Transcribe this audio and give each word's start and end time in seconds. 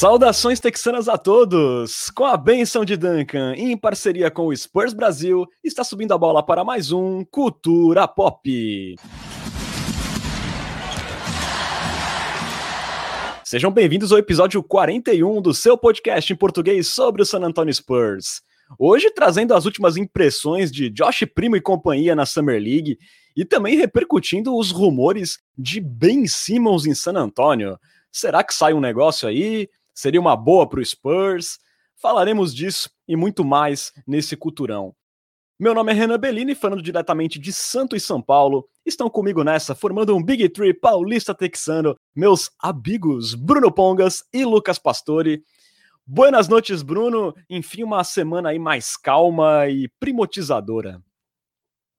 Saudações 0.00 0.58
texanas 0.58 1.10
a 1.10 1.18
todos! 1.18 2.08
Com 2.08 2.24
a 2.24 2.34
benção 2.34 2.86
de 2.86 2.96
Duncan, 2.96 3.52
em 3.54 3.76
parceria 3.76 4.30
com 4.30 4.46
o 4.46 4.56
Spurs 4.56 4.94
Brasil, 4.94 5.46
está 5.62 5.84
subindo 5.84 6.14
a 6.14 6.16
bola 6.16 6.42
para 6.42 6.64
mais 6.64 6.90
um 6.90 7.22
Cultura 7.22 8.08
Pop. 8.08 8.96
Sejam 13.44 13.70
bem-vindos 13.70 14.10
ao 14.10 14.16
episódio 14.16 14.62
41 14.62 15.42
do 15.42 15.52
seu 15.52 15.76
podcast 15.76 16.32
em 16.32 16.36
português 16.36 16.86
sobre 16.88 17.20
o 17.20 17.26
San 17.26 17.40
Antonio 17.40 17.74
Spurs. 17.74 18.40
Hoje 18.78 19.10
trazendo 19.10 19.52
as 19.52 19.66
últimas 19.66 19.98
impressões 19.98 20.72
de 20.72 20.88
Josh 20.88 21.26
Primo 21.34 21.56
e 21.56 21.60
companhia 21.60 22.14
na 22.14 22.24
Summer 22.24 22.58
League 22.58 22.96
e 23.36 23.44
também 23.44 23.76
repercutindo 23.76 24.56
os 24.56 24.70
rumores 24.70 25.40
de 25.58 25.78
Ben 25.78 26.26
Simmons 26.26 26.86
em 26.86 26.94
San 26.94 27.18
Antonio. 27.18 27.78
Será 28.10 28.42
que 28.42 28.54
sai 28.54 28.72
um 28.72 28.80
negócio 28.80 29.28
aí? 29.28 29.68
Seria 30.00 30.18
uma 30.18 30.34
boa 30.34 30.66
para 30.66 30.80
o 30.80 30.84
Spurs? 30.84 31.58
Falaremos 32.00 32.54
disso 32.54 32.88
e 33.06 33.14
muito 33.16 33.44
mais 33.44 33.92
nesse 34.06 34.34
culturão. 34.34 34.94
Meu 35.58 35.74
nome 35.74 35.92
é 35.92 35.94
Renan 35.94 36.18
Bellini, 36.18 36.54
falando 36.54 36.80
diretamente 36.80 37.38
de 37.38 37.52
Santo 37.52 37.94
e 37.94 38.00
São 38.00 38.22
Paulo. 38.22 38.66
Estão 38.86 39.10
comigo 39.10 39.44
nessa, 39.44 39.74
formando 39.74 40.16
um 40.16 40.22
Big 40.22 40.48
Tree 40.48 40.72
paulista 40.72 41.34
texano, 41.34 41.94
meus 42.16 42.50
amigos 42.58 43.34
Bruno 43.34 43.70
Pongas 43.70 44.24
e 44.32 44.42
Lucas 44.42 44.78
Pastore. 44.78 45.44
Buenas 46.06 46.48
noites, 46.48 46.80
Bruno. 46.80 47.34
Enfim, 47.50 47.82
uma 47.82 48.02
semana 48.02 48.48
aí 48.48 48.58
mais 48.58 48.96
calma 48.96 49.68
e 49.68 49.86
primotizadora. 50.00 51.02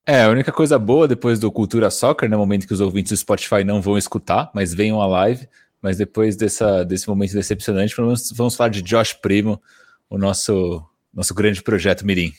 É, 0.08 0.24
a 0.24 0.30
única 0.30 0.52
coisa 0.52 0.80
boa 0.80 1.08
depois 1.08 1.40
do 1.40 1.52
Cultura 1.52 1.92
Soccer, 1.92 2.28
no 2.28 2.36
né, 2.36 2.38
momento 2.38 2.66
que 2.66 2.74
os 2.74 2.82
ouvintes 2.82 3.12
do 3.12 3.18
Spotify 3.18 3.64
não 3.64 3.80
vão 3.80 3.96
escutar, 3.96 4.50
mas 4.56 4.74
venham 4.74 5.00
à 5.00 5.06
live, 5.06 5.48
mas 5.82 5.98
depois 5.98 6.36
dessa, 6.36 6.84
desse 6.84 7.08
momento 7.08 7.34
decepcionante, 7.34 7.96
vamos, 7.96 8.32
vamos 8.32 8.56
falar 8.56 8.70
de 8.70 8.82
Josh 8.82 9.14
Primo, 9.14 9.62
o 10.10 10.18
nosso, 10.18 10.84
nosso 11.14 11.34
grande 11.34 11.62
projeto 11.64 12.06
Mirim. 12.06 12.32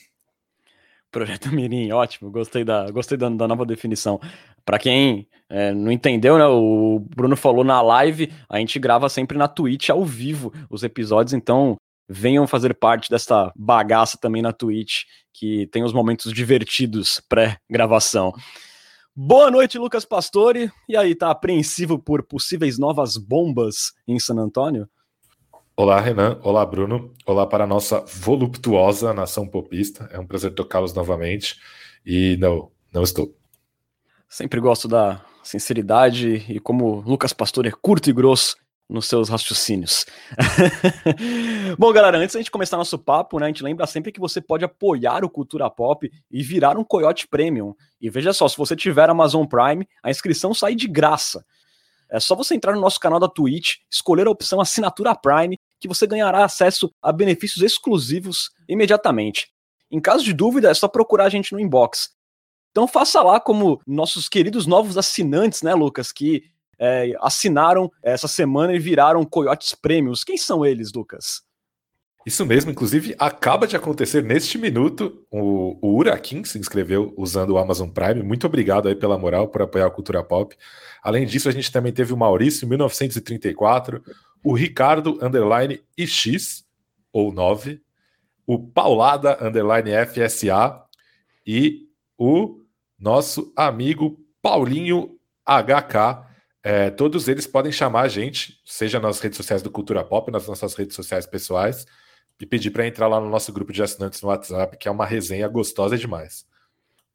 Projeto 1.11 1.53
Mirim, 1.53 1.91
ótimo, 1.91 2.31
gostei 2.31 2.65
da, 2.65 2.91
gostei 2.91 3.19
da, 3.19 3.29
da 3.29 3.49
nova 3.49 3.67
definição. 3.67 4.21
Para 4.65 4.79
quem 4.79 5.29
é, 5.51 5.75
não 5.75 5.91
entendeu, 5.91 6.39
né, 6.39 6.47
o 6.47 7.05
Bruno 7.15 7.37
falou 7.37 7.65
na 7.65 7.83
live, 7.83 8.33
a 8.49 8.59
gente 8.59 8.79
grava 8.79 9.09
sempre 9.09 9.37
na 9.37 9.49
Twitch 9.49 9.91
ao 9.91 10.05
vivo 10.05 10.53
os 10.71 10.83
episódios, 10.83 11.35
então 11.35 11.77
venham 12.09 12.47
fazer 12.47 12.75
parte 12.75 13.11
dessa 13.11 13.53
bagaça 13.57 14.19
também 14.19 14.43
na 14.43 14.53
Twitch, 14.53 15.03
que 15.33 15.67
tem 15.69 15.83
os 15.83 15.93
momentos 15.93 16.33
divertidos 16.33 17.21
pré-gravação. 17.29 18.33
Boa 19.15 19.51
noite, 19.51 19.79
Lucas 19.79 20.07
Pastore. 20.07 20.73
E 20.89 20.97
aí, 20.97 21.15
tá 21.15 21.31
apreensivo 21.31 21.99
por 21.99 22.23
possíveis 22.23 22.79
novas 22.79 23.19
bombas 23.19 23.93
em 24.09 24.19
San 24.19 24.39
Antônio? 24.39 24.89
Olá, 25.77 26.01
Renan. 26.01 26.41
Olá, 26.43 26.65
Bruno. 26.65 27.13
Olá 27.27 27.47
para 27.47 27.65
a 27.65 27.67
nossa 27.67 28.01
voluptuosa 28.01 29.13
nação 29.13 29.47
popista. 29.47 30.09
É 30.11 30.19
um 30.19 30.27
prazer 30.27 30.55
tocá-los 30.55 30.95
novamente. 30.95 31.57
E 32.07 32.39
não, 32.39 32.73
não 32.91 33.03
estou. 33.03 33.37
Sempre 34.27 34.59
gosto 34.61 34.89
da 34.89 35.23
sinceridade 35.43 36.47
e 36.49 36.59
como 36.59 37.03
Lucas 37.03 37.35
Pastor 37.35 37.67
é 37.67 37.71
curto 37.71 38.09
e 38.09 38.15
grosso 38.15 38.57
nos 38.93 39.07
seus 39.07 39.29
raciocínios. 39.29 40.05
Bom, 41.79 41.93
galera, 41.93 42.19
antes 42.19 42.35
da 42.35 42.41
gente 42.41 42.51
começar 42.51 42.77
nosso 42.77 42.99
papo, 42.99 43.39
né, 43.39 43.47
a 43.47 43.49
gente 43.49 43.63
lembra 43.63 43.87
sempre 43.87 44.13
que 44.13 44.21
você 44.21 44.41
pode 44.41 44.65
apoiar 44.65 45.25
o 45.25 45.31
Cultura 45.31 45.69
Pop 45.71 46.11
e 46.31 46.43
virar 46.43 46.77
um 46.77 46.85
Coyote 46.85 47.27
Premium. 47.27 47.75
E 48.01 48.11
veja 48.11 48.33
só, 48.33 48.47
se 48.47 48.57
você 48.57 48.77
tiver 48.77 49.09
Amazon 49.09 49.47
Prime, 49.47 49.89
a 50.03 50.11
inscrição 50.11 50.53
sai 50.53 50.75
de 50.75 50.87
graça. 50.87 51.45
É 52.11 52.21
só 52.21 52.37
você 52.37 52.55
entrar 52.55 52.75
no 52.75 52.81
nosso 52.81 53.01
canal 53.01 53.19
da 53.19 53.29
Twitch, 53.29 53.77
escolher 53.91 54.27
a 54.27 54.31
opção 54.31 54.61
Assinatura 54.61 55.15
Prime, 55.15 55.59
que 55.81 55.89
você 55.89 56.07
ganhará 56.07 56.45
acesso 56.45 56.93
a 57.01 57.11
benefícios 57.11 57.63
exclusivos 57.63 58.51
imediatamente. 58.69 59.49
Em 59.91 60.01
caso 60.01 60.23
de 60.23 60.35
dúvida, 60.35 60.71
é 60.71 60.75
só 60.75 60.87
procurar 60.87 61.25
a 61.25 61.31
gente 61.31 61.53
no 61.53 61.61
inbox. 61.61 62.11
Então 62.71 62.89
faça 62.89 63.23
lá 63.23 63.39
como 63.41 63.81
nossos 63.87 64.29
queridos 64.29 64.67
novos 64.67 64.97
assinantes, 64.97 65.63
né, 65.63 65.75
Lucas, 65.75 66.11
que 66.11 66.45
é, 66.85 67.15
assinaram 67.21 67.89
essa 68.03 68.27
semana 68.27 68.75
e 68.75 68.79
viraram 68.81 69.25
Coyotes 69.25 69.73
Prêmios. 69.73 70.25
Quem 70.25 70.37
são 70.37 70.67
eles, 70.67 70.93
Lucas? 70.93 71.43
Isso 72.27 72.45
mesmo, 72.45 72.73
inclusive 72.73 73.15
acaba 73.19 73.69
de 73.69 73.77
acontecer 73.77 74.23
neste 74.23 74.59
minuto. 74.59 75.25
O, 75.31 75.79
o 75.81 75.97
Urakin 75.97 76.43
se 76.43 76.59
inscreveu 76.59 77.15
usando 77.17 77.51
o 77.51 77.59
Amazon 77.59 77.89
Prime. 77.89 78.25
Muito 78.25 78.49
obrigado 78.49 78.89
aí 78.89 78.97
pela 78.97 79.17
moral, 79.17 79.47
por 79.47 79.63
apoiar 79.63 79.87
a 79.87 79.91
cultura 79.91 80.25
pop. 80.25 80.57
Além 81.05 81.25
disso, 81.25 81.49
a 81.49 81.53
gente 81.53 81.71
também 81.71 81.93
teve 81.93 82.13
o 82.13 82.17
Maurício, 82.17 82.67
1934, 82.67 84.03
o 84.45 84.53
Ricardo, 84.53 85.19
underline 85.23 85.81
IX, 85.97 86.65
ou 87.13 87.33
9, 87.33 87.81
o 88.45 88.59
Paulada, 88.59 89.39
underline 89.41 89.91
FSA, 90.07 90.83
e 91.47 91.89
o 92.19 92.61
nosso 92.99 93.53
amigo 93.57 94.19
Paulinho 94.41 95.17
HK, 95.45 96.32
é, 96.63 96.91
todos 96.91 97.27
eles 97.29 97.47
podem 97.47 97.73
chamar 97.73 98.03
a 98.03 98.09
gente, 98.09 98.61
seja 98.65 99.01
nas 99.01 99.21
redes 99.21 99.37
sociais 99.37 99.63
do 99.63 99.71
Cultura 99.71 100.05
Pop, 100.05 100.31
nas 100.31 100.47
nossas 100.47 100.75
redes 100.75 100.95
sociais 100.95 101.27
pessoais, 101.27 101.87
e 102.41 102.47
pedir 102.47 102.71
para 102.71 102.87
entrar 102.87 103.09
lá 103.09 103.21
no 103.21 103.29
nosso 103.29 103.53
grupo 103.53 103.73
de 103.73 103.83
assinantes 103.83 104.23
no 104.23 104.29
WhatsApp, 104.29 104.77
que 104.77 104.89
é 104.89 104.91
uma 104.91 105.07
resenha 105.07 105.49
gostosa 105.49 105.99
demais. 105.99 106.47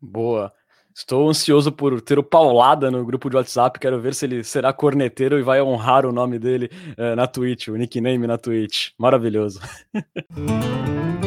Boa. 0.02 0.52
Estou 0.94 1.30
ansioso 1.30 1.72
por 1.72 2.02
ter 2.02 2.18
o 2.18 2.24
Paulada 2.24 2.90
no 2.90 3.06
grupo 3.06 3.30
de 3.30 3.36
WhatsApp. 3.36 3.80
Quero 3.80 4.02
ver 4.02 4.16
se 4.16 4.25
ele 4.25 4.44
será 4.44 4.74
corneteiro 4.74 5.38
e 5.38 5.44
vai 5.44 5.62
honrar 5.62 6.06
o 6.06 6.12
nome 6.12 6.40
dele 6.40 6.69
é, 6.97 7.13
na 7.13 7.28
Twitch, 7.28 7.68
o 7.68 7.75
nickname 7.75 8.25
na 8.25 8.38
Twitch. 8.38 8.90
Maravilhoso. 8.97 9.59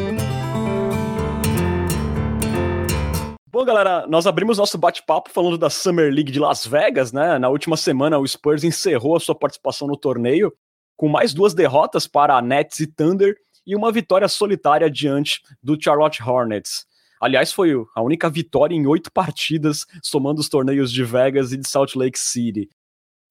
Bom, 3.53 3.65
galera, 3.65 4.07
nós 4.07 4.29
abrimos 4.29 4.59
nosso 4.59 4.79
bate-papo 4.79 5.29
falando 5.29 5.59
da 5.59 5.69
Summer 5.69 6.09
League 6.15 6.31
de 6.31 6.39
Las 6.39 6.65
Vegas, 6.65 7.13
né? 7.13 7.37
Na 7.37 7.49
última 7.49 7.77
semana, 7.77 8.17
o 8.17 8.25
Spurs 8.25 8.63
encerrou 8.63 9.17
a 9.17 9.21
sua 9.21 9.35
participação 9.35 9.89
no 9.89 9.97
torneio 9.97 10.53
com 10.97 11.09
mais 11.09 11.35
duas 11.35 11.53
derrotas 11.53 12.07
para 12.07 12.41
Nets 12.41 12.79
e 12.79 12.87
Thunder 12.87 13.35
e 13.67 13.75
uma 13.75 13.91
vitória 13.91 14.29
solitária 14.29 14.89
diante 14.89 15.41
do 15.61 15.77
Charlotte 15.77 16.23
Hornets. 16.23 16.87
Aliás, 17.21 17.53
foi 17.53 17.73
a 17.97 18.01
única 18.01 18.31
vitória 18.31 18.73
em 18.77 18.87
oito 18.87 19.11
partidas, 19.11 19.85
somando 20.01 20.41
os 20.41 20.49
torneios 20.49 20.93
de 20.93 21.03
Vegas 21.03 21.51
e 21.51 21.57
de 21.57 21.69
Salt 21.69 21.97
Lake 21.97 22.21
City. 22.21 22.69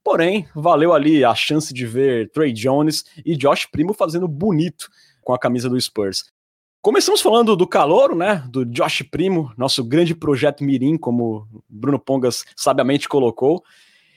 Porém, 0.04 0.50
valeu 0.54 0.94
ali 0.94 1.24
a 1.24 1.34
chance 1.34 1.74
de 1.74 1.86
ver 1.86 2.30
Trey 2.32 2.52
Jones 2.52 3.06
e 3.26 3.38
Josh 3.38 3.68
Primo 3.72 3.94
fazendo 3.94 4.28
bonito 4.28 4.90
com 5.22 5.34
a 5.34 5.40
camisa 5.40 5.70
do 5.70 5.80
Spurs. 5.80 6.26
Começamos 6.82 7.20
falando 7.20 7.58
do 7.58 7.68
calor, 7.68 8.16
né? 8.16 8.42
Do 8.50 8.64
Josh 8.64 9.02
Primo, 9.02 9.52
nosso 9.58 9.84
grande 9.84 10.16
projeto 10.16 10.64
Mirim, 10.64 10.98
como 10.98 11.46
Bruno 11.68 12.00
Pongas 12.00 12.46
sabiamente 12.56 13.10
colocou. 13.10 13.62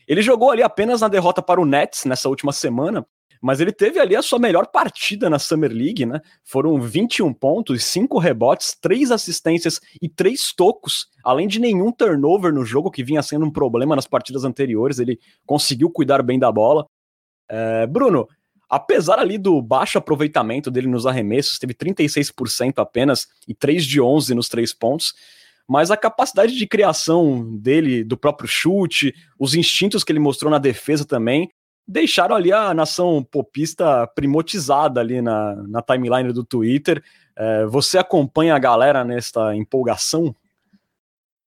Ele 0.07 0.23
jogou 0.23 0.53
ali 0.53 0.63
apenas 0.63 1.01
na 1.01 1.09
derrota 1.09 1.43
para 1.43 1.61
o 1.61 1.67
Nets 1.67 2.05
nessa 2.05 2.29
última 2.29 2.53
semana, 2.53 3.05
mas 3.41 3.61
ele 3.61 3.73
teve 3.73 3.99
ali 3.99 4.15
a 4.15 4.23
sua 4.23 4.39
melhor 4.39 4.69
partida 4.69 5.29
na 5.29 5.41
Summer 5.41 5.73
League, 5.73 6.07
né? 6.07 6.21
Foram 6.45 6.81
21 6.81 7.35
pontos, 7.35 7.83
5 7.85 8.17
rebotes, 8.21 8.77
3 8.81 9.11
assistências 9.11 9.81
e 10.01 10.09
3 10.09 10.55
tocos, 10.55 11.09
além 11.25 11.49
de 11.49 11.59
nenhum 11.59 11.91
turnover 11.91 12.55
no 12.55 12.65
jogo, 12.65 12.93
que 12.93 13.03
vinha 13.03 13.25
sendo 13.25 13.45
um 13.45 13.51
problema 13.51 13.97
nas 13.97 14.07
partidas 14.07 14.45
anteriores. 14.45 15.01
Ele 15.01 15.19
conseguiu 15.45 15.91
cuidar 15.91 16.23
bem 16.23 16.39
da 16.39 16.53
bola. 16.53 16.87
É, 17.49 17.89
Bruno, 17.89 18.29
apesar 18.73 19.19
ali 19.19 19.37
do 19.37 19.61
baixo 19.61 19.99
aproveitamento 19.99 20.71
dele 20.71 20.87
nos 20.87 21.05
arremessos, 21.05 21.59
teve 21.59 21.75
36% 21.75 22.79
apenas 22.79 23.29
e 23.47 23.55
3 23.55 23.85
de 23.85 24.01
11 24.01 24.35
nos 24.35 24.49
três 24.49 24.73
pontos, 24.73 25.13
mas 25.69 25.91
a 25.91 25.97
capacidade 25.97 26.57
de 26.57 26.67
criação 26.67 27.55
dele, 27.59 28.03
do 28.03 28.17
próprio 28.17 28.49
chute, 28.49 29.15
os 29.39 29.55
instintos 29.55 30.03
que 30.03 30.11
ele 30.11 30.19
mostrou 30.19 30.51
na 30.51 30.57
defesa 30.57 31.05
também, 31.05 31.51
deixaram 31.87 32.35
ali 32.35 32.51
a 32.51 32.73
nação 32.73 33.23
popista 33.23 34.07
primotizada 34.15 35.01
ali 35.01 35.21
na, 35.21 35.55
na 35.69 35.83
timeline 35.83 36.33
do 36.33 36.43
Twitter. 36.43 37.03
É, 37.37 37.67
você 37.67 37.99
acompanha 37.99 38.55
a 38.55 38.59
galera 38.59 39.05
nesta 39.05 39.55
empolgação? 39.55 40.35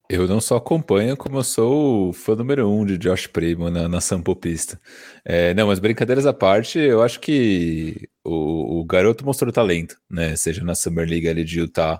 Eu 0.07 0.27
não 0.27 0.39
só 0.39 0.57
acompanho, 0.57 1.17
como 1.17 1.37
eu 1.39 1.43
sou 1.43 2.09
o 2.09 2.13
fã 2.13 2.35
número 2.35 2.69
um 2.69 2.85
de 2.85 2.95
Josh 2.97 3.25
Primo 3.25 3.71
na 3.71 3.89
nação 3.89 4.21
popista. 4.21 4.79
É, 5.23 5.53
não, 5.55 5.67
mas 5.67 5.79
brincadeiras 5.79 6.27
à 6.27 6.33
parte, 6.33 6.77
eu 6.77 7.01
acho 7.01 7.19
que 7.19 8.07
o, 8.23 8.81
o, 8.81 8.85
garoto 8.85 9.25
mostrou 9.25 9.51
talento, 9.51 9.97
né? 10.09 10.35
Seja 10.35 10.63
na 10.63 10.75
Summer 10.75 11.09
League 11.09 11.27
ali 11.27 11.43
de 11.43 11.59
Utah 11.59 11.99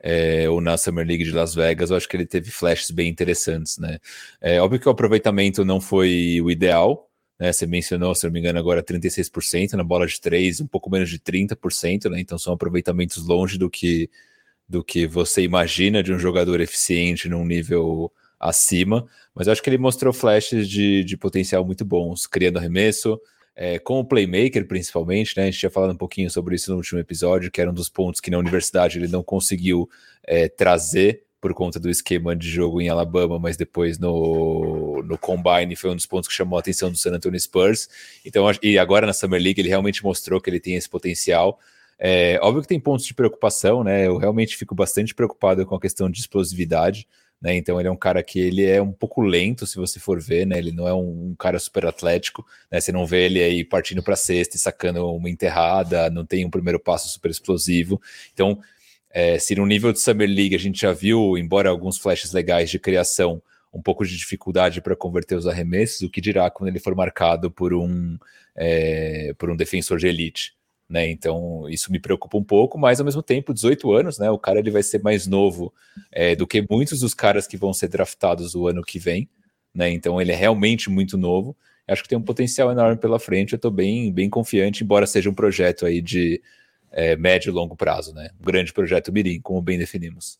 é, 0.00 0.48
ou 0.50 0.60
na 0.60 0.76
Summer 0.76 1.06
League 1.06 1.22
de 1.24 1.30
Las 1.30 1.54
Vegas, 1.54 1.90
eu 1.90 1.96
acho 1.96 2.08
que 2.08 2.16
ele 2.16 2.26
teve 2.26 2.50
flashes 2.50 2.90
bem 2.90 3.08
interessantes, 3.08 3.78
né? 3.78 3.98
É 4.40 4.60
óbvio 4.60 4.80
que 4.80 4.88
o 4.88 4.92
aproveitamento 4.92 5.64
não 5.64 5.80
foi 5.80 6.40
o 6.42 6.50
ideal, 6.50 7.08
né? 7.38 7.52
Você 7.52 7.66
mencionou, 7.66 8.14
se 8.16 8.26
não 8.26 8.32
me 8.32 8.40
engano, 8.40 8.58
agora 8.58 8.82
36% 8.82 9.74
na 9.74 9.84
bola 9.84 10.06
de 10.08 10.20
três, 10.20 10.60
um 10.60 10.66
pouco 10.66 10.90
menos 10.90 11.08
de 11.08 11.20
30%, 11.20 12.10
né? 12.10 12.20
Então 12.20 12.36
são 12.36 12.52
aproveitamentos 12.52 13.24
longe 13.24 13.56
do 13.58 13.70
que 13.70 14.10
do 14.68 14.82
que 14.82 15.06
você 15.06 15.42
imagina 15.42 16.02
de 16.02 16.12
um 16.12 16.18
jogador 16.18 16.60
eficiente 16.60 17.28
num 17.28 17.44
nível 17.44 18.12
acima, 18.38 19.06
mas 19.34 19.46
eu 19.46 19.52
acho 19.52 19.62
que 19.62 19.70
ele 19.70 19.78
mostrou 19.78 20.12
flashes 20.12 20.68
de, 20.68 21.02
de 21.04 21.16
potencial 21.16 21.64
muito 21.64 21.84
bons, 21.84 22.26
criando 22.26 22.58
arremesso, 22.58 23.18
é, 23.56 23.78
com 23.78 24.00
o 24.00 24.04
playmaker 24.04 24.66
principalmente, 24.66 25.36
né? 25.36 25.44
A 25.44 25.46
gente 25.46 25.60
tinha 25.60 25.70
falado 25.70 25.92
um 25.92 25.96
pouquinho 25.96 26.28
sobre 26.30 26.56
isso 26.56 26.70
no 26.70 26.76
último 26.76 26.98
episódio, 26.98 27.50
que 27.50 27.60
era 27.60 27.70
um 27.70 27.74
dos 27.74 27.88
pontos 27.88 28.20
que 28.20 28.30
na 28.30 28.38
universidade 28.38 28.98
ele 28.98 29.08
não 29.08 29.22
conseguiu 29.22 29.88
é, 30.24 30.48
trazer 30.48 31.22
por 31.40 31.52
conta 31.52 31.78
do 31.78 31.90
esquema 31.90 32.34
de 32.34 32.48
jogo 32.48 32.80
em 32.80 32.88
Alabama, 32.88 33.38
mas 33.38 33.54
depois 33.54 33.98
no, 33.98 35.02
no 35.04 35.18
Combine 35.18 35.76
foi 35.76 35.90
um 35.90 35.94
dos 35.94 36.06
pontos 36.06 36.26
que 36.26 36.34
chamou 36.34 36.56
a 36.56 36.60
atenção 36.60 36.90
do 36.90 36.96
San 36.96 37.12
Antonio 37.12 37.38
Spurs. 37.38 37.86
Então, 38.24 38.46
e 38.62 38.78
agora 38.78 39.06
na 39.06 39.12
Summer 39.12 39.40
League 39.40 39.60
ele 39.60 39.68
realmente 39.68 40.02
mostrou 40.02 40.40
que 40.40 40.48
ele 40.48 40.58
tem 40.58 40.74
esse 40.74 40.88
potencial. 40.88 41.60
É, 41.98 42.38
óbvio 42.42 42.62
que 42.62 42.68
tem 42.68 42.80
pontos 42.80 43.06
de 43.06 43.14
preocupação, 43.14 43.84
né? 43.84 44.06
Eu 44.06 44.16
realmente 44.16 44.56
fico 44.56 44.74
bastante 44.74 45.14
preocupado 45.14 45.64
com 45.66 45.74
a 45.74 45.80
questão 45.80 46.10
de 46.10 46.20
explosividade. 46.20 47.06
Né? 47.40 47.56
Então 47.56 47.78
ele 47.78 47.88
é 47.88 47.90
um 47.90 47.96
cara 47.96 48.22
que 48.22 48.38
ele 48.38 48.64
é 48.64 48.80
um 48.80 48.92
pouco 48.92 49.20
lento, 49.20 49.66
se 49.66 49.76
você 49.76 50.00
for 50.00 50.20
ver, 50.20 50.46
né? 50.46 50.58
Ele 50.58 50.72
não 50.72 50.88
é 50.88 50.94
um, 50.94 51.30
um 51.30 51.34
cara 51.38 51.58
super 51.58 51.84
atlético, 51.86 52.44
né? 52.70 52.80
Você 52.80 52.90
não 52.90 53.06
vê 53.06 53.26
ele 53.26 53.42
aí 53.42 53.64
partindo 53.64 54.02
para 54.02 54.16
cesta 54.16 54.56
e 54.56 54.58
sacando 54.58 55.06
uma 55.12 55.28
enterrada, 55.28 56.08
não 56.08 56.24
tem 56.24 56.44
um 56.46 56.50
primeiro 56.50 56.80
passo 56.80 57.08
super 57.08 57.30
explosivo. 57.30 58.00
Então 58.32 58.58
é, 59.10 59.38
se 59.38 59.54
no 59.54 59.64
nível 59.64 59.92
de 59.92 60.00
Summer 60.00 60.28
League 60.28 60.56
a 60.56 60.58
gente 60.58 60.80
já 60.80 60.92
viu, 60.92 61.38
embora 61.38 61.70
alguns 61.70 61.98
flashes 61.98 62.32
legais 62.32 62.68
de 62.68 62.80
criação, 62.80 63.40
um 63.72 63.80
pouco 63.80 64.04
de 64.04 64.16
dificuldade 64.16 64.80
para 64.80 64.96
converter 64.96 65.36
os 65.36 65.46
arremessos, 65.46 66.02
o 66.02 66.10
que 66.10 66.20
dirá 66.20 66.50
quando 66.50 66.68
ele 66.68 66.80
for 66.80 66.96
marcado 66.96 67.48
por 67.48 67.72
um, 67.72 68.18
é, 68.56 69.32
por 69.38 69.50
um 69.50 69.56
defensor 69.56 69.98
de 69.98 70.08
elite. 70.08 70.54
Né? 70.94 71.10
Então 71.10 71.68
isso 71.68 71.90
me 71.90 71.98
preocupa 71.98 72.38
um 72.38 72.44
pouco, 72.44 72.78
mas 72.78 73.00
ao 73.00 73.04
mesmo 73.04 73.20
tempo, 73.20 73.52
18 73.52 73.90
anos, 73.90 74.16
né? 74.16 74.30
O 74.30 74.38
cara 74.38 74.60
ele 74.60 74.70
vai 74.70 74.80
ser 74.80 75.02
mais 75.02 75.26
novo 75.26 75.74
é, 76.12 76.36
do 76.36 76.46
que 76.46 76.64
muitos 76.70 77.00
dos 77.00 77.12
caras 77.12 77.48
que 77.48 77.56
vão 77.56 77.72
ser 77.72 77.88
draftados 77.88 78.54
o 78.54 78.68
ano 78.68 78.80
que 78.80 78.96
vem, 78.96 79.28
né? 79.74 79.90
Então 79.90 80.20
ele 80.20 80.30
é 80.30 80.36
realmente 80.36 80.88
muito 80.88 81.18
novo. 81.18 81.56
Acho 81.88 82.04
que 82.04 82.08
tem 82.08 82.16
um 82.16 82.22
potencial 82.22 82.70
enorme 82.70 82.96
pela 82.96 83.18
frente. 83.18 83.54
Eu 83.54 83.56
estou 83.56 83.72
bem, 83.72 84.12
bem 84.12 84.30
confiante, 84.30 84.84
embora 84.84 85.04
seja 85.04 85.28
um 85.28 85.34
projeto 85.34 85.84
aí 85.84 86.00
de 86.00 86.40
é, 86.92 87.16
médio 87.16 87.50
e 87.50 87.52
longo 87.52 87.74
prazo, 87.74 88.14
né? 88.14 88.30
Um 88.40 88.44
grande 88.44 88.72
projeto 88.72 89.12
Mirim, 89.12 89.40
como 89.40 89.60
bem 89.60 89.76
definimos. 89.76 90.38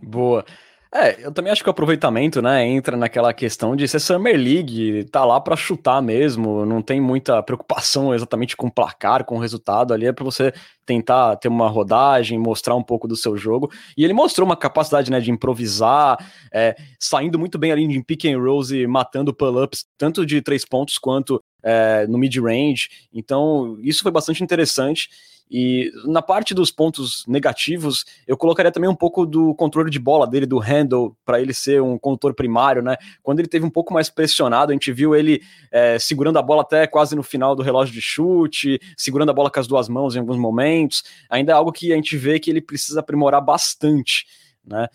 Boa. 0.00 0.44
É, 0.92 1.22
eu 1.22 1.30
também 1.30 1.52
acho 1.52 1.62
que 1.62 1.68
o 1.68 1.70
aproveitamento, 1.70 2.40
né, 2.40 2.66
entra 2.66 2.96
naquela 2.96 3.34
questão 3.34 3.76
de 3.76 3.86
ser 3.86 4.00
Summer 4.00 4.34
League, 4.34 5.04
tá 5.12 5.22
lá 5.22 5.38
para 5.38 5.54
chutar 5.54 6.00
mesmo, 6.00 6.64
não 6.64 6.80
tem 6.80 6.98
muita 6.98 7.42
preocupação 7.42 8.12
exatamente 8.14 8.56
com 8.56 8.68
o 8.68 8.72
placar, 8.72 9.24
com 9.24 9.36
o 9.36 9.38
resultado 9.38 9.92
ali, 9.92 10.06
é 10.06 10.12
para 10.12 10.24
você 10.24 10.50
tentar 10.86 11.36
ter 11.36 11.48
uma 11.48 11.68
rodagem, 11.68 12.38
mostrar 12.38 12.74
um 12.74 12.82
pouco 12.82 13.06
do 13.06 13.16
seu 13.16 13.36
jogo. 13.36 13.70
E 13.98 14.02
ele 14.02 14.14
mostrou 14.14 14.46
uma 14.46 14.56
capacidade, 14.56 15.10
né, 15.10 15.20
de 15.20 15.30
improvisar, 15.30 16.16
é, 16.50 16.74
saindo 16.98 17.38
muito 17.38 17.58
bem 17.58 17.70
ali 17.70 17.84
em 17.84 18.02
pick 18.02 18.24
and 18.24 18.38
rolls 18.38 18.74
e 18.74 18.86
matando 18.86 19.34
pull-ups, 19.34 19.84
tanto 19.98 20.24
de 20.24 20.40
três 20.40 20.64
pontos 20.64 20.96
quanto 20.96 21.38
é, 21.62 22.06
no 22.06 22.18
mid-range. 22.18 22.88
Então, 23.12 23.78
isso 23.80 24.02
foi 24.02 24.12
bastante 24.12 24.42
interessante. 24.42 25.08
E 25.50 25.90
na 26.04 26.20
parte 26.20 26.52
dos 26.52 26.70
pontos 26.70 27.24
negativos, 27.26 28.04
eu 28.26 28.36
colocaria 28.36 28.70
também 28.70 28.90
um 28.90 28.94
pouco 28.94 29.24
do 29.24 29.54
controle 29.54 29.90
de 29.90 29.98
bola 29.98 30.26
dele, 30.26 30.44
do 30.44 30.58
handle, 30.58 31.16
para 31.24 31.40
ele 31.40 31.54
ser 31.54 31.80
um 31.80 31.98
condutor 31.98 32.34
primário, 32.34 32.82
né? 32.82 32.96
Quando 33.22 33.38
ele 33.38 33.48
teve 33.48 33.64
um 33.64 33.70
pouco 33.70 33.94
mais 33.94 34.10
pressionado, 34.10 34.70
a 34.70 34.74
gente 34.74 34.92
viu 34.92 35.14
ele 35.14 35.40
é, 35.72 35.98
segurando 35.98 36.38
a 36.38 36.42
bola 36.42 36.62
até 36.62 36.86
quase 36.86 37.16
no 37.16 37.22
final 37.22 37.56
do 37.56 37.62
relógio 37.62 37.94
de 37.94 38.00
chute, 38.00 38.78
segurando 38.96 39.30
a 39.30 39.34
bola 39.34 39.50
com 39.50 39.58
as 39.58 39.66
duas 39.66 39.88
mãos 39.88 40.14
em 40.14 40.18
alguns 40.18 40.36
momentos. 40.36 41.02
Ainda 41.30 41.52
é 41.52 41.54
algo 41.54 41.72
que 41.72 41.92
a 41.92 41.96
gente 41.96 42.16
vê 42.16 42.38
que 42.38 42.50
ele 42.50 42.60
precisa 42.60 43.00
aprimorar 43.00 43.40
bastante, 43.40 44.26
né? 44.62 44.86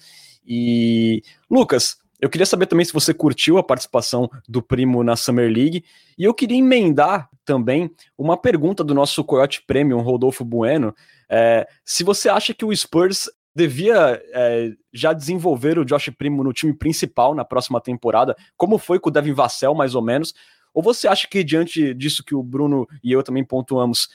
E 0.45 1.24
Lucas, 1.50 1.98
eu 2.23 2.29
queria 2.29 2.45
saber 2.45 2.67
também 2.67 2.85
se 2.85 2.93
você 2.93 3.13
curtiu 3.13 3.57
a 3.57 3.63
participação 3.63 4.31
do 4.47 4.61
primo 4.61 5.03
na 5.03 5.13
Summer 5.13 5.51
League. 5.51 5.83
E 6.17 6.23
eu 6.23 6.33
queria 6.33 6.57
emendar 6.57 7.29
também 7.43 7.91
uma 8.17 8.37
pergunta 8.37 8.81
do 8.81 8.93
nosso 8.93 9.25
Coyote 9.25 9.61
Premium, 9.67 9.99
Rodolfo 9.99 10.45
Bueno. 10.45 10.95
É, 11.29 11.67
se 11.83 12.01
você 12.01 12.29
acha 12.29 12.53
que 12.53 12.63
o 12.63 12.73
Spurs 12.73 13.29
devia 13.53 14.23
é, 14.33 14.71
já 14.93 15.11
desenvolver 15.11 15.77
o 15.77 15.83
Josh 15.83 16.11
Primo 16.17 16.45
no 16.45 16.53
time 16.53 16.73
principal 16.73 17.35
na 17.35 17.43
próxima 17.43 17.81
temporada, 17.81 18.37
como 18.55 18.77
foi 18.77 19.01
com 19.01 19.09
o 19.09 19.11
Devin 19.11 19.33
Vassell, 19.33 19.75
mais 19.75 19.93
ou 19.93 20.01
menos, 20.01 20.33
ou 20.73 20.81
você 20.81 21.09
acha 21.09 21.27
que 21.27 21.43
diante 21.43 21.93
disso 21.93 22.23
que 22.23 22.33
o 22.33 22.41
Bruno 22.41 22.87
e 23.03 23.11
eu 23.11 23.21
também 23.21 23.43
pontuamos, 23.43 24.07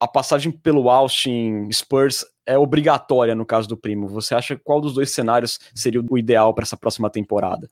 a 0.00 0.06
passagem 0.06 0.52
pelo 0.52 0.88
Austin 0.88 1.68
Spurs 1.72 2.24
é 2.46 2.56
obrigatória 2.56 3.34
no 3.34 3.44
caso 3.44 3.68
do 3.68 3.76
Primo. 3.76 4.08
Você 4.08 4.34
acha 4.34 4.56
qual 4.56 4.80
dos 4.80 4.94
dois 4.94 5.10
cenários 5.10 5.58
seria 5.74 6.00
o 6.00 6.18
ideal 6.18 6.54
para 6.54 6.62
essa 6.62 6.76
próxima 6.76 7.10
temporada? 7.10 7.68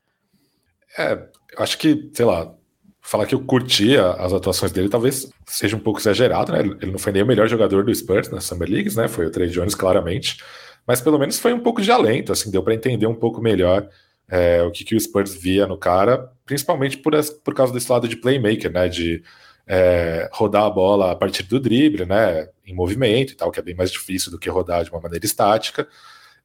É, 0.98 1.28
acho 1.58 1.78
que, 1.78 2.10
sei 2.12 2.24
lá, 2.24 2.52
falar 3.00 3.26
que 3.26 3.34
eu 3.34 3.40
curtia 3.40 4.10
as 4.12 4.32
atuações 4.32 4.72
dele 4.72 4.88
talvez 4.88 5.30
seja 5.46 5.76
um 5.76 5.80
pouco 5.80 6.00
exagerado, 6.00 6.52
né? 6.52 6.60
Ele 6.60 6.90
não 6.90 6.98
foi 6.98 7.12
nem 7.12 7.22
o 7.22 7.26
melhor 7.26 7.48
jogador 7.48 7.84
do 7.84 7.94
Spurs 7.94 8.28
nas 8.30 8.44
Summer 8.44 8.68
Leagues, 8.68 8.96
né? 8.96 9.06
Foi 9.06 9.26
o 9.26 9.30
Trey 9.30 9.48
Jones, 9.48 9.74
claramente. 9.74 10.42
Mas 10.86 11.00
pelo 11.00 11.18
menos 11.18 11.38
foi 11.38 11.52
um 11.52 11.60
pouco 11.60 11.80
de 11.80 11.90
alento, 11.90 12.32
assim, 12.32 12.50
deu 12.50 12.62
para 12.62 12.74
entender 12.74 13.06
um 13.06 13.14
pouco 13.14 13.40
melhor 13.40 13.88
é, 14.28 14.62
o 14.62 14.70
que, 14.72 14.84
que 14.84 14.96
o 14.96 15.00
Spurs 15.00 15.34
via 15.34 15.66
no 15.66 15.78
cara, 15.78 16.30
principalmente 16.44 16.98
por, 16.98 17.12
por 17.44 17.54
causa 17.54 17.72
desse 17.72 17.90
lado 17.90 18.08
de 18.08 18.16
playmaker, 18.16 18.72
né? 18.72 18.88
De 18.88 19.22
é, 19.66 20.28
rodar 20.32 20.64
a 20.64 20.70
bola 20.70 21.12
a 21.12 21.16
partir 21.16 21.42
do 21.42 21.58
drible, 21.58 22.06
né, 22.06 22.48
em 22.64 22.74
movimento 22.74 23.32
e 23.32 23.36
tal, 23.36 23.50
que 23.50 23.58
é 23.58 23.62
bem 23.62 23.74
mais 23.74 23.90
difícil 23.90 24.30
do 24.30 24.38
que 24.38 24.48
rodar 24.48 24.84
de 24.84 24.90
uma 24.90 25.00
maneira 25.00 25.24
estática. 25.26 25.88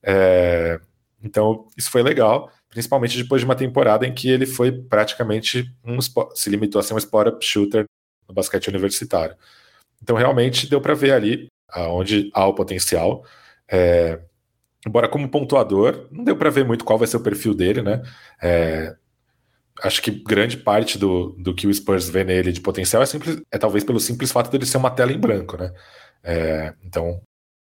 É, 0.02 0.80
então, 1.24 1.68
isso 1.78 1.92
foi 1.92 2.02
legal, 2.02 2.52
principalmente 2.70 3.18
depois 3.22 3.42
de 3.42 3.46
uma 3.46 3.56
temporada 3.56 4.08
em 4.08 4.14
que 4.14 4.30
ele 4.30 4.46
foi 4.46 4.72
praticamente 4.72 5.72
um 5.86 6.00
se 6.02 6.50
limitou 6.50 6.80
a 6.80 6.84
ser 6.84 6.94
um 6.94 6.98
spot-up 6.98 7.46
shooter 7.46 7.86
no 8.28 8.34
basquete 8.34 8.68
universitário. 8.70 9.36
Então, 10.02 10.16
realmente 10.16 10.68
deu 10.68 10.82
para 10.82 10.96
ver 10.96 11.12
ali 11.14 11.48
onde 11.76 12.32
há 12.34 12.46
o 12.48 12.54
potencial. 12.54 13.24
É, 13.68 14.20
embora 14.86 15.08
como 15.08 15.30
pontuador, 15.30 16.08
não 16.12 16.24
deu 16.24 16.36
para 16.36 16.50
ver 16.50 16.66
muito 16.66 16.84
qual 16.84 16.98
vai 16.98 17.08
ser 17.08 17.18
o 17.18 17.24
perfil 17.24 17.54
dele, 17.54 17.82
né? 17.82 18.02
É, 18.42 18.96
acho 19.82 20.02
que 20.02 20.12
grande 20.12 20.58
parte 20.58 20.98
do, 20.98 21.36
do 21.40 21.54
que 21.54 21.68
o 21.68 21.74
Spurs 21.74 22.10
vê 22.10 22.24
nele 22.24 22.52
de 22.52 22.62
potencial 22.62 23.02
é, 23.02 23.06
simples, 23.06 23.42
é 23.52 23.58
talvez 23.58 23.84
pelo 23.84 24.00
simples 24.00 24.32
fato 24.32 24.52
dele 24.52 24.66
ser 24.66 24.78
uma 24.78 24.92
tela 24.92 25.12
em 25.12 25.20
branco, 25.20 25.58
né? 25.58 25.74
É, 26.24 26.74
então, 26.84 27.22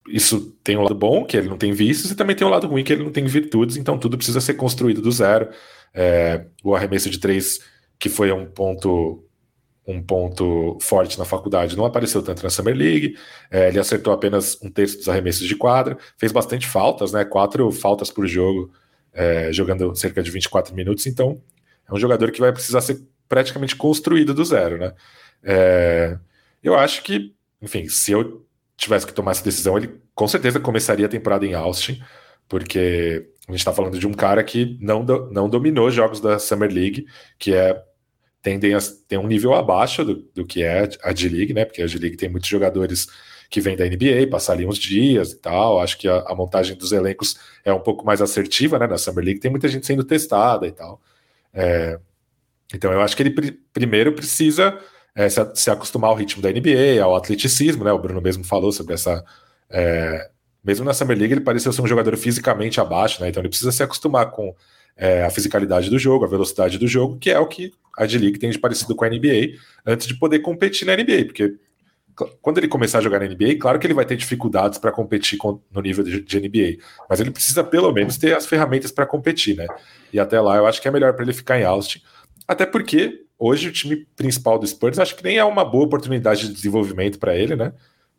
isso 0.08 0.52
tem 0.64 0.76
um 0.76 0.82
lado 0.82 0.94
bom, 0.94 1.24
que 1.24 1.36
ele 1.36 1.48
não 1.48 1.56
tem 1.56 1.72
vícios, 1.72 2.10
e 2.10 2.16
também 2.16 2.34
tem 2.34 2.46
um 2.46 2.50
lado 2.50 2.66
ruim, 2.66 2.82
que 2.82 2.92
ele 2.92 3.04
não 3.04 3.12
tem 3.12 3.24
virtudes, 3.26 3.76
então 3.76 3.98
tudo 3.98 4.16
precisa 4.16 4.40
ser 4.40 4.54
construído 4.54 5.00
do 5.00 5.12
zero. 5.12 5.48
É, 5.94 6.46
o 6.64 6.74
arremesso 6.74 7.08
de 7.10 7.18
três, 7.18 7.60
que 7.98 8.08
foi 8.08 8.32
um 8.32 8.46
ponto 8.46 9.24
um 9.86 10.00
ponto 10.00 10.78
forte 10.80 11.18
na 11.18 11.24
faculdade, 11.24 11.76
não 11.76 11.84
apareceu 11.84 12.22
tanto 12.22 12.44
na 12.44 12.50
Summer 12.50 12.76
League. 12.76 13.16
É, 13.50 13.68
ele 13.68 13.78
acertou 13.78 14.12
apenas 14.12 14.56
um 14.62 14.70
terço 14.70 14.98
dos 14.98 15.08
arremessos 15.08 15.48
de 15.48 15.56
quadra, 15.56 15.98
fez 16.16 16.30
bastante 16.30 16.66
faltas, 16.68 17.12
né? 17.12 17.24
Quatro 17.24 17.72
faltas 17.72 18.10
por 18.10 18.26
jogo, 18.26 18.70
é, 19.12 19.52
jogando 19.52 19.94
cerca 19.96 20.22
de 20.22 20.30
24 20.30 20.74
minutos, 20.76 21.06
então 21.06 21.42
é 21.90 21.94
um 21.94 21.98
jogador 21.98 22.30
que 22.30 22.40
vai 22.40 22.52
precisar 22.52 22.80
ser 22.80 23.00
praticamente 23.28 23.76
construído 23.76 24.34
do 24.34 24.44
zero, 24.44 24.78
né? 24.78 24.92
É, 25.42 26.18
eu 26.62 26.74
acho 26.74 27.02
que, 27.02 27.34
enfim, 27.60 27.88
se 27.88 28.12
eu 28.12 28.46
tivesse 28.76 29.06
que 29.06 29.12
tomar 29.12 29.32
essa 29.32 29.44
decisão, 29.44 29.76
ele 29.76 30.00
com 30.14 30.28
certeza 30.28 30.60
começaria 30.60 31.06
a 31.06 31.08
temporada 31.08 31.46
em 31.46 31.54
Austin, 31.54 32.02
porque 32.48 33.30
a 33.48 33.52
gente 33.52 33.60
está 33.60 33.72
falando 33.72 33.98
de 33.98 34.06
um 34.06 34.12
cara 34.12 34.42
que 34.42 34.78
não, 34.80 35.04
do, 35.04 35.30
não 35.30 35.48
dominou 35.48 35.90
jogos 35.90 36.20
da 36.20 36.38
Summer 36.38 36.72
League, 36.72 37.06
que 37.38 37.54
é 37.54 37.82
tendem 38.42 38.74
a 38.74 38.78
ter 39.06 39.18
um 39.18 39.26
nível 39.26 39.54
abaixo 39.54 40.04
do, 40.04 40.16
do 40.34 40.46
que 40.46 40.62
é 40.62 40.88
a 41.02 41.12
D-League, 41.12 41.52
né? 41.52 41.64
Porque 41.64 41.82
a 41.82 41.86
D-League 41.86 42.16
tem 42.16 42.28
muitos 42.28 42.48
jogadores 42.48 43.06
que 43.50 43.60
vêm 43.60 43.76
da 43.76 43.84
NBA, 43.84 44.28
passar 44.30 44.54
ali 44.54 44.64
uns 44.64 44.78
dias 44.78 45.32
e 45.32 45.36
tal. 45.36 45.80
Acho 45.80 45.98
que 45.98 46.08
a, 46.08 46.20
a, 46.20 46.34
montagem 46.34 46.76
dos 46.76 46.92
elencos 46.92 47.36
é 47.64 47.72
um 47.72 47.80
pouco 47.80 48.04
mais 48.06 48.22
assertiva, 48.22 48.78
né? 48.78 48.86
Na 48.86 48.96
Summer 48.96 49.24
League 49.24 49.40
tem 49.40 49.50
muita 49.50 49.68
gente 49.68 49.86
sendo 49.86 50.04
testada 50.04 50.66
e 50.66 50.72
tal. 50.72 51.00
É, 51.52 51.98
então 52.74 52.92
eu 52.92 53.00
acho 53.00 53.16
que 53.16 53.22
ele 53.22 53.30
pr 53.30 53.52
primeiro 53.72 54.12
precisa 54.12 54.78
é, 55.14 55.28
se, 55.28 55.40
se, 55.54 55.70
acostumar 55.70 56.10
ao 56.10 56.16
ritmo 56.16 56.42
da 56.42 56.50
NBA, 56.50 57.02
ao 57.02 57.16
atleticismo, 57.16 57.84
né? 57.84 57.92
O 57.92 57.98
Bruno 57.98 58.20
mesmo 58.20 58.44
falou 58.44 58.72
sobre 58.72 58.94
essa. 58.94 59.24
É, 59.68 60.30
mesmo 60.62 60.84
na 60.84 60.92
Summer 60.92 61.16
League, 61.16 61.34
ele 61.34 61.40
pareceu 61.40 61.72
ser 61.72 61.82
um 61.82 61.86
jogador 61.86 62.16
fisicamente 62.16 62.80
abaixo, 62.80 63.20
né? 63.22 63.28
Então 63.28 63.40
ele 63.40 63.48
precisa 63.48 63.72
se 63.72 63.82
acostumar 63.82 64.30
com 64.30 64.54
é, 64.96 65.24
a 65.24 65.30
fisicalidade 65.30 65.88
do 65.88 65.98
jogo, 65.98 66.24
a 66.24 66.28
velocidade 66.28 66.78
do 66.78 66.86
jogo, 66.86 67.18
que 67.18 67.30
é 67.30 67.38
o 67.38 67.46
que 67.46 67.72
a 67.96 68.06
D-League 68.06 68.38
tem 68.38 68.50
de 68.50 68.58
parecido 68.58 68.94
com 68.94 69.04
a 69.04 69.08
NBA, 69.08 69.56
antes 69.86 70.06
de 70.06 70.14
poder 70.14 70.40
competir 70.40 70.86
na 70.86 70.96
NBA, 70.96 71.24
porque 71.26 71.54
quando 72.40 72.58
ele 72.58 72.68
começar 72.68 72.98
a 72.98 73.00
jogar 73.00 73.20
na 73.20 73.26
NBA, 73.26 73.56
claro 73.58 73.78
que 73.78 73.86
ele 73.86 73.94
vai 73.94 74.04
ter 74.04 74.16
dificuldades 74.16 74.78
para 74.78 74.92
competir 74.92 75.38
com, 75.38 75.60
no 75.70 75.80
nível 75.80 76.04
de, 76.04 76.20
de, 76.20 76.40
NBA, 76.40 76.82
mas 77.08 77.20
ele 77.20 77.30
precisa 77.30 77.64
pelo 77.64 77.92
menos 77.92 78.16
ter 78.16 78.36
as 78.36 78.46
ferramentas 78.46 78.90
para 78.90 79.06
competir, 79.06 79.56
né? 79.56 79.66
E 80.12 80.20
até 80.20 80.40
lá 80.40 80.56
eu 80.56 80.66
acho 80.66 80.80
que 80.80 80.88
é 80.88 80.90
melhor 80.90 81.14
para 81.14 81.24
ele 81.24 81.32
ficar 81.32 81.58
em 81.58 81.64
Austin, 81.64 82.00
até 82.46 82.66
porque 82.66 83.24
hoje 83.38 83.68
o 83.68 83.72
time 83.72 84.06
principal 84.16 84.58
do 84.58 84.66
Spurs 84.66 84.98
acho 84.98 85.16
que 85.16 85.24
nem 85.24 85.38
é 85.38 85.44
uma 85.44 85.64
boa 85.64 85.84
oportunidade 85.84 86.48
de 86.48 86.54
desenvolvimento 86.54 87.18
para 87.18 87.34
ele, 87.34 87.56
né? 87.56 87.72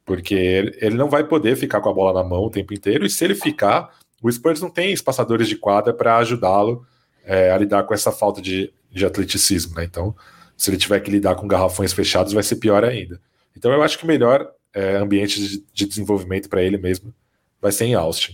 Porque 0.06 0.34
ele, 0.34 0.78
ele 0.82 0.96
não 0.96 1.10
vai 1.10 1.24
poder 1.24 1.56
ficar 1.56 1.80
com 1.82 1.90
a 1.90 1.94
bola 1.94 2.22
na 2.22 2.28
mão 2.28 2.44
o 2.44 2.50
tempo 2.50 2.74
inteiro, 2.74 3.06
e 3.06 3.10
se 3.10 3.24
ele 3.24 3.36
ficar, 3.36 3.92
o 4.22 4.32
Spurs 4.32 4.62
não 4.62 4.70
tem 4.70 4.92
espaçadores 4.92 5.48
de 5.48 5.56
quadra 5.56 5.94
para 5.94 6.18
ajudá-lo 6.18 6.86
é, 7.24 7.52
a 7.52 7.58
lidar 7.58 7.84
com 7.84 7.94
essa 7.94 8.12
falta 8.12 8.42
de, 8.42 8.74
de 8.92 9.06
atleticismo, 9.06 9.76
né? 9.76 9.84
Então 9.84 10.16
se 10.62 10.70
ele 10.70 10.78
tiver 10.78 11.00
que 11.00 11.10
lidar 11.10 11.34
com 11.34 11.48
garrafões 11.48 11.92
fechados, 11.92 12.34
vai 12.34 12.44
ser 12.44 12.58
pior 12.58 12.86
ainda. 12.86 13.20
Então 13.56 13.72
eu 13.72 13.82
acho 13.84 13.98
que 13.98 14.04
o 14.04 14.08
melhor 14.08 14.50
é, 14.74 14.96
ambiente 14.96 15.40
de, 15.40 15.66
de 15.74 15.86
desenvolvimento 15.86 16.50
para 16.50 16.62
ele 16.62 16.78
mesmo 16.78 17.14
vai 17.62 17.72
ser 17.72 17.86
em 17.86 17.94
Austin. 17.94 18.34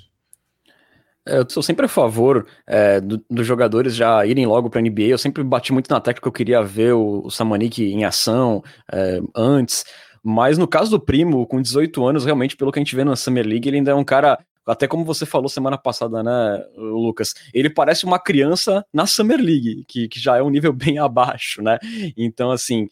É, 1.25 1.39
eu 1.39 1.49
sou 1.49 1.61
sempre 1.61 1.85
a 1.85 1.89
favor 1.89 2.47
é, 2.65 3.01
do, 3.01 3.23
dos 3.29 3.45
jogadores 3.45 3.93
já 3.95 4.25
irem 4.25 4.45
logo 4.45 4.69
para 4.69 4.79
a 4.79 4.83
NBA. 4.83 5.03
Eu 5.03 5.17
sempre 5.17 5.43
bati 5.43 5.73
muito 5.73 5.89
na 5.89 5.99
tecla 5.99 6.21
que 6.21 6.27
eu 6.27 6.31
queria 6.31 6.63
ver 6.63 6.93
o, 6.93 7.25
o 7.25 7.29
Samanik 7.29 7.83
em 7.83 8.05
ação 8.05 8.63
é, 8.91 9.19
antes. 9.35 9.83
Mas 10.23 10.57
no 10.57 10.67
caso 10.67 10.91
do 10.91 10.99
primo, 10.99 11.45
com 11.45 11.61
18 11.61 12.05
anos, 12.05 12.25
realmente, 12.25 12.55
pelo 12.55 12.71
que 12.71 12.79
a 12.79 12.81
gente 12.81 12.95
vê 12.95 13.03
na 13.03 13.15
Summer 13.15 13.45
League, 13.45 13.67
ele 13.67 13.77
ainda 13.77 13.91
é 13.91 13.95
um 13.95 14.03
cara 14.03 14.37
até 14.65 14.85
como 14.85 15.05
você 15.05 15.25
falou 15.25 15.47
semana 15.47 15.77
passada, 15.77 16.21
né, 16.21 16.65
Lucas? 16.75 17.33
Ele 17.53 17.69
parece 17.69 18.03
uma 18.03 18.19
criança 18.19 18.85
na 18.93 19.05
Summer 19.05 19.39
League, 19.39 19.85
que, 19.87 20.09
que 20.09 20.19
já 20.19 20.37
é 20.37 20.43
um 20.43 20.49
nível 20.49 20.73
bem 20.75 20.99
abaixo, 20.99 21.61
né? 21.61 21.77
Então, 22.17 22.51
assim, 22.51 22.89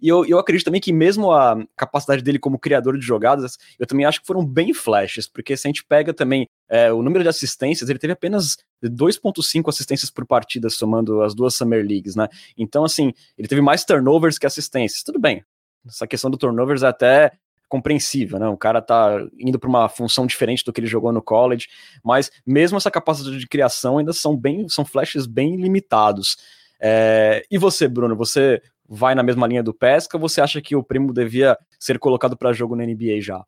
e 0.00 0.08
eu, 0.08 0.24
eu 0.24 0.38
acredito 0.38 0.64
também 0.64 0.80
que 0.80 0.92
mesmo 0.92 1.32
a 1.32 1.56
capacidade 1.76 2.22
dele 2.22 2.38
como 2.38 2.58
criador 2.58 2.96
de 2.96 3.04
jogadas, 3.04 3.58
eu 3.78 3.86
também 3.86 4.06
acho 4.06 4.20
que 4.20 4.26
foram 4.26 4.44
bem 4.44 4.72
flashes, 4.72 5.28
porque 5.28 5.56
se 5.56 5.66
a 5.66 5.70
gente 5.70 5.84
pega 5.84 6.14
também 6.14 6.48
é, 6.68 6.92
o 6.92 7.02
número 7.02 7.24
de 7.24 7.28
assistências, 7.28 7.90
ele 7.90 7.98
teve 7.98 8.12
apenas 8.12 8.56
2.5 8.82 9.68
assistências 9.68 10.10
por 10.10 10.24
partida, 10.24 10.70
somando 10.70 11.22
as 11.22 11.34
duas 11.34 11.54
Summer 11.54 11.84
Leagues, 11.84 12.14
né? 12.14 12.28
Então, 12.56 12.84
assim, 12.84 13.12
ele 13.36 13.48
teve 13.48 13.60
mais 13.60 13.84
turnovers 13.84 14.38
que 14.38 14.46
assistências. 14.46 15.02
Tudo 15.02 15.18
bem, 15.18 15.44
essa 15.86 16.06
questão 16.06 16.30
do 16.30 16.36
turnovers 16.36 16.82
é 16.82 16.88
até 16.88 17.32
compreensível, 17.68 18.38
né? 18.38 18.48
O 18.48 18.56
cara 18.56 18.80
tá 18.80 19.18
indo 19.38 19.58
para 19.58 19.68
uma 19.68 19.88
função 19.88 20.26
diferente 20.26 20.64
do 20.64 20.72
que 20.72 20.80
ele 20.80 20.86
jogou 20.86 21.12
no 21.12 21.20
college, 21.20 21.68
mas 22.02 22.30
mesmo 22.46 22.78
essa 22.78 22.90
capacidade 22.90 23.38
de 23.38 23.46
criação 23.46 23.98
ainda 23.98 24.12
são 24.12 24.36
bem, 24.36 24.68
são 24.68 24.84
flashes 24.84 25.26
bem 25.26 25.56
limitados. 25.56 26.36
É, 26.80 27.44
e 27.50 27.58
você, 27.58 27.88
Bruno, 27.88 28.16
você 28.16 28.62
vai 28.88 29.14
na 29.14 29.22
mesma 29.22 29.46
linha 29.46 29.62
do 29.62 29.74
Pesca? 29.74 30.16
Ou 30.16 30.20
você 30.20 30.40
acha 30.40 30.60
que 30.62 30.74
o 30.74 30.82
primo 30.82 31.12
devia 31.12 31.56
ser 31.78 31.98
colocado 31.98 32.36
para 32.36 32.52
jogo 32.52 32.74
na 32.74 32.84
NBA 32.84 33.20
já? 33.20 33.44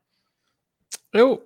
Eu 1.13 1.43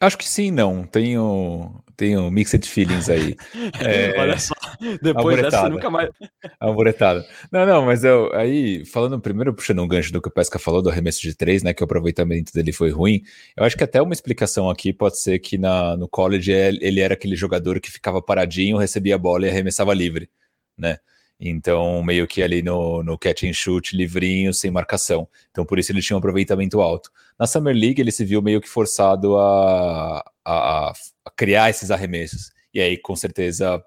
acho 0.00 0.16
que 0.16 0.28
sim, 0.28 0.50
não. 0.50 0.84
Tenho 0.84 1.82
tenho 1.96 2.30
mixed 2.30 2.66
feelings 2.68 3.08
aí. 3.08 3.36
É, 3.80 4.18
Olha 4.18 4.38
só, 4.38 4.54
depois 5.02 5.36
dessa 5.36 5.62
você 5.62 5.68
nunca 5.68 5.90
mais. 5.90 6.10
Alvoretada. 6.58 7.26
Não, 7.50 7.66
não, 7.66 7.84
mas 7.84 8.04
eu 8.04 8.32
aí, 8.34 8.84
falando 8.84 9.20
primeiro, 9.20 9.54
puxando 9.54 9.82
um 9.82 9.88
gancho 9.88 10.12
do 10.12 10.20
que 10.20 10.28
o 10.28 10.30
Pesca 10.30 10.58
falou 10.58 10.82
do 10.82 10.88
arremesso 10.88 11.20
de 11.20 11.34
três, 11.34 11.62
né? 11.62 11.72
Que 11.72 11.82
o 11.82 11.84
aproveitamento 11.84 12.52
dele 12.52 12.72
foi 12.72 12.90
ruim. 12.90 13.22
Eu 13.56 13.64
acho 13.64 13.76
que 13.76 13.84
até 13.84 14.00
uma 14.00 14.12
explicação 14.12 14.70
aqui 14.70 14.92
pode 14.92 15.18
ser 15.20 15.38
que 15.38 15.58
na, 15.58 15.96
no 15.96 16.08
college 16.08 16.50
ele 16.50 17.00
era 17.00 17.14
aquele 17.14 17.36
jogador 17.36 17.80
que 17.80 17.90
ficava 17.90 18.22
paradinho, 18.22 18.76
recebia 18.76 19.14
a 19.14 19.18
bola 19.18 19.46
e 19.46 19.50
arremessava 19.50 19.92
livre, 19.94 20.30
né? 20.76 20.98
Então, 21.38 22.02
meio 22.02 22.26
que 22.26 22.42
ali 22.42 22.62
no, 22.62 23.02
no 23.02 23.18
catch 23.18 23.42
and 23.44 23.52
shoot, 23.52 23.96
livrinho, 23.96 24.54
sem 24.54 24.70
marcação. 24.70 25.28
Então, 25.50 25.64
por 25.64 25.78
isso 25.78 25.92
ele 25.92 26.00
tinha 26.00 26.16
um 26.16 26.18
aproveitamento 26.18 26.80
alto. 26.80 27.10
Na 27.38 27.46
Summer 27.46 27.74
League, 27.74 28.00
ele 28.00 28.12
se 28.12 28.24
viu 28.24 28.40
meio 28.40 28.60
que 28.60 28.68
forçado 28.68 29.36
a, 29.36 30.24
a, 30.44 30.90
a 30.90 31.30
criar 31.36 31.70
esses 31.70 31.90
arremessos. 31.90 32.52
E 32.72 32.80
aí, 32.80 32.96
com 32.96 33.16
certeza, 33.16 33.82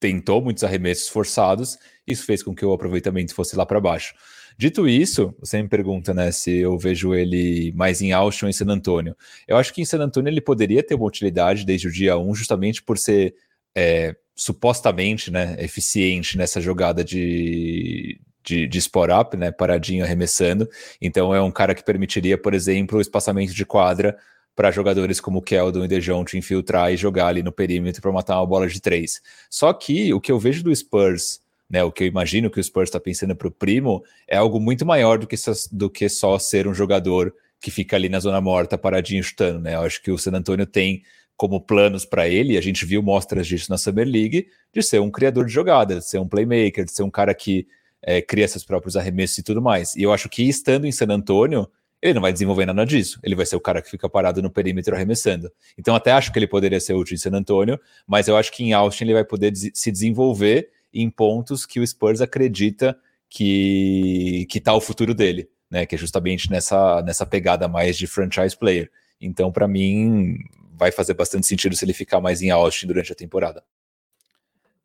tentou 0.00 0.42
muitos 0.42 0.64
arremessos 0.64 1.08
forçados. 1.08 1.78
Isso 2.06 2.24
fez 2.24 2.42
com 2.42 2.54
que 2.54 2.64
o 2.64 2.72
aproveitamento 2.72 3.34
fosse 3.34 3.56
lá 3.56 3.64
para 3.64 3.80
baixo. 3.80 4.14
Dito 4.56 4.88
isso, 4.88 5.34
você 5.40 5.60
me 5.60 5.68
pergunta, 5.68 6.14
né, 6.14 6.30
se 6.30 6.58
eu 6.58 6.78
vejo 6.78 7.12
ele 7.12 7.72
mais 7.74 8.00
em 8.00 8.12
Austin 8.12 8.44
ou 8.44 8.48
em 8.48 8.52
San 8.52 8.66
Antônio. 8.66 9.16
Eu 9.48 9.56
acho 9.56 9.74
que 9.74 9.82
em 9.82 9.84
San 9.84 9.98
Antônio 9.98 10.30
ele 10.30 10.40
poderia 10.40 10.82
ter 10.82 10.94
uma 10.94 11.06
utilidade 11.06 11.64
desde 11.64 11.88
o 11.88 11.90
dia 11.92 12.16
1, 12.16 12.34
justamente 12.34 12.82
por 12.82 12.96
ser 12.96 13.34
é, 13.74 14.14
supostamente 14.34 15.30
né, 15.30 15.56
eficiente 15.58 16.36
nessa 16.36 16.60
jogada 16.60 17.04
de, 17.04 18.20
de, 18.42 18.66
de 18.66 18.78
spot-up, 18.78 19.36
né, 19.36 19.50
paradinho 19.50 20.04
arremessando. 20.04 20.68
Então 21.00 21.34
é 21.34 21.40
um 21.40 21.50
cara 21.50 21.74
que 21.74 21.84
permitiria, 21.84 22.36
por 22.36 22.54
exemplo, 22.54 22.98
o 22.98 23.00
espaçamento 23.00 23.54
de 23.54 23.64
quadra 23.64 24.16
para 24.54 24.70
jogadores 24.70 25.20
como 25.20 25.42
Keldon 25.42 25.84
e 25.84 25.88
Dejounte 25.88 26.38
infiltrar 26.38 26.92
e 26.92 26.96
jogar 26.96 27.28
ali 27.28 27.42
no 27.42 27.52
perímetro 27.52 28.00
para 28.00 28.12
matar 28.12 28.38
uma 28.38 28.46
bola 28.46 28.68
de 28.68 28.80
três. 28.80 29.20
Só 29.50 29.72
que 29.72 30.12
o 30.12 30.20
que 30.20 30.30
eu 30.30 30.38
vejo 30.38 30.62
do 30.62 30.74
Spurs, 30.74 31.40
né, 31.68 31.82
o 31.82 31.90
que 31.90 32.04
eu 32.04 32.08
imagino 32.08 32.50
que 32.50 32.60
o 32.60 32.64
Spurs 32.64 32.88
está 32.88 33.00
pensando 33.00 33.34
para 33.34 33.48
o 33.48 33.50
primo, 33.50 34.04
é 34.28 34.36
algo 34.36 34.60
muito 34.60 34.86
maior 34.86 35.18
do 35.18 35.26
que, 35.26 35.36
só, 35.36 35.52
do 35.72 35.90
que 35.90 36.08
só 36.08 36.38
ser 36.38 36.68
um 36.68 36.74
jogador 36.74 37.34
que 37.60 37.70
fica 37.70 37.96
ali 37.96 38.08
na 38.08 38.20
zona 38.20 38.40
morta 38.40 38.76
paradinho 38.76 39.24
chutando. 39.24 39.58
Né? 39.58 39.74
Eu 39.74 39.80
acho 39.80 40.02
que 40.02 40.10
o 40.10 40.18
San 40.18 40.32
Antonio 40.32 40.66
tem 40.66 41.02
como 41.36 41.60
planos 41.60 42.04
para 42.04 42.28
ele, 42.28 42.56
a 42.56 42.60
gente 42.60 42.84
viu 42.84 43.02
mostras 43.02 43.46
disso 43.46 43.70
na 43.70 43.76
Summer 43.76 44.06
League, 44.06 44.48
de 44.72 44.82
ser 44.82 45.00
um 45.00 45.10
criador 45.10 45.46
de 45.46 45.52
jogadas, 45.52 46.04
de 46.04 46.10
ser 46.10 46.18
um 46.18 46.28
playmaker, 46.28 46.84
de 46.84 46.92
ser 46.92 47.02
um 47.02 47.10
cara 47.10 47.34
que 47.34 47.66
é, 48.02 48.20
cria 48.22 48.46
seus 48.46 48.64
próprios 48.64 48.96
arremessos 48.96 49.38
e 49.38 49.42
tudo 49.42 49.60
mais. 49.60 49.96
E 49.96 50.02
eu 50.02 50.12
acho 50.12 50.28
que 50.28 50.42
estando 50.48 50.86
em 50.86 50.92
San 50.92 51.08
Antônio, 51.08 51.68
ele 52.00 52.14
não 52.14 52.22
vai 52.22 52.32
desenvolver 52.32 52.66
nada 52.66 52.84
disso. 52.84 53.18
Ele 53.22 53.34
vai 53.34 53.46
ser 53.46 53.56
o 53.56 53.60
cara 53.60 53.80
que 53.80 53.90
fica 53.90 54.08
parado 54.08 54.42
no 54.42 54.50
perímetro 54.50 54.94
arremessando. 54.94 55.50
Então, 55.78 55.94
até 55.94 56.12
acho 56.12 56.30
que 56.30 56.38
ele 56.38 56.46
poderia 56.46 56.78
ser 56.78 56.92
útil 56.92 57.14
em 57.14 57.18
San 57.18 57.30
Antônio, 57.32 57.80
mas 58.06 58.28
eu 58.28 58.36
acho 58.36 58.52
que 58.52 58.62
em 58.62 58.74
Austin 58.74 59.04
ele 59.04 59.14
vai 59.14 59.24
poder 59.24 59.52
se 59.56 59.90
desenvolver 59.90 60.68
em 60.92 61.08
pontos 61.08 61.64
que 61.64 61.80
o 61.80 61.86
Spurs 61.86 62.20
acredita 62.20 62.96
que 63.28 64.46
que 64.48 64.60
tá 64.60 64.74
o 64.74 64.80
futuro 64.80 65.14
dele, 65.14 65.48
né? 65.70 65.86
Que 65.86 65.94
é 65.94 65.98
justamente 65.98 66.50
nessa 66.50 67.02
nessa 67.02 67.24
pegada 67.24 67.66
mais 67.66 67.96
de 67.96 68.06
franchise 68.06 68.56
player. 68.56 68.90
Então, 69.20 69.50
para 69.50 69.66
mim, 69.66 70.36
vai 70.76 70.90
fazer 70.90 71.14
bastante 71.14 71.46
sentido 71.46 71.76
se 71.76 71.84
ele 71.84 71.92
ficar 71.92 72.20
mais 72.20 72.42
em 72.42 72.50
Austin 72.50 72.86
durante 72.86 73.12
a 73.12 73.14
temporada. 73.16 73.62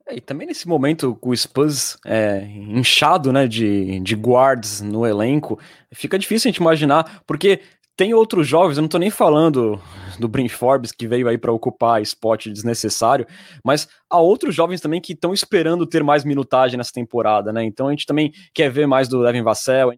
É, 0.07 0.15
e 0.15 0.21
também 0.21 0.47
nesse 0.47 0.67
momento, 0.67 1.15
com 1.15 1.29
o 1.29 1.37
Spurs 1.37 1.97
é, 2.05 2.41
inchado 2.41 3.31
né, 3.31 3.47
de, 3.47 3.99
de 3.99 4.15
guards 4.15 4.81
no 4.81 5.05
elenco, 5.05 5.59
fica 5.93 6.17
difícil 6.17 6.49
a 6.49 6.51
gente 6.51 6.61
imaginar, 6.61 7.21
porque 7.27 7.61
tem 7.95 8.13
outros 8.13 8.47
jovens, 8.47 8.77
eu 8.77 8.81
não 8.81 8.85
estou 8.87 8.99
nem 8.99 9.11
falando 9.11 9.79
do 10.17 10.27
Brin 10.27 10.47
Forbes, 10.47 10.91
que 10.91 11.05
veio 11.05 11.27
aí 11.27 11.37
para 11.37 11.51
ocupar 11.51 12.01
spot 12.01 12.47
desnecessário, 12.47 13.27
mas 13.63 13.89
há 14.09 14.17
outros 14.19 14.55
jovens 14.55 14.79
também 14.79 15.01
que 15.01 15.11
estão 15.11 15.33
esperando 15.33 15.85
ter 15.85 16.01
mais 16.01 16.23
minutagem 16.23 16.77
nessa 16.77 16.93
temporada, 16.93 17.51
né? 17.51 17.63
Então 17.65 17.87
a 17.87 17.91
gente 17.91 18.05
também 18.05 18.31
quer 18.53 18.71
ver 18.71 18.87
mais 18.87 19.09
do 19.09 19.21
Devin 19.21 19.43
Vassell, 19.43 19.93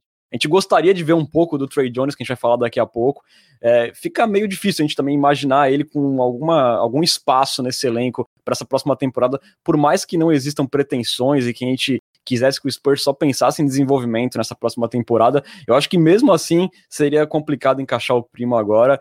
gostaria 0.47 0.93
de 0.93 1.03
ver 1.03 1.13
um 1.13 1.25
pouco 1.25 1.57
do 1.57 1.67
Trey 1.67 1.89
Jones, 1.89 2.15
que 2.15 2.21
a 2.21 2.23
gente 2.23 2.29
vai 2.29 2.37
falar 2.37 2.55
daqui 2.55 2.79
a 2.79 2.85
pouco. 2.85 3.23
É, 3.61 3.91
fica 3.93 4.25
meio 4.25 4.47
difícil 4.47 4.83
a 4.83 4.87
gente 4.87 4.95
também 4.95 5.13
imaginar 5.13 5.71
ele 5.71 5.83
com 5.83 6.21
alguma, 6.21 6.77
algum 6.77 7.03
espaço 7.03 7.61
nesse 7.61 7.85
elenco 7.85 8.27
para 8.43 8.53
essa 8.53 8.65
próxima 8.65 8.95
temporada, 8.95 9.39
por 9.63 9.77
mais 9.77 10.03
que 10.05 10.17
não 10.17 10.31
existam 10.31 10.65
pretensões 10.65 11.45
e 11.45 11.53
que 11.53 11.65
a 11.65 11.67
gente 11.67 12.01
quisesse 12.25 12.61
que 12.61 12.67
o 12.67 12.71
Spurs 12.71 13.03
só 13.03 13.13
pensasse 13.13 13.61
em 13.61 13.65
desenvolvimento 13.65 14.37
nessa 14.37 14.55
próxima 14.55 14.87
temporada, 14.87 15.43
eu 15.67 15.75
acho 15.75 15.89
que 15.89 15.97
mesmo 15.97 16.31
assim 16.31 16.69
seria 16.89 17.25
complicado 17.27 17.81
encaixar 17.81 18.15
o 18.17 18.23
primo 18.23 18.55
agora. 18.55 18.99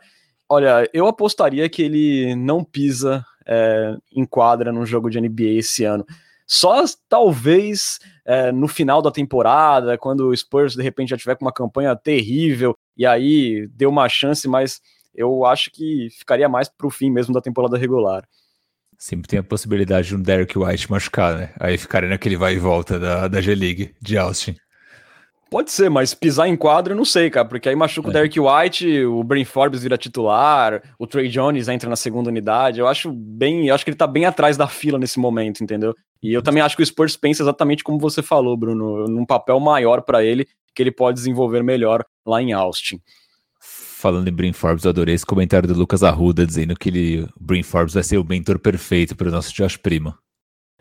Olha, 0.49 0.89
eu 0.93 1.07
apostaria 1.07 1.69
que 1.69 1.83
ele 1.83 2.35
não 2.35 2.65
pisa 2.65 3.25
é, 3.47 3.95
em 4.13 4.25
quadra 4.25 4.73
num 4.73 4.85
jogo 4.85 5.09
de 5.09 5.21
NBA 5.21 5.59
esse 5.59 5.85
ano. 5.85 6.05
Só 6.53 6.83
talvez 7.09 8.01
é, 8.27 8.51
no 8.51 8.67
final 8.67 9.01
da 9.01 9.13
temporada, 9.13 9.97
quando 9.97 10.27
o 10.27 10.37
Spurs 10.37 10.75
de 10.75 10.83
repente 10.83 11.11
já 11.11 11.17
tiver 11.17 11.37
com 11.37 11.45
uma 11.45 11.53
campanha 11.53 11.95
terrível 11.95 12.77
e 12.97 13.07
aí 13.07 13.69
deu 13.69 13.89
uma 13.89 14.09
chance, 14.09 14.49
mas 14.49 14.81
eu 15.15 15.45
acho 15.45 15.71
que 15.71 16.09
ficaria 16.11 16.49
mais 16.49 16.69
para 16.69 16.89
o 16.89 16.91
fim 16.91 17.09
mesmo 17.09 17.33
da 17.33 17.41
temporada 17.41 17.79
regular. 17.79 18.25
Sempre 18.99 19.29
tem 19.29 19.39
a 19.39 19.45
possibilidade 19.45 20.09
de 20.09 20.17
um 20.17 20.21
Derek 20.21 20.59
White 20.59 20.91
machucar, 20.91 21.37
né? 21.37 21.51
Aí 21.61 21.79
ficaria 21.79 22.09
naquele 22.09 22.37
vai 22.37 22.55
e 22.55 22.59
volta 22.59 22.99
da, 22.99 23.29
da 23.29 23.41
G-League 23.41 23.95
de 24.03 24.19
Austin. 24.19 24.57
Pode 25.49 25.71
ser, 25.71 25.89
mas 25.89 26.15
pisar 26.15 26.49
em 26.49 26.57
quadro 26.57 26.95
eu 26.95 26.97
não 26.97 27.05
sei, 27.05 27.31
cara, 27.31 27.47
porque 27.47 27.69
aí 27.69 27.77
machuca 27.77 28.09
é. 28.09 28.11
o 28.11 28.13
Derek 28.13 28.41
White, 28.41 29.05
o 29.05 29.23
Brain 29.23 29.45
Forbes 29.45 29.83
vira 29.83 29.97
titular, 29.97 30.83
o 30.99 31.07
Trey 31.07 31.29
Jones 31.29 31.69
entra 31.69 31.89
na 31.89 31.97
segunda 31.97 32.29
unidade. 32.29 32.81
Eu 32.81 32.89
acho 32.89 33.13
bem, 33.13 33.69
eu 33.69 33.75
acho 33.75 33.85
que 33.85 33.91
ele 33.91 33.97
tá 33.97 34.07
bem 34.09 34.25
atrás 34.25 34.57
da 34.57 34.67
fila 34.67 34.99
nesse 34.99 35.21
momento, 35.21 35.63
entendeu? 35.63 35.95
E 36.23 36.33
eu 36.33 36.43
também 36.43 36.63
acho 36.63 36.77
que 36.77 36.83
o 36.83 36.87
Spurs 36.87 37.17
pensa 37.17 37.43
exatamente 37.43 37.83
como 37.83 37.99
você 37.99 38.23
falou, 38.23 38.57
Bruno, 38.57 39.07
num 39.07 39.25
papel 39.25 39.59
maior 39.59 40.03
para 40.03 40.23
ele 40.25 40.47
que 40.75 40.83
ele 40.83 40.93
pode 40.93 41.17
desenvolver 41.17 41.63
melhor 41.63 42.05
lá 42.27 42.43
em 42.43 42.53
Austin. 42.53 43.01
Falando 43.61 44.29
em 44.29 44.33
Brin 44.33 44.53
Forbes, 44.53 44.85
eu 44.85 44.91
adorei 44.91 45.15
esse 45.15 45.27
comentário 45.27 45.69
do 45.69 45.79
Lucas 45.79 46.03
Arruda 46.03 46.47
dizendo 46.47 46.75
que 46.75 46.89
ele, 46.89 47.29
Brin 47.39 47.63
Forbes 47.63 47.95
vai 47.95 48.03
ser 48.03 48.19
o 48.19 48.25
mentor 48.25 48.59
perfeito 48.59 49.15
para 49.17 49.29
o 49.29 49.31
nosso 49.31 49.53
Josh 49.53 49.77
Prima. 49.77 50.19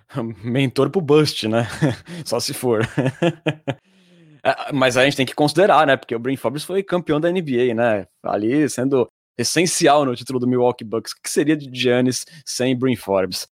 mentor 0.43 0.89
pro 0.89 1.01
Bust, 1.01 1.47
né? 1.47 1.67
Só 2.25 2.39
se 2.39 2.53
for. 2.53 2.81
É, 4.41 4.71
mas 4.71 4.95
a 4.95 5.03
gente 5.03 5.17
tem 5.17 5.25
que 5.25 5.35
considerar, 5.35 5.85
né? 5.85 5.97
Porque 5.97 6.15
o 6.15 6.19
Brin 6.19 6.37
Forbes 6.37 6.63
foi 6.63 6.81
campeão 6.81 7.19
da 7.19 7.29
NBA, 7.29 7.73
né? 7.75 8.07
Ali 8.23 8.69
sendo 8.69 9.05
essencial 9.37 10.05
no 10.05 10.15
título 10.15 10.39
do 10.39 10.47
Milwaukee 10.47 10.85
Bucks. 10.85 11.11
O 11.11 11.15
que 11.21 11.29
seria 11.29 11.57
de 11.57 11.69
Giannis 11.73 12.25
sem 12.45 12.73
Brin 12.73 12.95
Forbes? 12.95 13.49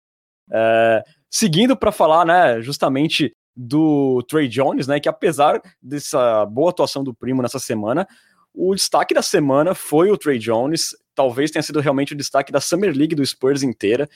É, 0.53 1.03
Seguindo 1.31 1.77
para 1.77 1.93
falar, 1.93 2.25
né, 2.25 2.61
justamente 2.63 3.33
do 3.55 4.23
Trey 4.29 4.49
Jones, 4.49 4.87
né, 4.87 5.01
que 5.01 5.09
apesar 5.09 5.61
dessa 5.83 6.45
boa 6.47 6.71
atuação 6.71 7.03
do 7.03 7.15
primo 7.15 7.43
nessa 7.43 7.59
semana, 7.59 8.07
o 8.55 8.75
destaque 8.75 9.15
da 9.15 9.23
semana 9.23 9.75
foi 9.75 10.11
o 10.11 10.17
Trey 10.17 10.39
Jones, 10.39 10.95
talvez 11.15 11.51
tenha 11.51 11.63
sido 11.63 11.81
realmente 11.81 12.13
o 12.13 12.17
destaque 12.17 12.53
da 12.53 12.61
Summer 12.61 12.95
League 12.97 13.15
do 13.15 13.25
Spurs 13.25 13.63
inteira. 13.63 14.09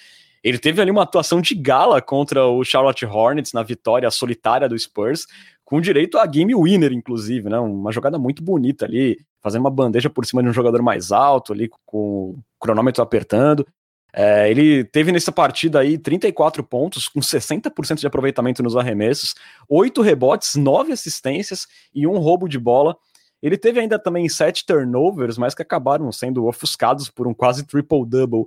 Ele 0.43 0.59
teve 0.59 0.81
ali 0.81 0.90
uma 0.90 1.02
atuação 1.02 1.40
de 1.40 1.55
gala 1.55 2.00
contra 2.00 2.47
o 2.47 2.64
Charlotte 2.64 3.05
Hornets 3.05 3.52
na 3.52 3.62
vitória 3.62 4.11
solitária 4.11 4.69
do 4.69 4.79
Spurs, 4.79 5.26
com 5.64 5.81
direito 5.81 6.19
a 6.19 6.26
game 6.26 6.55
winner, 6.55 6.93
inclusive, 6.93 7.49
né? 7.49 7.59
Uma 7.59 7.93
jogada 7.93 8.19
muito 8.19 8.43
bonita 8.43 8.87
ali, 8.87 9.19
fazendo 9.43 9.61
uma 9.61 9.71
bandeja 9.71 10.09
por 10.09 10.25
cima 10.25 10.43
de 10.43 10.49
um 10.49 10.52
jogador 10.52 10.83
mais 10.83 11.12
alto 11.12 11.52
ali, 11.52 11.71
com 11.85 12.31
o 12.31 12.38
cronômetro 12.59 13.02
apertando. 13.02 13.67
É, 14.12 14.50
ele 14.50 14.85
teve 14.85 15.12
nessa 15.12 15.31
partida 15.31 15.81
aí 15.81 15.97
34 15.97 16.62
pontos, 16.64 17.09
com 17.09 17.21
60% 17.21 18.00
de 18.00 18.07
aproveitamento 18.07 18.62
nos 18.62 18.76
arremessos, 18.76 19.35
8 19.69 20.02
rebotes, 20.02 20.57
9 20.57 20.93
assistências 20.93 21.67
e 21.95 22.07
um 22.07 22.19
roubo 22.19 22.49
de 22.49 22.59
bola. 22.59 22.97
Ele 23.43 23.57
teve 23.57 23.81
ainda 23.81 23.99
também 23.99 24.29
7 24.29 24.67
turnovers, 24.67 25.38
mas 25.38 25.55
que 25.55 25.62
acabaram 25.62 26.11
sendo 26.12 26.47
ofuscados 26.47 27.09
por 27.09 27.26
um 27.26 27.35
quase 27.35 27.64
triple-double. 27.67 28.47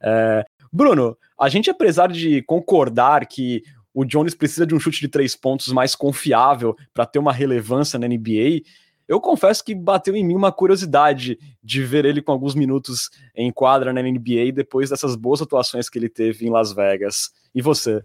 É, 0.00 0.44
Bruno, 0.72 1.16
a 1.38 1.48
gente, 1.48 1.70
apesar 1.70 2.08
de 2.08 2.42
concordar 2.42 3.26
que 3.26 3.62
o 3.92 4.04
Jones 4.04 4.34
precisa 4.34 4.66
de 4.66 4.74
um 4.74 4.78
chute 4.80 5.00
de 5.00 5.08
três 5.08 5.34
pontos 5.34 5.72
mais 5.72 5.94
confiável 5.94 6.76
para 6.94 7.06
ter 7.06 7.18
uma 7.18 7.32
relevância 7.32 7.98
na 7.98 8.06
NBA, 8.06 8.62
eu 9.08 9.20
confesso 9.20 9.64
que 9.64 9.74
bateu 9.74 10.14
em 10.14 10.24
mim 10.24 10.34
uma 10.34 10.52
curiosidade 10.52 11.38
de 11.62 11.82
ver 11.82 12.04
ele 12.04 12.20
com 12.20 12.30
alguns 12.30 12.54
minutos 12.54 13.08
em 13.34 13.50
quadra 13.50 13.92
na 13.92 14.02
NBA 14.02 14.52
depois 14.54 14.90
dessas 14.90 15.16
boas 15.16 15.40
atuações 15.40 15.88
que 15.88 15.98
ele 15.98 16.10
teve 16.10 16.46
em 16.46 16.50
Las 16.50 16.72
Vegas. 16.72 17.30
E 17.54 17.62
você? 17.62 18.04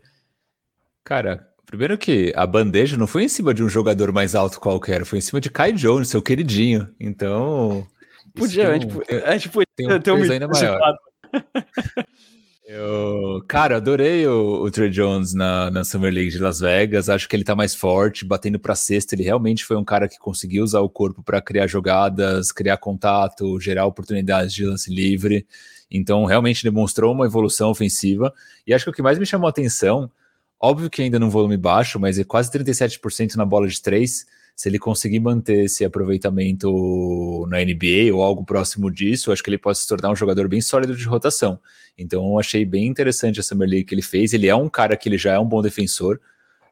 Cara, 1.04 1.46
primeiro 1.66 1.98
que 1.98 2.32
a 2.36 2.48
bandeja 2.48 2.96
não 2.96 3.06
foi 3.06 3.26
em 3.26 3.30
cima 3.30 3.54
de 3.54 3.62
um 3.62 3.68
jogador 3.68 4.14
mais 4.14 4.34
alto 4.34 4.62
qualquer, 4.62 5.04
foi 5.04 5.20
em 5.20 5.22
cima 5.22 5.42
de 5.42 5.50
Kai 5.50 5.74
Jones, 5.74 6.08
seu 6.08 6.22
queridinho. 6.22 6.88
Então. 6.98 7.86
Podia, 8.34 8.70
a 8.70 8.74
gente, 8.74 9.50
podia 9.50 10.00
ter 10.00 10.12
um 10.12 10.32
ainda 10.32 10.48
maior. 10.48 10.80
Eu, 12.66 13.44
cara, 13.46 13.76
adorei 13.76 14.26
o, 14.26 14.64
o 14.64 14.72
Trey 14.72 14.90
Jones 14.90 15.34
na, 15.34 15.70
na 15.70 15.84
Summer 15.84 16.14
League 16.14 16.32
de 16.32 16.40
Las 16.40 16.62
Vegas. 16.62 17.10
Acho 17.10 17.28
que 17.28 17.36
ele 17.36 17.44
tá 17.44 17.56
mais 17.56 17.76
forte, 17.76 18.24
batendo 18.24 18.58
pra 18.58 18.74
cesta. 18.74 19.16
Ele 19.16 19.24
realmente 19.24 19.66
foi 19.66 19.76
um 19.76 19.84
cara 19.84 20.08
que 20.08 20.18
conseguiu 20.18 20.64
usar 20.64 20.80
o 20.80 20.90
corpo 20.90 21.22
para 21.22 21.42
criar 21.42 21.68
jogadas, 21.68 22.54
criar 22.54 22.78
contato, 22.78 23.60
gerar 23.60 23.86
oportunidades 23.86 24.54
de 24.54 24.66
lance 24.66 24.94
livre. 24.94 25.46
Então, 25.92 26.24
realmente 26.24 26.64
demonstrou 26.64 27.14
uma 27.14 27.26
evolução 27.26 27.70
ofensiva. 27.70 28.34
E 28.66 28.74
acho 28.74 28.86
que 28.86 28.92
o 28.92 28.94
que 28.94 29.02
mais 29.02 29.20
me 29.20 29.26
chamou 29.26 29.48
a 29.48 29.50
atenção, 29.50 30.10
óbvio 30.58 30.90
que 30.90 31.02
ainda 31.02 31.20
num 31.20 31.30
volume 31.30 31.58
baixo, 31.58 32.00
mas 32.00 32.18
é 32.18 32.24
quase 32.24 32.50
37% 32.50 33.36
na 33.36 33.46
bola 33.46 33.68
de 33.68 33.82
três 33.82 34.26
se 34.56 34.70
ele 34.70 34.78
conseguir 34.78 35.20
manter 35.20 35.66
esse 35.66 35.84
aproveitamento 35.84 37.48
na 37.50 37.58
NBA 37.60 38.14
ou 38.14 38.22
algo 38.22 38.46
próximo 38.46 38.92
disso, 38.92 39.32
acho 39.32 39.44
que 39.44 39.50
ele 39.50 39.58
pode 39.58 39.80
se 39.80 39.88
tornar 39.88 40.12
um 40.12 40.16
jogador 40.16 40.48
bem 40.48 40.62
sólido 40.62 40.96
de 40.96 41.06
rotação. 41.06 41.60
Então, 41.98 42.24
eu 42.24 42.40
achei 42.40 42.64
bem 42.64 42.88
interessante 42.88 43.40
a 43.40 43.44
Summer 43.44 43.68
League 43.68 43.86
que 43.86 43.96
ele 43.96 44.02
fez. 44.02 44.34
Ele 44.34 44.48
é 44.48 44.56
um 44.56 44.70
cara 44.70 44.96
que 44.96 45.10
ele 45.10 45.18
já 45.18 45.34
é 45.34 45.40
um 45.40 45.46
bom 45.46 45.62
defensor, 45.62 46.20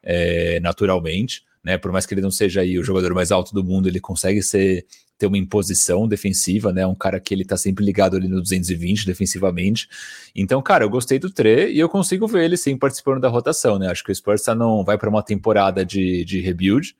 é, 0.02 0.60
naturalmente, 0.60 1.44
né? 1.62 1.76
Por 1.76 1.92
mais 1.92 2.06
que 2.06 2.14
ele 2.14 2.20
não 2.20 2.30
seja 2.30 2.60
aí 2.60 2.78
o 2.78 2.84
jogador 2.84 3.14
mais 3.14 3.30
alto 3.30 3.52
do 3.52 3.64
mundo, 3.64 3.88
ele 3.88 4.00
consegue 4.00 4.42
ser 4.42 4.86
ter 5.18 5.26
uma 5.26 5.38
imposição 5.38 6.08
defensiva, 6.08 6.72
né? 6.72 6.84
Um 6.84 6.94
cara 6.94 7.20
que 7.20 7.32
ele 7.32 7.44
tá 7.44 7.56
sempre 7.56 7.84
ligado 7.84 8.16
ali 8.16 8.26
no 8.26 8.40
220 8.40 9.06
defensivamente. 9.06 9.88
Então, 10.34 10.60
cara, 10.60 10.84
eu 10.84 10.90
gostei 10.90 11.18
do 11.18 11.30
Tre 11.30 11.70
e 11.70 11.78
eu 11.78 11.88
consigo 11.88 12.26
ver 12.26 12.44
ele 12.44 12.56
sim 12.56 12.76
participando 12.76 13.20
da 13.20 13.28
rotação, 13.28 13.78
né? 13.78 13.88
Acho 13.88 14.02
que 14.02 14.10
o 14.10 14.14
Spurs 14.14 14.42
tá 14.42 14.54
não 14.54 14.84
vai 14.84 14.98
para 14.98 15.08
uma 15.08 15.22
temporada 15.22 15.84
de, 15.84 16.24
de 16.24 16.40
rebuild 16.40 16.96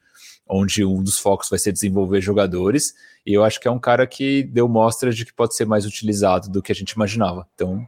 onde 0.53 0.85
um 0.85 1.03
dos 1.03 1.19
focos 1.19 1.49
vai 1.49 1.59
ser 1.59 1.73
desenvolver 1.73 2.21
jogadores, 2.21 2.95
e 3.25 3.33
eu 3.33 3.43
acho 3.43 3.59
que 3.59 3.67
é 3.67 3.71
um 3.71 3.79
cara 3.79 4.07
que 4.07 4.43
deu 4.43 4.69
mostras 4.69 5.17
de 5.17 5.25
que 5.25 5.33
pode 5.33 5.57
ser 5.57 5.65
mais 5.65 5.87
utilizado 5.87 6.51
do 6.51 6.63
que 6.63 6.71
a 6.71 6.75
gente 6.75 6.91
imaginava. 6.91 7.49
Então, 7.55 7.87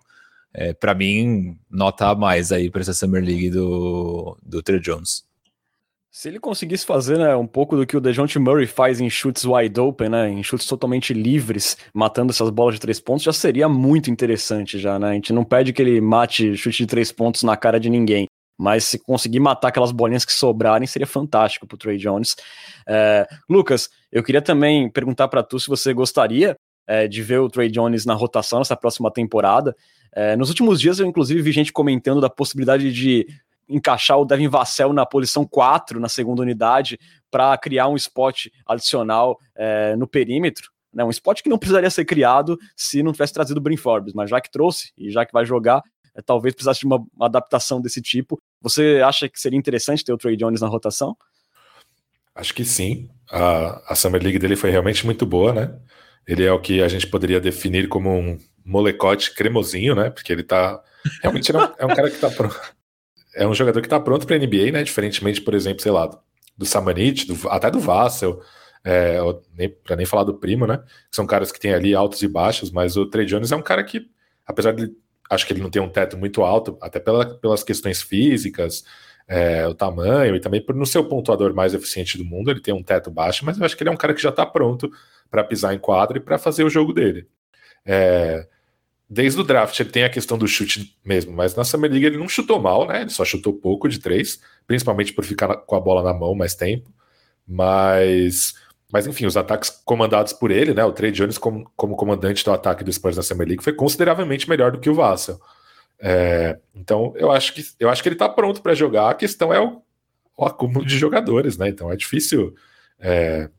é, 0.52 0.72
para 0.72 0.94
mim, 0.94 1.58
nota 1.70 2.08
a 2.08 2.14
mais 2.14 2.50
aí 2.50 2.70
para 2.70 2.80
essa 2.80 2.94
Summer 2.94 3.22
League 3.22 3.50
do, 3.50 4.36
do 4.42 4.62
Trey 4.62 4.80
Jones. 4.80 5.24
Se 6.10 6.28
ele 6.28 6.38
conseguisse 6.38 6.86
fazer 6.86 7.18
né, 7.18 7.34
um 7.34 7.46
pouco 7.46 7.76
do 7.76 7.84
que 7.84 7.96
o 7.96 8.00
DeJounte 8.00 8.38
Murray 8.38 8.68
faz 8.68 9.00
em 9.00 9.10
chutes 9.10 9.44
wide 9.44 9.80
open, 9.80 10.10
né, 10.10 10.30
em 10.30 10.44
chutes 10.44 10.64
totalmente 10.64 11.12
livres, 11.12 11.76
matando 11.92 12.30
essas 12.30 12.50
bolas 12.50 12.76
de 12.76 12.80
três 12.80 13.00
pontos, 13.00 13.24
já 13.24 13.32
seria 13.32 13.68
muito 13.68 14.12
interessante 14.12 14.78
já, 14.78 14.96
né? 14.96 15.10
A 15.10 15.14
gente 15.14 15.32
não 15.32 15.44
pede 15.44 15.72
que 15.72 15.82
ele 15.82 16.00
mate 16.00 16.56
chute 16.56 16.84
de 16.84 16.86
três 16.86 17.10
pontos 17.10 17.42
na 17.42 17.56
cara 17.56 17.80
de 17.80 17.90
ninguém. 17.90 18.28
Mas 18.56 18.84
se 18.84 18.98
conseguir 18.98 19.40
matar 19.40 19.68
aquelas 19.68 19.90
bolinhas 19.90 20.24
que 20.24 20.32
sobrarem, 20.32 20.86
seria 20.86 21.06
fantástico 21.06 21.66
para 21.66 21.74
o 21.74 21.78
Trey 21.78 21.98
Jones. 21.98 22.36
É, 22.86 23.26
Lucas, 23.48 23.90
eu 24.12 24.22
queria 24.22 24.40
também 24.40 24.88
perguntar 24.88 25.28
para 25.28 25.42
tu 25.42 25.58
se 25.58 25.68
você 25.68 25.92
gostaria 25.92 26.56
é, 26.86 27.08
de 27.08 27.22
ver 27.22 27.40
o 27.40 27.48
Trey 27.48 27.68
Jones 27.68 28.04
na 28.04 28.14
rotação 28.14 28.60
nessa 28.60 28.76
próxima 28.76 29.10
temporada. 29.10 29.74
É, 30.12 30.36
nos 30.36 30.48
últimos 30.48 30.80
dias, 30.80 30.98
eu 30.98 31.06
inclusive 31.06 31.42
vi 31.42 31.50
gente 31.50 31.72
comentando 31.72 32.20
da 32.20 32.30
possibilidade 32.30 32.92
de 32.92 33.26
encaixar 33.68 34.18
o 34.18 34.24
Devin 34.24 34.48
Vassell 34.48 34.92
na 34.92 35.06
posição 35.06 35.44
4, 35.44 35.98
na 35.98 36.08
segunda 36.08 36.42
unidade, 36.42 36.98
para 37.30 37.56
criar 37.58 37.88
um 37.88 37.96
spot 37.96 38.46
adicional 38.66 39.38
é, 39.54 39.96
no 39.96 40.06
perímetro. 40.06 40.70
Né, 40.92 41.02
um 41.02 41.10
spot 41.10 41.42
que 41.42 41.48
não 41.48 41.58
precisaria 41.58 41.90
ser 41.90 42.04
criado 42.04 42.56
se 42.76 43.02
não 43.02 43.10
tivesse 43.10 43.32
trazido 43.32 43.58
o 43.58 43.60
Brin 43.60 43.76
Forbes, 43.76 44.14
mas 44.14 44.30
já 44.30 44.40
que 44.40 44.48
trouxe 44.48 44.92
e 44.96 45.10
já 45.10 45.26
que 45.26 45.32
vai 45.32 45.44
jogar, 45.44 45.82
talvez 46.22 46.54
precisasse 46.54 46.80
de 46.80 46.86
uma, 46.86 47.04
uma, 47.14 47.26
adaptação 47.26 47.80
desse 47.80 48.00
tipo. 48.00 48.40
Você 48.60 49.00
acha 49.04 49.28
que 49.28 49.40
seria 49.40 49.58
interessante 49.58 50.04
ter 50.04 50.12
o 50.12 50.18
Trey 50.18 50.36
Jones 50.36 50.60
na 50.60 50.68
rotação? 50.68 51.16
Acho 52.34 52.54
que 52.54 52.64
sim. 52.64 53.08
A, 53.30 53.92
a 53.92 53.94
Summer 53.94 54.22
League 54.22 54.38
dele 54.38 54.56
foi 54.56 54.70
realmente 54.70 55.04
muito 55.04 55.24
boa, 55.24 55.52
né? 55.52 55.78
Ele 56.26 56.44
é 56.44 56.52
o 56.52 56.60
que 56.60 56.82
a 56.82 56.88
gente 56.88 57.06
poderia 57.06 57.40
definir 57.40 57.88
como 57.88 58.10
um 58.10 58.38
molecote 58.64 59.34
cremosinho, 59.34 59.94
né? 59.94 60.10
Porque 60.10 60.32
ele 60.32 60.42
tá. 60.42 60.82
Realmente 61.22 61.54
é 61.54 61.58
um, 61.58 61.62
é 61.78 61.84
um 61.84 61.94
cara 61.94 62.10
que 62.10 62.18
tá 62.18 62.30
pronto. 62.30 62.58
É 63.36 63.46
um 63.46 63.54
jogador 63.54 63.82
que 63.82 63.88
tá 63.88 64.00
pronto 64.00 64.26
pra 64.26 64.38
NBA, 64.38 64.72
né? 64.72 64.82
Diferentemente, 64.82 65.40
por 65.40 65.54
exemplo, 65.54 65.82
sei 65.82 65.92
lá, 65.92 66.08
do 66.56 66.64
Samanit, 66.64 67.26
do, 67.26 67.48
até 67.48 67.70
do 67.70 67.80
Vassel, 67.80 68.40
é, 68.84 69.18
nem, 69.56 69.68
pra 69.68 69.96
nem 69.96 70.06
falar 70.06 70.24
do 70.24 70.34
Primo, 70.34 70.66
né? 70.66 70.78
Que 70.78 71.16
são 71.16 71.26
caras 71.26 71.50
que 71.50 71.58
têm 71.58 71.74
ali 71.74 71.94
altos 71.94 72.22
e 72.22 72.28
baixos, 72.28 72.70
mas 72.70 72.96
o 72.96 73.06
Trey 73.06 73.26
Jones 73.26 73.50
é 73.50 73.56
um 73.56 73.62
cara 73.62 73.82
que, 73.82 74.06
apesar 74.46 74.72
de 74.72 74.92
acho 75.30 75.46
que 75.46 75.52
ele 75.52 75.62
não 75.62 75.70
tem 75.70 75.80
um 75.80 75.88
teto 75.88 76.16
muito 76.16 76.42
alto, 76.42 76.76
até 76.80 77.00
pela, 77.00 77.38
pelas 77.38 77.62
questões 77.62 78.02
físicas, 78.02 78.84
é, 79.26 79.66
o 79.66 79.74
tamanho 79.74 80.36
e 80.36 80.40
também 80.40 80.60
por 80.60 80.74
não 80.74 80.84
ser 80.84 80.98
o 80.98 81.08
pontuador 81.08 81.54
mais 81.54 81.74
eficiente 81.74 82.18
do 82.18 82.24
mundo, 82.24 82.50
ele 82.50 82.60
tem 82.60 82.74
um 82.74 82.82
teto 82.82 83.10
baixo, 83.10 83.44
mas 83.44 83.58
eu 83.58 83.64
acho 83.64 83.76
que 83.76 83.82
ele 83.82 83.90
é 83.90 83.92
um 83.92 83.96
cara 83.96 84.14
que 84.14 84.22
já 84.22 84.28
está 84.30 84.44
pronto 84.44 84.90
para 85.30 85.44
pisar 85.44 85.74
em 85.74 85.78
quadro 85.78 86.18
e 86.18 86.20
para 86.20 86.38
fazer 86.38 86.64
o 86.64 86.70
jogo 86.70 86.92
dele. 86.92 87.26
É, 87.86 88.46
desde 89.08 89.40
o 89.40 89.44
draft 89.44 89.78
ele 89.78 89.90
tem 89.90 90.04
a 90.04 90.10
questão 90.10 90.36
do 90.36 90.46
chute 90.46 90.96
mesmo, 91.04 91.32
mas 91.32 91.54
na 91.54 91.64
Summer 91.64 91.90
League 91.90 92.06
ele 92.06 92.18
não 92.18 92.28
chutou 92.28 92.60
mal, 92.60 92.86
né? 92.86 93.02
Ele 93.02 93.10
só 93.10 93.24
chutou 93.24 93.52
pouco 93.52 93.88
de 93.88 93.98
três, 93.98 94.40
principalmente 94.66 95.12
por 95.12 95.24
ficar 95.24 95.56
com 95.56 95.76
a 95.76 95.80
bola 95.80 96.02
na 96.02 96.12
mão 96.18 96.34
mais 96.34 96.54
tempo. 96.54 96.90
Mas 97.46 98.54
mas 98.94 99.08
enfim, 99.08 99.26
os 99.26 99.36
ataques 99.36 99.70
comandados 99.84 100.32
por 100.32 100.52
ele, 100.52 100.72
né? 100.72 100.84
O 100.84 100.92
Trey 100.92 101.10
Jones 101.10 101.36
como, 101.36 101.68
como 101.74 101.96
comandante 101.96 102.44
do 102.44 102.52
ataque 102.52 102.84
do 102.84 102.92
Spurs 102.92 103.16
na 103.16 103.24
Summer 103.24 103.48
League 103.48 103.64
foi 103.64 103.72
consideravelmente 103.72 104.48
melhor 104.48 104.70
do 104.70 104.78
que 104.78 104.88
o 104.88 104.94
Vassell. 104.94 105.40
É, 105.98 106.60
então 106.72 107.12
eu 107.16 107.32
acho 107.32 107.54
que 107.54 107.64
eu 107.80 107.90
acho 107.90 108.00
que 108.00 108.08
ele 108.08 108.14
está 108.14 108.28
pronto 108.28 108.62
para 108.62 108.72
jogar. 108.72 109.10
A 109.10 109.14
questão 109.14 109.52
é 109.52 109.60
o, 109.60 109.82
o, 110.36 110.44
acúmulo 110.44 110.86
de 110.86 110.96
jogadores, 110.96 111.58
né? 111.58 111.68
Então 111.68 111.90
é 111.90 111.96
difícil 111.96 112.54
é, 113.00 113.50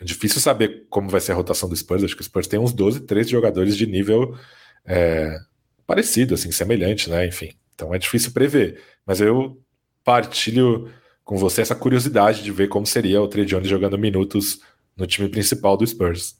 é, 0.00 0.04
difícil 0.04 0.40
saber 0.40 0.86
como 0.88 1.08
vai 1.08 1.20
ser 1.20 1.32
a 1.32 1.34
rotação 1.34 1.68
do 1.68 1.74
Spurs. 1.74 2.04
Acho 2.04 2.14
que 2.14 2.22
o 2.22 2.24
Spurs 2.24 2.46
tem 2.46 2.60
uns 2.60 2.72
12, 2.72 3.00
13 3.00 3.30
jogadores 3.32 3.76
de 3.76 3.84
nível 3.84 4.38
é, 4.86 5.40
parecido, 5.84 6.34
assim, 6.34 6.52
semelhante, 6.52 7.10
né? 7.10 7.26
Enfim, 7.26 7.50
então 7.74 7.92
é 7.92 7.98
difícil 7.98 8.30
prever. 8.30 8.80
Mas 9.04 9.20
eu 9.20 9.60
partilho 10.04 10.88
com 11.32 11.38
você 11.38 11.62
essa 11.62 11.74
curiosidade 11.74 12.42
de 12.42 12.52
ver 12.52 12.68
como 12.68 12.84
seria 12.84 13.22
o 13.22 13.26
Trey 13.26 13.46
Jones 13.46 13.66
jogando 13.66 13.96
minutos 13.96 14.60
no 14.94 15.06
time 15.06 15.30
principal 15.30 15.78
do 15.78 15.86
Spurs. 15.86 16.36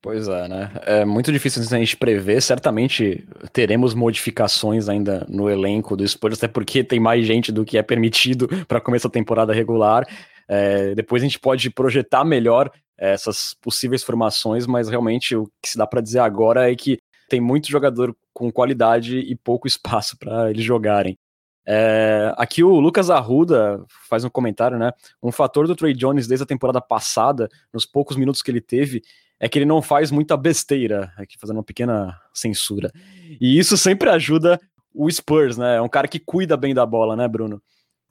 Pois 0.00 0.28
é, 0.28 0.46
né? 0.46 0.70
É 0.86 1.04
muito 1.04 1.32
difícil 1.32 1.60
a 1.60 1.78
gente 1.78 1.96
prever. 1.96 2.40
Certamente 2.40 3.26
teremos 3.52 3.92
modificações 3.92 4.88
ainda 4.88 5.26
no 5.28 5.50
elenco 5.50 5.96
do 5.96 6.06
Spurs, 6.06 6.38
até 6.38 6.46
porque 6.46 6.84
tem 6.84 7.00
mais 7.00 7.26
gente 7.26 7.50
do 7.50 7.64
que 7.64 7.76
é 7.76 7.82
permitido 7.82 8.46
para 8.68 8.80
começar 8.80 9.08
a 9.08 9.10
temporada 9.10 9.52
regular. 9.52 10.06
É, 10.48 10.94
depois 10.94 11.24
a 11.24 11.26
gente 11.26 11.40
pode 11.40 11.68
projetar 11.68 12.24
melhor 12.24 12.70
essas 12.96 13.56
possíveis 13.60 14.04
formações, 14.04 14.64
mas 14.64 14.88
realmente 14.88 15.34
o 15.34 15.50
que 15.60 15.70
se 15.70 15.76
dá 15.76 15.88
para 15.88 16.00
dizer 16.00 16.20
agora 16.20 16.70
é 16.70 16.76
que 16.76 17.00
tem 17.28 17.40
muito 17.40 17.68
jogador 17.68 18.16
com 18.32 18.52
qualidade 18.52 19.18
e 19.18 19.34
pouco 19.34 19.66
espaço 19.66 20.16
para 20.16 20.50
eles 20.50 20.62
jogarem. 20.62 21.18
É, 21.66 22.32
aqui 22.36 22.64
o 22.64 22.80
Lucas 22.80 23.10
Arruda 23.10 23.84
faz 24.08 24.24
um 24.24 24.30
comentário, 24.30 24.78
né? 24.78 24.92
Um 25.22 25.30
fator 25.30 25.66
do 25.66 25.76
Trey 25.76 25.94
Jones 25.94 26.26
desde 26.26 26.44
a 26.44 26.46
temporada 26.46 26.80
passada, 26.80 27.48
nos 27.72 27.84
poucos 27.84 28.16
minutos 28.16 28.42
que 28.42 28.50
ele 28.50 28.60
teve, 28.60 29.02
é 29.38 29.48
que 29.48 29.58
ele 29.58 29.66
não 29.66 29.80
faz 29.80 30.10
muita 30.10 30.36
besteira, 30.36 31.12
aqui 31.16 31.38
fazendo 31.38 31.56
uma 31.56 31.64
pequena 31.64 32.16
censura. 32.34 32.92
E 33.40 33.58
isso 33.58 33.76
sempre 33.76 34.10
ajuda 34.10 34.60
o 34.94 35.10
Spurs, 35.10 35.56
né? 35.56 35.76
É 35.76 35.80
um 35.80 35.88
cara 35.88 36.08
que 36.08 36.18
cuida 36.18 36.56
bem 36.56 36.74
da 36.74 36.84
bola, 36.84 37.16
né, 37.16 37.26
Bruno? 37.28 37.62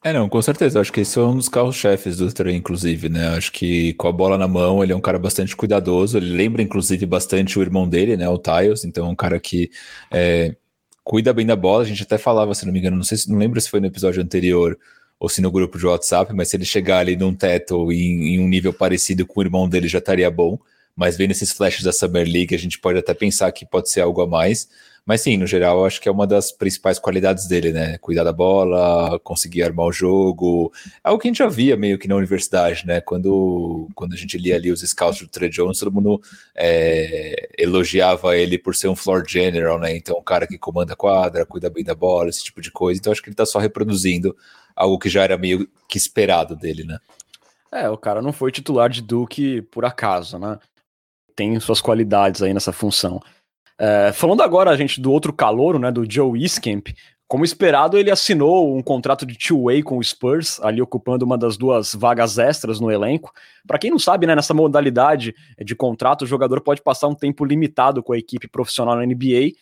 É, 0.02 0.14
não, 0.14 0.30
com 0.30 0.42
certeza. 0.42 0.80
Acho 0.80 0.94
que 0.94 1.02
esse 1.02 1.20
é 1.20 1.22
um 1.22 1.36
dos 1.36 1.50
carros-chefes 1.50 2.18
do 2.18 2.32
Trey, 2.34 2.56
inclusive, 2.56 3.10
né? 3.10 3.36
Acho 3.36 3.52
que 3.52 3.94
com 3.96 4.08
a 4.08 4.12
bola 4.14 4.38
na 4.38 4.48
mão, 4.48 4.82
ele 4.82 4.94
é 4.94 4.96
um 4.96 5.02
cara 5.02 5.20
bastante 5.20 5.56
cuidadoso. 5.56 6.18
Ele 6.18 6.32
lembra, 6.36 6.62
inclusive, 6.62 7.06
bastante 7.06 7.60
o 7.60 7.62
irmão 7.62 7.88
dele, 7.88 8.16
né? 8.16 8.28
O 8.30 8.38
Tyles. 8.38 8.86
Então, 8.86 9.08
é 9.08 9.10
um 9.10 9.16
cara 9.16 9.40
que 9.42 9.70
é, 10.10 10.56
cuida 11.10 11.34
bem 11.34 11.43
da 11.43 11.56
bola. 11.56 11.82
A 11.82 11.88
gente 11.88 12.04
até 12.04 12.19
falava, 12.19 12.54
se 12.54 12.67
não 12.67 12.72
me 12.72 12.78
engano, 12.78 12.95
não 12.95 13.04
sei 13.04 13.17
se 13.17 13.32
não 13.32 13.39
lembro 13.39 13.60
se 13.60 13.67
foi 13.67 13.80
no 13.80 13.88
episódio 13.88 14.22
anterior 14.22 14.78
ou 15.19 15.28
se 15.28 15.41
no 15.41 15.50
grupo 15.50 15.80
de 15.80 15.88
WhatsApp, 15.88 16.32
mas 16.36 16.50
se 16.50 16.56
ele 16.56 16.65
chegar 16.65 17.00
ali 17.00 17.15
num 17.15 17.34
teto 17.34 17.91
em, 17.91 18.36
em 18.36 18.39
um 18.39 18.48
nível 18.48 18.72
parecido 18.72 19.26
com 19.26 19.39
o 19.39 19.43
irmão 19.43 19.67
dele 19.67 19.88
já 19.88 19.98
estaria 19.98 20.30
bom. 20.30 20.60
Mas 20.95 21.17
vendo 21.17 21.32
esses 21.32 21.52
flashes 21.52 21.82
da 21.84 21.91
Summer 21.91 22.28
League, 22.32 22.54
a 22.54 22.60
gente 22.60 22.78
pode 22.78 23.00
até 23.00 23.15
pensar 23.15 23.52
que 23.52 23.65
pode 23.65 23.89
ser 23.89 24.02
algo 24.02 24.22
a 24.22 24.28
mais. 24.28 24.69
Mas 25.06 25.22
sim, 25.22 25.38
no 25.38 25.48
geral, 25.48 25.86
acho 25.86 26.00
que 26.00 26.08
é 26.08 26.12
uma 26.12 26.28
das 26.28 26.52
principais 26.52 27.00
qualidades 27.00 27.48
dele, 27.48 27.72
né? 27.72 27.98
Cuidar 27.98 28.24
da 28.24 28.34
bola, 28.34 29.20
conseguir 29.20 29.64
armar 29.64 29.88
o 29.88 29.92
jogo. 29.92 30.72
É 31.04 31.10
algo 31.10 31.20
que 31.20 31.28
a 31.28 31.30
gente 31.30 31.40
já 31.40 31.48
via 31.48 31.76
meio 31.76 31.98
que 31.98 32.08
na 32.08 32.16
universidade, 32.16 32.86
né? 32.86 33.02
Quando, 33.02 33.88
quando 33.96 34.14
a 34.14 34.18
gente 34.18 34.38
lia 34.38 34.56
ali 34.56 34.72
os 34.72 34.82
scouts 34.82 35.22
do 35.22 35.28
Trey 35.28 35.50
Jones, 35.50 35.80
todo 35.80 35.92
mundo 35.92 36.22
é, 36.56 37.50
elogiava 37.58 38.38
ele 38.38 38.58
por 38.58 38.76
ser 38.76 38.88
um 38.88 38.96
floor 38.96 39.24
general, 39.28 39.80
né? 39.80 39.96
Então, 39.96 40.18
um 40.18 40.24
cara 40.24 40.46
que 40.46 40.58
comanda 40.58 40.94
a 40.94 40.96
quadra, 40.96 41.46
cuida 41.46 41.70
bem 41.70 41.84
da 41.84 41.96
bola, 41.96 42.30
esse 42.30 42.44
tipo 42.44 42.62
de 42.62 42.72
coisa. 42.72 43.00
Então, 43.00 43.12
acho 43.12 43.22
que 43.22 43.30
ele 43.30 43.36
tá 43.36 43.46
só 43.46 43.60
reproduzindo 43.60 44.36
algo 44.76 45.00
que 45.00 45.10
já 45.10 45.24
era 45.24 45.38
meio 45.38 45.68
que 45.88 45.98
esperado 45.98 46.56
dele, 46.56 46.84
né? 46.84 47.00
É, 47.72 47.90
o 47.90 47.98
cara 47.98 48.22
não 48.22 48.32
foi 48.32 48.52
titular 48.52 48.90
de 48.90 49.02
Duke 49.02 49.62
por 49.64 49.86
acaso, 49.86 50.40
né? 50.40 50.58
Tem 51.36 51.60
suas 51.60 51.82
qualidades 51.82 52.42
aí 52.42 52.54
nessa 52.54 52.74
função. 52.74 53.22
É, 53.80 54.12
falando 54.12 54.42
agora, 54.42 54.76
gente, 54.76 55.00
do 55.00 55.12
outro 55.12 55.32
calouro, 55.32 55.80
né, 55.80 55.89
do 55.89 56.06
Joe 56.10 56.44
Iskamp, 56.44 56.89
como 57.30 57.46
esperado, 57.46 57.98
ele 57.98 58.12
assinou 58.12 58.76
um 58.76 58.82
contrato 58.82 59.26
de 59.26 59.38
two-way 59.38 59.84
com 59.84 60.00
o 60.00 60.04
Spurs, 60.04 60.60
ali 60.62 60.82
ocupando 60.82 61.24
uma 61.24 61.38
das 61.38 61.56
duas 61.58 61.94
vagas 61.94 62.39
extras 62.39 62.80
no 62.80 62.92
elenco. 62.92 63.32
Para 63.68 63.78
quem 63.78 63.92
não 63.92 64.00
sabe, 64.00 64.26
né, 64.26 64.36
nessa 64.36 64.54
modalidade 64.54 65.34
de 65.63 65.76
contrato, 65.76 66.24
o 66.24 66.28
jogador 66.28 66.60
pode 66.60 66.82
passar 66.82 67.08
um 67.08 67.13
tempo 67.13 67.46
limitado 67.46 68.02
com 68.02 68.13
a 68.13 68.18
equipe 68.18 68.48
profissional 68.48 68.96
na 68.96 69.06
NBA 69.06 69.54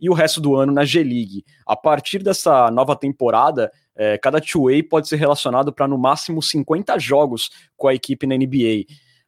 e 0.00 0.08
o 0.08 0.14
resto 0.14 0.40
do 0.40 0.54
ano 0.54 0.72
na 0.72 0.84
G-League. 0.84 1.44
A 1.66 1.74
partir 1.74 2.22
dessa 2.22 2.70
nova 2.70 2.94
temporada, 2.94 3.72
é, 3.96 4.16
cada 4.16 4.40
two-way 4.40 4.82
pode 4.82 5.08
ser 5.08 5.16
relacionado 5.16 5.72
para 5.72 5.88
no 5.88 5.98
máximo 5.98 6.40
50 6.40 6.98
jogos 6.98 7.50
com 7.76 7.88
a 7.88 7.94
equipe 7.94 8.26
na 8.26 8.36
NBA. 8.36 8.84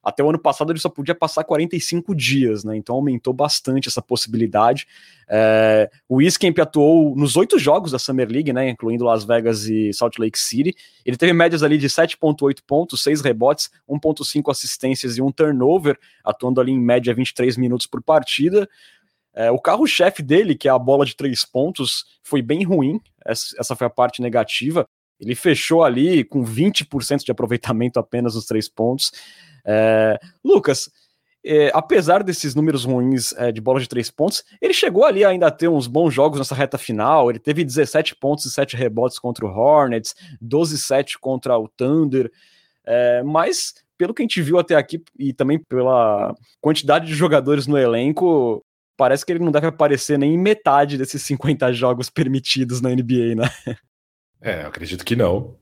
Até 0.09 0.25
o 0.25 0.31
ano 0.31 0.39
passado 0.39 0.73
ele 0.73 0.79
só 0.79 0.89
podia 0.89 1.15
passar 1.15 1.45
45 1.45 2.15
dias, 2.15 2.65
né? 2.65 2.77
Então 2.77 2.95
aumentou 2.95 3.35
bastante 3.35 3.89
essa 3.89 4.01
possibilidade. 4.01 4.87
É, 5.29 5.91
o 6.09 6.23
Iskemp 6.23 6.59
atuou 6.59 7.15
nos 7.15 7.37
oito 7.37 7.59
jogos 7.59 7.93
da 7.93 7.99
Summer 7.99 8.27
League, 8.27 8.51
né? 8.51 8.71
Incluindo 8.71 9.05
Las 9.05 9.25
Vegas 9.25 9.67
e 9.67 9.93
Salt 9.93 10.19
Lake 10.19 10.39
City. 10.39 10.75
Ele 11.05 11.17
teve 11.19 11.35
médias 11.35 11.63
ali 11.63 11.77
de 11.77 11.89
7,8 11.89 12.61
pontos, 12.67 13.03
6 13.03 13.21
rebotes, 13.21 13.71
1,5 13.87 14.51
assistências 14.51 15.19
e 15.19 15.23
um 15.23 15.31
turnover, 15.31 15.99
atuando 16.25 16.59
ali 16.59 16.73
em 16.73 16.81
média 16.81 17.13
23 17.13 17.59
minutos 17.59 17.87
por 17.87 18.03
partida. 18.03 18.67
É, 19.35 19.51
o 19.51 19.59
carro-chefe 19.59 20.23
dele, 20.23 20.55
que 20.55 20.69
é 20.69 20.71
a 20.71 20.79
bola 20.79 21.05
de 21.05 21.15
três 21.15 21.45
pontos, 21.45 22.07
foi 22.23 22.41
bem 22.41 22.65
ruim. 22.65 22.99
Essa, 23.27 23.55
essa 23.59 23.77
foi 23.77 23.87
a 23.87 23.91
parte 23.91 24.23
negativa. 24.23 24.87
Ele 25.21 25.35
fechou 25.35 25.83
ali 25.83 26.25
com 26.25 26.45
20% 26.45 27.25
de 27.25 27.31
aproveitamento 27.31 27.99
apenas 27.99 28.35
nos 28.35 28.47
três 28.47 28.69
pontos. 28.69 29.13
É, 29.71 30.19
Lucas, 30.43 30.91
é, 31.45 31.71
apesar 31.75 32.25
desses 32.25 32.55
números 32.55 32.85
ruins 32.85 33.33
é, 33.35 33.53
de 33.53 33.61
bola 33.61 33.79
de 33.81 33.89
três 33.89 34.11
pontos, 34.11 34.43
ele 34.61 34.73
chegou 34.73 35.05
ali 35.05 35.25
ainda 35.25 35.47
a 35.47 35.51
ter 35.51 35.69
uns 35.69 35.87
bons 35.87 36.13
jogos 36.13 36.39
nessa 36.39 36.55
reta 36.55 36.79
final. 36.79 37.31
Ele 37.31 37.39
teve 37.39 37.63
17 37.65 38.17
pontos 38.17 38.47
e 38.47 38.51
7 38.51 38.77
rebotes 38.77 39.19
contra 39.19 39.45
o 39.45 39.49
Hornets, 39.49 40.15
12-7 40.43 41.19
contra 41.21 41.59
o 41.59 41.69
Thunder. 41.69 42.31
É, 42.85 43.23
mas, 43.23 43.75
pelo 43.99 44.15
que 44.15 44.23
a 44.23 44.25
gente 44.25 44.41
viu 44.41 44.59
até 44.59 44.75
aqui, 44.75 45.03
e 45.19 45.33
também 45.33 45.59
pela 45.59 46.35
quantidade 46.61 47.07
de 47.07 47.15
jogadores 47.15 47.67
no 47.67 47.77
elenco, 47.77 48.65
parece 48.97 49.25
que 49.25 49.33
ele 49.33 49.45
não 49.45 49.53
deve 49.53 49.67
aparecer 49.67 50.19
nem 50.19 50.35
em 50.35 50.39
metade 50.39 50.99
desses 50.99 51.23
50 51.23 51.73
jogos 51.73 52.09
permitidos 52.11 52.81
na 52.81 52.91
NBA, 52.91 53.35
né? 53.37 53.77
É, 54.41 54.63
acredito 54.63 55.05
que 55.05 55.17
não. 55.17 55.57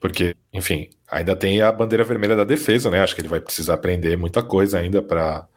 Porque, 0.00 0.34
enfim, 0.52 0.90
ainda 1.08 1.36
tem 1.36 1.62
a 1.62 1.70
bandeira 1.70 2.04
vermelha 2.04 2.36
da 2.36 2.44
defesa, 2.44 2.90
né? 2.90 3.00
Acho 3.00 3.14
que 3.14 3.20
ele 3.20 3.28
vai 3.28 3.40
precisar 3.40 3.74
aprender 3.74 4.16
muita 4.16 4.42
coisa 4.42 4.78
ainda 4.78 5.00
para 5.02 5.48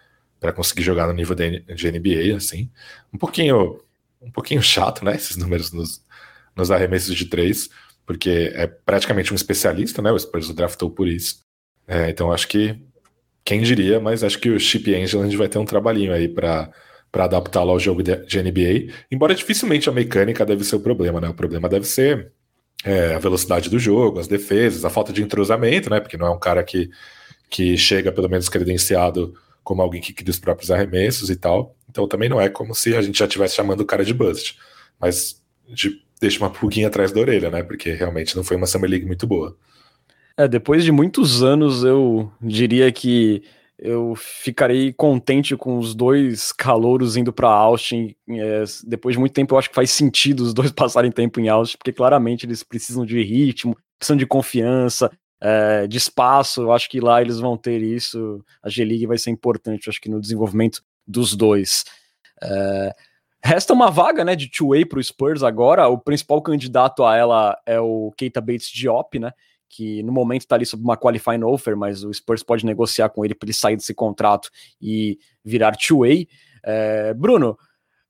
conseguir 0.56 0.84
jogar 0.84 1.08
no 1.08 1.14
nível 1.14 1.36
de, 1.36 1.92
NBA, 1.92 2.36
assim. 2.36 2.70
Um 3.14 3.18
pouquinho, 3.18 3.82
um 4.22 4.32
pouquinho 4.32 4.62
chato, 4.62 5.04
né? 5.04 5.16
Esses 5.16 5.36
números 5.36 5.72
nos, 5.72 6.04
nos 6.56 6.72
arremessos 6.72 7.16
de 7.16 7.26
três, 7.26 7.70
porque 8.06 8.52
é 8.54 8.68
praticamente 8.68 9.34
um 9.34 9.36
especialista, 9.36 10.02
né? 10.02 10.12
O 10.12 10.20
Spurs 10.20 10.50
o 10.50 10.54
draftou 10.54 10.90
por 10.92 11.08
isso. 11.08 11.42
É, 11.88 12.10
então 12.10 12.32
acho 12.32 12.48
que 12.48 12.80
quem 13.44 13.62
diria, 13.62 14.00
mas 14.00 14.24
acho 14.24 14.40
que 14.40 14.50
o 14.50 14.60
Chip 14.60 14.94
Angel 14.94 15.22
a 15.22 15.24
gente 15.24 15.38
vai 15.38 15.50
ter 15.50 15.58
um 15.58 15.66
trabalhinho 15.66 16.14
aí 16.14 16.28
para 16.28 16.72
para 17.12 17.24
adaptá-lo 17.24 17.72
ao 17.72 17.80
jogo 17.80 18.04
de, 18.04 18.16
de 18.18 18.40
NBA, 18.40 18.94
embora 19.12 19.34
dificilmente 19.34 19.90
a 19.90 19.92
mecânica 19.92 20.46
deve 20.46 20.64
ser 20.64 20.76
o 20.76 20.80
problema, 20.80 21.20
né? 21.20 21.28
O 21.28 21.34
problema 21.34 21.68
deve 21.68 21.88
ser 21.88 22.32
é, 22.84 23.16
a 23.16 23.20
velocidade 23.20 23.70
do 23.70 23.80
jogo, 23.80 24.20
as 24.20 24.28
defesas, 24.28 24.86
a 24.86 24.90
falta 24.90 25.12
de 25.12 25.22
entrosamento, 25.22 25.90
né? 25.90 26.00
Porque 26.00 26.18
não 26.18 26.28
é 26.28 26.30
um 26.30 26.40
cara 26.40 26.64
que, 26.64 26.90
que 27.50 27.78
chega 27.78 28.12
pelo 28.12 28.30
menos 28.30 28.50
credenciado 28.50 29.34
como 29.64 29.82
alguém 29.82 30.02
que 30.02 30.14
cria 30.14 30.32
os 30.32 30.40
próprios 30.40 30.72
arremessos 30.72 31.30
e 31.30 31.36
tal. 31.36 31.76
Então 31.90 32.08
também 32.08 32.30
não 32.30 32.40
é 32.40 32.50
como 32.50 32.74
se 32.74 32.96
a 32.96 33.02
gente 33.02 33.20
já 33.20 33.26
estivesse 33.26 33.56
chamando 33.56 33.82
o 33.82 33.86
cara 33.86 34.06
de 34.06 34.14
bust. 34.14 34.58
Mas 35.00 35.42
de, 35.68 36.02
deixa 36.20 36.40
uma 36.40 36.50
pulguinha 36.50 36.88
atrás 36.88 37.12
da 37.12 37.20
orelha, 37.20 37.50
né? 37.50 37.64
Porque 37.64 37.92
realmente 37.92 38.36
não 38.36 38.44
foi 38.44 38.58
uma 38.58 38.68
Summer 38.68 38.90
League 38.90 39.06
muito 39.06 39.28
boa. 39.28 39.56
É, 40.38 40.48
depois 40.48 40.84
de 40.84 40.92
muitos 40.92 41.44
anos, 41.44 41.84
eu 41.84 42.32
diria 42.42 42.92
que 42.92 43.44
eu 43.82 44.14
ficarei 44.16 44.92
contente 44.92 45.56
com 45.56 45.78
os 45.78 45.96
dois 45.96 46.52
calouros 46.52 47.16
indo 47.16 47.32
para 47.32 47.50
Austin. 47.50 48.14
É, 48.30 48.64
depois 48.86 49.14
de 49.16 49.20
muito 49.20 49.34
tempo, 49.34 49.54
eu 49.54 49.60
acho 49.60 49.70
que 49.70 49.76
faz 49.76 49.92
sentido 49.92 50.42
os 50.42 50.54
dois 50.54 50.72
passarem 50.74 51.12
tempo 51.12 51.40
em 51.40 51.48
Austin, 51.48 51.78
porque 51.78 51.94
claramente 51.94 52.46
eles 52.46 52.62
precisam 52.62 53.06
de 53.06 53.22
ritmo, 53.24 53.78
precisam 53.98 54.18
de 54.18 54.26
confiança, 54.26 55.10
é, 55.42 55.88
de 55.88 55.98
espaço. 55.98 56.62
Eu 56.62 56.72
acho 56.74 56.90
que 56.90 57.00
lá 57.00 57.22
eles 57.22 57.40
vão 57.40 57.58
ter 57.58 57.82
isso. 57.82 58.44
A 58.62 58.70
G-League 58.70 59.08
vai 59.08 59.18
ser 59.18 59.32
importante, 59.32 59.88
eu 59.88 59.92
acho 59.92 60.02
que 60.02 60.10
no 60.10 60.20
desenvolvimento 60.20 60.84
dos 61.08 61.34
dois. 61.36 61.86
É, 62.44 62.96
resta 63.42 63.74
uma 63.74 63.90
vaga 63.90 64.26
né, 64.26 64.36
de 64.36 64.52
two-way 64.52 64.86
para 64.86 65.00
o 65.00 65.04
Spurs 65.04 65.42
agora. 65.42 65.88
O 65.88 65.98
principal 65.98 66.42
candidato 66.42 67.06
a 67.06 67.16
ela 67.16 67.58
é 67.66 67.80
o 67.80 68.12
Keita 68.18 68.42
Bates 68.42 68.70
Diop, 68.70 69.18
né? 69.20 69.32
Que 69.70 70.02
no 70.04 70.12
momento 70.12 70.42
está 70.42 70.56
ali 70.56 70.66
sob 70.66 70.84
uma 70.84 70.98
qualifying 70.98 71.44
offer, 71.44 71.78
mas 71.78 72.04
o 72.04 72.12
Spurs 72.12 72.44
pode 72.44 72.66
negociar 72.66 73.10
com 73.10 73.24
ele 73.24 73.36
para 73.36 73.46
ele 73.46 73.54
sair 73.54 73.76
desse 73.76 73.94
contrato 73.94 74.50
e 74.82 75.20
virar 75.46 75.78
two-way. 75.78 76.28
É, 76.64 77.14
Bruno, 77.14 77.58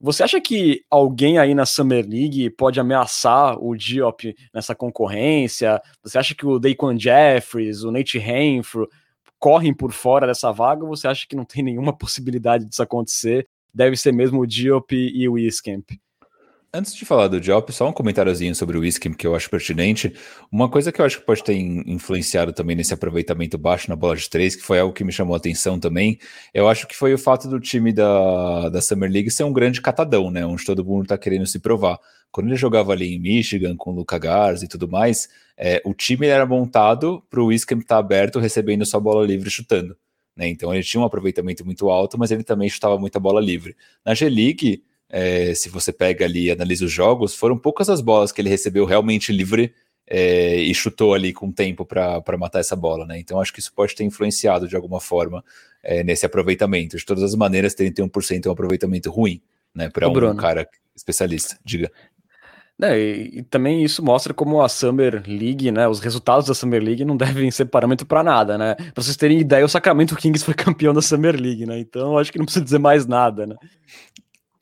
você 0.02 0.24
acha 0.24 0.40
que 0.40 0.84
alguém 0.90 1.38
aí 1.38 1.54
na 1.54 1.66
Summer 1.66 2.08
League 2.08 2.50
pode 2.52 2.80
ameaçar 2.80 3.62
o 3.62 3.76
Diop 3.76 4.34
nessa 4.54 4.74
concorrência? 4.74 5.82
Você 6.02 6.18
acha 6.18 6.34
que 6.34 6.46
o 6.46 6.58
Daquan 6.58 6.98
Jeffries, 6.98 7.84
o 7.84 7.92
Nate 7.92 8.18
Renfro 8.18 8.90
correm 9.38 9.74
por 9.74 9.92
fora 9.92 10.26
dessa 10.26 10.52
vaga 10.52 10.84
ou 10.84 10.96
você 10.96 11.08
acha 11.08 11.28
que 11.28 11.36
não 11.36 11.44
tem 11.44 11.62
nenhuma 11.62 11.92
possibilidade 11.98 12.66
disso 12.66 12.82
acontecer? 12.82 13.46
Deve 13.74 13.98
ser 13.98 14.14
mesmo 14.14 14.40
o 14.40 14.48
Diop 14.48 14.96
e 14.96 15.28
o 15.28 15.34
Wiskamp? 15.34 15.92
Antes 16.72 16.94
de 16.94 17.04
falar 17.04 17.28
do 17.28 17.42
Diop, 17.42 17.74
só 17.74 17.90
um 17.90 17.92
comentáriozinho 17.92 18.54
sobre 18.54 18.78
o 18.78 18.82
Whisky 18.82 19.10
que 19.16 19.26
eu 19.26 19.34
acho 19.36 19.50
pertinente. 19.50 20.14
Uma 20.52 20.70
coisa 20.70 20.92
que 20.92 21.02
eu 21.02 21.06
acho 21.06 21.20
que 21.20 21.26
pode 21.26 21.44
ter 21.44 21.56
influenciado 21.56 22.54
também 22.54 22.76
nesse 22.76 22.94
aproveitamento 22.94 23.58
baixo 23.58 23.90
na 23.90 23.96
bola 23.96 24.16
de 24.16 24.30
três, 24.30 24.56
que 24.56 24.62
foi 24.62 24.80
algo 24.80 24.94
que 24.94 25.04
me 25.04 25.12
chamou 25.12 25.34
a 25.34 25.38
atenção 25.38 25.80
também, 25.80 26.20
eu 26.54 26.68
acho 26.68 26.86
que 26.88 26.96
foi 26.96 27.12
o 27.12 27.18
fato 27.18 27.48
do 27.48 27.60
time 27.60 27.92
da, 27.92 28.70
da 28.70 28.82
Summer 28.82 29.12
League 29.12 29.32
ser 29.32 29.46
um 29.46 29.52
grande 29.52 29.82
catadão, 29.82 30.30
né? 30.30 30.46
Onde 30.46 30.64
todo 30.64 30.86
mundo 30.86 31.08
tá 31.08 31.18
querendo 31.18 31.48
se 31.48 31.58
provar. 31.58 31.98
Quando 32.32 32.48
ele 32.50 32.56
jogava 32.56 32.92
ali 32.92 33.16
em 33.16 33.20
Michigan, 33.20 33.76
com 33.76 33.90
o 33.90 33.96
Luca 33.96 34.20
Garza 34.20 34.64
e 34.64 34.68
tudo 34.68 34.88
mais, 34.88 35.28
é, 35.58 35.82
o 35.84 35.96
time 35.96 36.28
era 36.28 36.46
montado 36.46 37.24
para 37.32 37.42
o 37.42 37.48
Whisky 37.48 37.74
estar 37.74 37.96
tá 37.96 37.98
aberto, 37.98 38.38
recebendo 38.38 38.86
sua 38.86 39.00
bola 39.00 39.26
livre 39.26 39.50
chutando. 39.50 39.98
Né? 40.38 40.48
Então 40.48 40.72
ele 40.72 40.84
tinha 40.84 41.02
um 41.02 41.04
aproveitamento 41.04 41.66
muito 41.66 41.90
alto, 41.90 42.16
mas 42.16 42.30
ele 42.30 42.44
também 42.44 42.70
chutava 42.70 43.00
muita 43.00 43.20
bola 43.20 43.42
livre. 43.42 43.76
Na 44.06 44.14
G-League 44.14 44.84
é, 45.10 45.54
se 45.54 45.70
você 45.70 45.92
pega 45.92 46.26
ali 46.26 46.46
e 46.46 46.52
analisa 46.52 46.86
os 46.86 46.92
jogos, 46.92 47.34
foram 47.34 47.58
poucas 47.58 47.90
as 47.90 48.00
bolas 48.00 48.32
que 48.32 48.42
ele 48.42 48.50
recebeu 48.50 48.86
realmente 48.86 49.32
livre 49.32 49.74
é, 50.08 50.56
e 50.56 50.74
chutou 50.74 51.14
ali 51.14 51.34
com 51.34 51.52
tempo 51.52 51.86
para 51.86 52.38
matar 52.38 52.60
essa 52.60 52.76
bola, 52.76 53.06
né? 53.06 53.20
Então 53.20 53.40
acho 53.40 53.54
que 53.54 53.60
isso 53.60 53.74
pode 53.74 53.96
ter 53.96 54.04
influenciado 54.04 54.68
de 54.68 54.76
alguma 54.76 55.00
forma 55.00 55.44
é, 55.84 56.04
nesse 56.04 56.26
aproveitamento. 56.26 56.98
De 56.98 57.06
todas 57.06 57.24
as 57.24 57.36
maneiras, 57.36 57.76
31% 57.76 58.46
é 58.46 58.50
um 58.50 58.54
aproveitamento 58.54 59.10
ruim, 59.10 59.42
né? 59.74 59.90
Para 59.90 60.10
um 60.10 60.36
cara 60.36 60.68
especialista. 60.96 61.58
Diga. 61.64 61.92
É, 62.82 62.98
e, 62.98 63.40
e, 63.40 63.44
também 63.44 63.84
isso 63.84 64.04
mostra 64.04 64.34
como 64.34 64.62
a 64.62 64.70
Summer 64.70 65.22
League, 65.28 65.70
né, 65.70 65.86
os 65.86 66.00
resultados 66.00 66.48
da 66.48 66.54
Summer 66.54 66.82
League 66.82 67.04
não 67.04 67.18
devem 67.18 67.52
ser 67.52 67.66
parâmetro 67.66 68.08
para 68.08 68.24
nada, 68.24 68.58
né? 68.58 68.76
Para 68.76 69.04
vocês 69.04 69.18
terem 69.18 69.40
ideia, 69.40 69.66
o 69.66 69.70
Sacramento 69.70 70.16
Kings 70.16 70.46
foi 70.46 70.54
campeão 70.56 70.94
da 70.94 71.02
Summer 71.02 71.36
League, 71.36 71.66
né? 71.66 71.78
Então 71.78 72.18
acho 72.18 72.32
que 72.32 72.38
não 72.38 72.46
precisa 72.46 72.64
dizer 72.64 72.80
mais 72.80 73.06
nada, 73.06 73.46
né? 73.46 73.56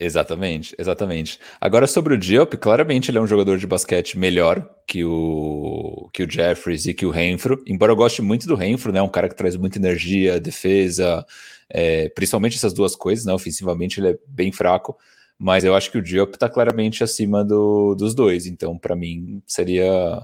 Exatamente, 0.00 0.76
exatamente. 0.78 1.40
Agora 1.60 1.84
sobre 1.88 2.14
o 2.14 2.18
Diop, 2.18 2.56
claramente 2.56 3.10
ele 3.10 3.18
é 3.18 3.20
um 3.20 3.26
jogador 3.26 3.58
de 3.58 3.66
basquete 3.66 4.16
melhor 4.16 4.68
que 4.86 5.04
o 5.04 6.08
que 6.12 6.22
o 6.22 6.30
Jeffries 6.30 6.86
e 6.86 6.94
que 6.94 7.04
o 7.04 7.10
Renfro, 7.10 7.60
embora 7.66 7.90
eu 7.90 7.96
goste 7.96 8.22
muito 8.22 8.46
do 8.46 8.54
Renfro, 8.54 8.92
né, 8.92 9.02
um 9.02 9.08
cara 9.08 9.28
que 9.28 9.34
traz 9.34 9.56
muita 9.56 9.76
energia, 9.78 10.38
defesa, 10.38 11.26
é, 11.68 12.08
principalmente 12.10 12.56
essas 12.56 12.72
duas 12.72 12.94
coisas, 12.94 13.24
né, 13.24 13.32
ofensivamente 13.32 13.98
ele 13.98 14.10
é 14.10 14.18
bem 14.28 14.52
fraco, 14.52 14.96
mas 15.36 15.64
eu 15.64 15.74
acho 15.74 15.90
que 15.90 15.98
o 15.98 16.02
Diop 16.02 16.34
está 16.34 16.48
claramente 16.48 17.02
acima 17.02 17.44
do, 17.44 17.96
dos 17.96 18.14
dois, 18.14 18.46
então 18.46 18.78
para 18.78 18.94
mim 18.94 19.42
seria. 19.46 20.22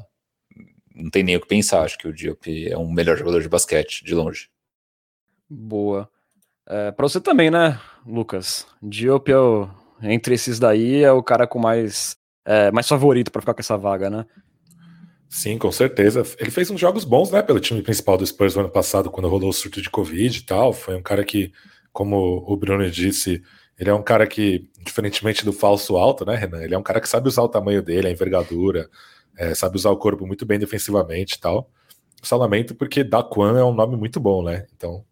Não 0.94 1.10
tem 1.10 1.24
nem 1.24 1.36
o 1.36 1.40
que 1.40 1.48
pensar, 1.48 1.82
acho 1.82 1.98
que 1.98 2.06
o 2.06 2.12
Diop 2.12 2.68
é 2.68 2.78
um 2.78 2.92
melhor 2.92 3.16
jogador 3.18 3.42
de 3.42 3.48
basquete, 3.48 4.04
de 4.04 4.14
longe. 4.14 4.48
Boa. 5.50 6.08
É, 6.66 6.90
para 6.92 7.08
você 7.08 7.20
também, 7.20 7.50
né, 7.50 7.78
Lucas? 8.06 8.66
Diop 8.82 9.30
é 9.30 9.38
o, 9.38 9.68
entre 10.02 10.34
esses 10.34 10.58
daí 10.58 11.02
é 11.02 11.12
o 11.12 11.22
cara 11.22 11.46
com 11.46 11.58
mais, 11.58 12.16
é, 12.44 12.70
mais 12.70 12.88
favorito 12.88 13.30
para 13.30 13.42
ficar 13.42 13.54
com 13.54 13.60
essa 13.60 13.76
vaga, 13.76 14.08
né? 14.08 14.26
Sim, 15.28 15.58
com 15.58 15.72
certeza. 15.72 16.22
Ele 16.38 16.50
fez 16.50 16.70
uns 16.70 16.80
jogos 16.80 17.04
bons, 17.04 17.30
né, 17.30 17.42
pelo 17.42 17.58
time 17.58 17.82
principal 17.82 18.16
do 18.16 18.26
Spurs 18.26 18.54
no 18.54 18.62
ano 18.62 18.70
passado, 18.70 19.10
quando 19.10 19.28
rolou 19.28 19.50
o 19.50 19.52
surto 19.52 19.82
de 19.82 19.90
Covid 19.90 20.38
e 20.38 20.42
tal. 20.42 20.72
Foi 20.72 20.94
um 20.94 21.02
cara 21.02 21.24
que, 21.24 21.52
como 21.92 22.44
o 22.46 22.56
Bruno 22.56 22.88
disse, 22.88 23.42
ele 23.78 23.90
é 23.90 23.94
um 23.94 24.02
cara 24.02 24.26
que, 24.26 24.70
diferentemente 24.80 25.44
do 25.44 25.52
falso 25.52 25.96
alto, 25.96 26.24
né, 26.24 26.36
Renan? 26.36 26.62
Ele 26.62 26.74
é 26.74 26.78
um 26.78 26.82
cara 26.82 27.00
que 27.00 27.08
sabe 27.08 27.28
usar 27.28 27.42
o 27.42 27.48
tamanho 27.48 27.82
dele, 27.82 28.06
a 28.06 28.10
envergadura, 28.10 28.88
é, 29.36 29.54
sabe 29.54 29.76
usar 29.76 29.90
o 29.90 29.96
corpo 29.96 30.26
muito 30.26 30.46
bem 30.46 30.58
defensivamente 30.58 31.34
e 31.34 31.40
tal. 31.40 31.68
Só 32.22 32.36
lamento 32.36 32.74
porque 32.74 33.02
Daquan 33.02 33.58
é 33.58 33.64
um 33.64 33.74
nome 33.74 33.96
muito 33.96 34.20
bom, 34.20 34.42
né? 34.42 34.66
Então, 34.76 35.04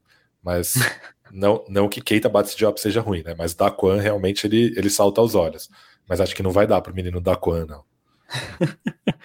mas 0.43 0.75
não, 1.33 1.65
não 1.69 1.89
que 1.89 2.03
Keita 2.03 2.29
Bates 2.29 2.55
Job 2.55 2.79
seja 2.79 3.01
ruim, 3.01 3.23
né? 3.23 3.35
Mas 3.37 3.55
Daquan 3.55 3.99
realmente 4.01 4.47
ele, 4.47 4.75
ele 4.77 4.91
salta 4.91 5.21
aos 5.21 5.35
olhos. 5.35 5.71
Mas 6.07 6.21
acho 6.21 6.37
que 6.37 6.43
não 6.43 6.51
vai 6.51 6.67
dar 6.67 6.81
pro 6.83 6.95
menino 6.95 7.21
Daquan, 7.21 7.67
não. 7.67 7.85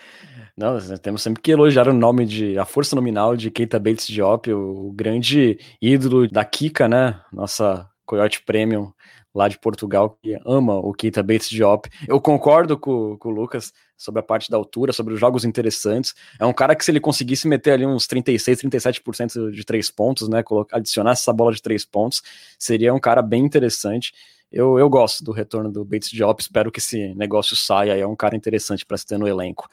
Não, 0.57 0.75
temos 0.97 1.21
sempre 1.21 1.39
que 1.39 1.51
elogiar 1.51 1.87
o 1.87 1.93
nome 1.93 2.25
de 2.25 2.57
a 2.57 2.65
força 2.65 2.95
nominal 2.95 3.37
de 3.37 3.51
Keita 3.51 3.77
Bates 3.77 4.07
Diop, 4.07 4.51
o, 4.51 4.87
o 4.87 4.91
grande 4.91 5.59
ídolo 5.79 6.27
da 6.27 6.43
Kika, 6.43 6.87
né? 6.87 7.21
Nossa 7.31 7.87
Coyote 8.07 8.41
Premium 8.41 8.91
lá 9.35 9.47
de 9.47 9.59
Portugal, 9.59 10.17
que 10.23 10.35
ama 10.45 10.75
o 10.75 10.91
Keita 10.93 11.21
Bates 11.21 11.49
Diop. 11.49 11.87
Eu 12.07 12.19
concordo 12.19 12.75
com, 12.75 13.15
com, 13.17 13.29
o 13.29 13.31
Lucas 13.31 13.71
sobre 13.95 14.19
a 14.19 14.23
parte 14.23 14.49
da 14.49 14.57
altura, 14.57 14.91
sobre 14.91 15.13
os 15.13 15.19
jogos 15.19 15.45
interessantes. 15.45 16.15
É 16.39 16.45
um 16.45 16.53
cara 16.53 16.75
que 16.75 16.83
se 16.83 16.89
ele 16.89 16.99
conseguisse 16.99 17.47
meter 17.47 17.73
ali 17.73 17.85
uns 17.85 18.07
36, 18.07 18.63
37% 18.63 19.51
de 19.51 19.63
três 19.63 19.91
pontos, 19.91 20.27
né, 20.27 20.43
adicionar 20.71 21.11
essa 21.11 21.31
bola 21.31 21.53
de 21.53 21.61
três 21.61 21.85
pontos, 21.85 22.23
seria 22.57 22.91
um 22.93 22.99
cara 22.99 23.21
bem 23.21 23.45
interessante. 23.45 24.11
Eu, 24.51 24.79
eu 24.79 24.89
gosto 24.89 25.23
do 25.23 25.31
retorno 25.31 25.71
do 25.71 25.85
Bates 25.85 26.09
Diop, 26.09 26.41
espero 26.41 26.71
que 26.71 26.79
esse 26.79 27.13
negócio 27.13 27.55
saia, 27.55 27.95
é 27.95 28.07
um 28.07 28.15
cara 28.15 28.35
interessante 28.35 28.85
para 28.85 28.97
se 28.97 29.05
ter 29.05 29.19
no 29.19 29.27
elenco. 29.27 29.69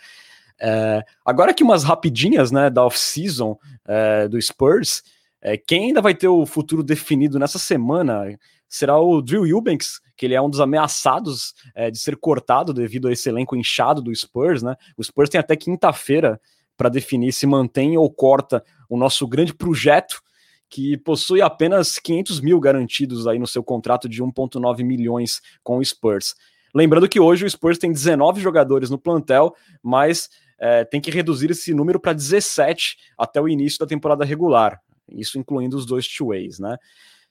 É, 0.61 1.03
agora 1.25 1.53
aqui 1.53 1.63
umas 1.63 1.85
rapidinhas, 1.85 2.51
né, 2.51 2.69
da 2.69 2.85
off-season 2.85 3.59
é, 3.87 4.29
do 4.29 4.41
Spurs, 4.41 5.03
é, 5.45 5.59
quem 5.59 5.85
ainda 5.85 6.01
vai 6.01 6.15
ter 6.15 6.27
o 6.27 6.47
futuro 6.47 6.83
definido 6.83 7.39
nessa 7.39 7.59
semana 7.59 8.25
será 8.67 8.99
o 8.99 9.21
Drew 9.21 9.47
Eubanks, 9.47 10.01
que 10.17 10.25
ele 10.25 10.35
é 10.35 10.41
um 10.41 10.49
dos 10.49 10.59
ameaçados 10.59 11.53
é, 11.75 11.91
de 11.91 11.99
ser 11.99 12.17
cortado 12.17 12.73
devido 12.73 13.09
a 13.09 13.13
esse 13.13 13.29
elenco 13.29 13.55
inchado 13.55 14.01
do 14.01 14.15
Spurs, 14.15 14.63
né? 14.63 14.75
O 14.97 15.05
Spurs 15.05 15.29
tem 15.29 15.39
até 15.39 15.55
quinta-feira 15.55 16.41
para 16.77 16.89
definir 16.89 17.31
se 17.33 17.47
mantém 17.47 17.97
ou 17.97 18.11
corta 18.11 18.65
o 18.89 18.97
nosso 18.97 19.29
grande 19.29 19.55
projeto, 19.55 20.23
que 20.69 20.97
possui 20.97 21.43
apenas 21.43 21.99
500 21.99 22.41
mil 22.41 22.59
garantidos 22.59 23.27
aí 23.27 23.39
no 23.39 23.47
seu 23.47 23.63
contrato 23.63 24.09
de 24.09 24.23
1,9 24.23 24.83
milhões 24.83 25.43
com 25.63 25.77
o 25.77 25.85
Spurs. 25.85 26.35
Lembrando 26.75 27.09
que 27.09 27.21
hoje 27.21 27.45
o 27.45 27.51
Spurs 27.51 27.79
tem 27.79 27.93
19 27.93 28.41
jogadores 28.41 28.91
no 28.91 28.99
plantel, 28.99 29.55
mas 29.83 30.29
é, 30.59 30.85
tem 30.85 31.01
que 31.01 31.11
reduzir 31.11 31.51
esse 31.51 31.73
número 31.75 32.01
para 32.01 32.13
17 32.13 32.97
até 33.19 33.41
o 33.41 33.49
início 33.49 33.79
da 33.79 33.87
temporada 33.87 34.25
regular, 34.25 34.81
isso 35.11 35.39
incluindo 35.39 35.77
os 35.77 35.87
dois 35.87 36.07
two-ways, 36.09 36.59
né? 36.59 36.77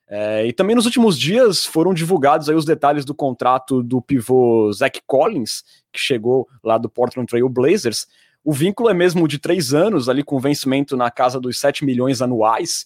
É, 0.08 0.46
e 0.46 0.54
também 0.54 0.76
nos 0.76 0.86
últimos 0.86 1.18
dias 1.18 1.66
foram 1.66 1.94
divulgados 1.94 2.50
aí 2.50 2.56
os 2.56 2.66
detalhes 2.66 3.06
do 3.06 3.16
contrato 3.16 3.82
do 3.82 4.02
pivô 4.02 4.72
Zach 4.74 5.02
Collins, 5.08 5.64
que 5.92 6.00
chegou 6.00 6.48
lá 6.64 6.78
do 6.78 6.90
Portland 6.90 7.28
Trail 7.28 7.48
Blazers. 7.50 8.06
O 8.44 8.52
vínculo 8.52 8.90
é 8.90 8.94
mesmo 8.94 9.28
de 9.28 9.40
três 9.40 9.74
anos, 9.74 10.10
ali 10.10 10.24
com 10.24 10.40
vencimento 10.40 10.98
na 10.98 11.10
casa 11.10 11.40
dos 11.40 11.58
7 11.60 11.86
milhões 11.86 12.22
anuais. 12.22 12.86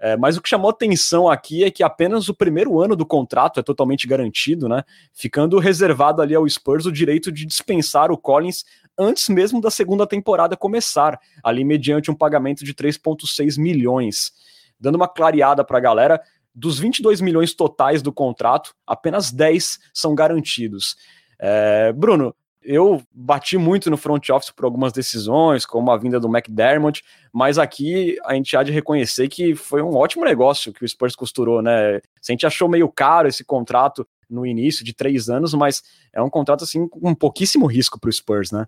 É, 0.00 0.16
mas 0.16 0.36
o 0.36 0.42
que 0.42 0.48
chamou 0.48 0.70
atenção 0.70 1.28
aqui 1.28 1.64
é 1.64 1.70
que 1.70 1.82
apenas 1.82 2.28
o 2.28 2.34
primeiro 2.34 2.80
ano 2.80 2.94
do 2.94 3.04
contrato 3.04 3.58
é 3.58 3.62
totalmente 3.62 4.06
garantido, 4.06 4.68
né? 4.68 4.84
Ficando 5.12 5.58
reservado 5.58 6.22
ali 6.22 6.36
ao 6.36 6.48
Spurs 6.48 6.86
o 6.86 6.92
direito 6.92 7.32
de 7.32 7.44
dispensar 7.44 8.12
o 8.12 8.16
Collins 8.16 8.64
antes 8.98 9.28
mesmo 9.28 9.60
da 9.60 9.70
segunda 9.70 10.06
temporada 10.06 10.56
começar, 10.56 11.18
ali 11.42 11.64
mediante 11.64 12.10
um 12.10 12.14
pagamento 12.14 12.64
de 12.64 12.74
3,6 12.74 13.58
milhões. 13.58 14.32
Dando 14.80 14.96
uma 14.96 15.08
clareada 15.08 15.64
para 15.64 15.78
a 15.78 15.80
galera, 15.80 16.20
dos 16.54 16.78
22 16.78 17.20
milhões 17.20 17.54
totais 17.54 18.02
do 18.02 18.12
contrato, 18.12 18.74
apenas 18.86 19.30
10 19.30 19.78
são 19.94 20.14
garantidos. 20.14 20.96
É, 21.38 21.92
Bruno, 21.92 22.34
eu 22.60 23.00
bati 23.12 23.56
muito 23.56 23.88
no 23.88 23.96
front 23.96 24.28
office 24.30 24.50
por 24.50 24.64
algumas 24.64 24.92
decisões, 24.92 25.64
como 25.64 25.90
a 25.90 25.96
vinda 25.96 26.18
do 26.18 26.28
McDermott, 26.28 27.02
mas 27.32 27.58
aqui 27.58 28.18
a 28.24 28.34
gente 28.34 28.56
há 28.56 28.62
de 28.62 28.72
reconhecer 28.72 29.28
que 29.28 29.54
foi 29.54 29.80
um 29.80 29.96
ótimo 29.96 30.24
negócio 30.24 30.72
que 30.72 30.84
o 30.84 30.88
Spurs 30.88 31.14
costurou, 31.14 31.62
né? 31.62 31.96
A 31.96 32.32
gente 32.32 32.46
achou 32.46 32.68
meio 32.68 32.88
caro 32.88 33.28
esse 33.28 33.44
contrato 33.44 34.06
no 34.28 34.44
início 34.44 34.84
de 34.84 34.92
três 34.92 35.30
anos, 35.30 35.54
mas 35.54 35.82
é 36.12 36.20
um 36.20 36.28
contrato 36.28 36.64
assim 36.64 36.86
com 36.86 37.14
pouquíssimo 37.14 37.66
risco 37.66 37.98
para 37.98 38.10
o 38.10 38.12
Spurs, 38.12 38.50
né? 38.50 38.66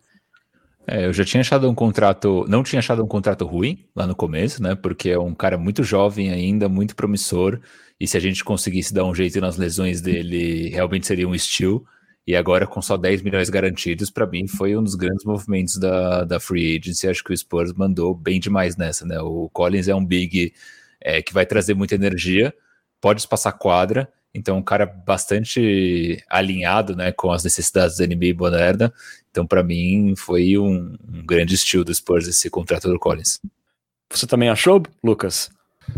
É, 0.87 1.07
eu 1.07 1.12
já 1.12 1.25
tinha 1.25 1.40
achado 1.40 1.69
um 1.71 1.75
contrato, 1.75 2.45
não 2.49 2.62
tinha 2.62 2.79
achado 2.81 3.05
um 3.05 3.07
contrato 3.07 3.47
ruim 3.47 3.85
lá 3.95 4.07
no 4.07 4.14
começo, 4.16 4.62
né? 4.62 4.75
Porque 4.75 5.11
é 5.11 5.19
um 5.19 5.35
cara 5.35 5.57
muito 5.57 5.83
jovem 5.83 6.31
ainda, 6.31 6.69
muito 6.69 6.97
promissor, 6.97 7.61
e 7.99 8.07
se 8.07 8.16
a 8.16 8.21
gente 8.21 8.43
conseguisse 8.43 8.93
dar 8.95 9.05
um 9.05 9.14
jeito 9.14 9.40
nas 9.40 9.57
lesões 9.57 10.01
dele, 10.01 10.71
realmente 10.71 11.07
seria 11.07 11.29
um 11.29 11.35
estilo. 11.35 11.85
E 12.27 12.35
agora, 12.37 12.66
com 12.66 12.81
só 12.81 12.97
10 12.97 13.23
milhões 13.23 13.51
garantidos, 13.51 14.11
para 14.11 14.27
mim 14.27 14.47
foi 14.47 14.77
um 14.77 14.83
dos 14.83 14.95
grandes 14.95 15.25
movimentos 15.25 15.77
da, 15.79 16.25
da 16.25 16.40
free 16.40 16.79
agency. 16.79 17.09
Acho 17.09 17.25
que 17.25 17.33
o 17.33 17.37
Spurs 17.37 17.73
mandou 17.73 18.14
bem 18.14 18.40
demais 18.40 18.77
nessa, 18.77 19.05
né? 19.07 19.21
O 19.21 19.49
Collins 19.51 19.88
é 19.88 19.95
um 19.95 20.05
big 20.05 20.53
é, 21.01 21.23
que 21.23 21.33
vai 21.33 21.45
trazer 21.47 21.75
muita 21.75 21.95
energia, 21.95 22.55
pode 23.01 23.27
passar 23.27 23.53
quadra, 23.53 24.09
então 24.35 24.57
um 24.59 24.62
cara 24.62 24.87
bastante 24.87 26.23
alinhado 26.29 26.95
né, 26.95 27.12
com 27.12 27.33
as 27.33 27.43
necessidades 27.43 27.97
da 27.97 28.07
NBA 28.07 28.35
moderna. 28.37 28.93
Então, 29.31 29.47
para 29.47 29.62
mim, 29.62 30.14
foi 30.16 30.59
um, 30.59 30.97
um, 31.09 31.25
grande 31.25 31.55
estilo 31.55 31.85
do 31.85 31.95
Spurs 31.95 32.27
esse 32.27 32.49
contrato 32.51 32.88
do 32.88 32.99
Collins. 32.99 33.40
Você 34.11 34.27
também 34.27 34.49
achou, 34.49 34.83
Lucas? 35.03 35.51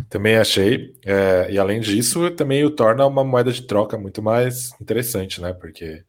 Também 0.08 0.36
achei. 0.36 0.94
É, 1.04 1.48
e 1.50 1.58
além 1.58 1.80
disso, 1.80 2.30
também 2.30 2.64
o 2.64 2.70
torna 2.70 3.06
uma 3.06 3.24
moeda 3.24 3.52
de 3.52 3.62
troca 3.62 3.96
muito 3.98 4.22
mais 4.22 4.72
interessante, 4.80 5.40
né? 5.40 5.52
Porque 5.52 6.04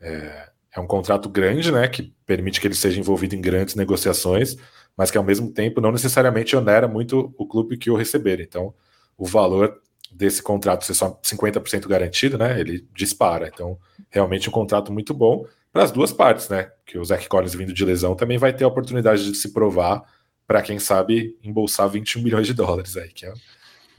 é, 0.00 0.48
é, 0.74 0.80
um 0.80 0.86
contrato 0.86 1.28
grande, 1.28 1.70
né, 1.70 1.88
que 1.88 2.14
permite 2.26 2.60
que 2.60 2.66
ele 2.66 2.74
seja 2.74 2.98
envolvido 2.98 3.34
em 3.34 3.40
grandes 3.40 3.74
negociações, 3.74 4.56
mas 4.96 5.10
que 5.10 5.18
ao 5.18 5.24
mesmo 5.24 5.50
tempo 5.52 5.80
não 5.80 5.92
necessariamente 5.92 6.56
onera 6.56 6.88
muito 6.88 7.34
o 7.38 7.46
clube 7.46 7.76
que 7.76 7.90
o 7.90 7.96
receber. 7.96 8.40
Então, 8.40 8.74
o 9.16 9.26
valor 9.26 9.80
desse 10.12 10.42
contrato 10.42 10.84
ser 10.84 10.94
só 10.94 11.18
50% 11.22 11.88
garantido, 11.88 12.38
né, 12.38 12.60
ele 12.60 12.86
dispara. 12.94 13.48
Então, 13.52 13.78
realmente 14.10 14.48
um 14.48 14.52
contrato 14.52 14.92
muito 14.92 15.14
bom 15.14 15.46
para 15.72 15.84
as 15.84 15.90
duas 15.90 16.12
partes, 16.12 16.48
né? 16.48 16.70
Que 16.84 16.98
o 16.98 17.04
Zach 17.04 17.26
Collins 17.28 17.54
vindo 17.54 17.72
de 17.72 17.84
lesão 17.84 18.14
também 18.14 18.36
vai 18.36 18.52
ter 18.52 18.64
a 18.64 18.68
oportunidade 18.68 19.24
de 19.24 19.34
se 19.36 19.52
provar 19.52 20.02
para 20.46 20.60
quem 20.60 20.78
sabe 20.78 21.36
embolsar 21.42 21.88
21 21.88 22.22
milhões 22.22 22.46
de 22.46 22.52
dólares 22.52 22.96
aí, 22.96 23.08
que 23.08 23.24
é, 23.24 23.32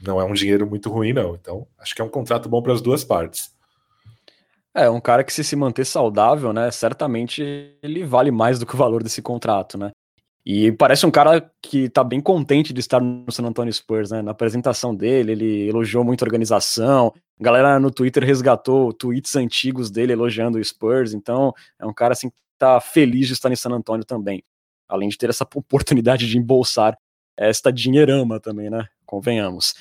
não 0.00 0.20
é 0.20 0.24
um 0.24 0.32
dinheiro 0.32 0.66
muito 0.68 0.88
ruim, 0.88 1.12
não. 1.12 1.34
Então, 1.34 1.66
acho 1.78 1.94
que 1.94 2.00
é 2.00 2.04
um 2.04 2.08
contrato 2.08 2.48
bom 2.48 2.62
para 2.62 2.72
as 2.72 2.80
duas 2.80 3.02
partes. 3.02 3.52
É, 4.72 4.88
um 4.88 5.00
cara 5.00 5.24
que 5.24 5.32
se 5.32 5.42
se 5.42 5.56
manter 5.56 5.84
saudável, 5.84 6.52
né, 6.52 6.70
certamente 6.70 7.76
ele 7.82 8.04
vale 8.04 8.30
mais 8.30 8.58
do 8.58 8.66
que 8.66 8.74
o 8.74 8.78
valor 8.78 9.02
desse 9.02 9.22
contrato, 9.22 9.78
né? 9.78 9.90
E 10.46 10.70
parece 10.72 11.06
um 11.06 11.10
cara 11.10 11.50
que 11.62 11.88
tá 11.88 12.04
bem 12.04 12.20
contente 12.20 12.72
de 12.72 12.80
estar 12.80 13.00
no 13.00 13.32
San 13.32 13.44
Antonio 13.44 13.72
Spurs, 13.72 14.10
né? 14.10 14.20
Na 14.20 14.32
apresentação 14.32 14.94
dele, 14.94 15.32
ele 15.32 15.68
elogiou 15.68 16.04
muito 16.04 16.22
a 16.22 16.26
organização. 16.26 17.14
A 17.40 17.42
galera 17.42 17.80
no 17.80 17.90
Twitter 17.90 18.22
resgatou 18.22 18.92
tweets 18.92 19.34
antigos 19.36 19.90
dele 19.90 20.12
elogiando 20.12 20.58
o 20.58 20.64
Spurs, 20.64 21.14
então 21.14 21.54
é 21.80 21.86
um 21.86 21.94
cara 21.94 22.12
assim 22.12 22.28
que 22.28 22.36
tá 22.58 22.78
feliz 22.78 23.26
de 23.26 23.32
estar 23.32 23.50
em 23.50 23.56
San 23.56 23.70
Antonio 23.70 24.04
também. 24.04 24.44
Além 24.86 25.08
de 25.08 25.16
ter 25.16 25.30
essa 25.30 25.44
oportunidade 25.54 26.28
de 26.28 26.36
embolsar 26.36 26.98
esta 27.36 27.72
dinheirama 27.72 28.38
também, 28.38 28.68
né? 28.68 28.86
Convenhamos. 29.06 29.74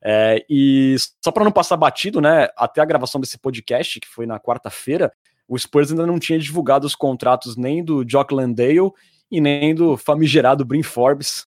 É, 0.00 0.44
e 0.48 0.94
só 1.24 1.32
para 1.32 1.44
não 1.44 1.50
passar 1.50 1.76
batido, 1.76 2.20
né? 2.20 2.46
Até 2.56 2.80
a 2.80 2.84
gravação 2.84 3.20
desse 3.20 3.36
podcast, 3.36 3.98
que 3.98 4.06
foi 4.06 4.26
na 4.26 4.38
quarta-feira, 4.38 5.12
o 5.48 5.58
Spurs 5.58 5.90
ainda 5.90 6.06
não 6.06 6.20
tinha 6.20 6.38
divulgado 6.38 6.86
os 6.86 6.94
contratos 6.94 7.56
nem 7.56 7.84
do 7.84 8.04
Jock 8.08 8.32
Landale 8.32 8.92
e 9.30 9.40
nem 9.40 9.74
do 9.74 9.96
famigerado 9.96 10.64
Brin 10.64 10.82
Forbes. 10.82 11.46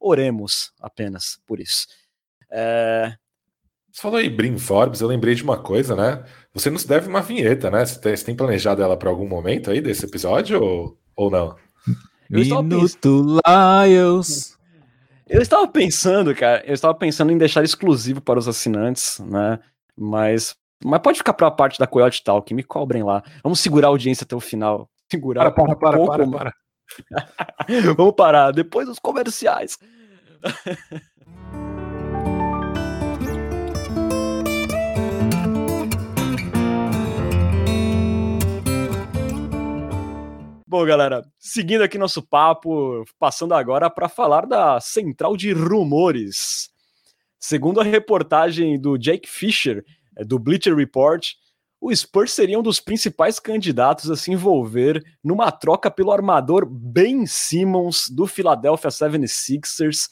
Oremos 0.00 0.72
apenas 0.80 1.38
por 1.46 1.60
isso. 1.60 1.86
É... 2.50 3.14
Você 3.90 4.00
falou 4.00 4.18
aí 4.18 4.30
Brin 4.30 4.58
Forbes, 4.58 5.00
eu 5.00 5.08
lembrei 5.08 5.34
de 5.34 5.42
uma 5.42 5.58
coisa, 5.58 5.94
né? 5.94 6.24
Você 6.54 6.70
nos 6.70 6.84
deve 6.84 7.08
uma 7.08 7.20
vinheta, 7.20 7.70
né? 7.70 7.84
Você 7.84 8.00
tem, 8.00 8.16
você 8.16 8.24
tem 8.24 8.34
planejado 8.34 8.82
ela 8.82 8.96
para 8.96 9.10
algum 9.10 9.28
momento 9.28 9.70
aí 9.70 9.80
desse 9.80 10.06
episódio 10.06 10.62
ou, 10.62 10.98
ou 11.14 11.30
não? 11.30 11.56
Minuto 12.30 13.38
Lions. 13.46 14.56
Eu 15.28 15.42
estava 15.42 15.68
pensando, 15.68 16.34
cara, 16.34 16.62
eu 16.66 16.72
estava 16.74 16.94
pensando 16.94 17.30
em 17.32 17.38
deixar 17.38 17.62
exclusivo 17.62 18.20
para 18.20 18.38
os 18.38 18.48
assinantes, 18.48 19.18
né? 19.20 19.58
Mas 19.96 20.56
Mas 20.84 21.00
pode 21.00 21.18
ficar 21.18 21.34
para 21.34 21.46
a 21.46 21.50
parte 21.50 21.78
da 21.78 21.86
Coyote 21.86 22.24
Talk, 22.24 22.52
me 22.54 22.62
cobrem 22.62 23.02
lá. 23.02 23.22
Vamos 23.42 23.60
segurar 23.60 23.88
a 23.88 23.90
audiência 23.90 24.24
até 24.24 24.34
o 24.34 24.40
final. 24.40 24.90
Segurar. 25.10 25.50
Para, 25.50 25.64
para, 25.64 25.76
para, 25.76 26.00
um 26.00 26.06
para, 26.06 26.26
para. 26.28 26.54
Vamos 27.96 28.14
parar, 28.14 28.52
depois 28.52 28.86
dos 28.86 28.98
comerciais. 28.98 29.78
Bom, 40.72 40.86
galera, 40.86 41.22
seguindo 41.38 41.82
aqui 41.82 41.98
nosso 41.98 42.22
papo, 42.22 43.04
passando 43.18 43.52
agora 43.52 43.90
para 43.90 44.08
falar 44.08 44.46
da 44.46 44.80
central 44.80 45.36
de 45.36 45.52
rumores. 45.52 46.70
Segundo 47.38 47.78
a 47.78 47.84
reportagem 47.84 48.80
do 48.80 48.96
Jake 48.96 49.28
Fisher, 49.28 49.84
é, 50.16 50.24
do 50.24 50.38
Bleacher 50.38 50.74
Report, 50.74 51.34
o 51.82 51.92
Spurs 51.92 52.30
seria 52.30 52.56
um 52.56 52.62
dos 52.62 52.78
principais 52.78 53.40
candidatos 53.40 54.08
a 54.08 54.14
se 54.14 54.30
envolver 54.30 55.02
numa 55.22 55.50
troca 55.50 55.90
pelo 55.90 56.12
armador 56.12 56.64
Ben 56.64 57.26
Simmons 57.26 58.08
do 58.08 58.24
Philadelphia 58.24 58.88
76ers. 58.88 60.08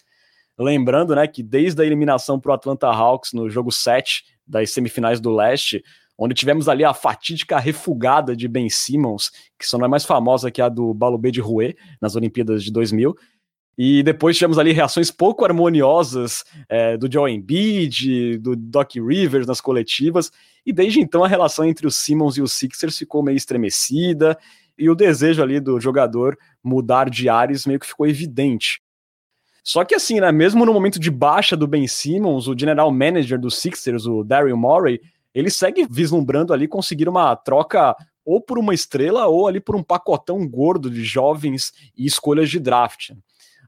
Lembrando 0.59 1.15
né, 1.15 1.29
que 1.29 1.45
desde 1.45 1.81
a 1.81 1.87
eliminação 1.87 2.41
para 2.41 2.51
o 2.51 2.55
Atlanta 2.55 2.89
Hawks 2.89 3.33
no 3.33 3.49
jogo 3.49 3.71
7 3.71 4.25
das 4.45 4.73
semifinais 4.73 5.21
do 5.21 5.33
leste, 5.33 5.81
onde 6.19 6.35
tivemos 6.35 6.69
ali 6.69 6.85
a 6.85 6.93
fatídica 6.93 7.57
refugada 7.61 8.35
de 8.35 8.49
Ben 8.49 8.69
Simmons, 8.69 9.31
que 9.57 9.65
só 9.65 9.79
não 9.79 9.85
é 9.87 9.89
mais 9.89 10.05
famosa 10.05 10.51
que 10.51 10.61
a 10.61 10.69
do 10.69 10.93
Balubê 10.93 11.31
de 11.31 11.41
Rouet, 11.41 11.77
nas 12.03 12.17
Olimpíadas 12.17 12.65
de 12.65 12.73
2000. 12.73 13.15
E 13.79 14.03
depois 14.03 14.37
tivemos 14.37 14.59
ali 14.59 14.73
reações 14.73 15.11
pouco 15.11 15.45
harmoniosas 15.45 16.45
é, 16.69 16.97
do 16.97 17.11
Joe 17.11 17.33
Embiid, 17.33 18.39
do 18.39 18.55
Doc 18.55 18.95
Rivers 18.95 19.47
nas 19.47 19.61
coletivas, 19.61 20.31
e 20.67 20.73
desde 20.73 21.01
então 21.01 21.25
a 21.25 21.29
relação 21.29 21.65
entre 21.65 21.87
os 21.87 21.97
Simmons 21.97 22.37
e 22.37 22.43
os 22.43 22.53
Sixers 22.53 22.99
ficou 22.99 23.23
meio 23.23 23.37
estremecida, 23.37 24.37
e 24.77 24.89
o 24.89 24.95
desejo 24.95 25.43
ali 25.43 25.61
do 25.61 25.81
jogador 25.81 26.37
mudar 26.63 27.09
de 27.09 27.29
ares 27.29 27.67
meio 27.67 27.79
que 27.79 27.87
ficou 27.87 28.07
evidente. 28.07 28.81
Só 29.63 29.85
que 29.85 29.95
assim, 29.95 30.21
né, 30.21 30.33
mesmo 30.33 30.65
no 30.65 30.73
momento 30.73 30.99
de 30.99 31.11
baixa 31.11 31.57
do 31.57 31.67
Ben 31.67 31.87
Simmons, 31.87 32.49
o 32.49 32.59
general 32.59 32.91
manager 32.91 33.39
dos 33.39 33.59
Sixers, 33.59 34.07
o 34.07 34.25
Daryl 34.25 34.57
Morey, 34.57 35.01
ele 35.35 35.51
segue 35.51 35.87
vislumbrando 35.89 36.53
ali 36.53 36.67
conseguir 36.67 37.09
uma 37.09 37.37
troca 37.37 37.95
ou 38.25 38.41
por 38.41 38.59
uma 38.59 38.75
estrela 38.75 39.27
ou 39.27 39.47
ali 39.47 39.61
por 39.61 39.77
um 39.77 39.83
pacotão 39.83 40.47
gordo 40.49 40.91
de 40.91 41.05
jovens 41.05 41.73
e 41.97 42.07
escolhas 42.07 42.51
de 42.51 42.59
draft. 42.59 43.13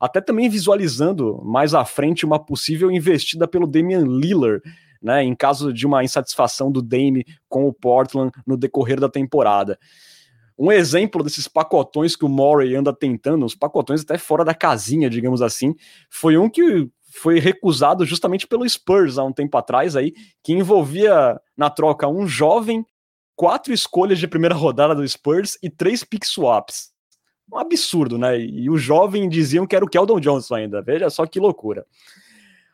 Até 0.03 0.21
também 0.21 0.49
visualizando 0.49 1.41
mais 1.45 1.75
à 1.75 1.85
frente 1.85 2.27
uma 2.27 2.37
possível 2.37 2.91
investida 2.91 3.47
pelo 3.47 3.69
Damian 3.69 4.05
Lillard, 4.05 4.61
né, 5.01 5.23
em 5.23 5.33
caso 5.33 5.73
de 5.73 5.87
uma 5.87 6.03
insatisfação 6.03 6.73
do 6.73 6.83
Dame 6.83 7.25
com 7.49 7.69
o 7.69 7.73
Portland 7.73 8.33
no 8.45 8.57
decorrer 8.57 8.99
da 8.99 9.09
temporada. 9.09 9.79
Um 10.59 10.73
exemplo 10.73 11.23
desses 11.23 11.47
pacotões 11.47 12.17
que 12.17 12.25
o 12.25 12.29
Murray 12.29 12.75
anda 12.75 12.93
tentando, 12.93 13.45
uns 13.45 13.55
pacotões 13.55 14.03
até 14.03 14.19
fora 14.19 14.45
da 14.45 14.53
casinha, 14.53 15.09
digamos 15.09 15.41
assim, 15.41 15.73
foi 16.11 16.37
um 16.37 16.51
que 16.51 16.91
foi 17.13 17.39
recusado 17.39 18.05
justamente 18.05 18.47
pelo 18.47 18.69
Spurs 18.69 19.19
há 19.19 19.25
um 19.25 19.33
tempo 19.33 19.57
atrás 19.57 19.95
aí, 19.95 20.15
que 20.43 20.53
envolvia 20.53 21.41
na 21.57 21.71
troca 21.71 22.09
um 22.09 22.27
jovem, 22.27 22.85
quatro 23.37 23.73
escolhas 23.73 24.19
de 24.19 24.27
primeira 24.27 24.55
rodada 24.55 24.97
do 24.97 25.07
Spurs 25.07 25.57
e 25.63 25.71
três 25.71 26.03
pick 26.03 26.25
swaps. 26.25 26.92
Um 27.53 27.59
absurdo, 27.59 28.17
né? 28.17 28.41
E 28.41 28.71
o 28.71 28.79
jovem 28.79 29.29
diziam 29.29 29.67
que 29.67 29.77
era 29.77 29.85
o 29.85 29.89
Keldon 29.89 30.19
Johnson 30.19 30.55
ainda. 30.55 30.81
Veja 30.81 31.11
só 31.11 31.27
que 31.27 31.39
loucura. 31.39 31.85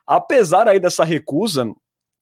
Apesar 0.06 0.68
aí 0.68 0.78
dessa 0.78 1.04
recusa, 1.04 1.70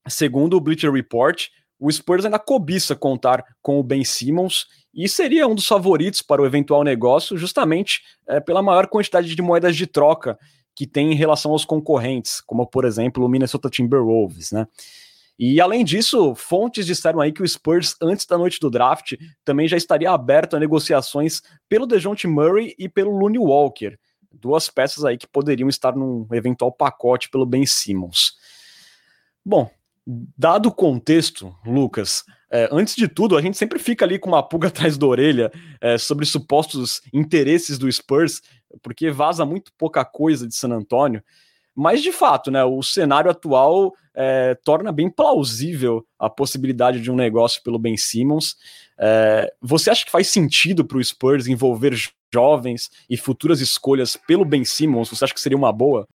segundo 0.07 0.57
o 0.57 0.59
Bleacher 0.59 0.91
Report, 0.91 1.47
o 1.79 1.91
Spurs 1.91 2.25
ainda 2.25 2.39
cobiça 2.39 2.95
contar 2.95 3.45
com 3.61 3.79
o 3.79 3.83
Ben 3.83 4.03
Simmons 4.03 4.65
e 4.93 5.07
seria 5.07 5.47
um 5.47 5.53
dos 5.53 5.67
favoritos 5.67 6.23
para 6.23 6.41
o 6.41 6.45
eventual 6.45 6.83
negócio, 6.83 7.37
justamente 7.37 8.01
é, 8.27 8.39
pela 8.39 8.63
maior 8.63 8.87
quantidade 8.87 9.33
de 9.35 9.41
moedas 9.41 9.75
de 9.75 9.85
troca 9.85 10.37
que 10.75 10.87
tem 10.87 11.11
em 11.11 11.15
relação 11.15 11.51
aos 11.51 11.63
concorrentes, 11.63 12.41
como 12.41 12.65
por 12.65 12.85
exemplo 12.85 13.23
o 13.23 13.29
Minnesota 13.29 13.69
Timberwolves, 13.69 14.51
né? 14.51 14.67
E 15.39 15.61
além 15.61 15.85
disso, 15.85 16.33
fontes 16.35 16.85
disseram 16.85 17.21
aí 17.21 17.31
que 17.31 17.43
o 17.43 17.47
Spurs, 17.47 17.95
antes 18.01 18.25
da 18.25 18.37
noite 18.37 18.59
do 18.59 18.69
draft, 18.69 19.13
também 19.45 19.67
já 19.67 19.77
estaria 19.77 20.09
aberto 20.09 20.55
a 20.55 20.59
negociações 20.59 21.41
pelo 21.69 21.85
DeJounte 21.85 22.27
Murray 22.27 22.73
e 22.77 22.89
pelo 22.89 23.17
Looney 23.17 23.37
Walker, 23.37 23.97
duas 24.31 24.69
peças 24.69 25.05
aí 25.05 25.17
que 25.17 25.27
poderiam 25.27 25.69
estar 25.69 25.95
num 25.95 26.27
eventual 26.33 26.71
pacote 26.71 27.29
pelo 27.29 27.45
Ben 27.45 27.65
Simmons. 27.65 28.33
Bom, 29.45 29.69
dado 30.05 30.69
o 30.69 30.73
contexto, 30.73 31.55
Lucas, 31.65 32.23
é, 32.49 32.67
antes 32.71 32.95
de 32.95 33.07
tudo, 33.07 33.37
a 33.37 33.41
gente 33.41 33.57
sempre 33.57 33.77
fica 33.77 34.05
ali 34.05 34.17
com 34.17 34.29
uma 34.29 34.41
pulga 34.41 34.69
atrás 34.69 34.97
da 34.97 35.05
orelha 35.05 35.51
é, 35.79 35.97
sobre 35.97 36.25
supostos 36.25 37.01
interesses 37.13 37.77
do 37.77 37.91
Spurs 37.91 38.41
porque 38.81 39.09
vaza 39.11 39.45
muito 39.45 39.71
pouca 39.77 40.03
coisa 40.03 40.47
de 40.47 40.55
San 40.55 40.69
Antônio. 40.69 41.23
Mas, 41.79 42.01
de 42.01 42.11
fato, 42.11 42.49
né, 42.49 42.63
o 42.63 42.81
cenário 42.81 43.29
atual 43.29 43.93
é, 44.15 44.55
torna 44.63 44.91
bem 44.91 45.11
plausível 45.11 46.03
a 46.17 46.27
possibilidade 46.27 46.99
de 46.99 47.11
um 47.11 47.15
negócio 47.15 47.61
pelo 47.61 47.77
Ben 47.77 47.95
Simmons. 47.95 48.55
É, 48.97 49.53
você 49.61 49.91
acha 49.91 50.03
que 50.03 50.09
faz 50.09 50.27
sentido 50.27 50.83
para 50.83 50.97
o 50.97 51.03
Spurs 51.03 51.45
envolver 51.45 51.93
jovens 52.33 52.89
e 53.07 53.15
futuras 53.15 53.61
escolhas 53.61 54.15
pelo 54.15 54.43
Ben 54.43 54.65
Simmons? 54.65 55.09
Você 55.09 55.23
acha 55.23 55.35
que 55.35 55.39
seria 55.39 55.55
uma 55.55 55.71
boa? 55.71 56.07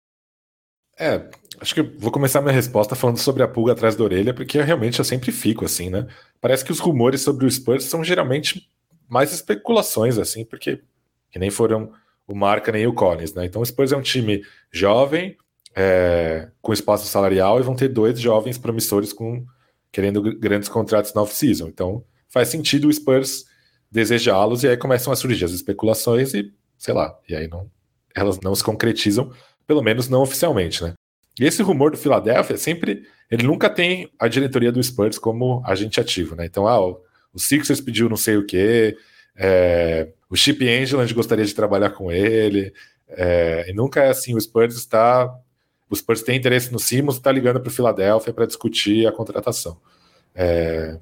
É, 0.97 1.29
acho 1.59 1.75
que 1.75 1.83
vou 1.83 2.11
começar 2.11 2.41
minha 2.41 2.51
resposta 2.53 2.95
falando 2.95 3.17
sobre 3.17 3.43
a 3.43 3.47
pulga 3.47 3.73
atrás 3.73 3.95
da 3.95 4.03
orelha, 4.03 4.33
porque 4.33 4.57
eu, 4.57 4.63
realmente 4.63 4.97
eu 4.97 5.05
sempre 5.05 5.31
fico 5.31 5.63
assim, 5.63 5.91
né? 5.91 6.07
Parece 6.41 6.65
que 6.65 6.71
os 6.71 6.79
rumores 6.79 7.21
sobre 7.21 7.45
o 7.45 7.51
Spurs 7.51 7.83
são 7.83 8.03
geralmente 8.03 8.67
mais 9.07 9.31
especulações, 9.31 10.17
assim, 10.17 10.43
porque 10.43 10.81
que 11.29 11.37
nem 11.37 11.51
foram 11.51 11.93
o 12.27 12.35
Marca 12.35 12.71
nem 12.71 12.87
o 12.87 12.93
Collins, 12.93 13.35
né? 13.35 13.45
Então 13.45 13.61
o 13.61 13.65
Spurs 13.65 13.91
é 13.91 13.97
um 13.97 14.01
time 14.01 14.43
jovem, 14.71 15.37
é, 15.75 16.49
com 16.61 16.73
espaço 16.73 17.07
salarial, 17.07 17.59
e 17.59 17.63
vão 17.63 17.75
ter 17.75 17.87
dois 17.87 18.19
jovens 18.19 18.57
promissores 18.57 19.13
com 19.13 19.45
querendo 19.91 20.21
grandes 20.39 20.69
contratos 20.69 21.13
na 21.13 21.21
off-season. 21.21 21.67
Então 21.67 22.03
faz 22.29 22.47
sentido 22.47 22.87
o 22.87 22.93
Spurs 22.93 23.45
desejá-los, 23.91 24.63
e 24.63 24.67
aí 24.67 24.77
começam 24.77 25.11
a 25.11 25.15
surgir 25.15 25.45
as 25.45 25.51
especulações 25.51 26.33
e, 26.33 26.53
sei 26.77 26.93
lá, 26.93 27.17
e 27.27 27.35
aí 27.35 27.47
não, 27.47 27.69
elas 28.15 28.39
não 28.39 28.55
se 28.55 28.63
concretizam, 28.63 29.31
pelo 29.67 29.81
menos 29.81 30.07
não 30.07 30.21
oficialmente, 30.21 30.81
né? 30.83 30.93
E 31.39 31.45
esse 31.45 31.61
rumor 31.61 31.91
do 31.91 31.97
Philadelphia 31.97 32.57
sempre, 32.57 33.05
ele 33.29 33.43
nunca 33.43 33.69
tem 33.69 34.09
a 34.19 34.27
diretoria 34.27 34.71
do 34.71 34.81
Spurs 34.83 35.17
como 35.17 35.61
agente 35.65 35.99
ativo, 35.99 36.35
né? 36.35 36.45
Então, 36.45 36.67
ah, 36.67 36.79
o, 36.79 37.01
o 37.33 37.39
Sixers 37.39 37.81
pediu 37.81 38.09
não 38.09 38.17
sei 38.17 38.37
o 38.37 38.45
quê, 38.45 38.97
é, 39.35 40.09
o 40.29 40.35
Chip 40.35 40.67
Angel, 40.67 40.99
a 40.99 41.05
gente 41.05 41.15
gostaria 41.15 41.45
de 41.45 41.53
trabalhar 41.53 41.91
com 41.91 42.11
ele. 42.11 42.73
É, 43.09 43.69
e 43.69 43.73
nunca 43.73 44.03
é 44.03 44.09
assim, 44.09 44.35
o 44.35 44.41
Spurs 44.41 44.75
está. 44.75 45.33
O 45.91 45.95
Spurs 45.95 46.21
tem 46.21 46.37
interesse 46.37 46.71
no 46.71 46.79
Simmons 46.79 47.17
está 47.17 47.29
ligando 47.29 47.59
para 47.59 47.67
o 47.67 47.71
Philadelphia 47.71 48.31
para 48.31 48.45
discutir 48.45 49.05
a 49.05 49.11
contratação. 49.11 49.77
É, 50.33 50.97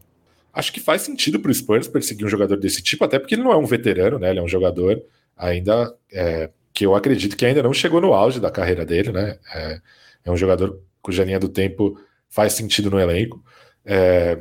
acho 0.52 0.73
que 0.73 0.80
faz 0.80 1.04
sentido 1.04 1.39
para 1.39 1.52
o 1.52 1.54
Spurs 1.54 1.88
perseguir 1.88 2.25
um 2.25 2.30
jogador 2.30 2.58
desse 2.58 2.82
tipo, 2.82 3.06
até 3.06 3.19
porque 3.19 3.36
ele 3.36 3.43
não 3.43 3.52
é 3.52 3.56
um 3.56 3.67
veterano, 3.67 4.17
né? 4.17 4.32
Ele 4.32 4.39
é 4.39 4.41
um 4.41 4.47
jogador 4.47 4.99
ainda 5.38 5.95
é, 6.12 6.49
que 6.73 6.88
eu 6.88 6.95
acredito 6.95 7.38
que 7.38 7.45
ainda 7.45 7.62
não 7.62 7.71
chegou 7.71 8.02
no 8.02 8.15
auge 8.15 8.39
da 8.39 8.49
carreira 8.49 8.84
dele, 8.84 9.12
né? 9.12 9.38
É, 9.54 9.80
é 10.25 10.32
um 10.32 10.36
jogador 10.36 10.82
cuja 11.04 11.23
linha 11.23 11.39
do 11.39 11.49
tempo 11.49 11.95
faz 12.28 12.54
sentido 12.54 12.89
no 12.89 12.99
elenco. 12.99 13.43
É, 13.86 14.39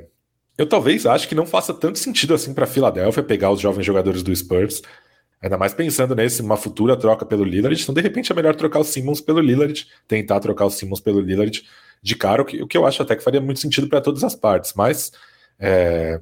eu 0.56 0.66
talvez 0.66 1.04
acho 1.04 1.28
que 1.28 1.34
não 1.34 1.44
faça 1.44 1.74
tanto 1.74 1.98
sentido 1.98 2.32
assim 2.32 2.54
para 2.54 2.64
a 2.64 2.66
Filadélfia 2.66 3.22
pegar 3.22 3.50
os 3.50 3.61
jovens 3.61 3.84
jogadores 3.84 4.22
do 4.22 4.34
Spurs, 4.34 4.80
ainda 5.42 5.57
mais 5.57 5.72
pensando 5.72 6.14
nesse 6.14 6.42
uma 6.42 6.57
futura 6.57 6.96
troca 6.96 7.24
pelo 7.24 7.44
Lillard. 7.44 7.81
Então, 7.81 7.94
de 7.94 8.01
repente, 8.01 8.33
é 8.33 8.35
melhor 8.35 8.55
trocar 8.55 8.81
o 8.81 8.85
Simmons 8.85 9.20
pelo 9.20 9.40
Lillard, 9.40 9.87
tentar 10.07 10.40
trocar 10.40 10.66
o 10.66 10.70
Simmons 10.70 11.01
pelo 11.01 11.20
Lillard 11.20 11.64
de 12.03 12.16
cara, 12.16 12.42
o 12.42 12.44
que, 12.44 12.62
o 12.62 12.66
que 12.66 12.77
eu 12.77 12.87
acho 12.87 13.03
até 13.03 13.16
que 13.16 13.22
faria 13.22 13.41
muito 13.41 13.61
sentido 13.61 13.89
para 13.89 14.01
todas 14.01 14.22
as 14.24 14.34
partes. 14.34 14.74
Mas, 14.74 15.12
é, 15.59 16.20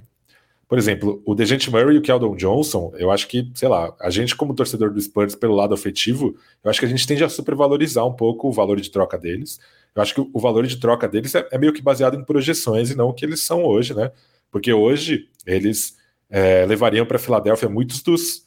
por 0.68 0.78
exemplo, 0.78 1.22
o 1.24 1.34
Dejante 1.34 1.70
Murray 1.70 1.96
e 1.96 1.98
o 1.98 2.02
Keldon 2.02 2.34
Johnson, 2.36 2.92
eu 2.96 3.10
acho 3.10 3.28
que, 3.28 3.50
sei 3.54 3.68
lá, 3.68 3.94
a 4.00 4.10
gente, 4.10 4.34
como 4.34 4.54
torcedor 4.54 4.92
do 4.92 5.00
Spurs, 5.00 5.34
pelo 5.34 5.54
lado 5.54 5.74
afetivo, 5.74 6.36
eu 6.64 6.70
acho 6.70 6.80
que 6.80 6.86
a 6.86 6.88
gente 6.88 7.06
tende 7.06 7.22
a 7.22 7.28
supervalorizar 7.28 8.06
um 8.06 8.12
pouco 8.12 8.48
o 8.48 8.52
valor 8.52 8.80
de 8.80 8.90
troca 8.90 9.16
deles. 9.16 9.60
Eu 9.94 10.02
acho 10.02 10.14
que 10.14 10.20
o 10.20 10.40
valor 10.40 10.66
de 10.66 10.76
troca 10.76 11.08
deles 11.08 11.34
é, 11.34 11.46
é 11.50 11.58
meio 11.58 11.72
que 11.72 11.82
baseado 11.82 12.16
em 12.16 12.24
projeções 12.24 12.90
e 12.90 12.96
não 12.96 13.08
o 13.08 13.14
que 13.14 13.24
eles 13.24 13.40
são 13.40 13.64
hoje, 13.64 13.94
né? 13.94 14.10
Porque 14.50 14.72
hoje 14.72 15.28
eles 15.46 15.96
é, 16.28 16.66
levariam 16.66 17.06
para 17.06 17.18
Filadélfia 17.18 17.68
muitos 17.68 18.02
dos 18.02 18.45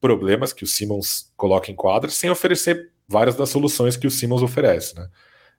problemas 0.00 0.52
que 0.52 0.64
o 0.64 0.66
Simmons 0.66 1.30
coloca 1.36 1.70
em 1.70 1.74
quadra 1.74 2.10
sem 2.10 2.30
oferecer 2.30 2.90
várias 3.06 3.36
das 3.36 3.50
soluções 3.50 3.96
que 3.96 4.06
o 4.06 4.10
Simmons 4.10 4.42
oferece, 4.42 4.94
né? 4.94 5.08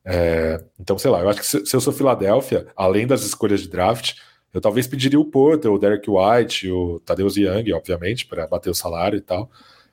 É, 0.03 0.63
então, 0.79 0.97
sei 0.97 1.11
lá, 1.11 1.19
eu 1.19 1.29
acho 1.29 1.39
que 1.39 1.45
se, 1.45 1.65
se, 1.65 1.75
eu 1.75 1.81
sou 1.81 1.93
Filadélfia, 1.93 2.67
além 2.75 3.05
das 3.05 3.21
escolhas 3.23 3.61
de 3.61 3.69
draft, 3.69 4.15
eu 4.53 4.59
talvez 4.59 4.87
pediria 4.87 5.19
o 5.19 5.25
Porter, 5.25 5.71
o 5.71 5.77
Derek 5.77 6.09
White, 6.09 6.71
o 6.71 6.99
Tadeusz 7.01 7.37
Young, 7.37 7.71
obviamente, 7.73 8.25
para 8.25 8.47
bater 8.47 8.69
o 8.69 8.73
salário 8.73 9.17
e 9.17 9.21
tal, 9.21 9.49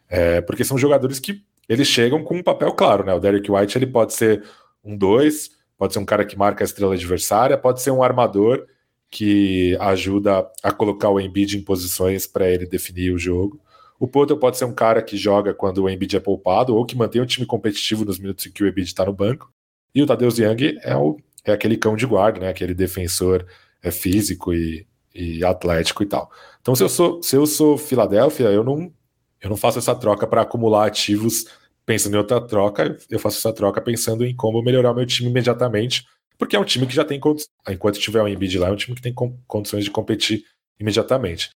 é, 0.08 0.40
porque 0.40 0.64
são 0.64 0.78
jogadores 0.78 1.20
que 1.20 1.42
eles 1.68 1.86
chegam 1.86 2.24
com 2.24 2.36
um 2.36 2.42
papel 2.42 2.72
claro, 2.72 3.04
né? 3.04 3.12
O 3.12 3.20
Derek 3.20 3.50
White 3.50 3.76
ele 3.76 3.86
pode 3.86 4.14
ser 4.14 4.42
um 4.82 4.96
2, 4.96 5.50
pode 5.76 5.92
ser 5.92 5.98
um 5.98 6.04
cara 6.04 6.24
que 6.24 6.36
marca 6.36 6.64
a 6.64 6.66
estrela 6.66 6.94
adversária, 6.94 7.58
pode 7.58 7.82
ser 7.82 7.90
um 7.90 8.02
armador 8.02 8.66
que 9.10 9.76
ajuda 9.80 10.50
a 10.62 10.72
colocar 10.72 11.10
o 11.10 11.20
Embiid 11.20 11.58
em 11.58 11.62
posições 11.62 12.26
para 12.26 12.48
ele 12.48 12.66
definir 12.66 13.12
o 13.12 13.18
jogo. 13.18 13.60
O 13.98 14.06
Porto 14.06 14.36
pode 14.36 14.56
ser 14.56 14.64
um 14.64 14.72
cara 14.72 15.02
que 15.02 15.16
joga 15.16 15.52
quando 15.52 15.82
o 15.82 15.90
Embiid 15.90 16.16
é 16.16 16.20
poupado 16.20 16.76
ou 16.76 16.86
que 16.86 16.96
mantém 16.96 17.20
o 17.20 17.26
time 17.26 17.46
competitivo 17.46 18.04
nos 18.04 18.18
minutos 18.18 18.46
em 18.46 18.52
que 18.52 18.62
o 18.62 18.68
Embiid 18.68 18.88
está 18.88 19.04
no 19.04 19.12
banco. 19.12 19.52
E 19.94 20.02
o 20.02 20.06
Tadeusz 20.06 20.38
Young 20.38 20.78
é, 20.82 20.96
o, 20.96 21.16
é 21.44 21.52
aquele 21.52 21.76
cão 21.76 21.96
de 21.96 22.06
guarda, 22.06 22.40
né? 22.40 22.48
aquele 22.48 22.74
defensor 22.74 23.44
é, 23.82 23.90
físico 23.90 24.54
e, 24.54 24.86
e 25.14 25.44
atlético 25.44 26.02
e 26.02 26.06
tal. 26.06 26.30
Então, 26.60 26.74
se 26.76 26.84
eu 26.84 26.88
sou, 26.88 27.22
se 27.22 27.34
eu 27.34 27.46
sou 27.46 27.76
Filadélfia, 27.76 28.46
eu 28.46 28.62
não, 28.62 28.92
eu 29.40 29.50
não 29.50 29.56
faço 29.56 29.78
essa 29.78 29.94
troca 29.94 30.26
para 30.26 30.42
acumular 30.42 30.86
ativos 30.86 31.46
pensando 31.84 32.14
em 32.14 32.18
outra 32.18 32.38
troca, 32.38 32.98
eu 33.08 33.18
faço 33.18 33.38
essa 33.38 33.50
troca 33.50 33.80
pensando 33.80 34.24
em 34.24 34.36
como 34.36 34.62
melhorar 34.62 34.92
meu 34.92 35.06
time 35.06 35.30
imediatamente, 35.30 36.04
porque 36.36 36.54
é 36.54 36.60
um 36.60 36.64
time 36.64 36.86
que 36.86 36.94
já 36.94 37.02
tem 37.02 37.18
enquanto 37.66 37.98
tiver 37.98 38.22
um 38.22 38.28
Embiid 38.28 38.58
lá, 38.58 38.68
é 38.68 38.70
um 38.70 38.76
time 38.76 38.94
que 38.94 39.00
tem 39.00 39.14
condições 39.46 39.84
de 39.84 39.90
competir 39.90 40.44
imediatamente. 40.78 41.50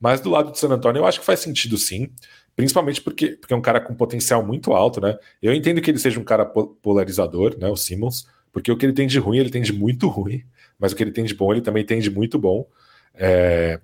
Mas 0.00 0.20
do 0.20 0.30
lado 0.30 0.50
do 0.50 0.58
San 0.58 0.68
Antonio, 0.68 1.00
eu 1.00 1.06
acho 1.06 1.20
que 1.20 1.26
faz 1.26 1.40
sentido 1.40 1.78
sim, 1.78 2.10
principalmente 2.56 3.00
porque, 3.00 3.36
porque 3.36 3.54
é 3.54 3.56
um 3.56 3.62
cara 3.62 3.80
com 3.80 3.94
potencial 3.94 4.44
muito 4.44 4.72
alto, 4.72 5.00
né? 5.00 5.16
Eu 5.42 5.52
entendo 5.52 5.80
que 5.80 5.90
ele 5.90 5.98
seja 5.98 6.20
um 6.20 6.24
cara 6.24 6.44
polarizador, 6.44 7.56
né? 7.58 7.68
O 7.68 7.76
Simmons, 7.76 8.26
porque 8.52 8.70
o 8.70 8.76
que 8.76 8.86
ele 8.86 8.92
tem 8.92 9.06
de 9.06 9.18
ruim, 9.18 9.38
ele 9.38 9.50
tem 9.50 9.62
de 9.62 9.72
muito 9.72 10.08
ruim, 10.08 10.44
mas 10.78 10.92
o 10.92 10.96
que 10.96 11.02
ele 11.02 11.12
tem 11.12 11.24
de 11.24 11.34
bom, 11.34 11.52
ele 11.52 11.62
também 11.62 11.84
tem 11.84 12.00
de 12.00 12.10
muito 12.10 12.38
bom. 12.38 12.66
É... 13.14 13.80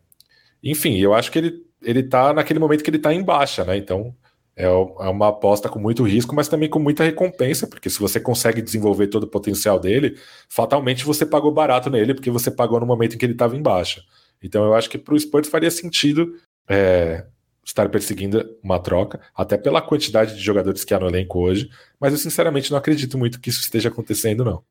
Enfim, 0.63 0.99
eu 0.99 1.15
acho 1.15 1.31
que 1.33 1.39
ele, 1.39 1.65
ele 1.83 2.03
tá 2.03 2.33
naquele 2.33 2.59
momento 2.59 2.85
que 2.85 2.91
ele 2.91 2.99
tá 2.99 3.13
em 3.15 3.23
baixa, 3.23 3.65
né? 3.65 3.77
Então 3.77 4.15
é, 4.57 4.65
é 4.67 4.69
uma 5.09 5.29
aposta 5.29 5.69
com 5.69 5.79
muito 5.79 6.03
risco, 6.03 6.35
mas 6.35 6.49
também 6.49 6.69
com 6.69 6.79
muita 6.79 7.03
recompensa, 7.03 7.67
porque 7.67 7.89
se 7.89 7.99
você 7.99 8.21
consegue 8.21 8.61
desenvolver 8.61 9.07
todo 9.07 9.25
o 9.25 9.29
potencial 9.29 9.79
dele, 9.81 10.17
fatalmente 10.49 11.05
você 11.05 11.25
pagou 11.25 11.51
barato 11.53 11.89
nele, 11.89 12.15
porque 12.15 12.31
você 12.31 12.51
pagou 12.51 12.79
no 12.79 12.87
momento 12.87 13.15
em 13.15 13.19
que 13.19 13.25
ele 13.25 13.33
estava 13.33 13.57
em 13.57 13.63
baixa. 13.63 14.03
Então 14.43 14.65
eu 14.65 14.75
acho 14.75 14.89
que 14.89 14.99
para 14.99 15.15
o 15.15 15.19
Spurs 15.19 15.49
faria 15.49 15.71
sentido 15.71 16.37
é, 16.69 17.25
estar 17.65 17.89
perseguindo 17.89 18.57
uma 18.63 18.79
troca, 18.79 19.21
até 19.35 19.57
pela 19.57 19.83
quantidade 19.83 20.35
de 20.35 20.41
jogadores 20.41 20.85
que 20.85 20.95
há 20.95 21.01
no 21.01 21.09
elenco 21.09 21.39
hoje, 21.39 21.71
mas 22.01 22.13
eu 22.13 22.19
sinceramente 22.19 22.71
não 22.71 22.79
acredito 22.79 23.19
muito 23.19 23.41
que 23.41 23.51
isso 23.51 23.61
esteja 23.61 23.89
acontecendo, 23.89 24.45
não. 24.45 24.63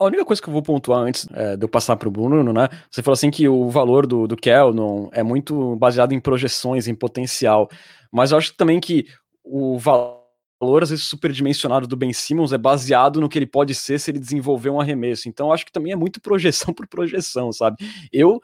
A 0.00 0.04
única 0.04 0.24
coisa 0.24 0.40
que 0.40 0.48
eu 0.48 0.52
vou 0.52 0.62
pontuar 0.62 1.00
antes 1.00 1.26
é, 1.32 1.56
de 1.56 1.64
eu 1.64 1.68
passar 1.68 1.96
para 1.96 2.08
o 2.08 2.10
Bruno, 2.10 2.52
né? 2.52 2.68
Você 2.88 3.02
falou 3.02 3.14
assim 3.14 3.32
que 3.32 3.48
o 3.48 3.68
valor 3.68 4.06
do, 4.06 4.28
do 4.28 4.36
Kel 4.36 4.72
é 5.10 5.24
muito 5.24 5.74
baseado 5.74 6.12
em 6.12 6.20
projeções, 6.20 6.86
em 6.86 6.94
potencial. 6.94 7.68
Mas 8.12 8.30
eu 8.30 8.38
acho 8.38 8.54
também 8.54 8.78
que 8.78 9.08
o 9.42 9.76
valor 9.76 10.17
valor, 10.60 10.82
às 10.82 10.90
vezes, 10.90 11.04
superdimensionado 11.04 11.86
do 11.86 11.96
Ben 11.96 12.12
Simmons 12.12 12.52
é 12.52 12.58
baseado 12.58 13.20
no 13.20 13.28
que 13.28 13.38
ele 13.38 13.46
pode 13.46 13.74
ser 13.74 13.98
se 14.00 14.10
ele 14.10 14.18
desenvolver 14.18 14.70
um 14.70 14.80
arremesso. 14.80 15.28
Então, 15.28 15.52
acho 15.52 15.64
que 15.64 15.72
também 15.72 15.92
é 15.92 15.96
muito 15.96 16.20
projeção 16.20 16.72
por 16.74 16.86
projeção, 16.86 17.52
sabe? 17.52 17.76
Eu 18.12 18.40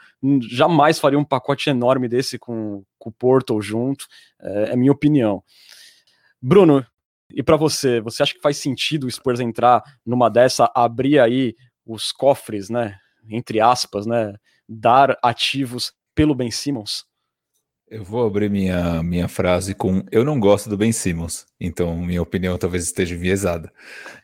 jamais 0.49 0.99
faria 0.99 1.19
um 1.19 1.25
pacote 1.25 1.69
enorme 1.71 2.09
desse 2.09 2.39
com, 2.39 2.85
com 2.99 3.11
o 3.11 3.13
Portal 3.13 3.61
junto, 3.61 4.07
é, 4.41 4.73
é 4.73 4.77
minha 4.77 4.93
opinião. 4.93 5.43
Bruno, 6.41 6.87
e 7.31 7.43
para 7.43 7.57
você, 7.57 8.01
você 8.01 8.23
acha 8.23 8.35
que 8.35 8.41
faz 8.41 8.59
sentido 8.59 9.07
o 9.07 9.11
Spurs 9.11 9.41
entrar 9.41 9.83
numa 10.07 10.29
dessa, 10.29 10.71
abrir 10.75 11.19
aí 11.19 11.57
os 11.85 12.13
cofres, 12.13 12.71
né? 12.71 12.99
Entre 13.29 13.61
aspas, 13.61 14.07
né? 14.07 14.35
Dar 14.69 15.19
ativos 15.23 15.93
pelo 16.15 16.35
Ben 16.35 16.51
Simmons? 16.51 17.05
Eu 17.87 18.03
vou 18.03 18.27
abrir 18.27 18.51
minha, 18.51 19.03
minha 19.03 19.29
frase 19.29 19.75
com 19.75 20.03
eu 20.11 20.25
não 20.25 20.41
gosto 20.41 20.71
do 20.71 20.77
Ben 20.77 20.91
Simmons, 20.91 21.47
então 21.61 21.97
minha 21.99 22.23
opinião 22.23 22.57
talvez 22.57 22.85
esteja 22.85 23.15
enviesada. 23.15 23.71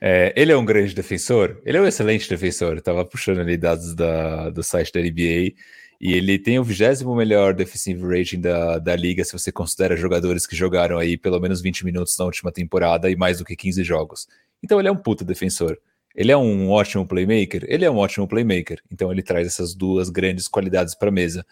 É, 0.00 0.32
ele 0.34 0.50
é 0.50 0.56
um 0.56 0.64
grande 0.64 0.94
defensor, 0.94 1.60
ele 1.64 1.76
é 1.76 1.80
um 1.80 1.86
excelente 1.86 2.28
defensor, 2.28 2.78
estava 2.78 3.04
puxando 3.04 3.38
ali 3.38 3.58
dados 3.58 3.94
da, 3.94 4.48
do 4.48 4.62
site 4.62 4.90
da 4.92 5.00
NBA 5.00 5.54
e 6.00 6.14
ele 6.14 6.38
tem 6.38 6.58
o 6.58 6.64
vigésimo 6.64 7.14
melhor 7.14 7.52
defensive 7.52 8.02
rating 8.02 8.40
da, 8.40 8.78
da 8.78 8.96
liga 8.96 9.22
se 9.24 9.34
você 9.34 9.52
considera 9.52 9.94
jogadores 9.94 10.46
que 10.46 10.56
jogaram 10.56 10.96
aí 10.96 11.18
pelo 11.18 11.38
menos 11.38 11.60
20 11.60 11.84
minutos 11.84 12.16
na 12.18 12.24
última 12.24 12.50
temporada 12.50 13.10
e 13.10 13.16
mais 13.16 13.38
do 13.38 13.44
que 13.44 13.54
15 13.54 13.84
jogos. 13.84 14.26
Então 14.62 14.80
ele 14.80 14.88
é 14.88 14.92
um 14.92 14.96
puta 14.96 15.22
defensor. 15.22 15.78
Ele 16.14 16.32
é 16.32 16.36
um 16.36 16.70
ótimo 16.70 17.06
playmaker? 17.06 17.64
Ele 17.68 17.84
é 17.84 17.90
um 17.90 17.98
ótimo 17.98 18.26
playmaker. 18.26 18.80
Então 18.90 19.12
ele 19.12 19.22
traz 19.22 19.46
essas 19.46 19.74
duas 19.74 20.08
grandes 20.08 20.48
qualidades 20.48 20.94
para 20.94 21.10
a 21.10 21.12
mesa. 21.12 21.46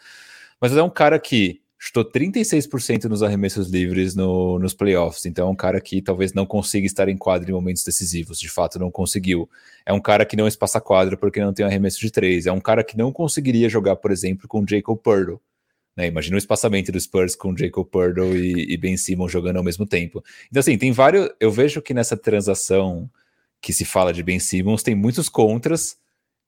Mas 0.58 0.74
é 0.74 0.82
um 0.82 0.90
cara 0.90 1.18
que 1.18 1.60
chutou 1.78 2.04
36% 2.04 3.04
nos 3.04 3.22
arremessos 3.22 3.70
livres 3.70 4.16
no, 4.16 4.58
nos 4.58 4.74
playoffs. 4.74 5.24
Então 5.26 5.46
é 5.46 5.50
um 5.50 5.54
cara 5.54 5.80
que 5.80 6.02
talvez 6.02 6.32
não 6.32 6.44
consiga 6.44 6.86
estar 6.86 7.08
em 7.08 7.16
quadra 7.16 7.48
em 7.48 7.54
momentos 7.54 7.84
decisivos. 7.84 8.40
De 8.40 8.48
fato, 8.48 8.78
não 8.78 8.90
conseguiu. 8.90 9.48
É 9.86 9.92
um 9.92 10.00
cara 10.00 10.26
que 10.26 10.36
não 10.36 10.48
espaça 10.48 10.80
quadra 10.80 11.16
porque 11.16 11.40
não 11.40 11.54
tem 11.54 11.64
arremesso 11.64 12.00
de 12.00 12.10
três. 12.10 12.46
É 12.46 12.52
um 12.52 12.60
cara 12.60 12.82
que 12.82 12.98
não 12.98 13.12
conseguiria 13.12 13.68
jogar, 13.68 13.96
por 13.96 14.10
exemplo, 14.10 14.48
com 14.48 14.66
Jacob 14.66 14.98
Purtle. 14.98 15.40
Né? 15.96 16.08
Imagina 16.08 16.34
o 16.34 16.38
espaçamento 16.38 16.90
dos 16.90 17.04
Spurs 17.04 17.36
com 17.36 17.56
Jacob 17.56 17.86
Purtle 17.86 18.36
e, 18.36 18.72
e 18.72 18.76
Ben 18.76 18.96
Simmons 18.96 19.30
jogando 19.30 19.58
ao 19.58 19.64
mesmo 19.64 19.86
tempo. 19.86 20.22
Então, 20.50 20.60
assim, 20.60 20.76
tem 20.76 20.90
vários. 20.90 21.30
Eu 21.38 21.52
vejo 21.52 21.80
que 21.80 21.94
nessa 21.94 22.16
transação 22.16 23.08
que 23.60 23.72
se 23.72 23.84
fala 23.84 24.12
de 24.12 24.22
Ben 24.22 24.38
Simmons 24.40 24.82
tem 24.82 24.94
muitos 24.94 25.28
contras 25.28 25.96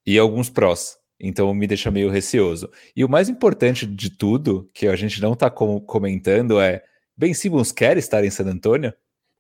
e 0.04 0.18
alguns 0.18 0.50
prós. 0.50 0.99
Então 1.20 1.52
me 1.52 1.66
deixa 1.66 1.90
meio 1.90 2.10
receoso. 2.10 2.70
E 2.96 3.04
o 3.04 3.08
mais 3.08 3.28
importante 3.28 3.86
de 3.86 4.10
tudo, 4.10 4.68
que 4.72 4.88
a 4.88 4.96
gente 4.96 5.20
não 5.20 5.34
está 5.34 5.50
com 5.50 5.78
comentando, 5.80 6.58
é 6.58 6.82
Ben 7.16 7.34
Simmons 7.34 7.70
quer 7.70 7.98
estar 7.98 8.24
em 8.24 8.30
San 8.30 8.46
Antônio? 8.46 8.94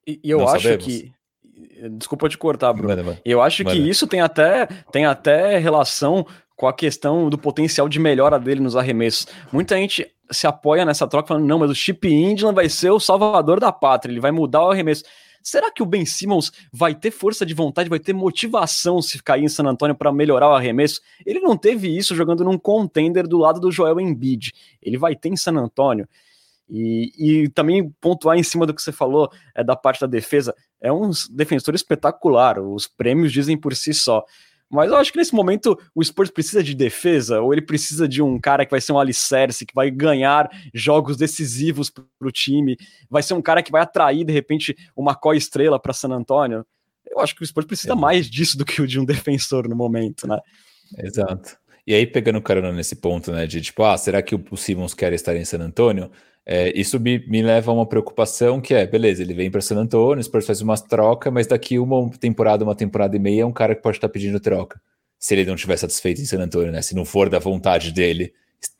E, 0.06 0.20
e 0.22 0.30
eu 0.30 0.38
não 0.38 0.48
acho 0.48 0.62
sabemos. 0.62 0.84
que. 0.84 1.12
Desculpa 1.92 2.28
te 2.28 2.36
cortar, 2.36 2.72
Bruno. 2.74 2.88
Manda, 2.90 3.02
manda. 3.02 3.20
Eu 3.24 3.40
acho 3.40 3.64
manda. 3.64 3.74
que 3.74 3.88
isso 3.88 4.06
tem 4.06 4.20
até, 4.20 4.66
tem 4.92 5.06
até 5.06 5.56
relação 5.56 6.26
com 6.54 6.68
a 6.68 6.74
questão 6.74 7.30
do 7.30 7.38
potencial 7.38 7.88
de 7.88 7.98
melhora 7.98 8.38
dele 8.38 8.60
nos 8.60 8.76
arremessos. 8.76 9.26
Muita 9.50 9.76
gente 9.76 10.06
se 10.30 10.46
apoia 10.46 10.84
nessa 10.84 11.06
troca 11.06 11.28
falando, 11.28 11.46
não, 11.46 11.58
mas 11.58 11.70
o 11.70 11.74
Chip 11.74 12.06
Indland 12.06 12.54
vai 12.54 12.68
ser 12.68 12.90
o 12.90 13.00
salvador 13.00 13.58
da 13.58 13.72
pátria, 13.72 14.12
ele 14.12 14.20
vai 14.20 14.30
mudar 14.30 14.64
o 14.64 14.70
arremesso. 14.70 15.04
Será 15.42 15.70
que 15.72 15.82
o 15.82 15.86
Ben 15.86 16.04
Simmons 16.04 16.52
vai 16.72 16.94
ter 16.94 17.10
força 17.10 17.46
de 17.46 17.54
vontade, 17.54 17.88
vai 17.88 17.98
ter 17.98 18.12
motivação 18.12 19.00
se 19.00 19.22
cair 19.22 19.44
em 19.44 19.48
San 19.48 19.64
Antonio 19.64 19.94
para 19.94 20.12
melhorar 20.12 20.48
o 20.48 20.54
arremesso? 20.54 21.00
Ele 21.24 21.40
não 21.40 21.56
teve 21.56 21.88
isso 21.88 22.14
jogando 22.14 22.44
num 22.44 22.58
contender 22.58 23.26
do 23.26 23.38
lado 23.38 23.60
do 23.60 23.72
Joel 23.72 24.00
Embiid. 24.00 24.52
Ele 24.82 24.98
vai 24.98 25.16
ter 25.16 25.28
em 25.30 25.36
San 25.36 25.56
Antonio. 25.56 26.06
E, 26.68 27.12
e, 27.18 27.48
também 27.48 27.90
pontuar 28.00 28.38
em 28.38 28.44
cima 28.44 28.64
do 28.64 28.72
que 28.72 28.80
você 28.80 28.92
falou 28.92 29.28
é, 29.56 29.64
da 29.64 29.74
parte 29.74 30.00
da 30.00 30.06
defesa, 30.06 30.54
é 30.80 30.92
um 30.92 31.10
defensor 31.30 31.74
espetacular, 31.74 32.60
os 32.60 32.86
prêmios 32.86 33.32
dizem 33.32 33.56
por 33.56 33.74
si 33.74 33.92
só. 33.92 34.24
Mas 34.70 34.90
eu 34.90 34.96
acho 34.96 35.10
que 35.10 35.18
nesse 35.18 35.34
momento 35.34 35.76
o 35.92 36.04
Spurs 36.04 36.30
precisa 36.30 36.62
de 36.62 36.74
defesa, 36.74 37.40
ou 37.40 37.52
ele 37.52 37.60
precisa 37.60 38.06
de 38.06 38.22
um 38.22 38.38
cara 38.38 38.64
que 38.64 38.70
vai 38.70 38.80
ser 38.80 38.92
um 38.92 39.00
alicerce, 39.00 39.66
que 39.66 39.74
vai 39.74 39.90
ganhar 39.90 40.48
jogos 40.72 41.16
decisivos 41.16 41.90
para 41.90 42.04
o 42.20 42.30
time, 42.30 42.76
vai 43.10 43.22
ser 43.22 43.34
um 43.34 43.42
cara 43.42 43.62
que 43.64 43.72
vai 43.72 43.82
atrair, 43.82 44.24
de 44.24 44.32
repente, 44.32 44.76
uma 44.94 45.14
co 45.14 45.34
estrela 45.34 45.80
para 45.80 45.92
San 45.92 46.10
Antonio. 46.10 46.64
Eu 47.04 47.18
acho 47.18 47.34
que 47.34 47.42
o 47.42 47.46
Spurs 47.46 47.66
precisa 47.66 47.94
é. 47.94 47.96
mais 47.96 48.30
disso 48.30 48.56
do 48.56 48.64
que 48.64 48.80
o 48.80 48.86
de 48.86 49.00
um 49.00 49.04
defensor 49.04 49.68
no 49.68 49.74
momento, 49.74 50.28
né? 50.28 50.38
Exato. 50.98 51.58
E 51.84 51.92
aí, 51.92 52.06
pegando 52.06 52.40
carona 52.40 52.70
nesse 52.70 52.94
ponto, 52.94 53.32
né, 53.32 53.48
de 53.48 53.60
tipo, 53.60 53.82
ah, 53.82 53.96
será 53.96 54.22
que 54.22 54.34
o 54.34 54.56
Simmons 54.56 54.94
quer 54.94 55.12
estar 55.12 55.34
em 55.34 55.44
San 55.44 55.58
Antonio? 55.58 56.10
É, 56.46 56.72
isso 56.78 56.98
me, 56.98 57.18
me 57.26 57.42
leva 57.42 57.70
a 57.70 57.74
uma 57.74 57.86
preocupação 57.86 58.60
que 58.60 58.74
é, 58.74 58.86
beleza, 58.86 59.22
ele 59.22 59.34
vem 59.34 59.50
para 59.50 59.60
San 59.60 59.76
Antonio, 59.76 60.20
o 60.20 60.22
Spurs 60.22 60.46
faz 60.46 60.60
uma 60.60 60.76
troca, 60.76 61.30
mas 61.30 61.46
daqui 61.46 61.78
uma 61.78 62.10
temporada, 62.18 62.64
uma 62.64 62.74
temporada 62.74 63.14
e 63.14 63.18
meia, 63.18 63.42
é 63.42 63.46
um 63.46 63.52
cara 63.52 63.74
que 63.74 63.82
pode 63.82 63.98
estar 63.98 64.08
pedindo 64.08 64.40
troca. 64.40 64.80
Se 65.18 65.34
ele 65.34 65.44
não 65.44 65.54
estiver 65.54 65.76
satisfeito 65.76 66.20
em 66.20 66.24
San 66.24 66.40
Antonio, 66.40 66.72
né? 66.72 66.80
Se 66.80 66.94
não 66.94 67.04
for 67.04 67.28
da 67.28 67.38
vontade 67.38 67.92
dele 67.92 68.32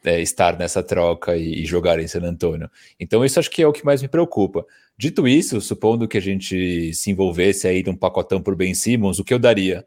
é, 0.05 0.21
estar 0.21 0.59
nessa 0.59 0.83
troca 0.83 1.37
e, 1.37 1.63
e, 1.63 1.67
jogar 1.67 2.01
em 2.01 2.09
San 2.09 2.23
Antonio. 2.23 2.71
Então, 2.99 3.25
isso 3.25 3.39
acho 3.39 3.51
que 3.51 3.63
é 3.63 3.67
o 3.67 3.73
que 3.73 3.85
mais 3.85 4.01
me 4.01 4.09
preocupa. 4.09 4.65
Dito 4.97 5.29
isso, 5.29 5.61
supondo 5.61 6.09
que 6.09 6.19
a 6.19 6.21
gente 6.21 6.93
se 6.95 7.11
envolvesse 7.11 7.69
aí 7.69 7.83
num 7.83 7.95
pacotão 7.95 8.41
por 8.43 8.57
Ben 8.57 8.75
Simmons, 8.75 9.19
o 9.19 9.25
que 9.25 9.35
eu 9.35 9.39
daria? 9.39 9.87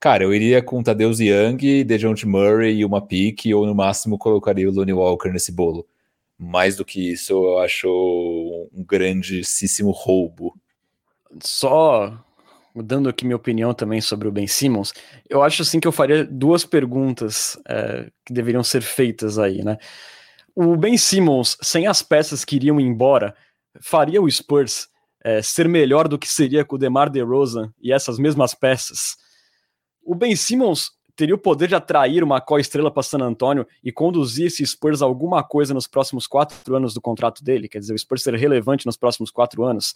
Cara, 0.00 0.22
eu 0.24 0.32
iria 0.32 0.62
com 0.62 0.82
Tadeusz 0.82 1.20
Young, 1.20 1.84
DeJounte 1.84 2.26
Murray 2.26 2.78
e 2.78 2.84
uma 2.84 3.04
pique, 3.04 3.52
ou 3.52 3.66
no 3.66 3.74
máximo 3.74 4.16
colocaria 4.16 4.68
o 4.68 4.72
Lonnie 4.72 4.94
Walker 4.94 5.30
nesse 5.30 5.50
bolo 5.50 5.86
mais 6.38 6.76
do 6.76 6.84
que 6.84 7.12
isso, 7.12 7.32
eu 7.32 7.58
acho 7.58 7.88
um 8.72 8.84
grandíssimo 8.84 9.90
roubo. 9.90 10.54
Só 11.42 12.24
dando 12.74 13.08
aqui 13.08 13.24
minha 13.24 13.36
opinião 13.36 13.74
também 13.74 14.00
sobre 14.00 14.28
o 14.28 14.32
Ben 14.32 14.46
Simmons, 14.46 14.92
eu 15.28 15.42
acho 15.42 15.62
assim 15.62 15.80
que 15.80 15.88
eu 15.88 15.92
faria 15.92 16.24
duas 16.24 16.64
perguntas 16.64 17.58
é, 17.68 18.08
que 18.24 18.32
deveriam 18.32 18.62
ser 18.62 18.82
feitas 18.82 19.38
aí, 19.38 19.64
né? 19.64 19.78
O 20.54 20.76
Ben 20.76 20.96
Simmons, 20.96 21.56
sem 21.62 21.86
as 21.86 22.02
peças 22.02 22.44
que 22.44 22.56
iriam 22.56 22.80
embora, 22.80 23.34
faria 23.80 24.20
o 24.22 24.30
Spurs 24.30 24.88
é, 25.24 25.42
ser 25.42 25.68
melhor 25.68 26.08
do 26.08 26.18
que 26.18 26.28
seria 26.28 26.64
com 26.64 26.76
o 26.76 26.78
DeMar 26.78 27.10
DeRozan 27.10 27.72
e 27.80 27.92
essas 27.92 28.18
mesmas 28.18 28.54
peças? 28.54 29.16
O 30.02 30.14
Ben 30.14 30.34
Simmons 30.34 30.90
teria 31.18 31.34
o 31.34 31.38
poder 31.38 31.66
de 31.66 31.74
atrair 31.74 32.22
uma 32.22 32.40
co-estrela 32.40 32.92
para 32.92 33.02
San 33.02 33.18
Antonio 33.18 33.66
e 33.82 33.90
conduzir 33.90 34.46
esse 34.46 34.64
Spurs 34.64 35.02
a 35.02 35.04
alguma 35.04 35.42
coisa 35.42 35.74
nos 35.74 35.88
próximos 35.88 36.28
quatro 36.28 36.76
anos 36.76 36.94
do 36.94 37.00
contrato 37.00 37.42
dele? 37.42 37.68
Quer 37.68 37.80
dizer, 37.80 37.92
o 37.92 37.98
Spurs 37.98 38.22
ser 38.22 38.36
relevante 38.36 38.86
nos 38.86 38.96
próximos 38.96 39.28
quatro 39.28 39.64
anos? 39.64 39.94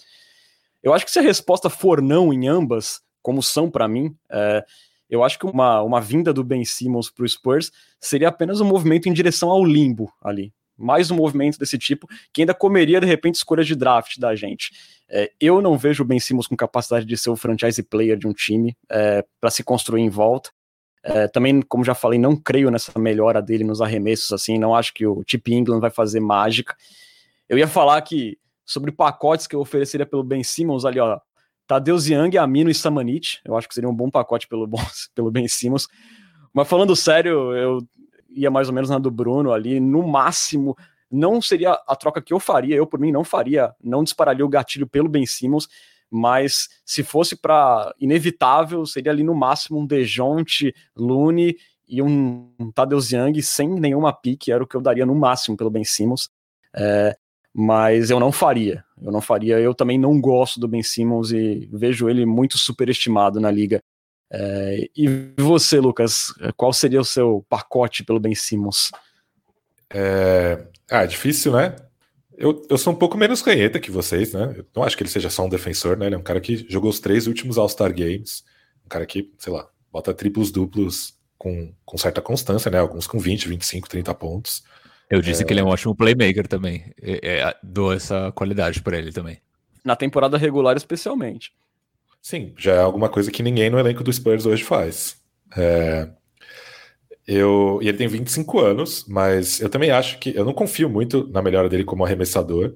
Eu 0.83 0.93
acho 0.93 1.05
que 1.05 1.12
se 1.12 1.20
a 1.20 1.23
resposta 1.23 1.70
for 1.70 2.03
não 2.03 2.33
em 2.33 2.49
ambas, 2.49 3.01
como 3.23 3.41
são 3.41 3.70
para 3.70 3.87
mim, 3.87 4.16
é, 4.29 4.64
Eu 5.09 5.23
acho 5.23 5.39
que 5.39 5.47
uma, 5.47 5.81
uma 5.83 6.01
vinda 6.01 6.33
do 6.33 6.43
Ben 6.43 6.64
Simmons 6.64 7.09
para 7.09 7.25
o 7.25 7.29
Spurs 7.29 7.70
seria 8.01 8.29
apenas 8.29 8.61
um 8.61 8.64
movimento 8.64 9.09
em 9.09 9.12
direção 9.12 9.49
ao 9.51 9.64
limbo 9.64 10.11
ali. 10.20 10.53
Mais 10.77 11.09
um 11.11 11.14
movimento 11.14 11.57
desse 11.57 11.79
tipo 11.79 12.09
que 12.33 12.43
ainda 12.43 12.55
comeria, 12.55 12.99
de 12.99 13.07
repente, 13.07 13.37
escolha 13.37 13.62
de 13.62 13.77
draft 13.77 14.18
da 14.18 14.35
gente. 14.35 14.70
É, 15.09 15.31
eu 15.39 15.62
não 15.62 15.79
vejo 15.79 16.03
o 16.03 16.07
Ben 16.07 16.18
Simmons 16.18 16.49
com 16.49 16.57
capacidade 16.57 17.05
de 17.05 17.16
ser 17.16 17.31
o 17.31 17.37
franchise 17.37 17.81
player 17.83 18.16
de 18.16 18.27
um 18.27 18.33
time 18.33 18.77
é, 18.91 19.25
para 19.39 19.51
se 19.51 19.62
construir 19.62 20.01
em 20.01 20.09
volta. 20.09 20.51
É, 21.03 21.27
também, 21.27 21.61
como 21.63 21.85
já 21.85 21.95
falei, 21.95 22.19
não 22.19 22.37
creio 22.37 22.71
nessa 22.71 22.97
melhora 22.99 23.43
dele 23.43 23.65
nos 23.65 23.81
arremessos, 23.81 24.33
assim, 24.33 24.59
não 24.59 24.75
acho 24.75 24.95
que 24.95 25.05
o 25.07 25.23
Chip 25.27 25.53
England 25.53 25.81
vai 25.81 25.91
fazer 25.91 26.21
mágica. 26.21 26.77
Eu 27.49 27.59
ia 27.59 27.67
falar 27.67 28.01
que 28.03 28.39
sobre 28.65 28.93
pacotes 28.93 29.47
que 29.47 29.57
eu 29.57 29.61
ofereceria 29.61 30.07
pelo 30.07 30.23
Ben 30.23 30.45
Simmons 30.45 30.85
ali, 30.85 31.01
ó, 31.01 31.19
Tadeusz 31.67 32.09
Young, 32.09 32.37
Amino 32.39 32.71
e 32.71 32.75
Samanit, 32.75 33.41
eu 33.45 33.57
acho 33.57 33.69
que 33.69 33.75
seria 33.75 33.91
um 33.91 33.95
bom 33.95 34.11
pacote 34.11 34.47
pelo, 34.47 34.69
pelo 35.15 35.31
Ben 35.31 35.49
Simmons. 35.49 35.89
Mas 36.53 36.69
falando 36.69 36.95
sério, 36.95 37.53
eu 37.57 37.81
ia 38.31 38.51
mais 38.51 38.69
ou 38.69 38.75
menos 38.75 38.91
na 38.91 38.99
do 38.99 39.11
Bruno 39.11 39.53
ali, 39.53 39.81
no 39.81 40.07
máximo, 40.07 40.77
não 41.11 41.43
seria 41.43 41.73
a 41.87 41.97
troca 41.97 42.23
que 42.23 42.33
eu 42.33 42.41
faria, 42.41 42.77
eu 42.77 42.87
por 42.87 42.99
mim 42.99 43.13
não 43.13 43.25
faria, 43.25 43.75
não 43.83 44.05
dispararia 44.05 44.45
o 44.45 44.49
gatilho 44.49 44.87
pelo 44.87 45.09
Ben 45.09 45.27
Simmons, 45.27 45.69
mas 46.13 46.69
se 46.85 47.03
fosse 47.03 47.35
para 47.35 47.95
inevitável, 47.99 48.85
seria 48.85 49.11
ali 49.11 49.23
no 49.23 49.35
máximo 49.35 49.81
um 49.81 49.87
Dejonte, 49.87 50.75
Lune 50.95 51.57
e 51.89 52.03
um, 52.03 52.51
um 52.61 52.71
Tadeusz 52.71 53.13
Young 53.13 53.41
sem 53.41 53.69
nenhuma 53.69 54.13
pique, 54.13 54.53
era 54.53 54.63
o 54.63 54.67
que 54.67 54.77
eu 54.77 54.83
daria 54.83 55.07
no 55.07 55.15
máximo 55.15 55.57
pelo 55.57 55.71
Ben 55.71 55.85
Simmons. 55.85 56.29
É, 56.75 57.17
mas 57.55 58.11
eu 58.11 58.21
não 58.21 58.31
faria. 58.31 58.85
Eu 59.01 59.11
não 59.11 59.21
faria. 59.23 59.59
Eu 59.59 59.75
também 59.75 59.99
não 59.99 60.21
gosto 60.21 60.61
do 60.61 60.69
Ben 60.69 60.83
Simmons 60.83 61.33
e 61.33 61.69
vejo 61.73 62.09
ele 62.09 62.27
muito 62.27 62.59
superestimado 62.59 63.41
na 63.41 63.51
liga. 63.51 63.81
É, 64.31 64.89
e 64.97 65.33
você, 65.39 65.81
Lucas, 65.81 66.33
qual 66.57 66.73
seria 66.73 67.01
o 67.01 67.05
seu 67.05 67.45
pacote 67.49 68.05
pelo 68.05 68.21
Ben 68.21 68.35
Simmons? 68.35 68.91
É... 69.91 70.67
Ah, 70.91 71.05
difícil, 71.05 71.53
né? 71.53 71.77
Eu, 72.37 72.66
eu 72.68 72.78
sou 72.78 72.93
um 72.93 72.97
pouco 72.97 73.16
menos 73.16 73.41
ranheta 73.41 73.78
que 73.78 73.91
vocês, 73.91 74.33
né? 74.33 74.55
Eu 74.57 74.66
não 74.74 74.83
acho 74.83 74.97
que 74.97 75.03
ele 75.03 75.11
seja 75.11 75.30
só 75.30 75.45
um 75.45 75.49
defensor, 75.49 75.97
né? 75.97 76.07
Ele 76.07 76.14
é 76.14 76.18
um 76.18 76.22
cara 76.22 76.41
que 76.41 76.66
jogou 76.68 76.91
os 76.91 77.01
três 77.01 77.26
últimos 77.26 77.59
All-Star 77.59 77.95
Games. 77.95 78.45
Um 78.85 78.89
cara 78.89 79.07
que, 79.07 79.30
sei 79.39 79.53
lá, 79.53 79.68
bota 79.93 80.14
triplos 80.14 80.51
duplos 80.51 81.16
com, 81.37 81.72
com 81.85 81.99
certa 81.99 82.20
constância, 82.20 82.70
né? 82.70 82.78
Alguns 82.78 83.07
com 83.07 83.18
20, 83.18 83.49
25, 83.49 83.89
30 83.89 84.14
pontos. 84.14 84.64
Eu 85.11 85.20
disse 85.20 85.43
é... 85.43 85.45
que 85.45 85.53
ele 85.53 85.61
é 85.61 85.64
um 85.64 85.68
ótimo 85.68 85.95
playmaker 85.95 86.49
também. 86.49 86.93
É, 87.01 87.41
é, 87.41 87.55
dou 87.62 87.93
essa 87.93 88.33
qualidade 88.33 88.80
para 88.80 88.97
ele 88.97 89.12
também. 89.12 89.39
Na 89.85 89.95
temporada 89.95 90.39
regular, 90.39 90.76
especialmente. 90.76 91.53
Sim, 92.22 92.55
já 92.57 92.74
é 92.74 92.78
alguma 92.78 93.09
coisa 93.09 93.30
que 93.30 93.43
ninguém 93.43 93.68
no 93.68 93.78
elenco 93.78 94.05
do 94.05 94.12
Spurs 94.12 94.47
hoje 94.47 94.62
faz. 94.62 95.16
É... 95.57 96.09
Eu, 97.27 97.79
e 97.81 97.89
ele 97.89 97.99
tem 97.99 98.09
25 98.09 98.59
anos, 98.61 99.05
mas 99.07 99.61
eu 99.61 99.68
também 99.68 99.91
acho 99.91 100.18
que. 100.18 100.35
Eu 100.37 100.45
não 100.45 100.53
confio 100.53 100.89
muito 100.89 101.29
na 101.29 101.43
melhora 101.43 101.68
dele 101.68 101.85
como 101.85 102.05
arremessador. 102.05 102.75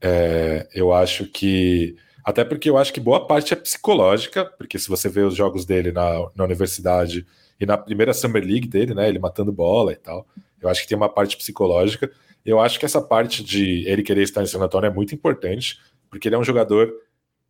É, 0.00 0.68
eu 0.74 0.92
acho 0.92 1.26
que. 1.26 1.96
Até 2.24 2.44
porque 2.44 2.70
eu 2.70 2.78
acho 2.78 2.92
que 2.92 3.00
boa 3.00 3.26
parte 3.26 3.52
é 3.52 3.56
psicológica, 3.56 4.44
porque 4.44 4.78
se 4.78 4.88
você 4.88 5.08
vê 5.08 5.20
os 5.20 5.36
jogos 5.36 5.64
dele 5.64 5.92
na, 5.92 6.30
na 6.34 6.44
universidade 6.44 7.26
e 7.60 7.66
na 7.66 7.76
primeira 7.76 8.14
Summer 8.14 8.44
League 8.44 8.66
dele, 8.66 8.94
né? 8.94 9.08
Ele 9.08 9.18
matando 9.18 9.52
bola 9.52 9.92
e 9.92 9.96
tal. 9.96 10.26
Eu 10.60 10.68
acho 10.68 10.82
que 10.82 10.88
tem 10.88 10.96
uma 10.96 11.08
parte 11.08 11.36
psicológica. 11.36 12.10
Eu 12.44 12.60
acho 12.60 12.78
que 12.78 12.84
essa 12.84 13.00
parte 13.00 13.44
de 13.44 13.86
ele 13.86 14.02
querer 14.02 14.22
estar 14.22 14.42
em 14.42 14.46
San 14.46 14.60
Antonio 14.60 14.88
é 14.88 14.92
muito 14.92 15.14
importante, 15.14 15.78
porque 16.10 16.28
ele 16.28 16.34
é 16.34 16.38
um 16.38 16.44
jogador 16.44 16.92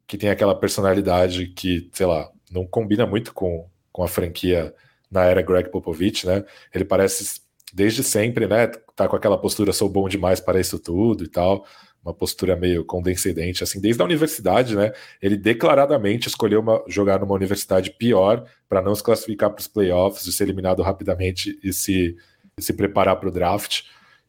que 0.06 0.18
tem 0.18 0.30
aquela 0.30 0.54
personalidade 0.54 1.46
que, 1.48 1.88
sei 1.92 2.06
lá, 2.06 2.30
não 2.50 2.66
combina 2.66 3.06
muito 3.06 3.32
com, 3.32 3.66
com 3.90 4.02
a 4.02 4.08
franquia 4.08 4.74
na 5.14 5.24
era 5.24 5.40
Greg 5.40 5.70
Popovich, 5.70 6.26
né? 6.26 6.44
Ele 6.74 6.84
parece 6.84 7.40
desde 7.72 8.02
sempre, 8.02 8.46
né? 8.46 8.66
Tá 8.96 9.08
com 9.08 9.16
aquela 9.16 9.38
postura 9.38 9.72
sou 9.72 9.88
bom 9.88 10.08
demais 10.08 10.40
para 10.40 10.60
isso 10.60 10.78
tudo 10.78 11.24
e 11.24 11.28
tal, 11.28 11.64
uma 12.04 12.12
postura 12.12 12.56
meio 12.56 12.84
condescendente, 12.84 13.62
assim, 13.62 13.80
desde 13.80 14.02
a 14.02 14.04
universidade, 14.04 14.76
né? 14.76 14.92
Ele 15.22 15.36
declaradamente 15.36 16.28
escolheu 16.28 16.60
uma, 16.60 16.82
jogar 16.88 17.20
numa 17.20 17.34
universidade 17.34 17.90
pior 17.92 18.44
para 18.68 18.82
não 18.82 18.94
se 18.94 19.02
classificar 19.02 19.50
para 19.50 19.60
os 19.60 19.68
playoffs, 19.68 20.26
e 20.26 20.32
ser 20.32 20.44
eliminado 20.44 20.82
rapidamente 20.82 21.58
e 21.62 21.72
se 21.72 22.16
se 22.58 22.72
preparar 22.72 23.16
para 23.16 23.28
o 23.28 23.32
draft. 23.32 23.82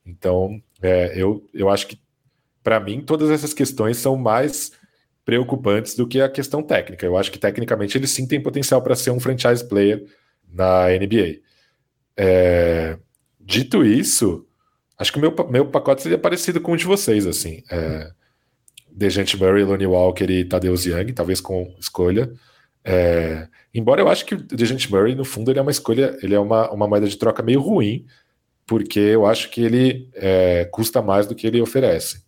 Então, 0.04 0.62
é, 0.82 1.14
eu, 1.16 1.48
eu 1.54 1.70
acho 1.70 1.86
que, 1.88 2.00
para 2.64 2.80
mim, 2.80 3.02
todas 3.02 3.30
essas 3.30 3.54
questões 3.54 3.98
são 3.98 4.16
mais 4.16 4.72
preocupantes 5.24 5.96
do 5.96 6.08
que 6.08 6.20
a 6.22 6.30
questão 6.30 6.64
técnica. 6.64 7.06
Eu 7.06 7.18
acho 7.18 7.32
que, 7.32 7.38
tecnicamente, 7.38 7.98
ele 7.98 8.08
sim 8.08 8.28
tem 8.28 8.42
potencial 8.42 8.82
para 8.82 8.96
ser 8.96 9.12
um 9.12 9.20
franchise 9.20 9.68
player 9.68 10.06
na 10.52 10.88
NBA. 10.90 11.40
É, 12.18 12.98
dito 13.40 13.84
isso, 13.84 14.46
acho 14.98 15.12
que 15.12 15.18
o 15.18 15.22
meu, 15.22 15.36
meu 15.50 15.68
pacote 15.68 16.02
seria 16.02 16.18
parecido 16.18 16.62
com 16.62 16.72
o 16.74 16.78
de 16.78 16.86
vocês, 16.86 17.28
assim. 17.28 17.64
É, 17.70 18.12
Dejante 18.90 19.38
Murray, 19.38 19.64
Lonnie 19.64 19.88
Walker 19.88 20.26
e 20.30 20.46
Tadeusz 20.46 20.86
Young, 20.86 21.12
talvez 21.14 21.42
com 21.42 21.76
escolha. 21.80 22.32
É, 22.84 23.48
embora 23.74 24.02
eu 24.02 24.08
acho 24.08 24.26
que 24.26 24.36
o 24.36 24.42
Dejante 24.42 24.90
Murray, 24.92 25.16
no 25.16 25.26
fundo, 25.26 25.52
ele 25.52 25.60
é 25.60 25.62
uma 25.62 25.72
escolha, 25.72 26.18
ele 26.22 26.36
é 26.36 26.40
uma, 26.40 26.72
uma 26.72 26.88
moeda 26.88 27.08
de 27.08 27.18
troca 27.18 27.44
meio 27.44 27.60
ruim, 27.60 28.06
porque 28.66 29.00
eu 29.00 29.26
acho 29.26 29.50
que 29.50 29.62
ele 29.62 30.10
é, 30.14 30.66
custa 30.66 31.02
mais 31.02 31.28
do 31.28 31.36
que 31.36 31.46
ele 31.46 31.62
oferece. 31.62 32.24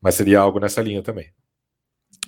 Mas 0.00 0.16
seria 0.16 0.40
algo 0.40 0.58
nessa 0.58 0.82
linha 0.82 1.02
também. 1.02 1.30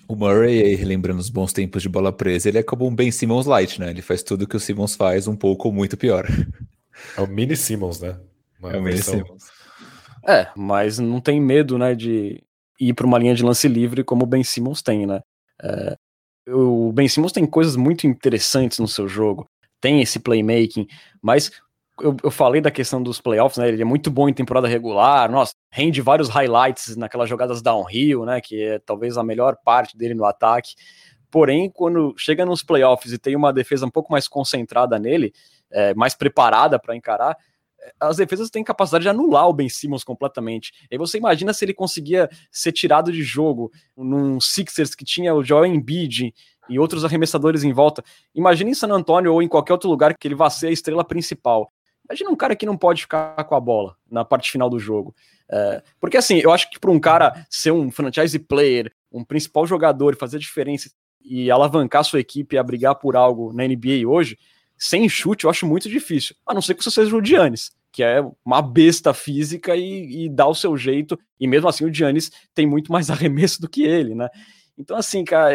O 0.07 0.15
Murray, 0.15 0.77
lembrando 0.85 1.19
os 1.19 1.31
bons 1.31 1.53
tempos 1.53 1.83
de 1.83 1.89
bola 1.89 2.13
presa, 2.13 2.49
ele 2.49 2.59
é 2.59 2.63
como 2.63 2.87
um 2.87 2.95
Ben 2.95 3.11
Simmons 3.11 3.47
light, 3.47 3.81
né? 3.81 3.91
Ele 3.91 4.03
faz 4.03 4.23
tudo 4.23 4.47
que 4.47 4.57
o 4.57 4.61
Simmons 4.61 4.95
faz, 4.95 5.27
um 5.27 5.37
pouco 5.37 5.69
ou 5.69 5.75
muito 5.75 5.97
pior. 5.97 6.27
É 7.17 7.21
o 7.21 7.27
mini 7.27 7.57
Simmons, 7.57 8.01
né? 8.01 8.19
Uma 8.59 8.73
é 8.73 8.79
o 8.79 8.83
mini 8.83 9.03
Simmons. 9.03 9.45
É, 10.27 10.49
mas 10.57 10.99
não 10.99 11.21
tem 11.21 11.41
medo, 11.41 11.77
né, 11.77 11.95
de 11.95 12.43
ir 12.81 12.95
para 12.95 13.07
uma 13.07 13.19
linha 13.19 13.35
de 13.35 13.43
lance 13.43 13.69
livre 13.69 14.03
como 14.03 14.25
o 14.25 14.27
Ben 14.27 14.43
Simmons 14.43 14.83
tem, 14.83 15.07
né? 15.07 15.21
É, 15.63 15.97
o 16.49 16.93
Ben 16.93 17.09
Simmons 17.09 17.33
tem 17.33 17.47
coisas 17.47 17.77
muito 17.77 18.07
interessantes 18.07 18.79
no 18.79 18.89
seu 18.89 19.07
jogo, 19.09 19.49
tem 19.81 20.01
esse 20.01 20.19
playmaking, 20.19 20.87
mas 21.23 21.53
eu, 22.01 22.17
eu, 22.23 22.31
falei 22.31 22.61
da 22.61 22.71
questão 22.71 23.03
dos 23.03 23.21
playoffs, 23.21 23.59
né? 23.59 23.69
Ele 23.69 23.83
é 23.83 23.85
muito 23.85 24.11
bom 24.11 24.29
em 24.29 24.35
temporada 24.35 24.67
regular, 24.67 25.31
nossa, 25.31 25.55
rende 25.71 26.01
vários 26.01 26.29
highlights 26.29 26.97
naquelas 26.97 27.29
jogadas 27.29 27.63
downhill, 27.63 28.25
né? 28.25 28.41
Que 28.41 28.63
é 28.63 28.79
talvez 28.79 29.17
a 29.17 29.23
melhor 29.23 29.57
parte 29.65 29.97
dele 29.97 30.15
no 30.15 30.25
ataque. 30.25 30.75
Porém, 31.31 31.71
quando 31.71 32.15
chega 32.17 32.45
nos 32.47 32.63
playoffs 32.63 33.13
e 33.13 33.19
tem 33.19 33.35
uma 33.37 33.53
defesa 33.53 33.87
um 33.87 33.91
pouco 33.91 34.13
mais 34.13 34.29
concentrada 34.29 34.99
nele, 34.99 35.33
é, 35.71 35.95
mais 35.95 36.15
preparada 36.15 36.79
para 36.79 36.95
encarar, 36.95 37.37
as 38.01 38.17
defesas 38.17 38.51
têm 38.51 38.65
capacidade 38.65 39.03
de 39.03 39.09
anular 39.09 39.49
o 39.49 39.53
Ben 39.53 39.69
Simmons 39.69 40.05
completamente. 40.05 40.73
E 40.91 40.97
você 40.97 41.19
imagina 41.19 41.53
se 41.53 41.65
ele 41.65 41.75
conseguia 41.75 42.29
ser 42.51 42.73
tirado 42.73 43.13
de 43.13 43.23
jogo 43.23 43.71
num 43.97 44.41
Sixers 44.41 44.95
que 44.95 45.05
tinha 45.05 45.35
o 45.35 45.45
Joel 45.45 45.67
Embiid 45.67 46.33
e 46.69 46.79
outros 46.79 47.05
arremessadores 47.05 47.63
em 47.63 47.73
volta. 47.73 48.03
Imagina 48.35 48.71
em 48.71 48.75
San 48.75 48.89
Antonio 48.89 49.33
ou 49.33 49.43
em 49.43 49.49
qualquer 49.49 49.75
outro 49.75 49.91
lugar 49.91 50.17
que 50.17 50.27
ele 50.27 50.35
vá 50.35 50.49
ser 50.49 50.69
a 50.69 50.73
estrela 50.73 51.05
principal. 51.05 51.71
Imagina 52.09 52.31
um 52.31 52.37
cara 52.37 52.55
que 52.55 52.67
não 52.67 52.77
pode 52.77 53.03
ficar 53.03 53.43
com 53.45 53.55
a 53.55 53.61
bola 53.61 53.97
na 54.11 54.25
parte 54.25 54.51
final 54.51 54.69
do 54.69 54.79
jogo. 54.79 55.15
É, 55.51 55.83
porque 56.01 56.17
assim, 56.17 56.39
eu 56.39 56.53
acho 56.53 56.71
que 56.71 56.79
para 56.79 56.91
um 56.91 57.01
cara 57.01 57.47
ser 57.51 57.71
um 57.71 57.91
franchise 57.91 58.39
player, 58.39 58.93
um 59.11 59.25
principal 59.25 59.67
jogador 59.67 60.15
e 60.15 60.19
fazer 60.19 60.39
diferença 60.39 60.91
e 61.23 61.51
alavancar 61.51 62.05
sua 62.05 62.21
equipe 62.21 62.59
a 62.59 62.63
brigar 62.63 62.95
por 62.97 63.17
algo 63.17 63.53
na 63.53 63.67
NBA 63.67 64.07
hoje, 64.07 64.39
sem 64.77 65.09
chute 65.09 65.45
eu 65.45 65.51
acho 65.51 65.67
muito 65.67 65.89
difícil. 65.89 66.37
A 66.47 66.53
não 66.53 66.61
ser 66.61 66.75
que 66.75 66.85
você 66.85 66.91
seja 66.91 67.17
o 67.17 67.25
Giannis, 67.25 67.73
que 67.91 68.03
é 68.03 68.21
uma 68.45 68.61
besta 68.61 69.15
física 69.15 69.77
e, 69.77 70.25
e 70.25 70.29
dá 70.29 70.47
o 70.47 70.55
seu 70.55 70.77
jeito. 70.77 71.19
E 71.39 71.47
mesmo 71.47 71.69
assim 71.69 71.85
o 71.85 71.93
Giannis 71.93 72.31
tem 72.55 72.67
muito 72.67 72.93
mais 72.93 73.09
arremesso 73.11 73.61
do 73.61 73.69
que 73.69 73.83
ele, 73.83 74.15
né? 74.15 74.29
Então, 74.77 74.97
assim, 74.97 75.25
cara, 75.25 75.55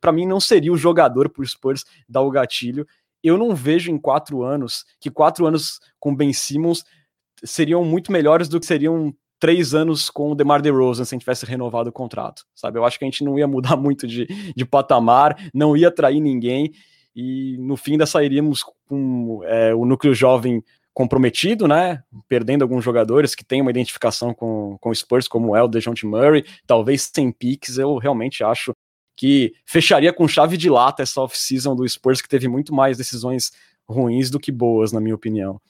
para 0.00 0.12
mim 0.12 0.26
não 0.26 0.38
seria 0.38 0.72
o 0.72 0.76
jogador 0.76 1.28
por 1.28 1.46
Spurs 1.46 1.84
dar 2.08 2.20
o 2.20 2.30
gatilho. 2.30 2.86
Eu 3.22 3.36
não 3.36 3.54
vejo 3.54 3.90
em 3.90 3.98
quatro 3.98 4.42
anos 4.42 4.84
que 5.00 5.10
quatro 5.10 5.46
anos 5.46 5.78
com 5.98 6.14
Ben 6.14 6.32
Simmons 6.32 6.84
seriam 7.44 7.84
muito 7.84 8.12
melhores 8.12 8.48
do 8.48 8.60
que 8.60 8.66
seriam 8.66 9.14
três 9.38 9.74
anos 9.74 10.10
com 10.10 10.32
o 10.32 10.34
DeMar 10.34 10.60
DeRozan 10.60 11.04
se 11.04 11.14
a 11.14 11.16
gente 11.16 11.22
tivesse 11.22 11.46
renovado 11.46 11.88
o 11.88 11.92
contrato, 11.92 12.44
sabe? 12.54 12.78
Eu 12.78 12.84
acho 12.84 12.98
que 12.98 13.04
a 13.04 13.08
gente 13.08 13.24
não 13.24 13.38
ia 13.38 13.48
mudar 13.48 13.74
muito 13.76 14.06
de, 14.06 14.26
de 14.54 14.64
patamar, 14.64 15.36
não 15.52 15.76
ia 15.76 15.88
atrair 15.88 16.20
ninguém 16.20 16.72
e 17.14 17.56
no 17.58 17.76
fim 17.76 17.92
ainda 17.92 18.06
sairíamos 18.06 18.62
com 18.86 19.40
é, 19.44 19.74
o 19.74 19.84
núcleo 19.84 20.14
jovem 20.14 20.62
comprometido, 20.92 21.66
né? 21.66 22.02
Perdendo 22.28 22.62
alguns 22.62 22.84
jogadores 22.84 23.34
que 23.34 23.44
têm 23.44 23.62
uma 23.62 23.70
identificação 23.70 24.34
com, 24.34 24.76
com 24.80 24.90
o 24.90 24.94
Spurs, 24.94 25.26
como 25.26 25.56
é 25.56 25.62
o 25.62 25.68
DeJounte 25.68 26.06
Murray, 26.06 26.44
talvez 26.66 27.10
sem 27.14 27.32
picks, 27.32 27.78
eu 27.78 27.96
realmente 27.96 28.44
acho 28.44 28.74
que 29.20 29.52
fecharia 29.66 30.14
com 30.14 30.26
chave 30.26 30.56
de 30.56 30.70
lata 30.70 31.02
essa 31.02 31.20
off-season 31.20 31.76
do 31.76 31.86
Spurs, 31.86 32.22
que 32.22 32.28
teve 32.28 32.48
muito 32.48 32.74
mais 32.74 32.96
decisões 32.96 33.52
ruins 33.86 34.30
do 34.30 34.40
que 34.40 34.50
boas, 34.50 34.92
na 34.92 35.00
minha 35.00 35.14
opinião. 35.14 35.60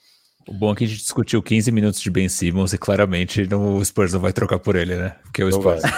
O 0.47 0.53
bom 0.53 0.71
é 0.71 0.75
que 0.77 0.85
a 0.85 0.87
gente 0.87 1.01
discutiu 1.01 1.43
15 1.43 1.69
minutos 1.69 1.99
de 1.99 2.09
Ben 2.09 2.29
Simmons 2.29 2.71
e 2.71 2.77
claramente 2.77 3.45
não, 3.45 3.75
o 3.75 3.83
Spurs 3.83 4.13
não 4.13 4.21
vai 4.21 4.31
trocar 4.31 4.57
por 4.57 4.77
ele, 4.77 4.95
né? 4.95 5.17
Porque 5.23 5.41
é 5.41 5.45
o 5.45 5.51
Spurs. 5.51 5.81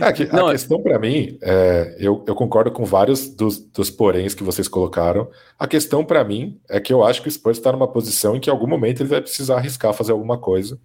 É, 0.00 0.12
que, 0.12 0.26
Não, 0.26 0.46
a 0.46 0.52
questão 0.52 0.80
para 0.80 0.98
mim, 0.98 1.38
é, 1.42 1.96
eu, 1.98 2.24
eu, 2.26 2.34
concordo 2.34 2.70
com 2.70 2.84
vários 2.84 3.28
dos, 3.28 3.58
dos 3.58 3.90
poréns 3.90 4.34
que 4.34 4.44
vocês 4.44 4.68
colocaram. 4.68 5.28
A 5.58 5.66
questão 5.66 6.04
para 6.04 6.22
mim 6.22 6.60
é 6.68 6.78
que 6.78 6.92
eu 6.92 7.04
acho 7.04 7.20
que 7.20 7.28
o 7.28 7.30
Spurs 7.30 7.58
está 7.58 7.72
numa 7.72 7.88
posição 7.88 8.36
em 8.36 8.40
que 8.40 8.48
em 8.48 8.52
algum 8.52 8.66
momento 8.66 9.00
ele 9.00 9.08
vai 9.08 9.20
precisar 9.20 9.56
arriscar 9.56 9.92
fazer 9.92 10.12
alguma 10.12 10.38
coisa, 10.38 10.78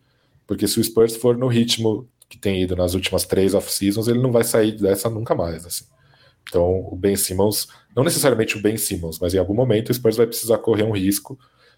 porque 0.48 0.68
se 0.68 0.80
o 0.80 0.84
Spurs 0.84 1.16
for 1.16 1.38
no 1.38 1.48
ritmo 1.48 2.08
que 2.34 2.40
tem 2.40 2.64
ido 2.64 2.76
nas 2.76 2.96
últimas 2.96 3.26
três 3.26 3.54
off-seasons, 3.54 4.08
ele 4.08 4.20
não 4.20 4.32
vai 4.32 4.44
sair 4.44 4.72
dessa 4.72 5.08
nunca 5.08 5.36
mais. 5.36 5.68
Assim. 5.68 5.86
Então, 6.50 6.88
o 6.92 6.96
Ben 6.96 7.16
Simmons, 7.16 7.68
não 7.96 8.04
necessariamente 8.04 8.58
o 8.58 8.62
Ben 8.62 8.76
Simmons, 8.76 9.20
mas 9.20 9.36
em 9.36 9.38
algum 9.38 9.54
momento 9.54 9.92
o 9.92 9.94
Spurs 9.94 10.18
vai 10.18 10.26
precisar 10.26 10.58
correr 10.58 10.82
um 10.82 10.92
risco 10.92 11.38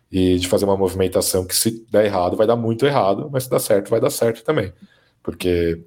e 0.10 0.40
de 0.40 0.48
fazer 0.48 0.64
uma 0.64 0.78
movimentação 0.78 1.46
que 1.46 1.54
se 1.54 1.86
der 1.92 2.06
errado 2.06 2.38
vai 2.38 2.48
dar 2.48 2.56
muito 2.56 2.86
errado, 2.86 3.30
mas 3.30 3.44
se 3.44 3.50
dar 3.50 3.60
certo 3.60 3.90
vai 3.90 4.00
dar 4.00 4.10
certo 4.10 4.46
também, 4.46 4.72
porque 5.22 5.84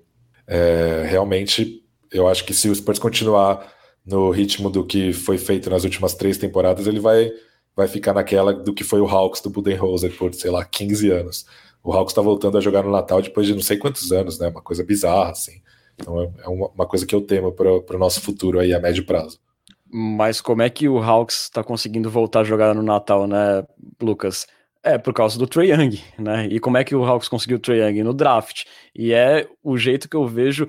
é, 0.47 1.05
realmente 1.09 1.83
eu 2.12 2.29
acho 2.29 2.45
que 2.45 2.53
se 2.53 2.69
o 2.69 2.75
Spurs 2.75 2.99
continuar 2.99 3.73
no 4.05 4.31
ritmo 4.31 4.69
do 4.69 4.85
que 4.85 5.14
foi 5.14 5.39
feito 5.39 5.71
nas 5.71 5.83
últimas 5.83 6.12
três 6.12 6.37
temporadas, 6.37 6.87
ele 6.87 7.01
vai 7.01 7.33
vai 7.75 7.89
ficar 7.89 8.12
naquela 8.12 8.53
do 8.53 8.75
que 8.75 8.85
foi 8.85 9.01
o 9.01 9.07
Hawks 9.07 9.41
do 9.41 9.51
Budenholzer 9.51 10.12
por, 10.19 10.35
sei 10.35 10.51
lá, 10.51 10.64
15 10.64 11.11
anos. 11.11 11.47
O 11.83 11.93
Hawks 11.93 12.12
está 12.12 12.20
voltando 12.22 12.59
a 12.59 12.61
jogar 12.61 12.83
no 12.83 12.91
Natal 12.91 13.22
depois 13.22 13.47
de 13.47 13.55
não 13.55 13.62
sei 13.62 13.76
quantos 13.76 14.12
anos, 14.12 14.39
né? 14.39 14.49
Uma 14.49 14.62
coisa 14.62 14.85
bizarra, 14.85 15.31
assim. 15.31 15.61
Então 15.99 16.20
é, 16.20 16.31
é 16.45 16.49
uma, 16.49 16.68
uma 16.68 16.87
coisa 16.87 17.07
que 17.07 17.14
eu 17.14 17.20
temo 17.20 17.53
para 17.53 17.97
o 17.97 17.99
nosso 17.99 18.20
futuro 18.20 18.61
aí 18.61 18.72
a 18.74 18.81
médio 18.81 19.05
prazo. 19.05 19.41
Mas 19.91 20.41
como 20.41 20.62
é 20.62 20.68
que 20.68 20.89
o 20.89 20.99
Hawks 20.99 21.45
está 21.45 21.64
conseguindo 21.64 22.11
voltar 22.11 22.41
a 22.41 22.45
jogar 22.45 22.74
no 22.74 22.83
Natal, 22.83 23.26
né, 23.26 23.64
Lucas? 24.01 24.47
É 24.83 24.97
por 24.97 25.12
causa 25.12 25.39
do 25.39 25.47
Trae 25.47 25.70
Young, 25.70 25.99
né? 26.18 26.47
E 26.51 26.61
como 26.61 26.76
é 26.76 26.85
que 26.85 26.95
o 26.95 27.05
Hawks 27.05 27.29
conseguiu 27.29 27.57
o 27.57 27.61
Trae 27.61 27.81
Young? 27.81 28.03
No 28.03 28.14
draft. 28.14 28.64
E 28.95 29.12
é 29.12 29.49
o 29.62 29.76
jeito 29.76 30.09
que 30.09 30.16
eu 30.16 30.26
vejo 30.26 30.68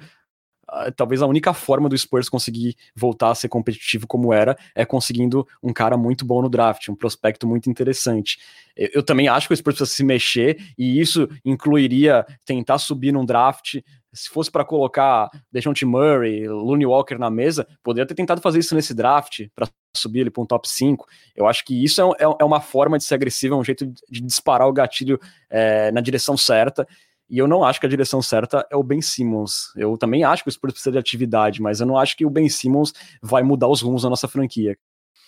talvez 0.95 1.21
a 1.21 1.27
única 1.27 1.53
forma 1.53 1.89
do 1.89 1.97
Spurs 1.97 2.29
conseguir 2.29 2.75
voltar 2.95 3.31
a 3.31 3.35
ser 3.35 3.49
competitivo 3.49 4.07
como 4.07 4.33
era 4.33 4.57
é 4.75 4.85
conseguindo 4.85 5.47
um 5.61 5.73
cara 5.73 5.97
muito 5.97 6.25
bom 6.25 6.41
no 6.41 6.49
draft, 6.49 6.89
um 6.89 6.95
prospecto 6.95 7.47
muito 7.47 7.69
interessante. 7.69 8.39
Eu, 8.75 8.89
eu 8.95 9.03
também 9.03 9.27
acho 9.27 9.47
que 9.47 9.53
o 9.53 9.57
Spurs 9.57 9.77
precisa 9.77 9.95
se 9.95 10.03
mexer 10.03 10.57
e 10.77 10.99
isso 10.99 11.27
incluiria 11.43 12.25
tentar 12.45 12.77
subir 12.77 13.11
num 13.11 13.25
draft 13.25 13.79
se 14.13 14.29
fosse 14.29 14.51
para 14.51 14.65
colocar 14.65 15.29
Dejounte 15.51 15.85
Murray, 15.85 16.47
Looney 16.47 16.85
Walker 16.85 17.17
na 17.17 17.29
mesa, 17.29 17.67
poderia 17.83 18.07
ter 18.07 18.15
tentado 18.15 18.41
fazer 18.41 18.59
isso 18.59 18.73
nesse 18.73 18.93
draft 18.93 19.47
para 19.55 19.67
subir 19.95 20.21
ele 20.21 20.31
para 20.31 20.41
um 20.41 20.45
top 20.45 20.67
5. 20.67 21.05
Eu 21.35 21.47
acho 21.47 21.63
que 21.63 21.83
isso 21.83 22.01
é, 22.01 22.23
é, 22.23 22.35
é, 22.39 22.43
uma 22.43 22.59
forma 22.59 22.97
de 22.97 23.03
ser 23.03 23.15
agressivo, 23.15 23.55
é 23.55 23.57
um 23.57 23.63
jeito 23.63 23.85
de 23.85 24.21
disparar 24.21 24.67
o 24.67 24.73
gatilho 24.73 25.19
é, 25.49 25.91
na 25.91 26.01
direção 26.01 26.35
certa. 26.35 26.87
E 27.29 27.37
eu 27.37 27.47
não 27.47 27.63
acho 27.63 27.79
que 27.79 27.85
a 27.85 27.89
direção 27.89 28.21
certa 28.21 28.65
é 28.71 28.75
o 28.75 28.83
Ben 28.83 29.01
Simmons. 29.01 29.71
Eu 29.75 29.97
também 29.97 30.23
acho 30.23 30.43
que 30.43 30.49
o 30.49 30.51
Spurs 30.51 30.73
precisa 30.73 30.91
de 30.91 30.97
atividade, 30.97 31.61
mas 31.61 31.79
eu 31.79 31.85
não 31.85 31.97
acho 31.97 32.17
que 32.17 32.25
o 32.25 32.29
Ben 32.29 32.49
Simmons 32.49 32.93
vai 33.21 33.43
mudar 33.43 33.67
os 33.67 33.81
rumos 33.81 34.03
da 34.03 34.09
nossa 34.09 34.27
franquia. 34.27 34.75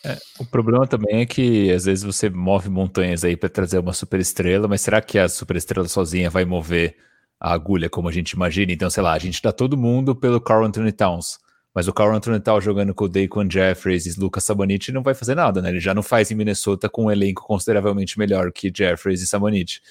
É, 0.04 0.18
o 0.40 0.46
problema 0.46 0.88
também 0.88 1.22
é 1.22 1.26
que 1.28 1.72
às 1.72 1.86
vezes 1.86 2.04
você 2.04 2.28
move 2.28 2.70
montanhas 2.70 3.24
aí 3.24 3.38
para 3.38 3.50
trazer 3.50 3.78
uma 3.78 3.94
super 3.94 4.20
estrela, 4.20 4.68
mas 4.68 4.82
será 4.82 5.00
que 5.00 5.20
a 5.20 5.30
super 5.30 5.56
estrela 5.56 5.88
sozinha 5.88 6.28
vai 6.28 6.44
mover 6.44 6.96
a 7.42 7.54
agulha 7.54 7.90
como 7.90 8.08
a 8.08 8.12
gente 8.12 8.32
imagina. 8.32 8.72
Então, 8.72 8.90
sei 8.90 9.02
lá, 9.02 9.14
a 9.14 9.20
gente 9.20 9.42
dá 9.42 9.52
todo 9.52 9.76
mundo 9.76 10.16
pelo 10.16 10.40
Carl 10.40 10.64
Anthony 10.64 10.92
Towns. 10.92 11.40
Mas 11.74 11.88
o 11.88 11.94
Carl 11.94 12.14
Anthony 12.14 12.40
Towns 12.40 12.64
jogando 12.64 12.94
com 12.94 13.06
o 13.06 13.10
Daquan 13.10 13.50
Jeffries 13.50 14.06
e 14.06 14.20
Lucas 14.20 14.44
Sabanit 14.44 14.92
não 14.92 15.02
vai 15.02 15.16
fazer 15.16 15.36
nada, 15.36 15.62
né? 15.62 15.70
Ele 15.70 15.80
já 15.80 15.94
não 15.94 16.04
faz 16.04 16.30
em 16.30 16.36
Minnesota 16.36 16.88
com 16.88 17.06
um 17.06 17.12
elenco 17.12 17.44
consideravelmente 17.44 18.20
melhor 18.20 18.52
que 18.52 18.72
Jeffries 18.76 19.22
e 19.22 19.28
Sabanit. 19.28 19.82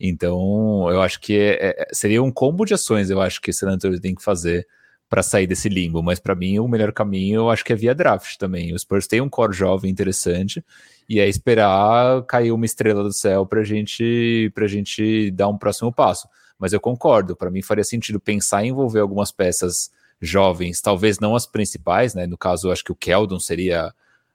Então, 0.00 0.88
eu 0.90 1.02
acho 1.02 1.20
que 1.20 1.38
é, 1.38 1.76
é, 1.82 1.88
seria 1.92 2.22
um 2.22 2.32
combo 2.32 2.64
de 2.64 2.74
ações, 2.74 3.10
eu 3.10 3.20
acho 3.20 3.40
que 3.40 3.50
esse 3.50 3.66
Anthony 3.66 4.00
tem 4.00 4.14
que 4.14 4.22
fazer 4.22 4.66
para 5.08 5.22
sair 5.22 5.46
desse 5.46 5.68
limbo. 5.68 6.02
Mas 6.02 6.18
para 6.18 6.34
mim, 6.34 6.58
o 6.58 6.68
melhor 6.68 6.92
caminho 6.92 7.40
eu 7.40 7.50
acho 7.50 7.64
que 7.64 7.72
é 7.72 7.76
via 7.76 7.94
draft 7.94 8.36
também. 8.38 8.72
O 8.72 8.78
Spurs 8.78 9.06
tem 9.06 9.20
um 9.20 9.28
core 9.28 9.52
jovem 9.52 9.90
interessante 9.90 10.64
e 11.08 11.20
é 11.20 11.28
esperar 11.28 12.22
cair 12.22 12.52
uma 12.52 12.64
estrela 12.64 13.02
do 13.02 13.12
céu 13.12 13.44
para 13.44 13.62
gente, 13.62 14.52
a 14.56 14.66
gente 14.66 15.30
dar 15.32 15.48
um 15.48 15.58
próximo 15.58 15.92
passo 15.92 16.28
mas 16.60 16.74
eu 16.74 16.80
concordo, 16.80 17.34
para 17.34 17.50
mim 17.50 17.62
faria 17.62 17.82
sentido 17.82 18.20
pensar 18.20 18.62
em 18.62 18.68
envolver 18.68 19.00
algumas 19.00 19.32
peças 19.32 19.90
jovens, 20.20 20.82
talvez 20.82 21.18
não 21.18 21.34
as 21.34 21.46
principais, 21.46 22.14
né? 22.14 22.26
No 22.26 22.36
caso, 22.36 22.70
acho 22.70 22.84
que 22.84 22.92
o 22.92 22.94
Keldon 22.94 23.40
seria 23.40 23.90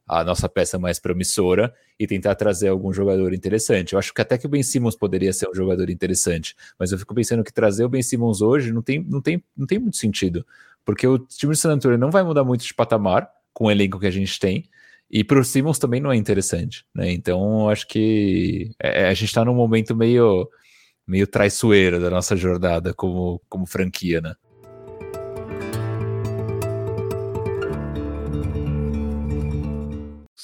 a 0.08 0.24
nossa 0.24 0.48
peça 0.48 0.78
mais 0.78 1.00
promissora 1.00 1.74
e 2.00 2.06
tentar 2.06 2.36
trazer 2.36 2.68
algum 2.68 2.94
jogador 2.94 3.34
interessante. 3.34 3.94
Eu 3.94 4.00
acho 4.00 4.14
que 4.14 4.22
até 4.22 4.38
que 4.38 4.46
o 4.46 4.50
Ben 4.50 4.62
Simmons 4.62 4.96
poderia 4.96 5.34
ser 5.34 5.50
um 5.50 5.54
jogador 5.54 5.90
interessante, 5.90 6.56
mas 6.80 6.92
eu 6.92 6.98
fico 6.98 7.16
pensando 7.16 7.44
que 7.44 7.54
trazer 7.54 7.84
o 7.86 7.90
Ben 7.90 8.04
Simmons 8.04 8.42
hoje 8.42 8.72
não 8.72 8.82
tem, 8.82 9.04
não 9.04 9.22
tem, 9.22 9.44
não 9.58 9.66
tem 9.66 9.80
muito 9.80 9.98
sentido, 9.98 10.46
porque 10.84 11.08
o 11.08 11.18
time 11.18 11.54
de 11.54 11.60
San 11.60 11.74
Antonio 11.74 11.98
não 11.98 12.12
vai 12.12 12.24
mudar 12.24 12.44
muito 12.44 12.64
de 12.64 12.74
patamar 12.74 13.30
com 13.54 13.66
o 13.66 13.72
elenco 13.72 14.00
que 14.00 14.08
a 14.08 14.12
gente 14.12 14.40
tem, 14.40 14.70
e 15.10 15.24
para 15.24 15.40
o 15.40 15.44
Simmons 15.44 15.80
também 15.80 16.02
não 16.02 16.12
é 16.12 16.16
interessante, 16.16 16.86
né? 16.94 17.12
Então 17.12 17.70
acho 17.70 17.88
que 17.88 18.72
é, 18.82 19.08
a 19.08 19.14
gente 19.14 19.30
está 19.30 19.46
num 19.46 19.56
momento 19.56 19.96
meio 19.96 20.50
meio 21.08 21.28
traiçoeira 21.28 22.00
da 22.00 22.10
nossa 22.10 22.36
jornada 22.36 22.94
como, 22.94 23.42
como 23.48 23.66
franquia, 23.66 24.22
né? 24.22 24.36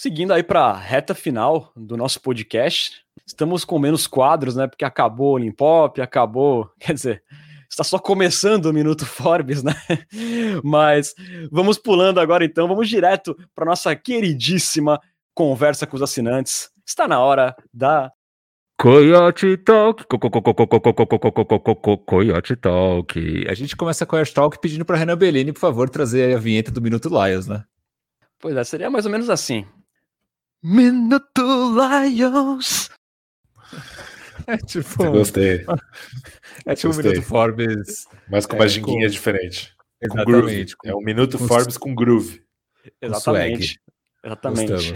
Seguindo 0.02 0.34
aí 0.34 0.42
para 0.42 0.62
a 0.62 0.76
reta 0.76 1.14
final 1.14 1.72
do 1.76 1.96
nosso 1.96 2.20
podcast, 2.22 3.04
estamos 3.24 3.64
com 3.64 3.78
menos 3.78 4.08
quadros, 4.08 4.56
né? 4.56 4.66
Porque 4.66 4.84
acabou 4.84 5.34
o 5.34 5.36
Olimpop, 5.36 6.02
acabou, 6.02 6.72
quer 6.80 6.96
dizer, 6.96 7.24
está 7.70 7.84
só 7.84 8.00
começando 8.00 8.66
o 8.66 8.74
Minuto 8.74 9.06
Forbes, 9.06 9.62
né? 9.62 9.76
Mas 10.66 11.14
vamos 11.52 11.78
pulando 11.78 12.20
agora 12.20 12.44
então, 12.44 12.68
vamos 12.68 12.90
direto 12.90 13.38
para 13.54 13.64
nossa 13.64 13.96
queridíssima 13.96 15.00
conversa 15.36 15.86
com 15.86 15.96
os 15.98 16.02
assinantes. 16.02 16.72
Está 16.84 17.08
na 17.08 17.20
hora 17.20 17.56
da 17.72 18.12
Coyote 18.80 19.56
Talk, 19.58 20.04
Coyote 22.08 22.56
Talk. 22.56 23.46
A 23.48 23.54
gente 23.54 23.76
começa 23.76 24.04
a 24.04 24.08
Coyote 24.08 24.34
Talk 24.34 24.60
pedindo 24.60 24.84
para 24.84 24.98
Renan 24.98 25.16
Bellini, 25.16 25.54
por 25.54 25.60
favor, 25.60 25.88
trazer 25.92 26.36
a 26.36 26.40
vinheta 26.40 26.72
do 26.72 26.82
Minuto 26.82 27.08
Lions, 27.08 27.46
né? 27.46 27.64
Pois 28.40 28.58
é, 28.58 28.64
seria 28.64 28.90
mais 28.90 29.06
ou 29.06 29.12
menos 29.12 29.30
assim. 29.30 29.64
Minuto 30.64 31.74
Lions. 31.74 32.90
É 34.48 34.58
tipo. 34.58 35.04
Eu 35.04 35.12
gostei. 35.12 35.66
É 36.66 36.76
tipo 36.76 36.88
gostei. 36.90 37.12
um 37.12 37.14
Minuto 37.14 37.22
Forbes. 37.22 38.08
Mas 38.30 38.46
com 38.46 38.56
uma 38.56 38.66
é, 38.66 38.70
ginguinha 38.70 39.08
com... 39.08 39.12
diferente. 39.12 39.74
Com 40.10 40.24
groove. 40.24 40.76
Com... 40.76 40.90
É 40.90 40.96
um 40.96 41.02
Minuto 41.02 41.38
com... 41.38 41.48
Forbes 41.48 41.78
com 41.78 41.96
groove. 41.96 42.44
Exatamente. 43.02 43.80
Exatamente. 44.24 44.94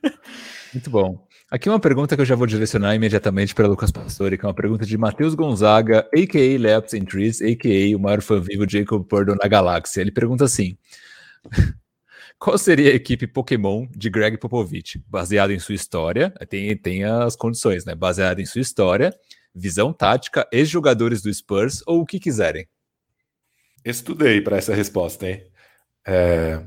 Muito 0.72 0.90
bom. 0.90 1.26
Aqui 1.50 1.68
uma 1.68 1.78
pergunta 1.78 2.16
que 2.16 2.22
eu 2.22 2.26
já 2.26 2.34
vou 2.34 2.46
direcionar 2.46 2.94
imediatamente 2.94 3.54
para 3.54 3.68
Lucas 3.68 3.92
Pastore, 3.92 4.36
que 4.36 4.44
é 4.44 4.48
uma 4.48 4.54
pergunta 4.54 4.84
de 4.84 4.98
Matheus 4.98 5.34
Gonzaga, 5.34 6.00
a.k.a. 6.12 6.58
Laps 6.58 6.94
and 6.94 7.04
Trees, 7.04 7.40
a.k.a. 7.40 7.96
o 7.96 8.00
maior 8.00 8.20
fã 8.22 8.40
vivo 8.40 8.68
Jacob 8.68 9.06
Purdle 9.06 9.36
na 9.40 9.48
galáxia. 9.48 10.00
Ele 10.00 10.10
pergunta 10.10 10.44
assim, 10.44 10.76
qual 12.44 12.58
seria 12.58 12.92
a 12.92 12.94
equipe 12.94 13.26
Pokémon 13.26 13.86
de 13.96 14.10
Greg 14.10 14.36
Popovich? 14.36 15.02
Baseado 15.08 15.50
em 15.50 15.58
sua 15.58 15.74
história, 15.74 16.28
tem, 16.46 16.76
tem 16.76 17.02
as 17.02 17.34
condições, 17.34 17.86
né? 17.86 17.94
Baseado 17.94 18.38
em 18.38 18.44
sua 18.44 18.60
história, 18.60 19.18
visão 19.54 19.94
tática, 19.94 20.46
ex-jogadores 20.52 21.22
do 21.22 21.32
Spurs 21.32 21.82
ou 21.86 22.02
o 22.02 22.06
que 22.06 22.20
quiserem. 22.20 22.68
Estudei 23.82 24.42
para 24.42 24.58
essa 24.58 24.74
resposta, 24.74 25.26
hein? 25.26 25.42
É... 26.06 26.62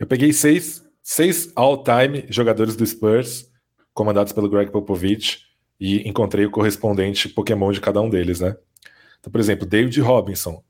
Eu 0.00 0.06
peguei 0.06 0.32
seis, 0.32 0.82
seis 1.02 1.52
all-time 1.54 2.24
jogadores 2.30 2.74
do 2.74 2.86
Spurs 2.86 3.52
comandados 3.92 4.32
pelo 4.32 4.48
Greg 4.48 4.70
Popovich, 4.70 5.44
e 5.78 6.08
encontrei 6.08 6.46
o 6.46 6.50
correspondente 6.50 7.28
Pokémon 7.28 7.70
de 7.70 7.82
cada 7.82 8.00
um 8.00 8.08
deles, 8.08 8.40
né? 8.40 8.56
Então, 9.20 9.30
por 9.30 9.42
exemplo, 9.42 9.66
David 9.66 10.00
Robinson. 10.00 10.64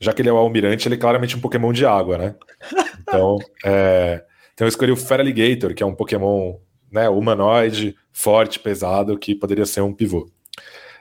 Já 0.00 0.14
que 0.14 0.22
ele 0.22 0.30
é 0.30 0.32
o 0.32 0.38
almirante, 0.38 0.88
ele 0.88 0.94
é 0.94 0.98
claramente 0.98 1.36
um 1.36 1.40
Pokémon 1.40 1.70
de 1.70 1.84
água, 1.84 2.16
né? 2.16 2.34
Então, 3.08 3.38
é... 3.64 4.22
então 4.54 4.66
eu 4.66 4.68
escolhi 4.68 4.92
o 4.92 4.96
Feraligator, 4.96 5.74
que 5.74 5.82
é 5.82 5.86
um 5.86 5.94
Pokémon 5.94 6.54
né, 6.90 7.08
humanoide, 7.08 7.96
forte, 8.12 8.58
pesado, 8.58 9.18
que 9.18 9.34
poderia 9.34 9.66
ser 9.66 9.80
um 9.80 9.92
pivô. 9.92 10.30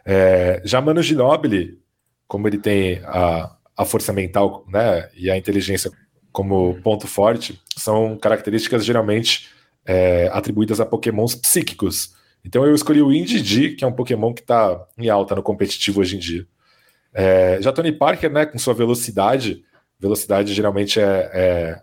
É... 0.06 0.62
Já 0.66 0.82
Mano 0.82 1.02
Ginobili, 1.02 1.80
como 2.28 2.48
ele 2.48 2.58
tem 2.58 3.02
a, 3.06 3.56
a 3.76 3.86
força 3.86 4.12
mental 4.12 4.66
né, 4.68 5.10
e 5.16 5.30
a 5.30 5.38
inteligência 5.38 5.92
como 6.32 6.80
ponto 6.82 7.08
forte, 7.08 7.60
são 7.76 8.18
características 8.18 8.86
geralmente 8.86 9.50
é, 9.86 10.30
atribuídas 10.32 10.80
a 10.80 10.86
pokémons 10.86 11.34
psíquicos. 11.34 12.14
Então 12.46 12.66
eu 12.66 12.76
escolhi 12.76 13.02
o 13.02 13.12
Indigir, 13.12 13.76
que 13.76 13.84
é 13.84 13.88
um 13.88 13.94
pokémon 13.94 14.34
que 14.34 14.42
está 14.42 14.86
em 14.98 15.10
alta 15.10 15.34
no 15.34 15.42
competitivo 15.42 16.02
hoje 16.02 16.16
em 16.16 16.20
dia. 16.20 16.46
É, 17.14 17.58
já 17.62 17.72
Tony 17.72 17.92
Parker, 17.92 18.32
né, 18.32 18.46
com 18.46 18.60
sua 18.60 18.74
velocidade, 18.74 19.64
velocidade 20.00 20.54
geralmente 20.54 21.00
é, 21.00 21.32
é 21.34 21.82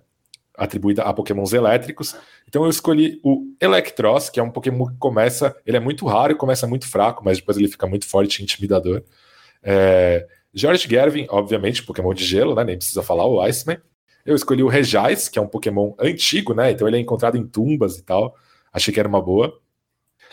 atribuída 0.57 1.03
a 1.03 1.13
pokémons 1.13 1.53
elétricos. 1.53 2.15
Então 2.49 2.65
eu 2.65 2.71
escolhi 2.71 3.21
o 3.25 3.45
Electros, 3.61 4.31
que 4.31 4.39
é 4.39 4.43
um 4.43 4.51
pokémon 4.51 4.87
que 4.87 4.97
começa, 4.99 5.57
ele 5.67 5.77
é 5.77 5.81
muito 5.81 6.07
raro 6.07 6.33
e 6.33 6.37
começa 6.37 6.67
muito 6.67 6.89
fraco, 6.89 7.25
mas 7.25 7.39
depois 7.39 7.57
ele 7.57 7.69
fica 7.69 7.87
muito 7.87 8.07
forte 8.07 8.41
e 8.41 8.43
intimidador. 8.43 9.03
É, 9.63 10.27
George 10.53 10.89
Gervin, 10.89 11.27
obviamente, 11.31 11.83
Pokémon 11.83 12.15
de 12.15 12.25
gelo, 12.25 12.55
né? 12.55 12.63
Nem 12.63 12.77
precisa 12.77 13.03
falar, 13.03 13.27
o 13.27 13.41
Iceman. 13.41 13.79
Eu 14.25 14.37
escolhi 14.37 14.63
o 14.63 14.69
Regis, 14.69 15.29
que 15.29 15.39
é 15.39 15.43
um 15.43 15.49
Pokémon 15.49 15.93
antigo, 15.99 16.55
né? 16.55 16.71
Então 16.71 16.87
ele 16.87 16.97
é 16.97 17.01
encontrado 17.01 17.37
em 17.37 17.47
tumbas 17.47 17.99
e 17.99 18.03
tal. 18.03 18.37
Achei 18.73 18.95
que 18.95 19.01
era 19.01 19.09
uma 19.09 19.21
boa. 19.21 19.59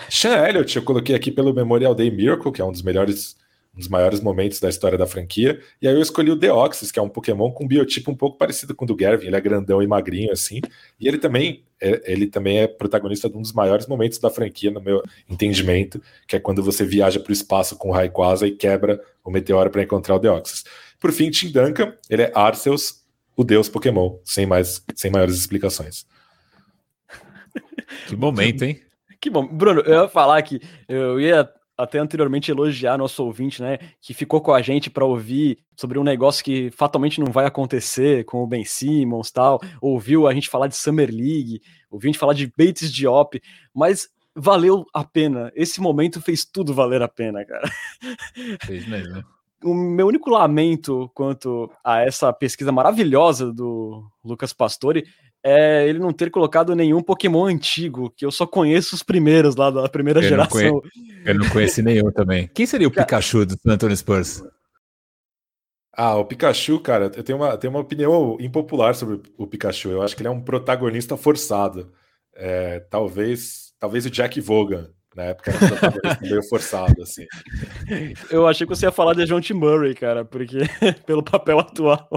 Sean 0.09 0.47
Elliott, 0.47 0.75
eu 0.75 0.83
coloquei 0.83 1.15
aqui 1.15 1.31
pelo 1.31 1.53
Memorial 1.53 1.95
Day 1.95 2.09
Miracle, 2.09 2.51
que 2.51 2.61
é 2.61 2.65
um 2.65 2.71
dos 2.71 2.81
melhores, 2.81 3.35
um 3.73 3.79
dos 3.79 3.87
maiores 3.87 4.19
momentos 4.19 4.59
da 4.59 4.67
história 4.67 4.97
da 4.97 5.07
franquia. 5.07 5.61
E 5.81 5.87
aí 5.87 5.95
eu 5.95 6.01
escolhi 6.01 6.29
o 6.29 6.35
Deoxys, 6.35 6.91
que 6.91 6.99
é 6.99 7.01
um 7.01 7.07
Pokémon 7.07 7.51
com 7.51 7.67
biotipo 7.67 8.11
um 8.11 8.15
pouco 8.15 8.37
parecido 8.37 8.75
com 8.75 8.83
o 8.83 8.87
do 8.87 8.97
Gervin. 8.99 9.27
Ele 9.27 9.35
é 9.35 9.41
grandão 9.41 9.81
e 9.81 9.87
magrinho, 9.87 10.31
assim. 10.31 10.59
E 10.99 11.07
ele 11.07 11.17
também, 11.17 11.63
é, 11.79 12.11
ele 12.11 12.27
também 12.27 12.59
é 12.59 12.67
protagonista 12.67 13.29
de 13.29 13.37
um 13.37 13.41
dos 13.41 13.53
maiores 13.53 13.87
momentos 13.87 14.19
da 14.19 14.29
franquia, 14.29 14.71
no 14.71 14.81
meu 14.81 15.01
entendimento, 15.29 16.01
que 16.27 16.35
é 16.35 16.39
quando 16.39 16.61
você 16.61 16.85
viaja 16.85 17.19
para 17.19 17.29
o 17.29 17.33
espaço 17.33 17.77
com 17.77 17.89
o 17.89 17.91
Rayquaza 17.93 18.45
e 18.45 18.51
quebra 18.51 19.01
o 19.23 19.31
meteoro 19.31 19.69
para 19.69 19.83
encontrar 19.83 20.15
o 20.15 20.19
Deoxys. 20.19 20.65
Por 20.99 21.11
fim, 21.11 21.31
Tim 21.31 21.51
Duncan, 21.51 21.95
ele 22.09 22.23
é 22.23 22.31
Arceus, 22.35 23.01
o 23.35 23.43
deus 23.43 23.69
Pokémon, 23.69 24.17
sem, 24.25 24.45
mais, 24.45 24.83
sem 24.95 25.09
maiores 25.09 25.35
explicações. 25.35 26.05
Que 28.07 28.15
momento, 28.15 28.63
hein? 28.63 28.81
Que 29.19 29.29
bom. 29.29 29.45
Bruno, 29.47 29.81
eu 29.81 30.03
ia 30.03 30.09
falar 30.09 30.41
que 30.41 30.61
eu 30.89 31.19
ia 31.19 31.49
até 31.81 31.99
anteriormente 31.99 32.51
elogiar 32.51 32.97
nosso 32.97 33.23
ouvinte, 33.23 33.61
né, 33.61 33.79
que 33.99 34.13
ficou 34.13 34.41
com 34.41 34.53
a 34.53 34.61
gente 34.61 34.89
para 34.89 35.05
ouvir 35.05 35.57
sobre 35.75 35.97
um 35.97 36.03
negócio 36.03 36.43
que 36.43 36.69
fatalmente 36.71 37.19
não 37.19 37.31
vai 37.31 37.45
acontecer 37.45 38.23
com 38.25 38.43
o 38.43 38.47
Ben 38.47 38.63
Simmons 38.63 39.31
tal, 39.31 39.59
ouviu 39.81 40.27
a 40.27 40.33
gente 40.33 40.49
falar 40.49 40.67
de 40.67 40.75
Summer 40.75 41.09
League, 41.09 41.61
ouviu 41.89 42.09
a 42.09 42.11
gente 42.11 42.19
falar 42.19 42.33
de 42.33 42.47
Bates 42.57 42.91
Diop, 42.91 43.41
mas 43.73 44.09
valeu 44.35 44.85
a 44.93 45.03
pena. 45.03 45.51
Esse 45.55 45.81
momento 45.81 46.21
fez 46.21 46.45
tudo 46.45 46.73
valer 46.73 47.01
a 47.01 47.07
pena, 47.07 47.43
cara. 47.45 47.69
Fez 48.65 48.87
mesmo. 48.87 49.23
O 49.63 49.75
meu 49.75 50.07
único 50.07 50.31
lamento 50.31 51.07
quanto 51.13 51.71
a 51.83 52.01
essa 52.01 52.33
pesquisa 52.33 52.71
maravilhosa 52.71 53.53
do 53.53 54.03
Lucas 54.25 54.53
Pastore 54.53 55.05
é 55.43 55.87
ele 55.87 55.99
não 55.99 56.13
ter 56.13 56.29
colocado 56.29 56.75
nenhum 56.75 57.01
Pokémon 57.01 57.45
antigo, 57.45 58.11
que 58.15 58.25
eu 58.25 58.31
só 58.31 58.45
conheço 58.45 58.95
os 58.95 59.03
primeiros 59.03 59.55
lá 59.55 59.71
da 59.71 59.89
primeira 59.89 60.19
Eu 60.19 60.23
não 60.23 60.29
geração. 60.29 60.81
Eu 61.25 61.35
não 61.35 61.49
conheci 61.49 61.81
nenhum 61.81 62.11
também. 62.11 62.49
Quem 62.53 62.65
seria 62.65 62.87
o 62.87 62.91
Pikachu 62.91 63.45
do 63.45 63.57
San 63.59 63.73
Antonio 63.73 63.97
Spurs? 63.97 64.43
Ah, 65.93 66.15
o 66.15 66.25
Pikachu, 66.25 66.79
cara, 66.79 67.11
eu 67.15 67.23
tenho 67.23 67.37
uma, 67.37 67.57
tenho 67.57 67.73
uma 67.73 67.81
opinião 67.81 68.37
impopular 68.39 68.95
sobre 68.95 69.21
o 69.37 69.45
Pikachu. 69.45 69.89
Eu 69.89 70.01
acho 70.01 70.15
que 70.15 70.21
ele 70.21 70.29
é 70.29 70.31
um 70.31 70.41
protagonista 70.41 71.17
forçado. 71.17 71.91
É, 72.33 72.79
talvez, 72.79 73.73
talvez 73.79 74.05
o 74.05 74.09
Jack 74.09 74.39
Vaughan, 74.39 74.89
na 75.15 75.23
época, 75.23 75.51
era 75.51 76.19
meio 76.21 76.43
forçado, 76.43 77.01
assim. 77.01 77.25
Eu 78.29 78.47
achei 78.47 78.65
que 78.65 78.73
você 78.73 78.85
ia 78.85 78.91
falar 78.91 79.13
de 79.13 79.25
John 79.25 79.41
T. 79.41 79.53
Murray, 79.53 79.93
cara, 79.93 80.23
porque 80.23 80.59
pelo 81.05 81.21
papel 81.21 81.59
atual. 81.59 82.07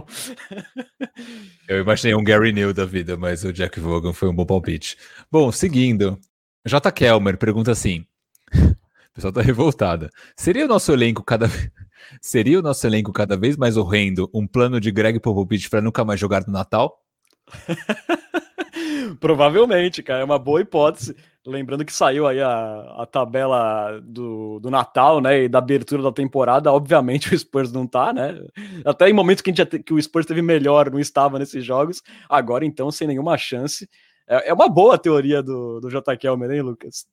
Eu 1.69 1.81
imaginei 1.81 2.15
um 2.15 2.23
Gary 2.23 2.53
New 2.53 2.73
da 2.73 2.85
vida, 2.85 3.17
mas 3.17 3.45
o 3.45 3.53
Jack 3.53 3.81
Vaughan 3.81 4.13
foi 4.13 4.29
um 4.29 4.35
bom 4.35 4.47
palpite. 4.47 4.97
Bom, 5.31 5.51
seguindo. 5.51 6.19
J. 6.65 6.91
Kelmer 6.93 7.37
pergunta 7.37 7.73
assim. 7.73 8.07
O 8.55 9.15
pessoal 9.15 9.33
tá 9.33 9.43
revoltada. 9.43 10.11
Seria 10.37 10.65
o 10.65 10.69
nosso 10.69 10.93
elenco 10.93 11.23
cada 11.23 11.49
Seria 12.21 12.59
o 12.59 12.63
nosso 12.63 12.87
elenco 12.87 13.13
cada 13.13 13.37
vez 13.37 13.57
mais 13.57 13.77
horrendo 13.77 14.31
um 14.33 14.47
plano 14.47 14.81
de 14.81 14.91
Greg 14.91 15.19
Popovich 15.21 15.69
para 15.69 15.81
nunca 15.81 16.05
mais 16.05 16.21
jogar 16.21 16.47
no 16.47 16.53
Natal? 16.53 17.01
Provavelmente, 19.21 20.03
cara, 20.03 20.21
é 20.21 20.25
uma 20.25 20.39
boa 20.39 20.61
hipótese. 20.61 21.15
Lembrando 21.47 21.85
que 21.85 21.93
saiu 21.93 22.27
aí 22.27 22.41
a, 22.41 23.03
a 23.03 23.07
tabela 23.07 24.01
do, 24.03 24.59
do 24.61 24.71
Natal, 24.71 25.21
né, 25.21 25.43
e 25.43 25.49
da 25.49 25.59
abertura 25.59 26.03
da 26.03 26.11
temporada, 26.11 26.73
obviamente 26.73 27.29
o 27.35 27.39
Spurs 27.39 27.71
não 27.71 27.87
tá, 27.87 28.15
né? 28.15 28.41
Até 28.85 29.11
em 29.11 29.13
momentos 29.13 29.43
que, 29.43 29.51
a 29.51 29.55
gente 29.55 29.79
que 29.81 29.93
o 29.93 30.01
Spurs 30.01 30.25
teve 30.25 30.41
melhor, 30.41 30.91
não 30.91 30.99
estava 30.99 31.39
nesses 31.39 31.63
jogos. 31.63 32.03
Agora, 32.29 32.65
então, 32.65 32.91
sem 32.91 33.07
nenhuma 33.07 33.37
chance. 33.37 33.89
É, 34.27 34.49
é 34.49 34.55
uma 34.55 34.69
boa 34.69 34.97
teoria 34.97 35.43
do, 35.43 35.81
do 35.81 35.91
J. 35.91 36.17
Kelmer, 36.17 36.51
hein, 36.51 36.63
Lucas? 36.63 37.07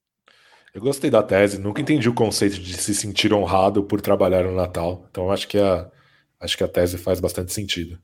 Eu 0.73 0.79
gostei 0.79 1.09
da 1.09 1.21
tese, 1.21 1.59
nunca 1.59 1.81
entendi 1.81 2.07
o 2.07 2.13
conceito 2.13 2.57
de 2.57 2.73
se 2.75 2.95
sentir 2.95 3.33
honrado 3.33 3.83
por 3.83 3.99
trabalhar 3.99 4.43
no 4.43 4.55
Natal. 4.55 5.05
Então 5.11 5.29
acho 5.29 5.45
que 5.45 5.57
a, 5.57 5.91
acho 6.39 6.57
que 6.57 6.63
a 6.63 6.67
tese 6.67 6.97
faz 6.97 7.19
bastante 7.19 7.51
sentido. 7.51 7.99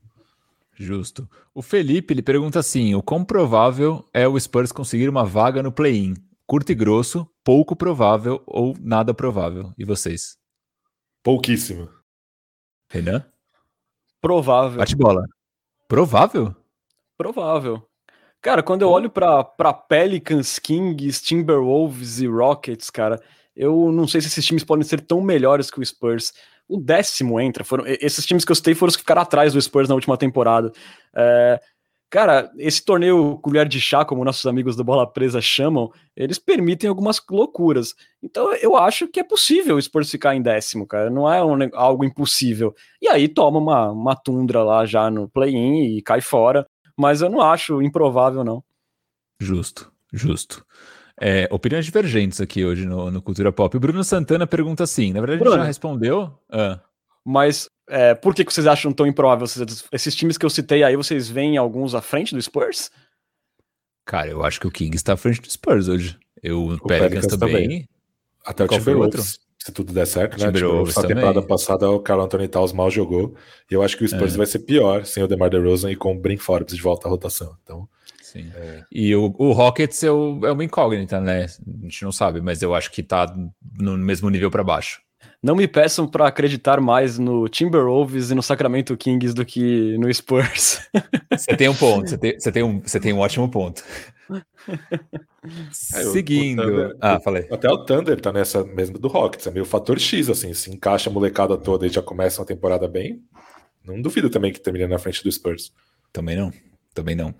Justo. 0.79 1.27
O 1.53 1.61
Felipe 1.61 2.13
ele 2.13 2.21
pergunta 2.21 2.59
assim: 2.59 2.93
o 2.93 3.01
quão 3.01 3.25
provável 3.25 4.05
é 4.13 4.27
o 4.27 4.39
Spurs 4.39 4.71
conseguir 4.71 5.09
uma 5.09 5.25
vaga 5.25 5.63
no 5.63 5.71
play-in? 5.71 6.13
Curto 6.45 6.71
e 6.71 6.75
grosso, 6.75 7.27
pouco 7.43 7.75
provável 7.75 8.41
ou 8.45 8.75
nada 8.79 9.13
provável. 9.13 9.73
E 9.77 9.83
vocês? 9.83 10.37
Pouquíssimo. 11.23 11.89
Renan? 12.89 13.25
Provável. 14.21 14.77
Bate 14.77 14.95
bola. 14.95 15.25
Provável? 15.87 16.55
Provável. 17.17 17.83
Cara, 18.39 18.61
quando 18.61 18.83
eu 18.83 18.89
olho 18.89 19.09
pra, 19.09 19.43
pra 19.43 19.73
Pelicans, 19.73 20.59
Kings, 20.59 21.21
Timberwolves 21.23 22.21
e 22.21 22.27
Rockets, 22.27 22.89
cara, 22.89 23.21
eu 23.55 23.91
não 23.91 24.07
sei 24.07 24.21
se 24.21 24.27
esses 24.27 24.45
times 24.45 24.63
podem 24.63 24.85
ser 24.85 25.01
tão 25.01 25.19
melhores 25.21 25.71
que 25.71 25.79
o 25.79 25.85
Spurs. 25.85 26.31
O 26.67 26.77
décimo 26.77 27.39
entra. 27.39 27.63
Foram, 27.63 27.85
esses 27.87 28.25
times 28.25 28.43
que 28.43 28.51
eu 28.51 28.55
citei 28.55 28.75
foram 28.75 28.89
os 28.89 28.95
que 28.95 29.01
ficaram 29.01 29.21
atrás 29.21 29.53
do 29.53 29.61
Spurs 29.61 29.87
na 29.87 29.95
última 29.95 30.17
temporada. 30.17 30.71
É, 31.15 31.59
cara, 32.09 32.51
esse 32.57 32.83
torneio 32.83 33.37
colher 33.37 33.67
de 33.67 33.79
chá, 33.79 34.03
como 34.03 34.25
nossos 34.25 34.45
amigos 34.45 34.75
do 34.75 34.83
Bola 34.83 35.11
Presa 35.11 35.39
chamam, 35.39 35.91
eles 36.15 36.37
permitem 36.37 36.89
algumas 36.89 37.21
loucuras. 37.29 37.95
Então 38.21 38.53
eu 38.55 38.75
acho 38.75 39.07
que 39.07 39.19
é 39.19 39.23
possível 39.23 39.77
o 39.77 39.81
Spurs 39.81 40.11
ficar 40.11 40.35
em 40.35 40.41
décimo, 40.41 40.85
cara. 40.85 41.09
Não 41.09 41.31
é 41.31 41.43
um 41.43 41.57
algo 41.73 42.03
impossível. 42.03 42.75
E 43.01 43.07
aí 43.07 43.27
toma 43.27 43.59
uma, 43.59 43.91
uma 43.91 44.15
tundra 44.15 44.63
lá 44.63 44.85
já 44.85 45.09
no 45.09 45.29
play-in 45.29 45.97
e 45.97 46.01
cai 46.01 46.21
fora 46.21 46.67
mas 46.97 47.21
eu 47.21 47.29
não 47.29 47.41
acho 47.41 47.81
improvável, 47.81 48.43
não. 48.43 48.63
Justo, 49.39 49.93
justo. 50.11 50.65
É, 51.19 51.47
opiniões 51.51 51.83
divergentes 51.85 52.39
aqui 52.39 52.63
hoje 52.63 52.85
no, 52.85 53.09
no 53.09 53.21
Cultura 53.21 53.51
Pop. 53.51 53.75
O 53.75 53.79
Bruno 53.79 54.03
Santana 54.03 54.45
pergunta 54.45 54.83
assim: 54.83 55.11
na 55.13 55.19
verdade, 55.19 55.39
Bruno. 55.39 55.57
já 55.57 55.63
respondeu. 55.63 56.31
Ah, 56.51 56.79
Mas 57.25 57.69
é, 57.89 58.13
por 58.13 58.35
que, 58.35 58.45
que 58.45 58.53
vocês 58.53 58.67
acham 58.67 58.91
tão 58.93 59.07
improvável? 59.07 59.47
Esses 59.91 60.15
times 60.15 60.37
que 60.37 60.45
eu 60.45 60.49
citei 60.49 60.83
aí, 60.83 60.95
vocês 60.95 61.27
veem 61.27 61.57
alguns 61.57 61.95
à 61.95 62.01
frente 62.01 62.35
do 62.35 62.41
Spurs? 62.41 62.91
cara, 64.05 64.29
eu 64.29 64.41
acho 64.43 64.59
que 64.59 64.67
o 64.67 64.71
Kings 64.71 64.95
está 64.95 65.13
à 65.13 65.17
frente 65.17 65.41
do 65.41 65.51
Spurs 65.51 65.87
hoje. 65.89 66.17
Eu, 66.41 66.59
o 66.61 66.73
O 66.75 66.79
Pelicans, 66.87 67.09
Pelicans 67.25 67.37
também. 67.37 67.63
também. 67.63 67.89
Até 68.45 68.63
o 68.63 68.67
Timberwolves, 68.69 69.39
se 69.61 69.71
tudo 69.73 69.91
der 69.91 70.05
certo, 70.07 70.37
né? 70.39 70.45
Timberwolves 70.45 70.93
Timberwolves 70.93 70.95
na 70.95 71.01
também. 71.01 71.15
temporada 71.17 71.41
passada 71.45 71.89
o 71.91 71.99
Carl 71.99 72.21
Anthony 72.21 72.47
Towns 72.47 72.71
mal 72.71 72.89
jogou. 72.89 73.35
E 73.69 73.73
eu 73.73 73.81
acho 73.83 73.97
que 73.97 74.05
o 74.05 74.07
Spurs 74.07 74.35
É. 74.35 74.37
vai 74.37 74.45
ser 74.45 74.59
pior 74.59 75.03
sem 75.03 75.21
o 75.23 75.27
DeMar 75.27 75.49
DeRozan 75.49 75.91
e 75.91 75.95
com 75.97 76.15
o 76.15 76.19
Brin 76.19 76.37
Forbes 76.37 76.73
de 76.75 76.81
volta 76.81 77.07
à 77.07 77.11
rotação. 77.11 77.57
Então, 77.63 77.89
Sim. 78.31 78.51
É. 78.55 78.83
E 78.91 79.15
o, 79.15 79.33
o 79.37 79.51
Rockets 79.53 80.03
é, 80.03 80.11
o- 80.11 80.45
é 80.45 80.51
uma 80.51 80.63
incógnita, 80.63 81.19
né? 81.21 81.45
A 81.45 81.83
gente 81.85 82.03
não 82.03 82.11
sabe, 82.11 82.41
mas 82.41 82.61
eu 82.61 82.75
acho 82.75 82.91
que 82.91 83.01
tá 83.01 83.25
no 83.79 83.97
mesmo 83.97 84.29
nível 84.29 84.51
para 84.51 84.63
baixo. 84.63 85.01
Não 85.41 85.55
me 85.55 85.67
peçam 85.67 86.07
para 86.07 86.27
acreditar 86.27 86.81
mais 86.81 87.17
no 87.17 87.47
Timberwolves 87.47 88.31
e 88.31 88.35
no 88.35 88.41
Sacramento 88.43 88.97
Kings 88.97 89.33
do 89.33 89.45
que 89.45 89.97
no 89.97 90.11
Spurs. 90.13 90.81
Você 91.31 91.55
tem 91.55 91.69
um 91.69 91.75
ponto, 91.75 92.09
você 92.09 92.17
tem, 92.17 92.39
você 92.39 92.51
tem 92.51 92.63
um, 92.63 92.81
você 92.81 92.99
tem 92.99 93.13
um 93.13 93.19
ótimo 93.19 93.47
ponto. 93.49 93.83
É, 95.93 96.03
Seguindo. 96.03 96.59
o 96.61 96.65
Thunder- 96.65 96.97
ah, 96.99 97.19
falei. 97.19 97.47
até 97.51 97.69
o 97.69 97.85
Thunder 97.85 98.19
tá 98.19 98.33
nessa 98.33 98.63
mesma 98.63 98.97
do 98.99 99.07
Rockets. 99.07 99.47
É 99.47 99.51
meio 99.51 99.65
fator 99.65 99.99
X, 99.99 100.29
assim. 100.29 100.53
Se 100.53 100.69
encaixa 100.71 101.09
a 101.09 101.13
molecada 101.13 101.57
toda 101.57 101.85
e 101.85 101.89
já 101.89 102.01
começa 102.01 102.41
uma 102.41 102.47
temporada 102.47 102.87
bem, 102.87 103.21
não 103.85 104.01
duvido 104.01 104.29
também 104.29 104.51
que 104.51 104.59
termine 104.59 104.87
na 104.87 104.97
frente 104.99 105.23
do 105.23 105.31
Spurs. 105.31 105.71
Também 106.11 106.35
não. 106.35 106.51
Também 106.93 107.15
não. 107.15 107.33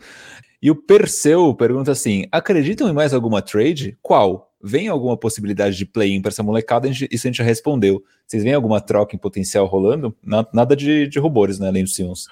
E 0.62 0.72
o 0.72 0.76
Perseu 0.76 1.54
pergunta 1.54 1.92
assim: 1.92 2.26
acreditam 2.32 2.90
em 2.90 2.94
mais 2.94 3.14
alguma 3.14 3.42
trade? 3.42 3.98
Qual? 4.02 4.52
Vem 4.62 4.88
alguma 4.88 5.16
possibilidade 5.16 5.78
de 5.78 5.86
play-in 5.86 6.22
para 6.22 6.30
essa 6.30 6.42
molecada? 6.42 6.88
A 6.88 6.92
gente- 6.92 7.08
Isso 7.14 7.28
a 7.28 7.30
gente 7.30 7.38
já 7.38 7.44
respondeu. 7.44 8.04
Vocês 8.26 8.42
veem 8.44 8.56
alguma 8.56 8.82
troca 8.82 9.16
em 9.16 9.20
potencial 9.20 9.66
rolando? 9.68 10.16
Na- 10.24 10.48
Nada 10.52 10.76
de, 10.76 11.08
de 11.08 11.20
rumores, 11.20 11.60
né? 11.60 11.68
Além 11.68 11.84
do 11.84 11.90
Simmons. 11.90 12.28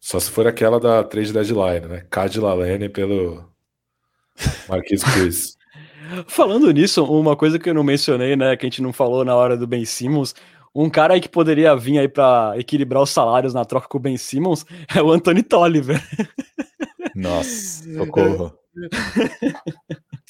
Só 0.00 0.18
se 0.20 0.30
for 0.30 0.46
aquela 0.46 0.78
da 0.80 1.02
trade 1.04 1.32
deadline, 1.32 1.86
né? 1.86 2.06
Cad 2.10 2.36
Lalane 2.40 2.88
pelo 2.88 3.44
Marquis 4.68 5.02
Cruz. 5.02 5.56
Falando 6.26 6.70
nisso, 6.70 7.04
uma 7.04 7.36
coisa 7.36 7.58
que 7.58 7.68
eu 7.70 7.74
não 7.74 7.82
mencionei, 7.82 8.36
né, 8.36 8.56
que 8.56 8.64
a 8.64 8.68
gente 8.68 8.80
não 8.82 8.92
falou 8.92 9.24
na 9.24 9.34
hora 9.34 9.56
do 9.56 9.66
Ben 9.66 9.84
Simmons, 9.84 10.34
um 10.72 10.88
cara 10.88 11.14
aí 11.14 11.20
que 11.20 11.28
poderia 11.28 11.74
vir 11.74 11.98
aí 11.98 12.06
para 12.08 12.54
equilibrar 12.56 13.02
os 13.02 13.10
salários 13.10 13.52
na 13.52 13.64
troca 13.64 13.88
com 13.88 13.98
o 13.98 14.00
Ben 14.00 14.16
Simmons 14.16 14.64
é 14.94 15.02
o 15.02 15.10
Anthony 15.10 15.42
Tolliver. 15.42 16.00
Nossa, 17.16 17.82
socorro. 17.96 18.52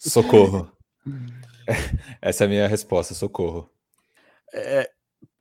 socorro. 0.01 0.73
Essa 2.23 2.45
é 2.45 2.47
a 2.47 2.49
minha 2.49 2.69
resposta, 2.69 3.13
socorro. 3.13 3.69
É, 4.55 4.89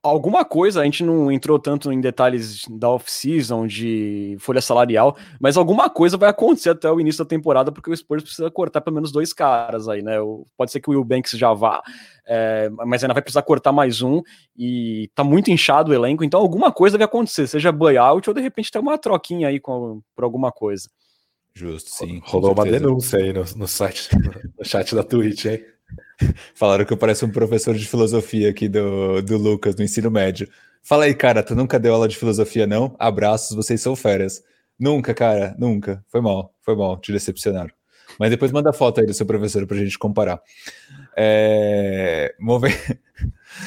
alguma 0.01 0.43
coisa, 0.43 0.81
a 0.81 0.83
gente 0.85 1.03
não 1.03 1.31
entrou 1.31 1.59
tanto 1.59 1.91
em 1.91 2.01
detalhes 2.01 2.63
da 2.69 2.89
off-season, 2.89 3.67
de 3.67 4.35
folha 4.39 4.61
salarial, 4.61 5.15
mas 5.39 5.57
alguma 5.57 5.89
coisa 5.89 6.17
vai 6.17 6.29
acontecer 6.29 6.71
até 6.71 6.91
o 6.91 6.99
início 6.99 7.23
da 7.23 7.27
temporada, 7.27 7.71
porque 7.71 7.89
o 7.89 7.95
Spurs 7.95 8.23
precisa 8.23 8.49
cortar 8.51 8.81
pelo 8.81 8.95
menos 8.95 9.11
dois 9.11 9.33
caras 9.33 9.87
aí, 9.87 10.01
né? 10.01 10.15
Pode 10.57 10.71
ser 10.71 10.79
que 10.79 10.89
o 10.89 10.93
Will 10.93 11.03
Banks 11.03 11.31
já 11.31 11.53
vá, 11.53 11.81
é, 12.25 12.69
mas 12.85 13.03
ainda 13.03 13.13
vai 13.13 13.21
precisar 13.21 13.43
cortar 13.43 13.71
mais 13.71 14.01
um, 14.01 14.21
e 14.57 15.09
tá 15.13 15.23
muito 15.23 15.51
inchado 15.51 15.91
o 15.91 15.93
elenco, 15.93 16.23
então 16.23 16.39
alguma 16.39 16.71
coisa 16.71 16.97
vai 16.97 17.05
acontecer, 17.05 17.47
seja 17.47 17.71
buyout 17.71 18.29
ou 18.29 18.33
de 18.33 18.41
repente 18.41 18.71
ter 18.71 18.79
uma 18.79 18.97
troquinha 18.97 19.47
aí 19.47 19.59
com, 19.59 20.01
por 20.15 20.23
alguma 20.23 20.51
coisa. 20.51 20.89
Justo, 21.55 21.89
sim. 21.89 22.21
Rolou 22.25 22.51
uma 22.51 22.65
denúncia 22.65 23.17
aí 23.17 23.31
no, 23.31 23.45
no 23.55 23.67
site, 23.67 24.09
no 24.59 24.65
chat 24.65 24.93
da 24.93 25.03
Twitch, 25.03 25.45
hein? 25.45 25.65
Falaram 26.53 26.83
que 26.83 26.91
eu 26.91 26.97
pareço 26.97 27.25
um 27.25 27.31
professor 27.31 27.73
de 27.75 27.87
filosofia 27.87 28.49
aqui 28.49 28.67
do, 28.67 29.21
do 29.21 29.37
Lucas, 29.37 29.75
no 29.75 29.83
ensino 29.83 30.11
médio. 30.11 30.49
Fala 30.83 31.05
aí, 31.05 31.15
cara, 31.15 31.41
tu 31.41 31.55
nunca 31.55 31.79
deu 31.79 31.93
aula 31.93 32.07
de 32.07 32.17
filosofia, 32.17 32.67
não? 32.67 32.95
Abraços, 32.99 33.55
vocês 33.55 33.81
são 33.81 33.95
férias. 33.95 34.43
Nunca, 34.77 35.13
cara, 35.13 35.55
nunca. 35.57 36.03
Foi 36.09 36.19
mal, 36.19 36.53
foi 36.61 36.75
mal, 36.75 36.97
te 36.97 37.11
decepcionaram. 37.11 37.71
Mas 38.19 38.29
depois 38.29 38.51
manda 38.51 38.73
foto 38.73 38.99
aí 38.99 39.07
do 39.07 39.13
seu 39.13 39.25
professor 39.25 39.65
pra 39.65 39.77
gente 39.77 39.97
comparar. 39.97 40.41
É... 41.15 42.35
Mover... 42.39 42.71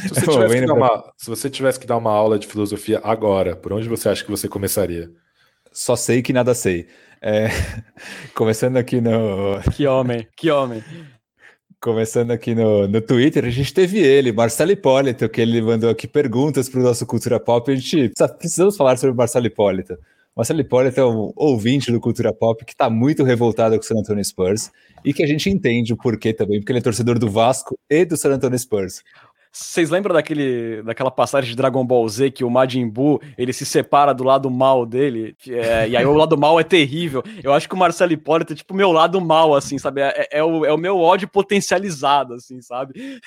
Se 0.02 0.08
você, 0.08 0.26
tivesse 0.26 0.60
pra... 0.66 0.74
uma... 0.74 1.12
Se 1.16 1.30
você 1.30 1.50
tivesse 1.50 1.80
que 1.80 1.86
dar 1.86 1.96
uma 1.96 2.12
aula 2.12 2.38
de 2.38 2.46
filosofia 2.46 3.00
agora, 3.02 3.56
por 3.56 3.72
onde 3.72 3.88
você 3.88 4.08
acha 4.08 4.22
que 4.22 4.30
você 4.30 4.46
começaria? 4.46 5.10
Só 5.72 5.96
sei 5.96 6.22
que 6.22 6.32
nada 6.32 6.54
sei. 6.54 6.88
É... 7.20 7.48
Começando 8.34 8.76
aqui 8.76 9.00
no. 9.00 9.60
Que 9.74 9.86
homem, 9.86 10.26
que 10.36 10.50
homem. 10.50 10.82
Começando 11.80 12.32
aqui 12.32 12.54
no, 12.54 12.88
no 12.88 13.00
Twitter, 13.00 13.44
a 13.44 13.50
gente 13.50 13.72
teve 13.72 13.98
ele, 13.98 14.32
Marcelo 14.32 14.72
Hipólito, 14.72 15.28
que 15.28 15.40
ele 15.40 15.62
mandou 15.62 15.88
aqui 15.88 16.08
perguntas 16.08 16.68
para 16.68 16.80
o 16.80 16.82
nosso 16.82 17.06
Cultura 17.06 17.38
Pop. 17.38 17.70
A 17.70 17.74
gente 17.76 18.12
precisamos 18.36 18.76
falar 18.76 18.96
sobre 18.96 19.14
o 19.14 19.16
Marcelo 19.16 19.46
Hipólito. 19.46 19.96
Marcelo 20.38 20.60
Hipólito 20.60 21.00
é 21.00 21.04
um 21.04 21.32
ouvinte 21.34 21.90
do 21.90 22.00
Cultura 22.00 22.32
Pop 22.32 22.64
que 22.64 22.72
está 22.72 22.88
muito 22.88 23.24
revoltado 23.24 23.76
com 23.76 23.82
o 23.82 23.84
San 23.84 23.98
Antonio 23.98 24.24
Spurs 24.24 24.70
e 25.04 25.12
que 25.12 25.22
a 25.22 25.26
gente 25.26 25.50
entende 25.50 25.92
o 25.92 25.96
porquê 25.96 26.32
também, 26.32 26.60
porque 26.60 26.70
ele 26.70 26.78
é 26.78 26.82
torcedor 26.82 27.18
do 27.18 27.28
Vasco 27.28 27.76
e 27.90 28.04
do 28.04 28.16
San 28.16 28.34
Antonio 28.34 28.58
Spurs. 28.58 29.02
Vocês 29.52 29.90
lembram 29.90 30.14
daquele, 30.14 30.82
daquela 30.82 31.10
passagem 31.10 31.50
de 31.50 31.56
Dragon 31.56 31.84
Ball 31.84 32.08
Z 32.08 32.30
que 32.30 32.44
o 32.44 32.50
Majin 32.50 32.88
Buu 32.88 33.20
ele 33.36 33.52
se 33.52 33.64
separa 33.64 34.12
do 34.12 34.24
lado 34.24 34.50
mal 34.50 34.84
dele? 34.84 35.34
É, 35.48 35.88
e 35.88 35.96
aí 35.96 36.04
o 36.04 36.14
lado 36.14 36.36
mal 36.36 36.60
é 36.60 36.64
terrível. 36.64 37.22
Eu 37.42 37.52
acho 37.52 37.68
que 37.68 37.74
o 37.74 37.78
Marcelo 37.78 38.12
Hipólito 38.12 38.52
é 38.52 38.56
tipo 38.56 38.74
meu 38.74 38.92
lado 38.92 39.20
mal, 39.20 39.54
assim, 39.54 39.78
sabe? 39.78 40.02
É, 40.02 40.28
é, 40.32 40.44
o, 40.44 40.64
é 40.64 40.72
o 40.72 40.78
meu 40.78 40.98
ódio 40.98 41.28
potencializado, 41.28 42.34
assim, 42.34 42.60
sabe? 42.60 43.20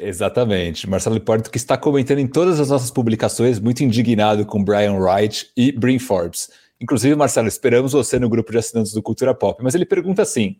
Exatamente. 0.00 0.88
Marcelo 0.88 1.16
Hipólito 1.16 1.50
que 1.50 1.56
está 1.56 1.76
comentando 1.76 2.18
em 2.18 2.26
todas 2.26 2.60
as 2.60 2.70
nossas 2.70 2.90
publicações, 2.90 3.58
muito 3.58 3.82
indignado 3.82 4.44
com 4.44 4.62
Brian 4.62 4.94
Wright 4.94 5.50
e 5.56 5.72
Brin 5.72 5.98
Forbes. 5.98 6.48
Inclusive, 6.80 7.14
Marcelo, 7.14 7.48
esperamos 7.48 7.92
você 7.92 8.18
no 8.18 8.28
grupo 8.28 8.52
de 8.52 8.58
assinantes 8.58 8.92
do 8.92 9.02
Cultura 9.02 9.34
Pop. 9.34 9.62
Mas 9.62 9.74
ele 9.74 9.86
pergunta 9.86 10.22
assim. 10.22 10.56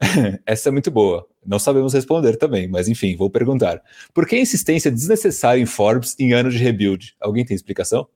Essa 0.46 0.68
é 0.68 0.72
muito 0.72 0.90
boa. 0.90 1.26
Não 1.44 1.58
sabemos 1.58 1.92
responder 1.92 2.36
também, 2.36 2.68
mas 2.68 2.88
enfim, 2.88 3.16
vou 3.16 3.30
perguntar. 3.30 3.82
Por 4.12 4.26
que 4.26 4.36
a 4.36 4.40
insistência 4.40 4.90
desnecessária 4.90 5.60
em 5.60 5.66
Forbes 5.66 6.16
em 6.18 6.32
ano 6.32 6.50
de 6.50 6.58
rebuild? 6.58 7.14
Alguém 7.20 7.44
tem 7.44 7.54
explicação? 7.54 8.08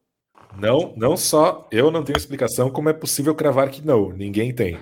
Não, 0.59 0.95
não 0.97 1.17
só 1.17 1.67
eu 1.71 1.91
não 1.91 2.05
tenho 2.05 2.17
explicação, 2.17 2.71
como 2.71 2.89
é 2.89 2.93
possível 2.93 3.35
cravar 3.35 3.71
que 3.71 3.85
não. 3.85 4.11
Ninguém 4.13 4.55
tem. 4.55 4.79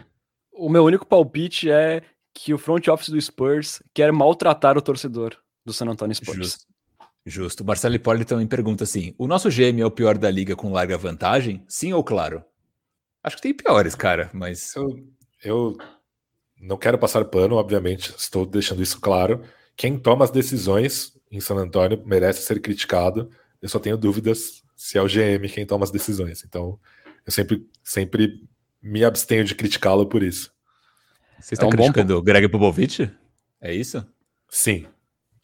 O 0.53 0.69
meu 0.69 0.85
único 0.85 1.07
palpite 1.07 1.71
é 1.71 2.03
que 2.35 2.53
o 2.53 2.59
front 2.59 2.87
office 2.89 3.09
do 3.09 3.21
Spurs 3.21 3.83
quer 3.95 4.13
maltratar 4.13 4.77
o 4.77 4.83
torcedor 4.83 5.37
do 5.65 5.73
San 5.73 5.87
Antonio 5.87 6.15
Spurs. 6.15 6.37
Justo. 6.37 6.73
Justo. 7.25 7.65
Marcelo 7.65 7.95
Hipólito 7.95 8.31
também 8.31 8.47
pergunta 8.47 8.85
assim: 8.85 9.15
o 9.17 9.27
nosso 9.27 9.49
GM 9.49 9.81
é 9.81 9.87
o 9.87 9.91
pior 9.91 10.19
da 10.19 10.31
liga 10.31 10.57
com 10.57 10.73
larga 10.73 10.99
vantagem? 10.99 11.65
Sim 11.69 11.93
ou 11.93 12.03
claro? 12.03 12.45
Acho 13.23 13.37
que 13.37 13.43
tem 13.43 13.55
piores, 13.55 13.95
cara, 13.95 14.29
mas. 14.33 14.75
Eu, 14.75 14.89
eu 15.45 15.77
não 16.63 16.77
quero 16.77 16.97
passar 16.97 17.25
pano, 17.25 17.57
obviamente, 17.57 18.15
estou 18.17 18.47
deixando 18.47 18.83
isso 18.83 19.01
claro. 19.01 19.43
Quem 19.77 19.99
toma 19.99 20.25
as 20.25 20.31
decisões 20.31 21.13
em 21.31 21.41
San 21.41 21.57
Antônio 21.57 22.01
merece 22.07 22.43
ser 22.43 22.61
criticado. 22.61 23.29
Eu 23.61 23.69
só 23.69 23.81
tenho 23.81 23.97
dúvidas 23.97 24.63
se 24.77 24.97
é 24.97 25.03
o 25.03 25.07
GM 25.07 25.49
quem 25.53 25.67
toma 25.67 25.85
as 25.85 25.91
decisões. 25.91 26.45
Então, 26.47 26.79
eu 27.27 27.33
sempre, 27.33 27.67
sempre 27.83 28.49
me 28.81 29.05
abstenho 29.05 29.45
de 29.45 29.57
criticá-lo 29.57 30.07
por 30.07 30.23
isso. 30.23 30.53
Vocês 31.41 31.53
estão 31.53 31.69
é 31.69 31.73
um 31.73 31.77
criticando 31.77 32.17
o 32.17 32.23
Greg 32.23 32.49
Popovich? 32.49 33.11
É 33.61 33.75
isso? 33.75 34.07
Sim, 34.49 34.87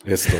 estou. 0.06 0.38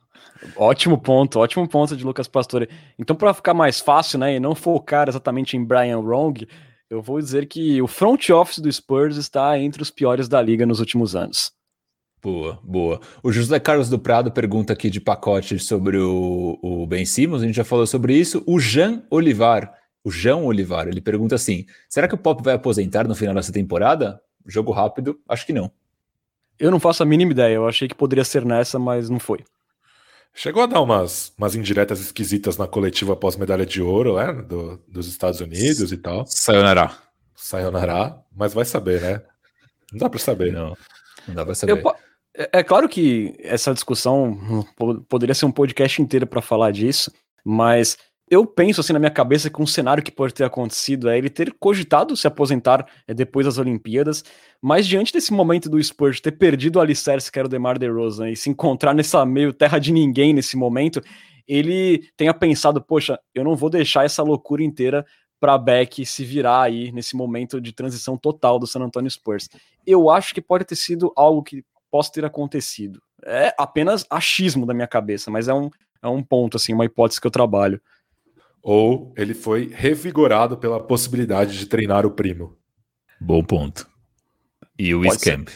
ótimo 0.56 0.98
ponto, 0.98 1.38
ótimo 1.40 1.68
ponto 1.68 1.94
de 1.96 2.04
Lucas 2.04 2.28
Pastore. 2.28 2.68
Então, 2.98 3.14
para 3.14 3.34
ficar 3.34 3.52
mais 3.52 3.80
fácil, 3.80 4.18
né, 4.18 4.36
e 4.36 4.40
não 4.40 4.54
focar 4.54 5.08
exatamente 5.08 5.56
em 5.56 5.64
Brian 5.64 5.98
Wrong, 5.98 6.46
eu 6.94 7.02
vou 7.02 7.20
dizer 7.20 7.46
que 7.46 7.82
o 7.82 7.88
front 7.88 8.30
office 8.30 8.60
do 8.60 8.70
Spurs 8.72 9.16
está 9.16 9.58
entre 9.58 9.82
os 9.82 9.90
piores 9.90 10.28
da 10.28 10.40
liga 10.40 10.64
nos 10.64 10.78
últimos 10.78 11.16
anos. 11.16 11.52
Boa, 12.22 12.58
boa. 12.62 13.00
O 13.22 13.32
José 13.32 13.58
Carlos 13.58 13.90
do 13.90 13.98
Prado 13.98 14.30
pergunta 14.30 14.72
aqui 14.72 14.88
de 14.88 15.00
pacote 15.00 15.58
sobre 15.58 15.98
o, 15.98 16.58
o 16.62 16.86
Ben 16.86 17.04
Simmons, 17.04 17.42
a 17.42 17.46
gente 17.46 17.56
já 17.56 17.64
falou 17.64 17.86
sobre 17.86 18.16
isso. 18.16 18.42
O 18.46 18.58
Jean 18.58 19.02
Olivar, 19.10 19.74
o 20.02 20.10
Jean 20.10 20.36
Olivar, 20.36 20.86
ele 20.86 21.00
pergunta 21.00 21.34
assim: 21.34 21.66
será 21.88 22.08
que 22.08 22.14
o 22.14 22.18
Pop 22.18 22.42
vai 22.42 22.54
aposentar 22.54 23.06
no 23.06 23.14
final 23.14 23.34
dessa 23.34 23.52
temporada? 23.52 24.20
Jogo 24.46 24.72
rápido, 24.72 25.18
acho 25.28 25.44
que 25.44 25.52
não. 25.52 25.70
Eu 26.58 26.70
não 26.70 26.78
faço 26.78 27.02
a 27.02 27.06
mínima 27.06 27.32
ideia, 27.32 27.56
eu 27.56 27.66
achei 27.66 27.88
que 27.88 27.94
poderia 27.94 28.24
ser 28.24 28.44
nessa, 28.44 28.78
mas 28.78 29.10
não 29.10 29.18
foi. 29.18 29.44
Chegou 30.34 30.64
a 30.64 30.66
dar 30.66 30.80
umas, 30.80 31.32
umas 31.38 31.54
indiretas 31.54 32.00
esquisitas 32.00 32.56
na 32.56 32.66
coletiva 32.66 33.12
após 33.12 33.36
medalha 33.36 33.64
de 33.64 33.80
ouro, 33.80 34.16
né? 34.16 34.32
Do, 34.32 34.82
dos 34.88 35.06
Estados 35.06 35.40
Unidos 35.40 35.92
e 35.92 35.96
tal. 35.96 36.26
Sayonara. 36.26 36.90
Sayonara, 37.36 38.18
mas 38.34 38.52
vai 38.52 38.64
saber, 38.64 39.00
né? 39.00 39.22
Não 39.92 40.00
dá 40.00 40.10
para 40.10 40.18
saber. 40.18 40.52
Não, 40.52 40.76
não 41.28 41.34
dá 41.34 41.44
para 41.44 41.54
saber. 41.54 41.80
Eu, 41.80 41.94
é, 42.36 42.50
é 42.52 42.62
claro 42.64 42.88
que 42.88 43.36
essa 43.38 43.72
discussão 43.72 44.66
poderia 45.08 45.34
ser 45.34 45.46
um 45.46 45.52
podcast 45.52 46.02
inteiro 46.02 46.26
para 46.26 46.42
falar 46.42 46.72
disso, 46.72 47.12
mas 47.44 47.96
eu 48.30 48.46
penso 48.46 48.80
assim 48.80 48.92
na 48.92 48.98
minha 48.98 49.10
cabeça 49.10 49.50
que 49.50 49.60
um 49.60 49.66
cenário 49.66 50.02
que 50.02 50.10
pode 50.10 50.32
ter 50.32 50.44
acontecido 50.44 51.08
é 51.08 51.18
ele 51.18 51.28
ter 51.28 51.52
cogitado 51.58 52.16
se 52.16 52.26
aposentar 52.26 52.86
é, 53.06 53.12
depois 53.12 53.44
das 53.44 53.58
Olimpíadas, 53.58 54.24
mas 54.62 54.86
diante 54.86 55.12
desse 55.12 55.32
momento 55.32 55.68
do 55.68 55.82
Spurs 55.82 56.20
ter 56.20 56.32
perdido 56.32 56.76
o 56.76 56.80
alicerce 56.80 57.30
que 57.30 57.38
era 57.38 57.46
o 57.46 57.50
DeMar 57.50 57.78
DeRozan 57.78 58.30
e 58.30 58.36
se 58.36 58.48
encontrar 58.48 58.94
nessa 58.94 59.24
meio 59.26 59.52
terra 59.52 59.78
de 59.78 59.92
ninguém 59.92 60.32
nesse 60.32 60.56
momento, 60.56 61.02
ele 61.46 62.08
tenha 62.16 62.32
pensado, 62.32 62.82
poxa, 62.82 63.18
eu 63.34 63.44
não 63.44 63.54
vou 63.54 63.68
deixar 63.68 64.04
essa 64.04 64.22
loucura 64.22 64.62
inteira 64.62 65.04
para 65.38 65.58
Beck 65.58 66.06
se 66.06 66.24
virar 66.24 66.62
aí 66.62 66.90
nesse 66.90 67.14
momento 67.14 67.60
de 67.60 67.72
transição 67.72 68.16
total 68.16 68.58
do 68.58 68.66
San 68.66 68.80
Antonio 68.80 69.10
Spurs. 69.10 69.50
Eu 69.86 70.08
acho 70.08 70.34
que 70.34 70.40
pode 70.40 70.64
ter 70.64 70.76
sido 70.76 71.12
algo 71.14 71.42
que 71.42 71.62
possa 71.90 72.10
ter 72.10 72.24
acontecido. 72.24 73.02
É 73.22 73.54
apenas 73.58 74.06
achismo 74.08 74.64
da 74.64 74.72
minha 74.72 74.86
cabeça, 74.86 75.30
mas 75.30 75.46
é 75.46 75.52
um, 75.52 75.68
é 76.02 76.08
um 76.08 76.22
ponto, 76.22 76.56
assim, 76.56 76.72
uma 76.72 76.86
hipótese 76.86 77.20
que 77.20 77.26
eu 77.26 77.30
trabalho 77.30 77.78
ou 78.64 79.12
ele 79.14 79.34
foi 79.34 79.70
revigorado 79.74 80.56
pela 80.56 80.82
possibilidade 80.82 81.58
de 81.58 81.66
treinar 81.66 82.06
o 82.06 82.10
primo. 82.10 82.56
Bom 83.20 83.44
ponto. 83.44 83.86
E 84.78 84.94
o 84.94 85.04
Scamp. 85.12 85.50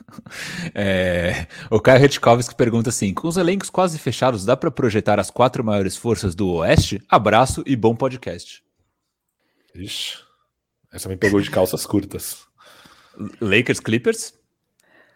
é, 0.74 1.46
o 1.70 1.78
Caio 1.78 2.00
Retkovski 2.00 2.54
pergunta 2.54 2.88
assim: 2.88 3.12
com 3.12 3.28
os 3.28 3.36
elencos 3.36 3.68
quase 3.68 3.98
fechados, 3.98 4.46
dá 4.46 4.56
para 4.56 4.70
projetar 4.70 5.20
as 5.20 5.30
quatro 5.30 5.62
maiores 5.62 5.96
forças 5.96 6.34
do 6.34 6.48
Oeste? 6.48 7.02
Abraço 7.08 7.62
e 7.66 7.76
bom 7.76 7.94
podcast. 7.94 8.62
Ixi, 9.74 10.16
essa 10.90 11.08
me 11.08 11.16
pegou 11.16 11.40
de 11.40 11.50
calças 11.50 11.84
curtas. 11.84 12.46
Lakers 13.40 13.80
Clippers? 13.80 14.32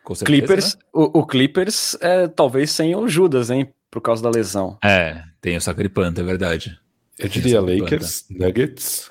Certeza, 0.04 0.24
Clippers, 0.24 0.74
né? 0.74 0.80
o, 0.92 1.20
o, 1.20 1.26
Clippers 1.26 1.96
é 2.00 2.26
talvez 2.26 2.72
sem 2.72 2.94
o 2.94 3.08
Judas, 3.08 3.50
hein? 3.50 3.72
Por 3.88 4.02
causa 4.02 4.22
da 4.22 4.28
lesão. 4.28 4.76
É, 4.84 5.22
tem 5.40 5.56
o 5.56 5.60
Sacripanta, 5.60 6.20
é 6.20 6.24
verdade. 6.24 6.81
Eu 7.22 7.28
diria 7.28 7.60
Lakers, 7.60 8.26
Nuggets. 8.28 9.10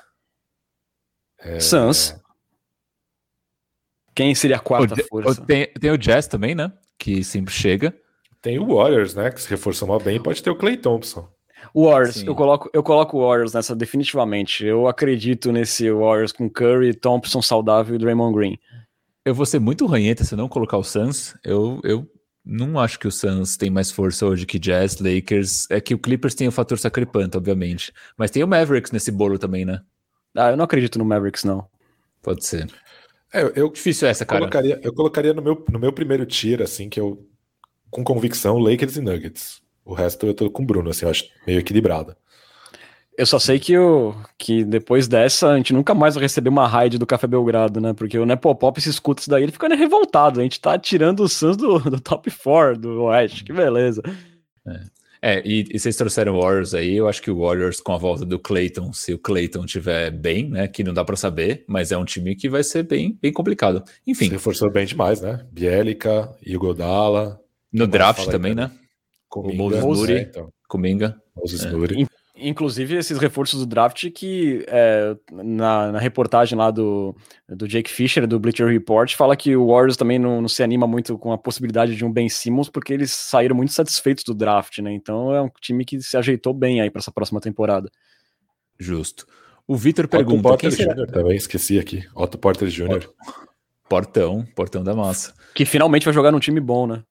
É... 1.38 1.58
Suns. 1.58 2.14
Quem 4.14 4.34
seria 4.34 4.56
a 4.56 4.60
quarta 4.60 4.94
o, 4.94 5.04
força? 5.04 5.44
Tem, 5.44 5.66
tem, 5.72 5.90
o 5.90 5.96
Jazz 5.98 6.26
também, 6.26 6.54
né? 6.54 6.70
Que 6.98 7.24
sempre 7.24 7.52
chega. 7.52 7.96
Tem 8.42 8.58
o 8.58 8.76
Warriors, 8.76 9.14
né? 9.14 9.30
Que 9.30 9.40
se 9.40 9.48
reforçou 9.48 9.88
mal 9.88 9.98
bem. 9.98 10.22
Pode 10.22 10.42
ter 10.42 10.50
o 10.50 10.56
Clay 10.56 10.76
Thompson. 10.76 11.28
Warriors, 11.74 12.22
eu 12.22 12.34
coloco, 12.34 12.68
eu 12.72 12.82
coloco 12.82 13.16
o 13.16 13.26
Warriors 13.26 13.54
nessa 13.54 13.74
definitivamente. 13.74 14.66
Eu 14.66 14.86
acredito 14.86 15.50
nesse 15.50 15.90
Warriors 15.90 16.32
com 16.32 16.50
Curry, 16.50 16.92
Thompson 16.92 17.40
saudável 17.40 17.94
e 17.94 17.98
Draymond 17.98 18.36
Green. 18.36 18.58
Eu 19.24 19.34
vou 19.34 19.46
ser 19.46 19.60
muito 19.60 19.86
ranheta 19.86 20.24
se 20.24 20.36
não 20.36 20.48
colocar 20.48 20.76
o 20.76 20.82
Suns. 20.82 21.34
Eu, 21.44 21.80
eu 21.84 22.06
não 22.44 22.78
acho 22.78 22.98
que 22.98 23.06
o 23.06 23.12
Suns 23.12 23.56
tem 23.56 23.70
mais 23.70 23.90
força 23.90 24.26
hoje 24.26 24.46
que 24.46 24.58
Jazz, 24.58 24.98
Lakers. 24.98 25.70
É 25.70 25.80
que 25.80 25.94
o 25.94 25.98
Clippers 25.98 26.34
tem 26.34 26.48
o 26.48 26.52
fator 26.52 26.78
sacripante, 26.78 27.36
obviamente. 27.36 27.92
Mas 28.16 28.30
tem 28.30 28.42
o 28.42 28.48
Mavericks 28.48 28.90
nesse 28.90 29.12
bolo 29.12 29.38
também, 29.38 29.64
né? 29.64 29.80
Ah, 30.34 30.50
eu 30.50 30.56
não 30.56 30.64
acredito 30.64 30.98
no 30.98 31.04
Mavericks, 31.04 31.44
não. 31.44 31.66
Pode 32.20 32.44
ser. 32.44 32.68
É, 33.32 33.42
eu, 33.54 33.70
Difícil 33.70 34.08
essa, 34.08 34.26
cara. 34.26 34.40
Colocaria, 34.40 34.80
eu 34.82 34.92
colocaria 34.92 35.32
no 35.32 35.40
meu, 35.40 35.64
no 35.70 35.78
meu 35.78 35.92
primeiro 35.92 36.26
tier, 36.26 36.60
assim, 36.60 36.88
que 36.88 37.00
eu, 37.00 37.26
com 37.90 38.02
convicção, 38.02 38.58
Lakers 38.58 38.96
e 38.96 39.00
Nuggets. 39.00 39.62
O 39.84 39.94
resto 39.94 40.26
eu 40.26 40.34
tô 40.34 40.50
com 40.50 40.62
o 40.62 40.66
Bruno, 40.66 40.90
assim, 40.90 41.04
eu 41.04 41.10
acho 41.10 41.24
meio 41.46 41.58
equilibrado. 41.58 42.16
Eu 43.16 43.26
só 43.26 43.38
sei 43.38 43.58
que, 43.58 43.76
o, 43.76 44.14
que 44.38 44.64
depois 44.64 45.06
dessa 45.06 45.50
a 45.50 45.56
gente 45.56 45.72
nunca 45.72 45.94
mais 45.94 46.14
vai 46.14 46.22
receber 46.22 46.48
uma 46.48 46.66
raid 46.66 46.98
do 46.98 47.06
Café 47.06 47.26
Belgrado, 47.26 47.80
né? 47.80 47.92
Porque 47.92 48.18
o 48.18 48.24
Nepopop 48.24 48.80
se 48.80 48.88
escuta 48.88 49.20
isso 49.20 49.30
daí, 49.30 49.42
ele 49.42 49.52
fica 49.52 49.68
revoltado. 49.74 50.40
A 50.40 50.42
gente 50.42 50.60
tá 50.60 50.78
tirando 50.78 51.20
o 51.20 51.28
Suns 51.28 51.56
do, 51.56 51.78
do 51.78 52.00
top 52.00 52.30
4 52.30 52.78
do 52.78 53.02
Oeste, 53.02 53.44
que 53.44 53.52
beleza. 53.52 54.02
É. 54.66 55.02
É, 55.24 55.40
e, 55.46 55.64
e, 55.72 55.78
vocês 55.78 55.94
trouxeram 55.94 56.40
Warriors 56.40 56.74
aí, 56.74 56.96
eu 56.96 57.06
acho 57.06 57.22
que 57.22 57.30
o 57.30 57.38
Warriors 57.38 57.80
com 57.80 57.92
a 57.92 57.96
volta 57.96 58.26
do 58.26 58.40
Clayton, 58.40 58.92
se 58.92 59.14
o 59.14 59.18
Clayton 59.18 59.64
tiver 59.64 60.10
bem, 60.10 60.50
né, 60.50 60.66
que 60.66 60.82
não 60.82 60.92
dá 60.92 61.04
para 61.04 61.14
saber, 61.14 61.64
mas 61.68 61.92
é 61.92 61.96
um 61.96 62.04
time 62.04 62.34
que 62.34 62.48
vai 62.48 62.64
ser 62.64 62.82
bem, 62.82 63.16
bem 63.22 63.32
complicado. 63.32 63.84
Enfim. 64.04 64.24
Se 64.24 64.32
reforçou 64.32 64.68
bem 64.68 64.84
demais, 64.84 65.20
né? 65.20 65.46
Bielica, 65.52 66.28
Igodala. 66.44 67.40
No 67.72 67.86
draft 67.86 68.26
também, 68.26 68.50
aí, 68.50 68.56
né? 68.56 68.70
Cominga, 69.28 69.62
o 69.62 69.68
Moses 69.68 69.84
Nuri, 69.84 70.12
é, 70.12 70.20
então. 70.22 70.52
Cominga. 70.66 71.22
Moses 71.36 71.64
é. 71.64 71.70
Nuri. 71.70 72.06
Inclusive, 72.42 72.96
esses 72.96 73.18
reforços 73.18 73.60
do 73.60 73.66
draft 73.66 74.10
que 74.10 74.64
é, 74.68 75.16
na, 75.32 75.92
na, 75.92 75.98
reportagem 75.98 76.58
lá 76.58 76.70
do, 76.70 77.14
do 77.48 77.68
Jake 77.68 77.90
Fisher, 77.90 78.26
do 78.26 78.40
Bleacher 78.40 78.66
Report, 78.66 79.14
fala 79.14 79.36
que 79.36 79.56
o 79.56 79.68
Warriors 79.68 79.96
também 79.96 80.18
não, 80.18 80.42
não, 80.42 80.48
se 80.48 80.62
anima 80.62 80.86
muito 80.86 81.16
com 81.16 81.32
a 81.32 81.38
possibilidade 81.38 81.94
de 81.94 82.04
um 82.04 82.12
Ben 82.12 82.28
Simmons, 82.28 82.68
porque 82.68 82.92
eles 82.92 83.12
saíram 83.12 83.54
muito 83.54 83.72
satisfeitos 83.72 84.24
do 84.24 84.34
draft, 84.34 84.78
né? 84.78 84.92
Então 84.92 85.34
é 85.34 85.40
um 85.40 85.50
time 85.60 85.84
que 85.84 86.00
se 86.02 86.16
ajeitou 86.16 86.52
bem 86.52 86.80
aí 86.80 86.90
para 86.90 87.00
essa 87.00 87.12
próxima 87.12 87.40
temporada. 87.40 87.90
Justo. 88.78 89.26
O 89.66 89.76
Vitor 89.76 90.08
pergunta. 90.08 90.48
Otto 90.48 90.60
Porter 90.60 90.70
Jr. 90.70 91.06
também, 91.06 91.36
esqueci 91.36 91.78
aqui. 91.78 92.04
Otto 92.14 92.36
Porter 92.36 92.68
Jr. 92.68 93.08
Portão, 93.88 94.44
portão 94.56 94.82
da 94.82 94.94
massa. 94.94 95.34
Que 95.54 95.64
finalmente 95.64 96.04
vai 96.04 96.14
jogar 96.14 96.32
num 96.32 96.40
time 96.40 96.60
bom, 96.60 96.86
né? 96.86 97.02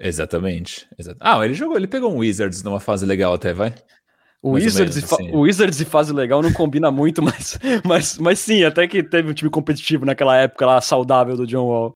Exatamente. 0.00 0.88
Exatamente. 0.98 1.20
Ah, 1.20 1.44
ele 1.44 1.54
jogou, 1.54 1.76
ele 1.76 1.86
pegou 1.86 2.12
um 2.12 2.18
Wizards 2.18 2.62
numa 2.62 2.80
fase 2.80 3.06
legal 3.06 3.34
até, 3.34 3.52
vai? 3.52 3.72
O 4.42 4.52
Wizards, 4.52 4.96
menos, 4.96 5.12
assim. 5.12 5.30
o 5.30 5.40
Wizards 5.40 5.80
e 5.80 5.84
fase 5.84 6.12
legal 6.12 6.42
não 6.42 6.52
combina 6.52 6.90
muito, 6.90 7.22
mas, 7.22 7.58
mas, 7.84 8.18
mas 8.18 8.38
sim, 8.40 8.64
até 8.64 8.88
que 8.88 9.02
teve 9.02 9.30
um 9.30 9.34
time 9.34 9.48
competitivo 9.48 10.04
naquela 10.04 10.36
época 10.36 10.66
lá, 10.66 10.80
saudável 10.80 11.36
do 11.36 11.46
John 11.46 11.66
Wall. 11.66 11.92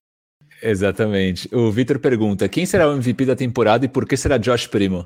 Exatamente. 0.63 1.53
O 1.53 1.69
Victor 1.69 1.99
pergunta: 1.99 2.47
quem 2.47 2.65
será 2.65 2.89
o 2.89 2.93
MVP 2.93 3.25
da 3.25 3.35
temporada 3.35 3.85
e 3.85 3.89
por 3.89 4.07
que 4.07 4.15
será 4.15 4.37
Josh 4.37 4.65
Primo? 4.65 5.05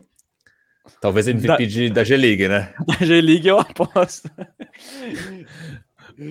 Talvez 1.01 1.27
MVP 1.27 1.47
da, 1.47 1.57
de, 1.57 1.89
da 1.89 2.03
G-League, 2.03 2.47
né? 2.47 2.73
Da 2.87 3.05
G-League 3.05 3.47
eu 3.47 3.59
aposto. 3.59 4.29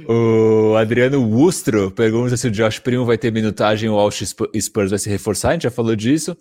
O 0.08 0.76
Adriano 0.76 1.20
Wustro 1.20 1.90
pergunta 1.90 2.36
se 2.36 2.46
o 2.46 2.50
Josh 2.50 2.78
Primo 2.78 3.04
vai 3.04 3.18
ter 3.18 3.32
minutagem 3.32 3.88
ou 3.88 3.98
o 3.98 4.60
Spurs 4.60 4.90
vai 4.90 4.98
se 4.98 5.08
reforçar, 5.08 5.50
a 5.50 5.52
gente 5.52 5.62
já 5.62 5.70
falou 5.70 5.96
disso. 5.96 6.36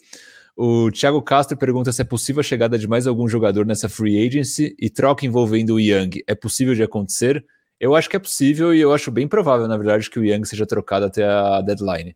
O 0.61 0.91
Thiago 0.91 1.21
Castro 1.21 1.55
pergunta 1.55 1.89
se 1.93 2.01
é 2.01 2.03
possível 2.03 2.41
a 2.41 2.43
chegada 2.43 2.77
de 2.77 2.85
mais 2.85 3.07
algum 3.07 3.29
jogador 3.29 3.65
nessa 3.65 3.87
free 3.87 4.27
agency 4.27 4.75
e 4.77 4.89
troca 4.89 5.25
envolvendo 5.25 5.75
o 5.75 5.79
Young. 5.79 6.21
É 6.27 6.35
possível 6.35 6.75
de 6.75 6.83
acontecer? 6.83 7.45
Eu 7.79 7.95
acho 7.95 8.09
que 8.09 8.17
é 8.17 8.19
possível 8.19 8.73
e 8.73 8.81
eu 8.81 8.91
acho 8.91 9.09
bem 9.09 9.25
provável, 9.25 9.69
na 9.69 9.77
verdade, 9.77 10.09
que 10.09 10.19
o 10.19 10.25
Young 10.25 10.43
seja 10.43 10.65
trocado 10.65 11.05
até 11.05 11.23
a 11.23 11.61
deadline. 11.61 12.13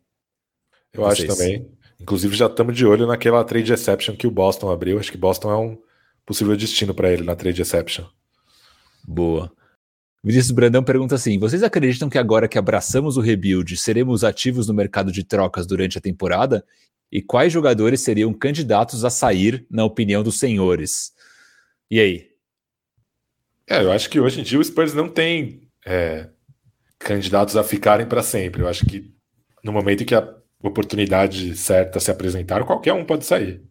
Eu 0.92 1.06
acho 1.06 1.26
também. 1.26 1.66
Inclusive, 1.98 2.36
já 2.36 2.44
estamos 2.44 2.76
de 2.76 2.84
olho 2.84 3.06
naquela 3.06 3.42
trade 3.44 3.72
exception 3.72 4.14
que 4.14 4.26
o 4.26 4.30
Boston 4.30 4.70
abriu. 4.70 4.98
Acho 4.98 5.10
que 5.10 5.16
Boston 5.16 5.50
é 5.50 5.56
um 5.56 5.78
possível 6.26 6.54
destino 6.54 6.92
para 6.92 7.10
ele 7.10 7.24
na 7.24 7.34
trade 7.34 7.62
exception. 7.62 8.04
Boa. 9.08 9.50
Vinícius 10.22 10.50
Brandão 10.50 10.84
pergunta 10.84 11.14
assim: 11.14 11.38
vocês 11.38 11.62
acreditam 11.62 12.10
que 12.10 12.18
agora 12.18 12.46
que 12.46 12.58
abraçamos 12.58 13.16
o 13.16 13.22
rebuild, 13.22 13.74
seremos 13.78 14.22
ativos 14.22 14.68
no 14.68 14.74
mercado 14.74 15.10
de 15.10 15.24
trocas 15.24 15.66
durante 15.66 15.96
a 15.96 16.00
temporada? 16.02 16.62
E 17.14 17.22
quais 17.22 17.52
jogadores 17.52 18.00
seriam 18.00 18.34
candidatos 18.34 19.04
a 19.04 19.10
sair, 19.10 19.64
na 19.70 19.84
opinião 19.84 20.20
dos 20.20 20.40
senhores? 20.40 21.12
E 21.88 22.00
aí? 22.00 22.28
É, 23.68 23.84
eu 23.84 23.92
acho 23.92 24.10
que 24.10 24.18
hoje 24.18 24.40
em 24.40 24.42
dia 24.42 24.58
o 24.58 24.64
Spurs 24.64 24.92
não 24.92 25.08
tem 25.08 25.70
é, 25.86 26.28
candidatos 26.98 27.56
a 27.56 27.62
ficarem 27.62 28.04
para 28.04 28.20
sempre. 28.20 28.62
Eu 28.62 28.68
acho 28.68 28.84
que 28.84 29.14
no 29.62 29.72
momento 29.72 30.02
em 30.02 30.06
que 30.06 30.14
a 30.14 30.34
oportunidade 30.60 31.56
certa 31.56 32.00
se 32.00 32.10
apresentar, 32.10 32.64
qualquer 32.64 32.92
um 32.92 33.04
pode 33.04 33.24
sair. 33.24 33.62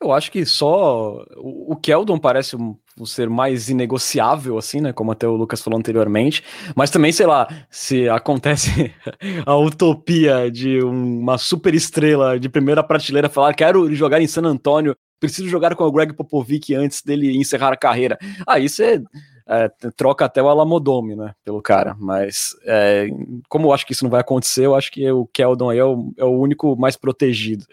Eu 0.00 0.12
acho 0.12 0.30
que 0.30 0.44
só 0.44 1.24
o 1.36 1.74
Keldon 1.74 2.18
parece 2.18 2.54
um, 2.54 2.76
ser 3.04 3.30
mais 3.30 3.70
inegociável, 3.70 4.58
assim, 4.58 4.80
né? 4.80 4.92
Como 4.92 5.10
até 5.10 5.26
o 5.26 5.34
Lucas 5.34 5.62
falou 5.62 5.78
anteriormente. 5.78 6.44
Mas 6.74 6.90
também, 6.90 7.12
sei 7.12 7.26
lá, 7.26 7.48
se 7.70 8.06
acontece 8.08 8.94
a 9.46 9.56
utopia 9.56 10.50
de 10.50 10.82
uma 10.82 11.38
super 11.38 11.74
estrela 11.74 12.38
de 12.38 12.48
primeira 12.48 12.82
prateleira 12.82 13.30
falar 13.30 13.54
quero 13.54 13.92
jogar 13.94 14.20
em 14.20 14.26
San 14.26 14.42
Antônio, 14.42 14.94
preciso 15.18 15.48
jogar 15.48 15.74
com 15.74 15.84
o 15.84 15.92
Greg 15.92 16.12
Popovic 16.12 16.74
antes 16.74 17.02
dele 17.02 17.34
encerrar 17.34 17.72
a 17.72 17.76
carreira. 17.76 18.18
Aí 18.46 18.68
você 18.68 19.02
é, 19.48 19.70
troca 19.96 20.24
até 20.24 20.42
o 20.42 20.48
Alamodome, 20.48 21.16
né? 21.16 21.32
Pelo 21.42 21.62
cara. 21.62 21.96
Mas 21.98 22.54
é, 22.64 23.08
como 23.48 23.68
eu 23.68 23.72
acho 23.72 23.86
que 23.86 23.92
isso 23.92 24.04
não 24.04 24.10
vai 24.10 24.20
acontecer, 24.20 24.66
eu 24.66 24.74
acho 24.74 24.90
que 24.92 25.10
o 25.10 25.26
Keldon 25.26 25.70
aí 25.70 25.78
é 25.78 25.84
o, 25.84 26.12
é 26.18 26.24
o 26.24 26.38
único 26.38 26.76
mais 26.76 26.96
protegido. 26.96 27.64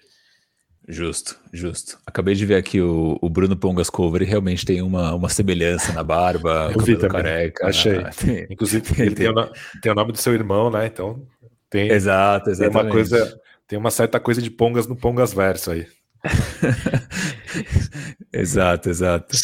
Justo, 0.87 1.37
justo. 1.51 1.97
Acabei 2.05 2.35
de 2.35 2.45
ver 2.45 2.55
aqui 2.55 2.81
o, 2.81 3.17
o 3.21 3.29
Bruno 3.29 3.55
Pongas 3.55 3.89
Cover 3.89 4.21
e 4.21 4.25
realmente 4.25 4.65
tem 4.65 4.81
uma, 4.81 5.15
uma 5.15 5.29
semelhança 5.29 5.93
na 5.93 6.03
barba, 6.03 6.71
Eu 6.75 6.81
vi 6.81 6.97
também. 6.97 7.23
careca. 7.23 7.67
Achei. 7.67 8.03
Tem, 8.19 8.45
Inclusive, 8.49 9.01
ele 9.01 9.15
tem, 9.15 9.29
o, 9.29 9.51
tem 9.81 9.91
o 9.91 9.95
nome 9.95 10.11
do 10.11 10.17
seu 10.17 10.33
irmão, 10.33 10.69
né? 10.69 10.87
Então 10.87 11.25
tem, 11.69 11.89
exato, 11.89 12.49
exatamente. 12.49 12.73
tem 12.73 12.85
uma 12.85 12.91
coisa, 12.91 13.39
tem 13.67 13.79
uma 13.79 13.91
certa 13.91 14.19
coisa 14.19 14.41
de 14.41 14.51
Pongas 14.51 14.85
no 14.85 14.95
Pongas 14.95 15.33
verso 15.33 15.71
aí. 15.71 15.87
exato, 18.31 18.89
exato. 18.89 19.35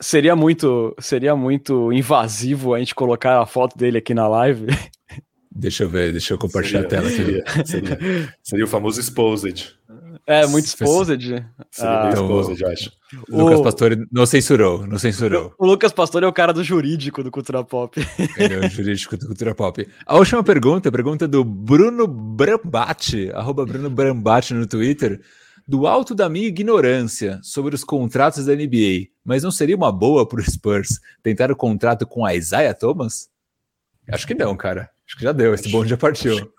Seria 0.00 0.34
muito, 0.34 0.94
seria 1.00 1.36
muito 1.36 1.92
invasivo 1.92 2.74
a 2.74 2.80
gente 2.80 2.94
colocar 2.94 3.40
a 3.40 3.46
foto 3.46 3.78
dele 3.78 3.98
aqui 3.98 4.14
na 4.14 4.26
live. 4.26 4.66
Deixa 5.50 5.84
eu 5.84 5.88
ver, 5.88 6.12
deixa 6.12 6.34
eu 6.34 6.38
compartilhar 6.38 6.82
seria, 6.82 6.86
a 6.86 7.02
tela 7.02 7.08
aqui. 7.08 7.16
Seria, 7.16 7.44
seria, 7.64 8.34
seria 8.42 8.64
o 8.64 8.68
famoso 8.68 9.00
exposed. 9.00 9.77
É, 10.28 10.46
muito 10.46 10.66
exposed. 10.66 11.24
Seria 11.26 11.50
ah, 11.80 12.10
exposed, 12.12 12.60
eu 12.60 12.68
acho. 12.68 12.92
O 13.30 13.44
Lucas 13.44 13.62
Pastore 13.62 14.06
não 14.12 14.26
censurou, 14.26 14.86
não 14.86 14.98
censurou. 14.98 15.54
O 15.58 15.64
Lucas 15.64 15.90
Pastore 15.90 16.26
é 16.26 16.28
o 16.28 16.32
cara 16.34 16.52
do 16.52 16.62
jurídico 16.62 17.24
do 17.24 17.30
Cultura 17.30 17.64
Pop. 17.64 17.98
Ele 18.36 18.54
é 18.54 18.58
o 18.58 18.68
jurídico 18.68 19.16
do 19.16 19.26
Cultura 19.26 19.54
Pop. 19.54 19.88
A 20.04 20.16
última 20.18 20.44
pergunta, 20.44 20.92
pergunta 20.92 21.26
do 21.26 21.42
Bruno 21.42 22.06
Brambate, 22.06 23.30
arroba 23.32 23.64
Bruno 23.64 23.88
Brambate 23.88 24.52
no 24.52 24.66
Twitter. 24.66 25.18
Do 25.66 25.86
alto 25.86 26.14
da 26.14 26.28
minha 26.28 26.48
ignorância 26.48 27.40
sobre 27.42 27.74
os 27.74 27.82
contratos 27.82 28.44
da 28.44 28.54
NBA, 28.54 29.08
mas 29.24 29.42
não 29.42 29.50
seria 29.50 29.76
uma 29.76 29.90
boa 29.90 30.28
para 30.28 30.40
o 30.40 30.44
Spurs 30.44 31.00
tentar 31.22 31.50
o 31.50 31.56
contrato 31.56 32.06
com 32.06 32.26
a 32.26 32.34
Isaiah 32.34 32.74
Thomas? 32.74 33.30
Acho 34.10 34.26
que 34.26 34.34
não, 34.34 34.54
cara. 34.54 34.90
Acho 35.06 35.16
que 35.16 35.22
já 35.22 35.32
deu, 35.32 35.54
esse 35.54 35.70
bonde 35.70 35.88
já 35.88 35.96
partiu. 35.96 36.52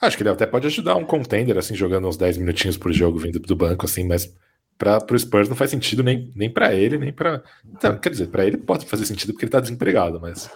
Acho 0.00 0.16
que 0.16 0.22
ele 0.22 0.30
até 0.30 0.46
pode 0.46 0.66
ajudar 0.66 0.96
um 0.96 1.04
contender, 1.04 1.58
assim, 1.58 1.74
jogando 1.74 2.08
uns 2.08 2.16
10 2.16 2.38
minutinhos 2.38 2.76
por 2.76 2.90
jogo 2.92 3.18
vindo 3.18 3.38
do 3.38 3.54
banco, 3.54 3.84
assim, 3.84 4.06
mas 4.06 4.34
para 4.78 5.04
o 5.12 5.18
Spurs 5.18 5.48
não 5.48 5.56
faz 5.56 5.70
sentido 5.70 6.02
nem, 6.02 6.32
nem 6.34 6.48
para 6.48 6.74
ele, 6.74 6.96
nem 6.96 7.12
para. 7.12 7.42
Então, 7.70 7.98
quer 7.98 8.08
dizer, 8.08 8.28
para 8.28 8.46
ele 8.46 8.56
pode 8.56 8.86
fazer 8.86 9.04
sentido 9.04 9.32
porque 9.32 9.44
ele 9.44 9.52
tá 9.52 9.60
desempregado, 9.60 10.18
mas 10.18 10.50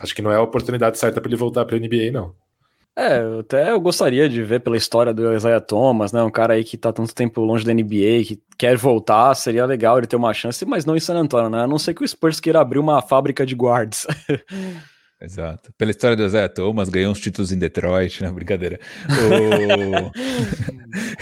acho 0.00 0.14
que 0.14 0.20
não 0.20 0.30
é 0.30 0.36
a 0.36 0.42
oportunidade 0.42 0.98
certa 0.98 1.18
para 1.18 1.30
ele 1.30 1.36
voltar 1.36 1.64
para 1.64 1.78
NBA, 1.78 2.12
não. 2.12 2.34
É, 2.94 3.22
até 3.38 3.70
eu 3.70 3.80
gostaria 3.80 4.28
de 4.28 4.42
ver 4.42 4.60
pela 4.60 4.76
história 4.76 5.14
do 5.14 5.32
Isaiah 5.32 5.60
Thomas, 5.60 6.12
né? 6.12 6.22
Um 6.22 6.30
cara 6.30 6.54
aí 6.54 6.64
que 6.64 6.76
tá 6.76 6.92
tanto 6.92 7.14
tempo 7.14 7.40
longe 7.40 7.64
da 7.64 7.72
NBA, 7.72 8.24
que 8.26 8.42
quer 8.58 8.76
voltar, 8.76 9.34
seria 9.34 9.64
legal 9.64 9.96
ele 9.96 10.06
ter 10.06 10.16
uma 10.16 10.34
chance, 10.34 10.62
mas 10.66 10.84
não 10.84 10.94
em 10.94 11.00
San 11.00 11.16
Antonio, 11.16 11.48
né? 11.48 11.62
A 11.62 11.66
não 11.66 11.78
ser 11.78 11.94
que 11.94 12.04
o 12.04 12.08
Spurs 12.08 12.40
queira 12.40 12.60
abrir 12.60 12.78
uma 12.78 13.00
fábrica 13.00 13.46
de 13.46 13.54
guards. 13.54 14.06
Exato. 15.20 15.72
Pela 15.76 15.90
história 15.90 16.16
do 16.16 16.26
Zé 16.28 16.48
Thomas, 16.48 16.88
ganhou 16.88 17.12
uns 17.12 17.20
títulos 17.20 17.52
em 17.52 17.58
Detroit, 17.58 18.22
né? 18.22 18.30
Brincadeira. 18.30 18.80
O... 19.06 20.10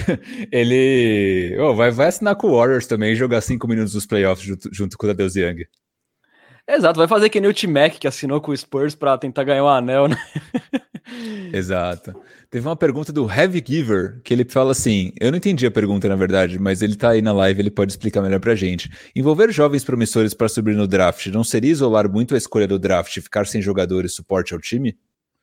ele 0.52 1.56
oh, 1.58 1.74
vai, 1.74 1.90
vai 1.90 2.08
assinar 2.08 2.36
com 2.36 2.48
o 2.48 2.56
Warriors 2.56 2.86
também 2.86 3.12
e 3.12 3.16
jogar 3.16 3.40
cinco 3.40 3.66
minutos 3.66 3.92
dos 3.92 4.06
playoffs 4.06 4.46
junto, 4.46 4.68
junto 4.72 4.96
com 4.96 5.06
o 5.06 5.14
Deus 5.14 5.36
Young. 5.36 5.66
Exato, 6.66 6.98
vai 6.98 7.08
fazer 7.08 7.30
que 7.30 7.40
nem 7.40 7.50
o 7.50 7.54
T-Mac 7.54 7.94
que 7.98 8.06
assinou 8.06 8.40
com 8.40 8.52
o 8.52 8.56
Spurs 8.56 8.94
para 8.94 9.16
tentar 9.16 9.42
ganhar 9.44 9.62
o 9.62 9.66
um 9.66 9.70
anel, 9.70 10.06
né? 10.06 10.16
Exato. 11.52 12.14
Teve 12.50 12.66
uma 12.66 12.76
pergunta 12.76 13.12
do 13.12 13.30
Heavy 13.30 13.62
Giver, 13.66 14.22
que 14.24 14.32
ele 14.32 14.44
fala 14.44 14.72
assim: 14.72 15.12
eu 15.20 15.30
não 15.30 15.36
entendi 15.36 15.66
a 15.66 15.70
pergunta, 15.70 16.08
na 16.08 16.16
verdade, 16.16 16.58
mas 16.58 16.80
ele 16.80 16.96
tá 16.96 17.10
aí 17.10 17.20
na 17.20 17.32
live, 17.32 17.60
ele 17.60 17.70
pode 17.70 17.92
explicar 17.92 18.22
melhor 18.22 18.40
pra 18.40 18.54
gente. 18.54 18.90
Envolver 19.14 19.52
jovens 19.52 19.84
promissores 19.84 20.32
para 20.32 20.48
subir 20.48 20.74
no 20.74 20.86
draft 20.86 21.26
não 21.26 21.44
seria 21.44 21.70
isolar 21.70 22.10
muito 22.10 22.34
a 22.34 22.38
escolha 22.38 22.66
do 22.66 22.78
draft 22.78 23.14
e 23.16 23.20
ficar 23.20 23.46
sem 23.46 23.60
jogadores 23.60 24.14
suporte 24.14 24.54
ao 24.54 24.60
time? 24.60 24.96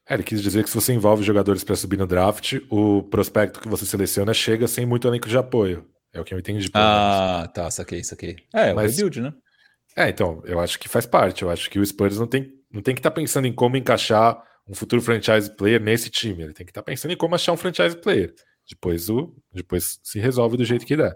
É, 0.07 0.15
ele 0.15 0.23
quis 0.23 0.41
dizer 0.41 0.63
que 0.63 0.69
se 0.69 0.75
você 0.75 0.93
envolve 0.93 1.23
jogadores 1.23 1.63
para 1.63 1.75
subir 1.75 1.97
no 1.97 2.07
draft, 2.07 2.59
o 2.71 3.03
prospecto 3.03 3.59
que 3.59 3.67
você 3.67 3.85
seleciona 3.85 4.33
chega 4.33 4.67
sem 4.67 4.85
muito 4.85 5.07
elenco 5.07 5.29
de 5.29 5.37
apoio. 5.37 5.85
É 6.11 6.19
o 6.19 6.23
que 6.23 6.33
eu 6.33 6.39
entendi. 6.39 6.69
Ah, 6.73 7.49
tá, 7.53 7.69
saquei, 7.69 8.03
saquei. 8.03 8.37
É, 8.53 8.69
é 8.69 8.73
o 8.73 8.77
rebuild, 8.77 9.21
né? 9.21 9.33
É, 9.95 10.09
então, 10.09 10.41
eu 10.45 10.59
acho 10.59 10.79
que 10.79 10.89
faz 10.89 11.05
parte. 11.05 11.43
Eu 11.43 11.51
acho 11.51 11.69
que 11.69 11.77
o 11.77 11.85
Spurs 11.85 12.17
não 12.17 12.25
tem, 12.25 12.51
não 12.71 12.81
tem 12.81 12.95
que 12.95 12.99
estar 12.99 13.11
tá 13.11 13.15
pensando 13.15 13.45
em 13.45 13.53
como 13.53 13.77
encaixar 13.77 14.41
um 14.67 14.73
futuro 14.73 15.01
franchise 15.01 15.53
player 15.55 15.81
nesse 15.81 16.09
time. 16.09 16.43
Ele 16.43 16.53
tem 16.53 16.65
que 16.65 16.71
estar 16.71 16.81
tá 16.81 16.85
pensando 16.85 17.11
em 17.11 17.17
como 17.17 17.35
achar 17.35 17.51
um 17.51 17.57
franchise 17.57 17.95
player. 17.97 18.33
Depois, 18.67 19.09
o, 19.09 19.33
depois 19.53 19.99
se 20.03 20.19
resolve 20.19 20.57
do 20.57 20.65
jeito 20.65 20.85
que 20.85 20.97
der. 20.97 21.15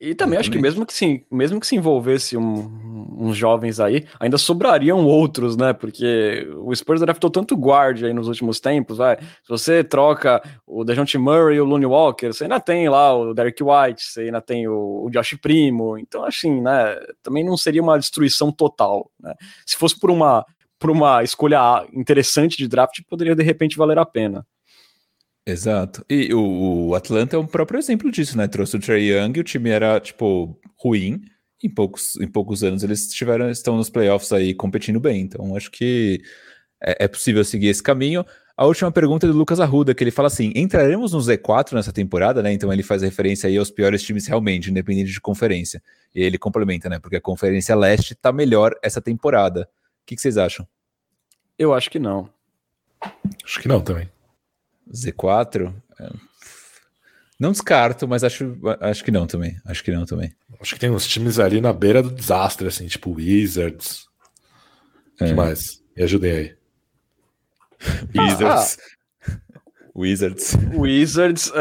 E 0.00 0.14
também 0.14 0.38
acho 0.38 0.50
que 0.50 0.58
mesmo 0.58 0.86
que 0.86 0.92
sim, 0.92 1.24
mesmo 1.28 1.58
que 1.58 1.66
se 1.66 1.74
envolvesse 1.74 2.36
um, 2.36 3.16
uns 3.18 3.36
jovens 3.36 3.80
aí, 3.80 4.06
ainda 4.20 4.38
sobrariam 4.38 5.04
outros, 5.04 5.56
né? 5.56 5.72
Porque 5.72 6.48
o 6.56 6.72
Spurs 6.72 7.00
draftou 7.00 7.28
tanto 7.28 7.56
guard 7.56 8.04
aí 8.04 8.12
nos 8.12 8.28
últimos 8.28 8.60
tempos, 8.60 8.98
vai. 8.98 9.16
Se 9.16 9.48
você 9.48 9.82
troca 9.82 10.40
o 10.64 10.84
Dejounte 10.84 11.18
Murray 11.18 11.56
e 11.56 11.60
o 11.60 11.64
Looney 11.64 11.86
Walker, 11.86 12.28
você 12.28 12.44
ainda 12.44 12.60
tem 12.60 12.88
lá 12.88 13.12
o 13.12 13.34
Derek 13.34 13.60
White, 13.60 14.04
você 14.04 14.20
ainda 14.20 14.40
tem 14.40 14.68
o, 14.68 15.04
o 15.04 15.10
Josh 15.10 15.36
Primo. 15.42 15.98
Então, 15.98 16.24
assim, 16.24 16.60
né? 16.60 16.96
Também 17.20 17.44
não 17.44 17.56
seria 17.56 17.82
uma 17.82 17.98
destruição 17.98 18.52
total, 18.52 19.10
né? 19.18 19.34
Se 19.66 19.76
fosse 19.76 19.98
por 19.98 20.12
uma 20.12 20.46
por 20.78 20.90
uma 20.90 21.22
escolha 21.22 21.86
interessante 21.92 22.56
de 22.56 22.68
draft, 22.68 23.00
poderia 23.08 23.34
de 23.34 23.42
repente 23.42 23.76
valer 23.76 23.98
a 23.98 24.06
pena. 24.06 24.46
Exato. 25.46 26.04
E 26.10 26.32
o, 26.34 26.88
o, 26.88 26.94
Atlanta 26.94 27.36
é 27.36 27.38
um 27.38 27.46
próprio 27.46 27.78
exemplo 27.78 28.10
disso, 28.10 28.36
né? 28.36 28.46
Trouxe 28.46 28.76
o 28.76 28.80
Trey 28.80 29.10
Young 29.10 29.32
e 29.38 29.40
o 29.40 29.44
time 29.44 29.70
era, 29.70 29.98
tipo, 29.98 30.60
ruim. 30.76 31.22
Em 31.64 31.70
poucos, 31.70 32.16
em 32.20 32.28
poucos 32.28 32.62
anos 32.62 32.84
eles 32.84 33.08
tiveram, 33.08 33.50
estão 33.50 33.76
nos 33.76 33.90
playoffs 33.90 34.30
aí 34.30 34.54
competindo 34.54 35.00
bem. 35.00 35.22
Então 35.22 35.56
acho 35.56 35.70
que 35.70 36.20
é, 36.82 37.04
é 37.04 37.08
possível 37.08 37.42
seguir 37.44 37.68
esse 37.68 37.82
caminho. 37.82 38.24
A 38.58 38.66
última 38.66 38.92
pergunta 38.92 39.24
é 39.26 39.30
do 39.30 39.36
Lucas 39.36 39.58
Arruda, 39.58 39.94
que 39.94 40.04
ele 40.04 40.10
fala 40.10 40.26
assim: 40.26 40.52
entraremos 40.54 41.12
no 41.12 41.18
Z4 41.18 41.72
nessa 41.72 41.92
temporada, 41.92 42.42
né? 42.42 42.52
Então 42.52 42.72
ele 42.72 42.82
faz 42.82 43.02
referência 43.02 43.48
aí 43.48 43.56
aos 43.56 43.70
piores 43.70 44.02
times 44.02 44.26
realmente, 44.26 44.70
independente 44.70 45.12
de 45.12 45.20
conferência. 45.20 45.82
E 46.14 46.20
ele 46.20 46.36
complementa, 46.36 46.88
né? 46.88 46.98
Porque 46.98 47.16
a 47.16 47.20
Conferência 47.20 47.74
Leste 47.74 48.14
tá 48.14 48.32
melhor 48.32 48.74
essa 48.82 49.00
temporada. 49.00 49.68
O 50.08 50.10
que, 50.10 50.16
que 50.16 50.22
vocês 50.22 50.38
acham? 50.38 50.66
Eu 51.58 51.74
acho 51.74 51.90
que 51.90 51.98
não. 51.98 52.30
Acho 53.44 53.60
que 53.60 53.68
não 53.68 53.82
também. 53.82 54.10
Z4? 54.90 55.74
É, 56.00 56.10
não 57.38 57.52
descarto, 57.52 58.08
mas 58.08 58.24
acho, 58.24 58.58
acho 58.80 59.04
que 59.04 59.10
não 59.10 59.26
também. 59.26 59.60
Acho 59.66 59.84
que 59.84 59.92
não 59.92 60.06
também. 60.06 60.34
Acho 60.58 60.72
que 60.72 60.80
tem 60.80 60.88
uns 60.88 61.06
times 61.06 61.38
ali 61.38 61.60
na 61.60 61.74
beira 61.74 62.02
do 62.02 62.10
desastre, 62.10 62.66
assim, 62.66 62.86
tipo 62.86 63.12
Wizards. 63.12 64.06
O 65.20 65.24
é. 65.24 65.28
que 65.28 65.34
mais? 65.34 65.82
Me 65.94 66.04
ajudem 66.04 66.32
aí. 66.32 66.56
Wizards. 68.16 68.78
Ah. 68.80 69.38
Wizards. 69.94 70.56
Wizards. 70.72 71.52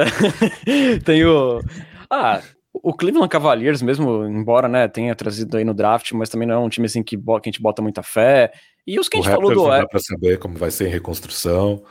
tem 1.04 1.26
o. 1.26 1.62
Ah, 2.10 2.42
o 2.88 2.94
Cleveland 2.94 3.28
Cavaliers, 3.28 3.82
mesmo, 3.82 4.24
embora 4.26 4.70
né, 4.70 4.88
tenha 4.88 5.14
trazido 5.14 5.58
aí 5.58 5.66
no 5.66 5.74
draft, 5.74 6.14
mas 6.14 6.30
também 6.30 6.48
não 6.48 6.56
é 6.56 6.60
um 6.60 6.70
time 6.70 6.86
assim 6.86 7.04
que, 7.04 7.18
que 7.18 7.24
a 7.30 7.42
gente 7.44 7.62
bota 7.62 7.82
muita 7.82 8.02
fé. 8.02 8.54
E 8.86 8.98
os 8.98 9.10
que 9.10 9.18
a 9.18 9.22
gente 9.22 9.30
falou 9.30 9.54
do. 9.54 9.64
Não 9.64 9.70
dá 9.70 9.86
pra 9.86 10.00
saber 10.00 10.40
como 10.40 10.58
vai 10.58 10.72
ser 10.72 10.88
em 10.88 10.92
reconstrução. 10.92 11.84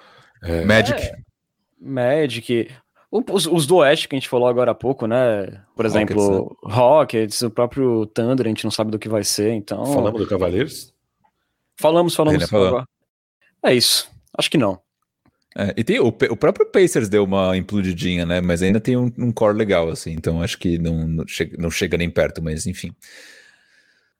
É... 0.43 0.65
Magic. 0.65 0.99
É, 0.99 1.19
Magic. 1.79 2.71
Os, 3.11 3.47
os, 3.47 3.67
do 3.67 3.77
Oeste 3.77 4.09
que 4.09 4.17
a 4.17 4.19
gente 4.19 4.29
falou 4.29 4.49
agora 4.49 4.71
há 4.71 4.75
pouco, 4.75 5.07
né? 5.07 5.63
Por 5.75 5.85
exemplo, 5.85 6.57
Rockets, 6.63 6.63
né? 6.63 6.75
Rockets, 6.75 7.43
o 7.43 7.51
próprio 7.51 8.07
Thunder, 8.07 8.47
a 8.47 8.49
gente 8.49 8.65
não 8.65 8.71
sabe 8.71 8.91
do 8.91 8.99
que 8.99 9.09
vai 9.09 9.23
ser, 9.23 9.53
então. 9.53 9.85
Falamos 9.85 10.19
do 10.19 10.27
Cavaleiros? 10.27 10.95
Falamos, 11.79 12.15
falamos. 12.15 12.49
É 13.63 13.75
isso. 13.75 14.11
Acho 14.37 14.51
que 14.51 14.57
não. 14.57 14.81
É, 15.59 15.73
e 15.75 15.83
tem 15.83 15.99
o, 15.99 16.09
o, 16.09 16.37
próprio 16.37 16.67
Pacers 16.67 17.09
deu 17.09 17.25
uma 17.25 17.57
implodidinha, 17.57 18.27
né? 18.27 18.43
Mas 18.43 18.63
ainda 18.63 18.79
tem 18.79 18.95
um, 18.95 19.11
um 19.17 19.33
core 19.33 19.57
legal, 19.57 19.89
assim. 19.89 20.13
Então 20.13 20.43
acho 20.43 20.59
que 20.59 20.77
não, 20.77 21.09
não, 21.09 21.27
chega, 21.27 21.57
não 21.59 21.71
chega 21.71 21.97
nem 21.97 22.11
perto, 22.11 22.43
mas 22.43 22.67
enfim. 22.67 22.93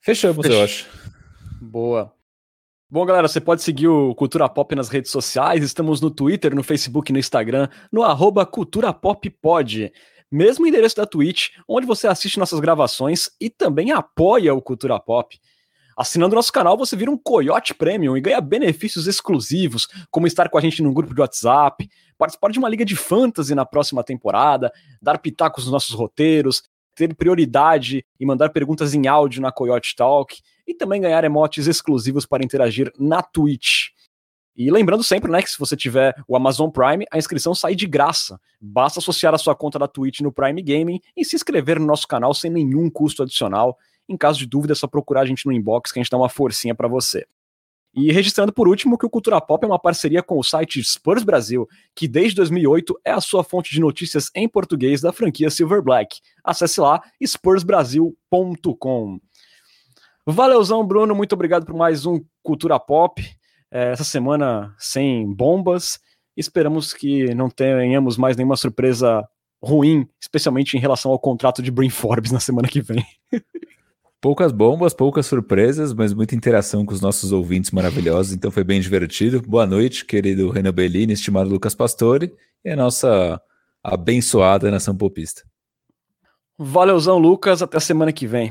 Fechamos, 0.01 0.47
Fech... 0.47 0.57
eu 0.57 0.65
acho. 0.65 0.87
Boa. 1.61 2.11
Bom, 2.89 3.05
galera, 3.05 3.29
você 3.29 3.41
pode 3.41 3.63
seguir 3.63 3.89
o 3.89 4.15
Cultura 4.15 4.49
Pop 4.49 4.75
nas 4.75 4.89
redes 4.89 5.11
sociais. 5.11 5.63
Estamos 5.63 6.01
no 6.01 6.11
Twitter, 6.11 6.55
no 6.55 6.63
Facebook 6.63 7.11
e 7.11 7.13
no 7.13 7.19
Instagram, 7.19 7.69
no 7.93 8.03
arroba 8.03 8.47
Cultura 8.47 8.91
Pop 8.95 9.29
Pod. 9.29 9.93
Mesmo 10.33 10.67
endereço 10.67 10.97
da 10.97 11.05
Twitch, 11.05 11.51
onde 11.69 11.87
você 11.87 12.07
assiste 12.07 12.39
nossas 12.39 12.61
gravações 12.61 13.29
e 13.39 13.51
também 13.51 13.93
apoia 13.93 14.55
o 14.55 14.63
Cultura 14.63 14.99
Pop. 14.99 15.39
Assinando 15.97 16.35
nosso 16.35 16.53
canal, 16.53 16.77
você 16.77 16.95
vira 16.95 17.11
um 17.11 17.17
Coyote 17.17 17.73
Premium 17.73 18.17
e 18.17 18.21
ganha 18.21 18.41
benefícios 18.41 19.07
exclusivos, 19.07 19.89
como 20.11 20.27
estar 20.27 20.51
com 20.51 20.59
a 20.59 20.61
gente 20.61 20.83
num 20.83 20.93
grupo 20.93 21.15
de 21.15 21.21
WhatsApp, 21.23 21.89
participar 22.19 22.51
de 22.51 22.59
uma 22.59 22.69
liga 22.69 22.85
de 22.85 22.95
fantasy 22.95 23.55
na 23.55 23.65
próxima 23.65 24.05
temporada, 24.05 24.71
dar 25.01 25.19
pitacos 25.19 25.65
nos 25.65 25.73
nossos 25.73 25.95
roteiros, 25.95 26.63
ter 26.95 27.15
prioridade 27.15 28.05
e 28.21 28.27
mandar 28.27 28.51
perguntas 28.51 28.93
em 28.93 29.07
áudio 29.07 29.41
na 29.41 29.51
Coyote 29.51 29.97
Talk 29.97 30.39
e 30.67 30.75
também 30.75 31.01
ganhar 31.01 31.25
emotes 31.25 31.67
exclusivos 31.67 32.27
para 32.27 32.45
interagir 32.45 32.93
na 32.99 33.23
Twitch. 33.23 33.89
E 34.55 34.71
lembrando 34.71 35.05
sempre, 35.05 35.31
né, 35.31 35.43
que 35.43 35.51
se 35.51 35.59
você 35.59 35.77
tiver 35.77 36.15
o 36.27 36.35
Amazon 36.35 36.71
Prime, 36.71 37.07
a 37.11 37.19
inscrição 37.19 37.55
sai 37.55 37.75
de 37.75 37.87
graça. 37.87 38.41
Basta 38.59 39.01
associar 39.01 39.35
a 39.35 39.39
sua 39.39 39.55
conta 39.55 39.79
da 39.79 39.87
Twitch 39.87 40.21
no 40.21 40.33
Prime 40.33 40.63
Gaming 40.63 41.01
e 41.15 41.25
se 41.25 41.37
inscrever 41.37 41.79
no 41.79 41.87
nosso 41.87 42.09
canal 42.09 42.33
sem 42.33 42.51
nenhum 42.51 42.89
custo 42.89 43.23
adicional. 43.23 43.77
Em 44.09 44.17
caso 44.17 44.39
de 44.39 44.47
dúvida, 44.47 44.73
é 44.73 44.77
só 44.77 44.87
procurar 44.87 45.23
a 45.23 45.27
gente 45.27 45.47
no 45.47 45.53
inbox 45.53 45.91
que 45.91 45.99
a 45.99 46.03
gente 46.03 46.11
dá 46.11 46.17
uma 46.17 46.29
forcinha 46.29 46.75
para 46.75 46.89
você. 46.89 47.27
E 47.97 48.13
registrando 48.13 48.53
por 48.53 48.69
último 48.69 48.99
que 48.99 49.07
o 49.07 49.11
Cultura 49.11 49.41
Pop 49.41 49.65
é 49.65 49.67
uma 49.67 49.79
parceria 49.79 50.23
com 50.23 50.39
o 50.39 50.45
site 50.45 50.85
Spurs 50.85 51.25
Brasil, 51.25 51.67
que 51.95 52.07
desde 52.07 52.37
2008 52.37 53.01
é 53.03 53.13
a 53.13 53.23
sua 53.23 53.43
fonte 53.43 53.71
de 53.71 53.81
notícias 53.81 54.31
em 54.35 54.47
português 54.47 55.01
da 55.01 55.15
franquia 55.15 55.49
Silver 55.49 55.81
Black. 55.81 56.21
Acesse 56.45 56.79
lá 56.79 57.01
spursbrasil.com. 57.19 59.19
Valeuzão, 60.27 60.87
Bruno, 60.87 61.15
muito 61.15 61.33
obrigado 61.33 61.65
por 61.65 61.75
mais 61.75 62.05
um 62.05 62.23
Cultura 62.43 62.79
Pop. 62.79 63.25
É, 63.71 63.93
essa 63.93 64.05
semana 64.05 64.75
sem 64.79 65.33
bombas. 65.33 65.99
Esperamos 66.37 66.93
que 66.93 67.35
não 67.35 67.49
tenhamos 67.49 68.19
mais 68.19 68.37
nenhuma 68.37 68.57
surpresa 68.57 69.27
ruim, 69.63 70.07
especialmente 70.21 70.77
em 70.77 70.81
relação 70.81 71.13
ao 71.13 71.19
contrato 71.19 71.63
de 71.63 71.71
Brin 71.71 71.89
Forbes 71.89 72.31
na 72.31 72.41
semana 72.41 72.69
que 72.69 72.83
vem. 72.83 73.07
Poucas 74.21 74.51
bombas, 74.51 74.95
poucas 74.95 75.27
surpresas, 75.27 75.93
mas 75.93 76.15
muita 76.15 76.35
interação 76.35 76.87
com 76.87 76.93
os 76.93 77.01
nossos 77.01 77.33
ouvintes 77.33 77.71
maravilhosos, 77.71 78.33
então 78.33 78.51
foi 78.51 78.65
bem 78.65 78.81
divertido. 78.81 79.43
Boa 79.43 79.67
noite, 79.67 80.05
querido 80.05 80.51
Renan 80.51 80.73
Bellini, 80.73 81.13
estimado 81.13 81.51
Lucas 81.51 81.75
Pastore, 81.75 82.33
e 82.65 82.71
a 82.71 82.77
nossa 82.77 83.41
abençoada 83.85 84.71
nação 84.71 84.97
popista. 84.97 85.43
Valeuzão, 86.59 87.19
Lucas, 87.19 87.61
até 87.61 87.77
a 87.77 87.81
semana 87.81 88.13
que 88.13 88.27
vem. 88.27 88.51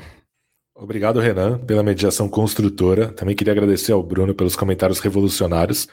Obrigado, 0.75 1.19
Renan, 1.19 1.57
pela 1.57 1.81
mediação 1.81 2.29
construtora. 2.29 3.07
Também 3.11 3.35
queria 3.35 3.53
agradecer 3.53 3.91
ao 3.91 4.03
Bruno 4.03 4.35
pelos 4.35 4.55
comentários 4.55 4.99
revolucionários. 4.99 5.87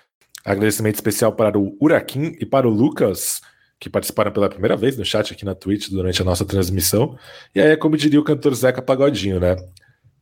Agradecimento 0.44 0.96
especial 0.96 1.32
para 1.32 1.58
o 1.58 1.76
Uraquim 1.80 2.36
e 2.38 2.44
para 2.44 2.68
o 2.68 2.70
Lucas, 2.70 3.40
que 3.82 3.90
participaram 3.90 4.30
pela 4.30 4.48
primeira 4.48 4.76
vez 4.76 4.96
no 4.96 5.04
chat 5.04 5.32
aqui 5.32 5.44
na 5.44 5.56
Twitch 5.56 5.88
durante 5.90 6.22
a 6.22 6.24
nossa 6.24 6.44
transmissão. 6.44 7.18
E 7.52 7.60
aí 7.60 7.72
é 7.72 7.76
como 7.76 7.96
diria 7.96 8.20
o 8.20 8.22
cantor 8.22 8.54
Zeca 8.54 8.80
Pagodinho, 8.80 9.40
né? 9.40 9.56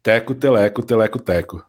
Teco, 0.03 0.35
teleco, 0.35 0.83
teleco, 0.83 1.19
teco. 1.19 1.63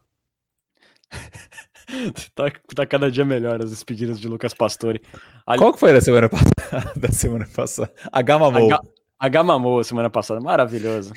tá, 2.34 2.50
tá, 2.74 2.86
cada 2.86 3.10
dia 3.10 3.26
melhor 3.26 3.62
as 3.62 3.68
despedidas 3.68 4.18
de 4.18 4.26
Lucas 4.26 4.54
Pastore. 4.54 5.02
Ali... 5.46 5.58
Qual 5.58 5.70
que 5.70 5.78
foi 5.78 5.92
da 5.92 6.00
semana 6.00 6.30
passada? 6.30 6.92
da 6.96 7.08
semana 7.12 7.46
passada? 7.54 7.92
A 8.10 8.22
Gama 8.22 8.46
H, 8.46 8.80
H 9.20 9.42
Mamou 9.42 9.84
semana 9.84 10.08
passada, 10.08 10.40
maravilhoso. 10.40 11.12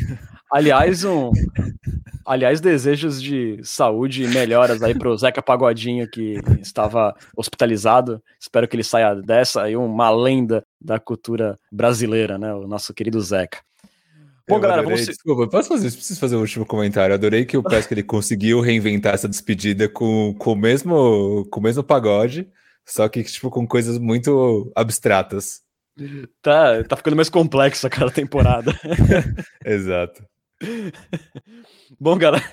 Aliás, 0.56 1.03
um, 1.03 1.32
aliás, 2.26 2.62
desejos 2.62 3.22
de 3.22 3.60
saúde 3.62 4.24
e 4.24 4.28
melhoras 4.30 4.82
aí 4.82 4.97
pro 4.97 5.18
Zeca 5.18 5.41
Pagodinho 5.41 6.10
que 6.10 6.40
estava 6.61 7.14
hospitalizado. 7.36 8.23
Espero 8.40 8.65
que 8.65 8.73
ele 8.73 8.84
saia 8.86 9.14
dessa 9.15 9.64
aí 9.64 9.76
uma 9.76 10.10
lenda 10.10 10.65
da 10.80 10.98
cultura 10.98 11.60
brasileira, 11.69 12.38
né? 12.38 12.53
O 12.53 12.65
nosso 12.69 12.94
querido 12.94 13.19
Zeca. 13.19 13.60
Bom, 14.48 14.56
Eu 14.56 14.61
galera, 14.61 14.80
adorei, 14.80 14.95
vamos... 14.95 15.14
Desculpa, 15.14 15.49
posso 15.49 15.68
fazer, 15.68 15.91
preciso 15.91 16.19
fazer 16.22 16.38
um 16.38 16.40
último 16.40 16.65
comentário. 16.65 17.11
Eu 17.11 17.18
adorei 17.18 17.44
que 17.44 17.57
o 17.57 17.61
que 17.61 17.94
ele 17.94 18.03
conseguiu 18.03 18.61
reinventar 18.61 19.14
essa 19.14 19.27
despedida 19.27 19.90
com, 19.90 20.34
com, 20.40 20.53
o 20.53 20.56
mesmo, 20.56 21.45
com 21.52 21.60
o 21.60 21.64
mesmo 21.64 21.84
pagode, 21.84 22.48
só 22.86 23.10
que 23.10 23.22
tipo 23.26 23.49
com 23.49 23.68
coisas 23.68 23.98
muito 23.98 24.72
abstratas. 24.73 25.65
Tá, 26.41 26.82
tá 26.86 26.95
ficando 26.95 27.18
mais 27.18 27.30
complexo 27.30 27.86
aquela 27.86 28.10
temporada. 28.10 28.72
Exato. 29.65 30.23
Bom, 31.99 32.18
galera, 32.18 32.44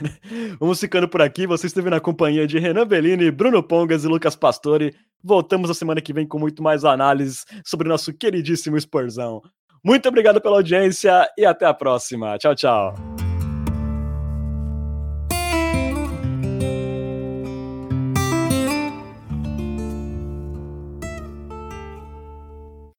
vamos 0.59 0.81
ficando 0.81 1.09
por 1.09 1.23
aqui. 1.23 1.47
Você 1.47 1.67
esteve 1.67 1.91
na 1.91 2.01
companhia 2.01 2.47
de 2.47 2.59
Renan 2.59 2.87
Bellini, 2.87 3.31
Bruno 3.31 3.63
Pongas 3.63 4.05
e 4.05 4.09
Lucas 4.09 4.37
Pastore. 4.37 4.95
Voltamos 5.23 5.71
a 5.71 5.75
semana 5.75 6.01
que 6.01 6.13
vem 6.13 6.27
com 6.27 6.39
muito 6.39 6.63
mais 6.63 6.85
análises 6.85 7.45
sobre 7.65 7.89
nosso 7.89 8.13
queridíssimo 8.13 8.77
Sporzão. 8.77 9.41
Muito 9.85 10.09
obrigado 10.09 10.41
pela 10.41 10.57
audiência 10.57 11.29
e 11.37 11.45
até 11.45 11.67
a 11.67 11.75
próxima. 11.75 12.39
Tchau, 12.39 12.55
tchau. 12.55 12.95